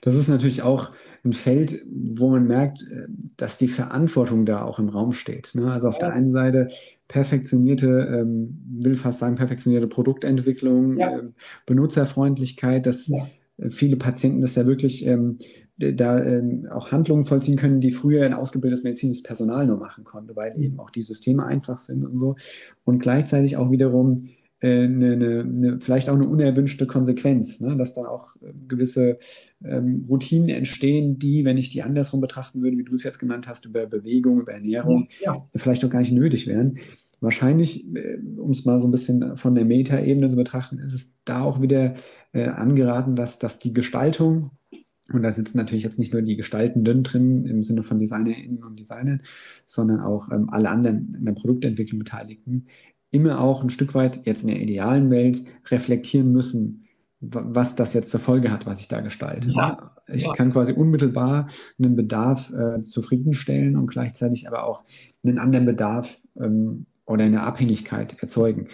das 0.00 0.16
ist 0.16 0.28
natürlich 0.28 0.62
auch 0.62 0.92
ein 1.24 1.32
Feld, 1.32 1.82
wo 1.88 2.30
man 2.30 2.48
merkt, 2.48 2.82
äh, 2.82 3.06
dass 3.36 3.58
die 3.58 3.68
Verantwortung 3.68 4.44
da 4.44 4.62
auch 4.62 4.80
im 4.80 4.88
Raum 4.88 5.12
steht. 5.12 5.54
Ne? 5.54 5.72
Also 5.72 5.88
auf 5.88 5.98
der 5.98 6.12
einen 6.12 6.30
Seite 6.30 6.70
perfektionierte, 7.08 8.20
ähm, 8.20 8.58
will 8.80 8.96
fast 8.96 9.18
sagen, 9.18 9.36
perfektionierte 9.36 9.86
Produktentwicklung, 9.86 10.98
ja. 10.98 11.18
äh, 11.18 11.22
Benutzerfreundlichkeit, 11.66 12.86
dass 12.86 13.08
ja. 13.08 13.26
viele 13.70 13.96
Patienten 13.96 14.40
das 14.40 14.54
ja 14.54 14.66
wirklich 14.66 15.06
ähm, 15.06 15.38
da 15.76 16.22
ähm, 16.22 16.68
auch 16.70 16.92
Handlungen 16.92 17.26
vollziehen 17.26 17.56
können, 17.56 17.80
die 17.80 17.90
früher 17.90 18.24
ein 18.24 18.32
ausgebildetes 18.32 18.84
medizinisches 18.84 19.22
Personal 19.24 19.66
nur 19.66 19.78
machen 19.78 20.04
konnte, 20.04 20.36
weil 20.36 20.56
mhm. 20.56 20.62
eben 20.62 20.80
auch 20.80 20.90
die 20.90 21.02
Systeme 21.02 21.44
einfach 21.44 21.78
sind 21.78 22.04
und 22.04 22.18
so. 22.18 22.36
Und 22.84 23.00
gleichzeitig 23.00 23.56
auch 23.56 23.70
wiederum 23.70 24.16
eine, 24.66 25.12
eine, 25.12 25.40
eine, 25.40 25.80
vielleicht 25.80 26.08
auch 26.08 26.14
eine 26.14 26.28
unerwünschte 26.28 26.86
Konsequenz, 26.86 27.60
ne? 27.60 27.76
dass 27.76 27.94
dann 27.94 28.06
auch 28.06 28.36
äh, 28.36 28.52
gewisse 28.68 29.18
ähm, 29.64 30.04
Routinen 30.08 30.48
entstehen, 30.48 31.18
die, 31.18 31.44
wenn 31.44 31.58
ich 31.58 31.70
die 31.70 31.82
andersrum 31.82 32.20
betrachten 32.20 32.62
würde, 32.62 32.78
wie 32.78 32.84
du 32.84 32.94
es 32.94 33.02
jetzt 33.02 33.18
genannt 33.18 33.48
hast, 33.48 33.66
über 33.66 33.86
Bewegung, 33.86 34.40
über 34.40 34.52
Ernährung, 34.52 35.08
ja. 35.20 35.46
vielleicht 35.54 35.84
auch 35.84 35.90
gar 35.90 36.00
nicht 36.00 36.12
nötig 36.12 36.46
wären. 36.46 36.78
Wahrscheinlich, 37.20 37.94
äh, 37.96 38.18
um 38.36 38.50
es 38.50 38.64
mal 38.64 38.78
so 38.78 38.88
ein 38.88 38.92
bisschen 38.92 39.36
von 39.36 39.54
der 39.54 39.64
Meta-Ebene 39.64 40.28
zu 40.28 40.36
betrachten, 40.36 40.78
ist 40.78 40.94
es 40.94 41.18
da 41.24 41.42
auch 41.42 41.60
wieder 41.60 41.94
äh, 42.32 42.44
angeraten, 42.44 43.16
dass, 43.16 43.38
dass 43.38 43.58
die 43.58 43.72
Gestaltung, 43.72 44.50
und 45.12 45.22
da 45.22 45.32
sitzen 45.32 45.58
natürlich 45.58 45.84
jetzt 45.84 45.98
nicht 45.98 46.12
nur 46.12 46.22
die 46.22 46.36
Gestaltenden 46.36 47.02
drin 47.02 47.44
im 47.44 47.62
Sinne 47.62 47.82
von 47.82 47.98
DesignerInnen 47.98 48.64
und 48.64 48.78
Designern, 48.78 49.22
sondern 49.66 50.00
auch 50.00 50.30
ähm, 50.30 50.48
alle 50.50 50.70
anderen 50.70 51.14
in 51.18 51.24
der 51.24 51.32
Produktentwicklung 51.32 51.98
Beteiligten, 51.98 52.66
immer 53.14 53.40
auch 53.40 53.62
ein 53.62 53.70
Stück 53.70 53.94
weit 53.94 54.26
jetzt 54.26 54.42
in 54.42 54.48
der 54.48 54.60
idealen 54.60 55.08
Welt 55.08 55.44
reflektieren 55.70 56.32
müssen, 56.32 56.84
was 57.20 57.76
das 57.76 57.94
jetzt 57.94 58.10
zur 58.10 58.20
Folge 58.20 58.50
hat, 58.50 58.66
was 58.66 58.80
ich 58.80 58.88
da 58.88 59.00
gestalte. 59.00 59.48
Ja, 59.50 59.92
ich 60.08 60.24
ja. 60.24 60.34
kann 60.34 60.52
quasi 60.52 60.72
unmittelbar 60.72 61.48
einen 61.78 61.94
Bedarf 61.94 62.52
äh, 62.52 62.82
zufriedenstellen 62.82 63.76
und 63.76 63.86
gleichzeitig 63.86 64.48
aber 64.48 64.64
auch 64.64 64.84
einen 65.24 65.38
anderen 65.38 65.64
Bedarf 65.64 66.20
ähm, 66.38 66.86
oder 67.06 67.24
eine 67.24 67.44
Abhängigkeit 67.44 68.20
erzeugen. 68.20 68.66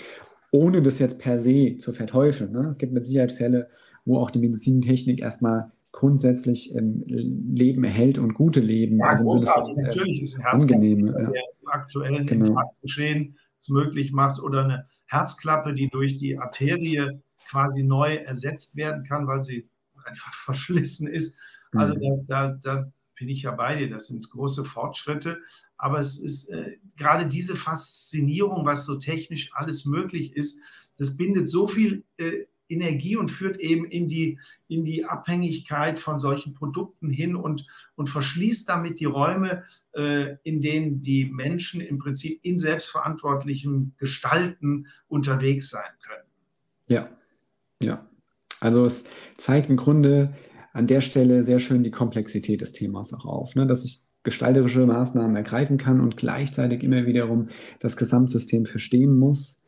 Ohne 0.50 0.82
das 0.82 0.98
jetzt 0.98 1.20
per 1.20 1.38
se 1.38 1.76
zu 1.76 1.92
verteufeln. 1.92 2.50
Ne? 2.52 2.66
Es 2.68 2.78
gibt 2.78 2.92
mit 2.92 3.04
Sicherheit 3.04 3.32
Fälle, 3.32 3.68
wo 4.04 4.18
auch 4.18 4.30
die 4.30 4.40
Medizintechnik 4.40 5.20
erstmal 5.20 5.70
grundsätzlich 5.92 6.74
ähm, 6.74 7.04
Leben 7.06 7.84
erhält 7.84 8.18
und 8.18 8.34
gute 8.34 8.60
Leben. 8.60 8.98
Ja, 8.98 9.10
also. 9.10 9.30
Von, 9.30 9.42
äh, 9.42 9.82
Natürlich 9.82 10.22
ist 10.22 10.36
ein 10.38 10.46
angenehme, 10.46 11.30
ja. 11.34 11.42
aktuellen 11.66 12.26
genau. 12.26 12.46
Infarktgeschehen 12.46 13.36
es 13.60 13.68
möglich 13.68 14.12
macht 14.12 14.40
oder 14.40 14.64
eine 14.64 14.88
Herzklappe, 15.06 15.74
die 15.74 15.88
durch 15.88 16.16
die 16.18 16.38
Arterie 16.38 17.20
quasi 17.48 17.82
neu 17.82 18.14
ersetzt 18.14 18.76
werden 18.76 19.04
kann, 19.04 19.26
weil 19.26 19.42
sie 19.42 19.68
einfach 20.04 20.34
verschlissen 20.44 21.08
ist. 21.08 21.36
Also 21.72 21.94
mhm. 21.94 22.26
da, 22.26 22.52
da, 22.52 22.92
bin 23.20 23.28
ich 23.28 23.42
ja 23.42 23.50
bei 23.50 23.76
dir. 23.76 23.90
Das 23.90 24.06
sind 24.06 24.30
große 24.30 24.64
Fortschritte. 24.64 25.42
Aber 25.76 25.98
es 25.98 26.18
ist 26.18 26.48
äh, 26.48 26.78
gerade 26.96 27.26
diese 27.26 27.54
Faszinierung, 27.54 28.64
was 28.64 28.86
so 28.86 28.96
technisch 28.96 29.50
alles 29.52 29.84
möglich 29.84 30.34
ist, 30.34 30.58
das 30.96 31.18
bindet 31.18 31.46
so 31.46 31.68
viel 31.68 32.04
äh, 32.16 32.46
Energie 32.70 33.16
und 33.16 33.30
führt 33.30 33.58
eben 33.58 33.84
in 33.84 34.08
die, 34.08 34.38
in 34.68 34.84
die 34.84 35.04
Abhängigkeit 35.04 35.98
von 35.98 36.20
solchen 36.20 36.54
Produkten 36.54 37.10
hin 37.10 37.36
und, 37.36 37.66
und 37.96 38.08
verschließt 38.08 38.68
damit 38.68 39.00
die 39.00 39.06
Räume, 39.06 39.64
äh, 39.92 40.36
in 40.44 40.60
denen 40.60 41.02
die 41.02 41.26
Menschen 41.26 41.80
im 41.80 41.98
Prinzip 41.98 42.40
in 42.42 42.58
selbstverantwortlichem 42.58 43.92
Gestalten 43.98 44.86
unterwegs 45.08 45.70
sein 45.70 45.90
können. 46.02 46.24
Ja, 46.86 47.08
ja. 47.82 48.06
Also 48.60 48.84
es 48.84 49.04
zeigt 49.38 49.70
im 49.70 49.76
Grunde 49.76 50.34
an 50.72 50.86
der 50.86 51.00
Stelle 51.00 51.44
sehr 51.44 51.58
schön 51.58 51.82
die 51.82 51.90
Komplexität 51.90 52.60
des 52.60 52.72
Themas 52.72 53.12
auch 53.12 53.24
auf, 53.24 53.54
ne? 53.54 53.66
dass 53.66 53.84
ich 53.84 54.04
gestalterische 54.22 54.84
Maßnahmen 54.84 55.34
ergreifen 55.34 55.78
kann 55.78 56.00
und 56.00 56.16
gleichzeitig 56.16 56.82
immer 56.82 57.06
wiederum 57.06 57.48
das 57.80 57.96
Gesamtsystem 57.96 58.66
verstehen 58.66 59.18
muss 59.18 59.59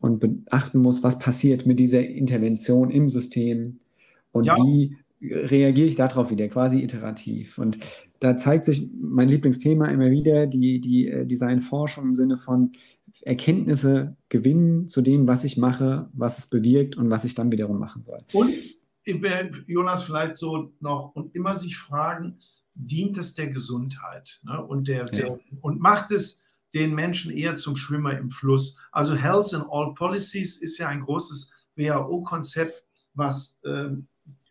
und 0.00 0.20
beachten 0.20 0.78
muss, 0.78 1.02
was 1.02 1.18
passiert 1.18 1.66
mit 1.66 1.78
dieser 1.78 2.06
Intervention 2.06 2.90
im 2.90 3.08
System 3.08 3.78
und 4.32 4.44
ja. 4.44 4.56
wie 4.56 4.96
reagiere 5.20 5.88
ich 5.88 5.96
darauf 5.96 6.30
wieder, 6.30 6.48
quasi 6.48 6.80
iterativ. 6.80 7.58
Und 7.58 7.78
da 8.20 8.36
zeigt 8.36 8.64
sich 8.64 8.88
mein 9.00 9.28
Lieblingsthema 9.28 9.86
immer 9.86 10.10
wieder, 10.10 10.46
die, 10.46 10.80
die 10.80 11.08
äh, 11.08 11.26
Designforschung 11.26 12.04
im 12.04 12.14
Sinne 12.14 12.36
von 12.36 12.72
Erkenntnisse 13.22 14.16
gewinnen 14.28 14.86
zu 14.86 15.02
dem, 15.02 15.26
was 15.26 15.42
ich 15.44 15.56
mache, 15.56 16.08
was 16.12 16.38
es 16.38 16.46
bewirkt 16.46 16.96
und 16.96 17.10
was 17.10 17.24
ich 17.24 17.34
dann 17.34 17.50
wiederum 17.50 17.78
machen 17.78 18.04
soll. 18.04 18.20
Und 18.32 18.52
Jonas 19.66 20.02
vielleicht 20.04 20.36
so 20.36 20.72
noch 20.80 21.14
und 21.14 21.34
immer 21.34 21.56
sich 21.56 21.76
fragen, 21.76 22.38
dient 22.74 23.16
es 23.18 23.34
der 23.34 23.48
Gesundheit 23.48 24.40
ne? 24.44 24.62
und, 24.62 24.86
der, 24.86 24.98
ja. 24.98 25.04
der, 25.06 25.40
und 25.62 25.80
macht 25.80 26.12
es 26.12 26.42
den 26.74 26.94
Menschen 26.94 27.30
eher 27.30 27.56
zum 27.56 27.76
Schwimmer 27.76 28.16
im 28.16 28.30
Fluss. 28.30 28.76
Also 28.92 29.14
Health 29.14 29.52
in 29.52 29.62
All 29.70 29.94
Policies 29.94 30.56
ist 30.56 30.78
ja 30.78 30.88
ein 30.88 31.00
großes 31.00 31.52
WHO-Konzept, 31.76 32.84
was, 33.14 33.58
äh, 33.64 33.90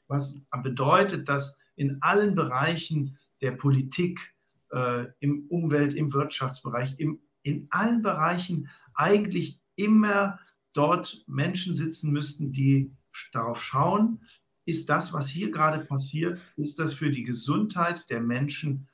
was 0.08 0.42
bedeutet, 0.64 1.30
dass 1.30 1.58
in 1.76 2.02
allen 2.02 2.36
Bereichen 2.36 3.18
der 3.42 3.52
Politik, 3.52 4.34
äh, 4.72 5.06
im 5.20 5.48
Umwelt-, 5.50 5.94
im 5.94 6.12
Wirtschaftsbereich, 6.14 7.00
im, 7.00 7.20
in 7.44 7.68
allen 7.70 8.02
Bereichen 8.02 8.70
eigentlich 8.94 9.62
immer 9.76 10.40
dort 10.74 11.24
Menschen 11.28 11.76
sitzen 11.76 12.12
müssten, 12.12 12.52
die 12.52 12.92
darauf 13.32 13.62
schauen, 13.62 14.22
ist 14.66 14.90
das, 14.90 15.14
was 15.14 15.30
hier 15.30 15.50
gerade 15.50 15.86
passiert, 15.86 16.40
ist 16.58 16.78
das 16.78 16.94
für 16.94 17.10
die 17.10 17.24
Gesundheit 17.24 18.10
der 18.10 18.20
Menschen 18.20 18.90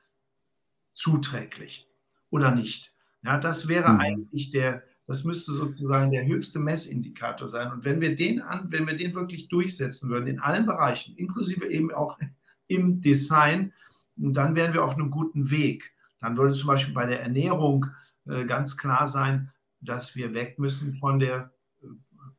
zuträglich 0.93 1.87
oder 2.29 2.53
nicht? 2.53 2.92
Ja, 3.23 3.37
das 3.37 3.67
wäre 3.67 3.91
mhm. 3.93 3.99
eigentlich 3.99 4.51
der, 4.51 4.83
das 5.07 5.23
müsste 5.23 5.53
sozusagen 5.53 6.11
der 6.11 6.25
höchste 6.25 6.59
Messindikator 6.59 7.47
sein. 7.47 7.71
Und 7.71 7.85
wenn 7.85 8.01
wir 8.01 8.15
den 8.15 8.41
an, 8.41 8.71
wenn 8.71 8.87
wir 8.87 8.97
den 8.97 9.15
wirklich 9.15 9.47
durchsetzen 9.47 10.09
würden, 10.09 10.27
in 10.27 10.39
allen 10.39 10.65
Bereichen, 10.65 11.15
inklusive 11.15 11.67
eben 11.67 11.91
auch 11.91 12.19
im 12.67 13.01
Design, 13.01 13.73
dann 14.15 14.55
wären 14.55 14.73
wir 14.73 14.83
auf 14.83 14.95
einem 14.95 15.09
guten 15.09 15.49
Weg. 15.49 15.93
Dann 16.19 16.37
würde 16.37 16.53
zum 16.53 16.67
Beispiel 16.67 16.93
bei 16.93 17.05
der 17.05 17.21
Ernährung 17.21 17.87
äh, 18.25 18.45
ganz 18.45 18.77
klar 18.77 19.07
sein, 19.07 19.51
dass 19.81 20.15
wir 20.15 20.33
weg 20.33 20.59
müssen 20.59 20.93
von 20.93 21.19
der, 21.19 21.51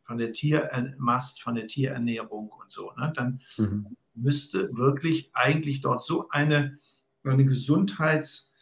von 0.04 0.18
der 0.18 0.32
Tiermast, 0.32 1.42
von 1.42 1.54
der 1.54 1.66
Tierernährung 1.66 2.48
und 2.48 2.70
so. 2.70 2.92
Ne? 2.96 3.12
Dann 3.14 3.40
mhm. 3.58 3.96
müsste 4.14 4.70
wirklich 4.76 5.30
eigentlich 5.34 5.82
dort 5.82 6.02
so 6.02 6.28
eine, 6.30 6.78
eine 7.22 7.44
Gesundheits, 7.44 8.52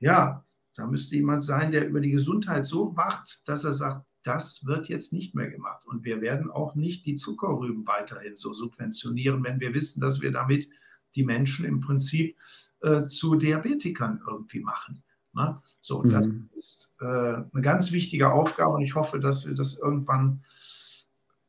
ja, 0.00 0.42
da 0.74 0.86
müsste 0.86 1.16
jemand 1.16 1.42
sein, 1.42 1.70
der 1.70 1.88
über 1.88 2.00
die 2.00 2.10
Gesundheit 2.10 2.66
so 2.66 2.96
wacht, 2.96 3.46
dass 3.46 3.64
er 3.64 3.74
sagt, 3.74 4.06
das 4.22 4.64
wird 4.64 4.88
jetzt 4.88 5.12
nicht 5.12 5.34
mehr 5.34 5.50
gemacht. 5.50 5.84
Und 5.84 6.04
wir 6.04 6.20
werden 6.20 6.50
auch 6.50 6.74
nicht 6.74 7.04
die 7.06 7.16
Zuckerrüben 7.16 7.86
weiterhin 7.86 8.36
so 8.36 8.52
subventionieren, 8.52 9.42
wenn 9.42 9.60
wir 9.60 9.74
wissen, 9.74 10.00
dass 10.00 10.20
wir 10.20 10.30
damit 10.30 10.68
die 11.14 11.24
Menschen 11.24 11.64
im 11.64 11.80
Prinzip 11.80 12.36
äh, 12.80 13.04
zu 13.04 13.34
Diabetikern 13.34 14.20
irgendwie 14.26 14.60
machen. 14.60 15.02
Ne? 15.32 15.60
So, 15.80 16.02
mhm. 16.02 16.10
das 16.10 16.30
ist 16.54 16.94
äh, 17.00 17.04
eine 17.04 17.62
ganz 17.62 17.92
wichtige 17.92 18.30
Aufgabe 18.32 18.74
und 18.74 18.82
ich 18.82 18.94
hoffe, 18.94 19.18
dass 19.18 19.46
wir 19.46 19.54
das 19.54 19.78
irgendwann 19.78 20.44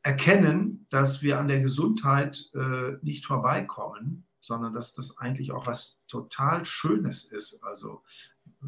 erkennen, 0.02 0.86
dass 0.90 1.22
wir 1.22 1.38
an 1.38 1.48
der 1.48 1.60
Gesundheit 1.60 2.50
äh, 2.54 2.98
nicht 3.02 3.24
vorbeikommen, 3.24 4.26
sondern 4.40 4.74
dass 4.74 4.92
das 4.94 5.16
eigentlich 5.18 5.52
auch 5.52 5.66
was 5.66 6.00
total 6.06 6.64
Schönes 6.66 7.24
ist. 7.24 7.64
Also 7.64 8.02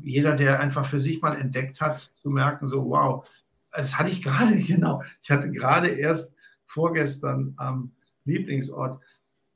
jeder, 0.02 0.34
der 0.34 0.60
einfach 0.60 0.86
für 0.86 1.00
sich 1.00 1.20
mal 1.22 1.36
entdeckt 1.36 1.80
hat, 1.80 1.98
zu 1.98 2.30
merken, 2.30 2.66
so, 2.66 2.86
wow, 2.86 3.28
das 3.72 3.98
hatte 3.98 4.10
ich 4.10 4.22
gerade, 4.22 4.56
genau. 4.62 5.02
Ich 5.22 5.30
hatte 5.30 5.50
gerade 5.50 5.88
erst 5.88 6.34
vorgestern 6.66 7.54
am 7.56 7.92
Lieblingsort 8.24 9.00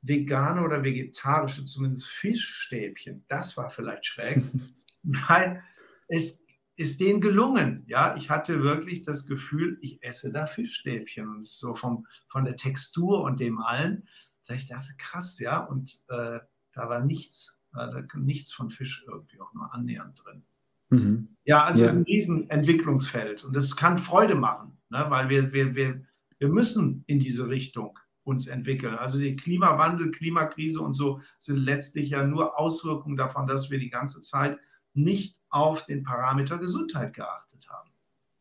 vegane 0.01 0.63
oder 0.63 0.83
vegetarische, 0.83 1.65
zumindest 1.65 2.07
Fischstäbchen. 2.07 3.23
Das 3.27 3.57
war 3.57 3.69
vielleicht 3.69 4.05
schräg, 4.05 4.41
weil 5.03 5.63
es 6.07 6.43
ist 6.75 6.99
denen 6.99 7.21
gelungen. 7.21 7.83
Ja, 7.87 8.15
ich 8.15 8.29
hatte 8.29 8.63
wirklich 8.63 9.03
das 9.03 9.27
Gefühl, 9.27 9.77
ich 9.81 10.01
esse 10.03 10.31
da 10.31 10.47
Fischstäbchen 10.47 11.27
und 11.27 11.45
so 11.45 11.75
vom, 11.75 12.07
von 12.29 12.45
der 12.45 12.55
Textur 12.55 13.21
und 13.23 13.39
dem 13.39 13.59
allen. 13.59 14.07
Da 14.47 14.55
ich 14.55 14.67
dachte, 14.67 14.93
krass, 14.97 15.37
ja, 15.39 15.59
und 15.59 16.01
äh, 16.09 16.39
da 16.71 16.89
war 16.89 17.05
nichts 17.05 17.60
da 17.73 18.01
kommt 18.01 18.25
nichts 18.25 18.51
von 18.53 18.69
Fisch 18.69 19.03
irgendwie 19.07 19.39
auch 19.39 19.53
nur 19.53 19.73
annähernd 19.73 20.21
drin. 20.23 20.43
Mhm. 20.89 21.29
Ja, 21.45 21.63
also 21.63 21.81
ja. 21.81 21.87
es 21.87 21.93
ist 21.93 21.99
ein 21.99 22.03
Riesenentwicklungsfeld 22.03 23.43
und 23.43 23.55
das 23.55 23.75
kann 23.75 23.97
Freude 23.97 24.35
machen, 24.35 24.77
ne? 24.89 25.05
weil 25.09 25.29
wir, 25.29 25.53
wir, 25.53 25.75
wir, 25.75 26.01
wir 26.37 26.47
müssen 26.49 27.03
in 27.07 27.19
diese 27.19 27.47
Richtung 27.47 27.97
uns 28.23 28.47
entwickeln. 28.47 28.95
Also 28.95 29.19
der 29.19 29.35
Klimawandel, 29.35 30.11
Klimakrise 30.11 30.81
und 30.81 30.93
so 30.93 31.21
sind 31.39 31.57
letztlich 31.57 32.09
ja 32.09 32.25
nur 32.25 32.59
Auswirkungen 32.59 33.17
davon, 33.17 33.47
dass 33.47 33.71
wir 33.71 33.79
die 33.79 33.89
ganze 33.89 34.21
Zeit 34.21 34.59
nicht 34.93 35.39
auf 35.49 35.85
den 35.85 36.03
Parameter 36.03 36.57
Gesundheit 36.57 37.13
geachtet 37.13 37.67
haben. 37.69 37.89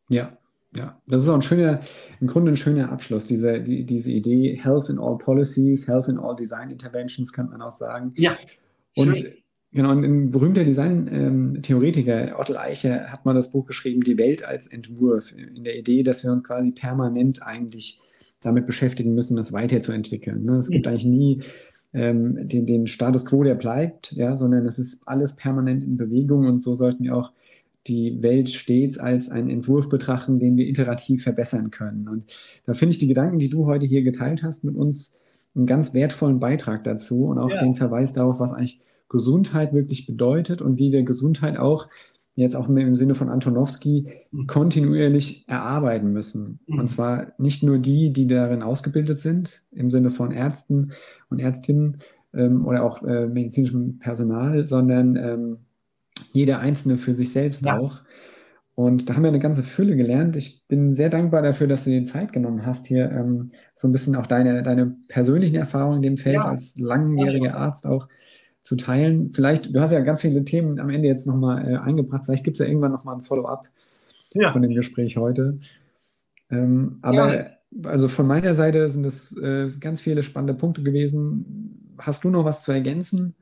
Ja, 0.08 0.36
ja, 0.74 1.00
das 1.06 1.22
ist 1.22 1.28
auch 1.28 1.34
ein 1.34 1.42
schöner, 1.42 1.80
im 2.20 2.28
Grunde 2.28 2.52
ein 2.52 2.56
schöner 2.56 2.92
Abschluss, 2.92 3.26
diese, 3.26 3.60
die, 3.60 3.84
diese 3.84 4.12
Idee 4.12 4.56
Health 4.56 4.88
in 4.88 4.98
all 4.98 5.18
Policies, 5.18 5.88
Health 5.88 6.08
in 6.08 6.18
all 6.18 6.36
Design 6.36 6.70
Interventions, 6.70 7.32
kann 7.32 7.50
man 7.50 7.60
auch 7.60 7.72
sagen. 7.72 8.12
Ja. 8.16 8.36
Und 8.96 9.16
Schön. 9.16 9.32
genau, 9.72 9.90
ein 9.90 10.30
berühmter 10.30 10.64
Design-Theoretiker, 10.64 12.28
ähm, 12.28 12.34
Otto 12.36 12.56
Eicher, 12.56 13.12
hat 13.12 13.24
mal 13.24 13.34
das 13.34 13.52
Buch 13.52 13.66
geschrieben, 13.66 14.02
Die 14.02 14.18
Welt 14.18 14.44
als 14.44 14.66
Entwurf, 14.66 15.32
in 15.32 15.64
der 15.64 15.78
Idee, 15.78 16.02
dass 16.02 16.24
wir 16.24 16.32
uns 16.32 16.44
quasi 16.44 16.72
permanent 16.72 17.42
eigentlich 17.42 18.00
damit 18.42 18.66
beschäftigen 18.66 19.14
müssen, 19.14 19.36
das 19.36 19.52
weiterzuentwickeln. 19.52 20.44
Ne? 20.44 20.58
Es 20.58 20.70
gibt 20.70 20.86
eigentlich 20.86 21.04
nie 21.04 21.40
ähm, 21.92 22.48
den, 22.48 22.66
den 22.66 22.86
Status 22.86 23.26
quo, 23.26 23.42
der 23.42 23.54
bleibt, 23.54 24.12
ja, 24.12 24.36
sondern 24.36 24.64
es 24.66 24.78
ist 24.78 25.06
alles 25.06 25.36
permanent 25.36 25.84
in 25.84 25.96
Bewegung 25.96 26.46
und 26.46 26.58
so 26.58 26.74
sollten 26.74 27.04
wir 27.04 27.16
auch 27.16 27.32
die 27.86 28.22
Welt 28.22 28.50
stets 28.50 28.98
als 28.98 29.30
einen 29.30 29.50
Entwurf 29.50 29.88
betrachten, 29.88 30.38
den 30.38 30.56
wir 30.56 30.68
iterativ 30.68 31.22
verbessern 31.22 31.70
können. 31.70 32.08
Und 32.08 32.24
da 32.66 32.74
finde 32.74 32.92
ich 32.92 32.98
die 32.98 33.08
Gedanken, 33.08 33.38
die 33.38 33.48
du 33.48 33.66
heute 33.66 33.86
hier 33.86 34.02
geteilt 34.02 34.42
hast 34.42 34.64
mit 34.64 34.76
uns, 34.76 35.19
einen 35.54 35.66
ganz 35.66 35.94
wertvollen 35.94 36.40
Beitrag 36.40 36.84
dazu 36.84 37.26
und 37.26 37.38
auch 37.38 37.50
ja. 37.50 37.60
den 37.60 37.74
Verweis 37.74 38.12
darauf, 38.12 38.40
was 38.40 38.52
eigentlich 38.52 38.80
Gesundheit 39.08 39.72
wirklich 39.72 40.06
bedeutet 40.06 40.62
und 40.62 40.78
wie 40.78 40.92
wir 40.92 41.02
Gesundheit 41.02 41.58
auch 41.58 41.88
jetzt 42.36 42.54
auch 42.54 42.68
im 42.68 42.96
Sinne 42.96 43.14
von 43.14 43.28
Antonowski 43.28 44.08
mhm. 44.30 44.46
kontinuierlich 44.46 45.44
erarbeiten 45.48 46.12
müssen. 46.12 46.60
Mhm. 46.66 46.78
Und 46.80 46.88
zwar 46.88 47.32
nicht 47.38 47.62
nur 47.62 47.78
die, 47.78 48.12
die 48.12 48.26
darin 48.26 48.62
ausgebildet 48.62 49.18
sind, 49.18 49.62
im 49.72 49.90
Sinne 49.90 50.10
von 50.10 50.30
Ärzten 50.30 50.92
und 51.28 51.38
Ärztinnen 51.38 51.98
ähm, 52.32 52.66
oder 52.66 52.82
auch 52.84 53.02
äh, 53.02 53.26
medizinischem 53.26 53.98
Personal, 53.98 54.64
sondern 54.66 55.16
ähm, 55.16 55.56
jeder 56.32 56.60
Einzelne 56.60 56.96
für 56.98 57.12
sich 57.12 57.32
selbst 57.32 57.64
ja. 57.64 57.78
auch. 57.78 58.00
Und 58.80 59.10
da 59.10 59.14
haben 59.14 59.24
wir 59.24 59.28
eine 59.28 59.40
ganze 59.40 59.62
Fülle 59.62 59.94
gelernt. 59.94 60.36
Ich 60.36 60.64
bin 60.66 60.90
sehr 60.90 61.10
dankbar 61.10 61.42
dafür, 61.42 61.66
dass 61.66 61.84
du 61.84 61.90
dir 61.90 62.02
Zeit 62.04 62.32
genommen 62.32 62.64
hast, 62.64 62.86
hier 62.86 63.10
ähm, 63.10 63.50
so 63.74 63.86
ein 63.86 63.92
bisschen 63.92 64.16
auch 64.16 64.26
deine, 64.26 64.62
deine 64.62 64.96
persönlichen 65.06 65.56
Erfahrungen 65.56 65.96
in 65.96 66.02
dem 66.02 66.16
Feld 66.16 66.36
ja. 66.36 66.48
als 66.48 66.78
langjähriger 66.78 67.58
Arzt 67.58 67.86
auch 67.86 68.08
zu 68.62 68.76
teilen. 68.76 69.32
Vielleicht, 69.34 69.74
du 69.74 69.80
hast 69.82 69.90
ja 69.90 70.00
ganz 70.00 70.22
viele 70.22 70.44
Themen 70.44 70.80
am 70.80 70.88
Ende 70.88 71.08
jetzt 71.08 71.26
nochmal 71.26 71.70
äh, 71.70 71.76
eingebracht. 71.76 72.22
Vielleicht 72.24 72.42
gibt 72.42 72.58
es 72.58 72.64
ja 72.64 72.70
irgendwann 72.70 72.92
nochmal 72.92 73.16
ein 73.16 73.20
Follow-up 73.20 73.68
ja. 74.32 74.50
von 74.50 74.62
dem 74.62 74.72
Gespräch 74.72 75.18
heute. 75.18 75.58
Ähm, 76.48 77.00
aber 77.02 77.34
ja. 77.34 77.50
also 77.84 78.08
von 78.08 78.26
meiner 78.26 78.54
Seite 78.54 78.88
sind 78.88 79.04
es 79.04 79.36
äh, 79.36 79.68
ganz 79.78 80.00
viele 80.00 80.22
spannende 80.22 80.54
Punkte 80.54 80.82
gewesen. 80.82 81.92
Hast 81.98 82.24
du 82.24 82.30
noch 82.30 82.46
was 82.46 82.62
zu 82.62 82.72
ergänzen? 82.72 83.34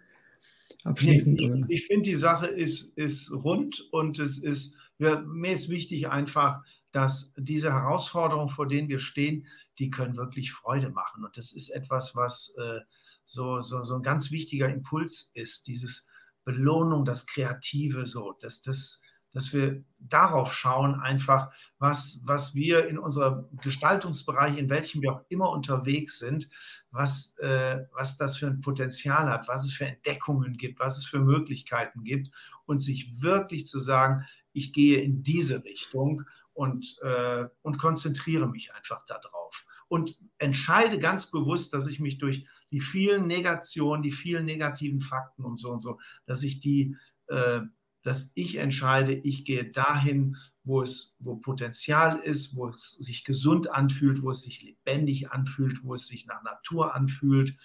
Abschließend? 0.82 1.38
Nee, 1.38 1.64
ich, 1.68 1.82
ich 1.82 1.86
finde, 1.86 2.10
die 2.10 2.16
Sache 2.16 2.48
ist, 2.48 2.98
ist 2.98 3.30
rund 3.30 3.86
und 3.92 4.18
es 4.18 4.38
ist 4.38 4.74
wir, 4.98 5.20
mir 5.20 5.52
ist 5.52 5.68
wichtig 5.68 6.08
einfach, 6.08 6.62
dass 6.92 7.34
diese 7.36 7.72
Herausforderungen, 7.72 8.48
vor 8.48 8.66
denen 8.66 8.88
wir 8.88 8.98
stehen, 8.98 9.46
die 9.78 9.90
können 9.90 10.16
wirklich 10.16 10.52
Freude 10.52 10.90
machen. 10.90 11.24
Und 11.24 11.36
das 11.36 11.52
ist 11.52 11.70
etwas, 11.70 12.16
was 12.16 12.54
äh, 12.58 12.80
so, 13.24 13.60
so, 13.60 13.82
so 13.82 13.94
ein 13.94 14.02
ganz 14.02 14.30
wichtiger 14.30 14.68
Impuls 14.68 15.30
ist, 15.34 15.66
dieses 15.66 16.06
Belohnung, 16.44 17.04
das 17.04 17.26
Kreative, 17.26 18.06
so, 18.06 18.36
das, 18.40 18.62
das, 18.62 19.02
dass 19.32 19.52
wir 19.52 19.84
darauf 19.98 20.54
schauen, 20.54 21.00
einfach, 21.00 21.52
was, 21.78 22.22
was 22.24 22.54
wir 22.54 22.86
in 22.88 22.98
unserem 22.98 23.46
Gestaltungsbereich, 23.60 24.56
in 24.56 24.70
welchem 24.70 25.02
wir 25.02 25.12
auch 25.12 25.24
immer 25.28 25.50
unterwegs 25.50 26.18
sind, 26.18 26.48
was, 26.90 27.36
äh, 27.38 27.84
was 27.92 28.16
das 28.16 28.38
für 28.38 28.46
ein 28.46 28.60
Potenzial 28.60 29.28
hat, 29.28 29.48
was 29.48 29.64
es 29.64 29.72
für 29.72 29.86
Entdeckungen 29.86 30.56
gibt, 30.56 30.80
was 30.80 30.98
es 30.98 31.04
für 31.04 31.20
Möglichkeiten 31.20 32.04
gibt 32.04 32.30
und 32.64 32.78
sich 32.80 33.22
wirklich 33.22 33.66
zu 33.66 33.78
sagen, 33.78 34.24
ich 34.58 34.72
gehe 34.72 35.00
in 35.00 35.22
diese 35.22 35.64
Richtung 35.64 36.24
und, 36.52 36.98
äh, 37.02 37.46
und 37.62 37.78
konzentriere 37.78 38.48
mich 38.48 38.74
einfach 38.74 39.02
darauf. 39.04 39.64
Und 39.88 40.20
entscheide 40.36 40.98
ganz 40.98 41.30
bewusst, 41.30 41.72
dass 41.72 41.86
ich 41.86 42.00
mich 42.00 42.18
durch 42.18 42.46
die 42.70 42.80
vielen 42.80 43.26
Negationen, 43.26 44.02
die 44.02 44.10
vielen 44.10 44.44
negativen 44.44 45.00
Fakten 45.00 45.44
und 45.44 45.56
so 45.56 45.70
und 45.70 45.80
so, 45.80 45.98
dass 46.26 46.42
ich 46.42 46.60
die 46.60 46.96
äh, 47.28 47.62
dass 48.02 48.32
ich 48.34 48.56
entscheide, 48.56 49.12
ich 49.12 49.44
gehe 49.44 49.70
dahin, 49.70 50.36
wo 50.64 50.82
es, 50.82 51.16
wo 51.18 51.36
Potenzial 51.36 52.18
ist, 52.18 52.54
wo 52.54 52.68
es 52.68 52.92
sich 52.92 53.24
gesund 53.24 53.70
anfühlt, 53.70 54.22
wo 54.22 54.30
es 54.30 54.42
sich 54.42 54.62
lebendig 54.62 55.30
anfühlt, 55.30 55.84
wo 55.84 55.94
es 55.94 56.06
sich 56.06 56.26
nach 56.26 56.42
Natur 56.42 56.94
anfühlt 56.94 57.56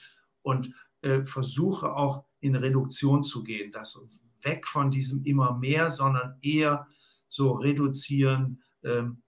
und 0.41 0.73
äh, 1.01 1.23
versuche 1.23 1.93
auch 1.93 2.25
in 2.39 2.55
Reduktion 2.55 3.23
zu 3.23 3.43
gehen, 3.43 3.71
das 3.71 3.99
weg 4.43 4.67
von 4.67 4.91
diesem 4.91 5.23
immer 5.25 5.57
mehr, 5.57 5.89
sondern 5.89 6.37
eher 6.41 6.87
so 7.27 7.53
reduzieren, 7.53 8.61
ähm, 8.83 9.23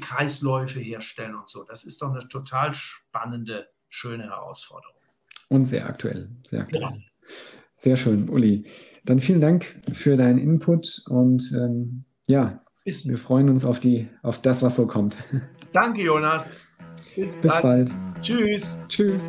Kreisläufe 0.00 0.80
herstellen 0.80 1.34
und 1.34 1.48
so. 1.48 1.64
Das 1.64 1.84
ist 1.84 2.00
doch 2.00 2.10
eine 2.10 2.26
total 2.28 2.74
spannende, 2.74 3.68
schöne 3.88 4.24
Herausforderung. 4.24 4.96
Und 5.48 5.66
sehr 5.66 5.86
aktuell, 5.86 6.30
sehr 6.46 6.62
aktuell. 6.62 6.82
Ja. 6.82 6.92
Sehr 7.76 7.96
schön, 7.96 8.28
Uli. 8.28 8.64
Dann 9.04 9.20
vielen 9.20 9.40
Dank 9.40 9.80
für 9.92 10.16
deinen 10.16 10.38
Input 10.38 11.02
und 11.06 11.52
ähm, 11.54 12.04
ja, 12.26 12.60
Bis 12.84 13.06
wir 13.06 13.18
freuen 13.18 13.48
uns 13.50 13.64
auf, 13.64 13.80
die, 13.80 14.08
auf 14.22 14.40
das, 14.40 14.62
was 14.62 14.76
so 14.76 14.86
kommt. 14.86 15.16
Danke, 15.72 16.02
Jonas. 16.02 16.58
Bis, 17.14 17.36
Bis 17.36 17.52
bald. 17.60 17.90
Tschüss. 18.22 18.78
Tschüss. 18.88 19.28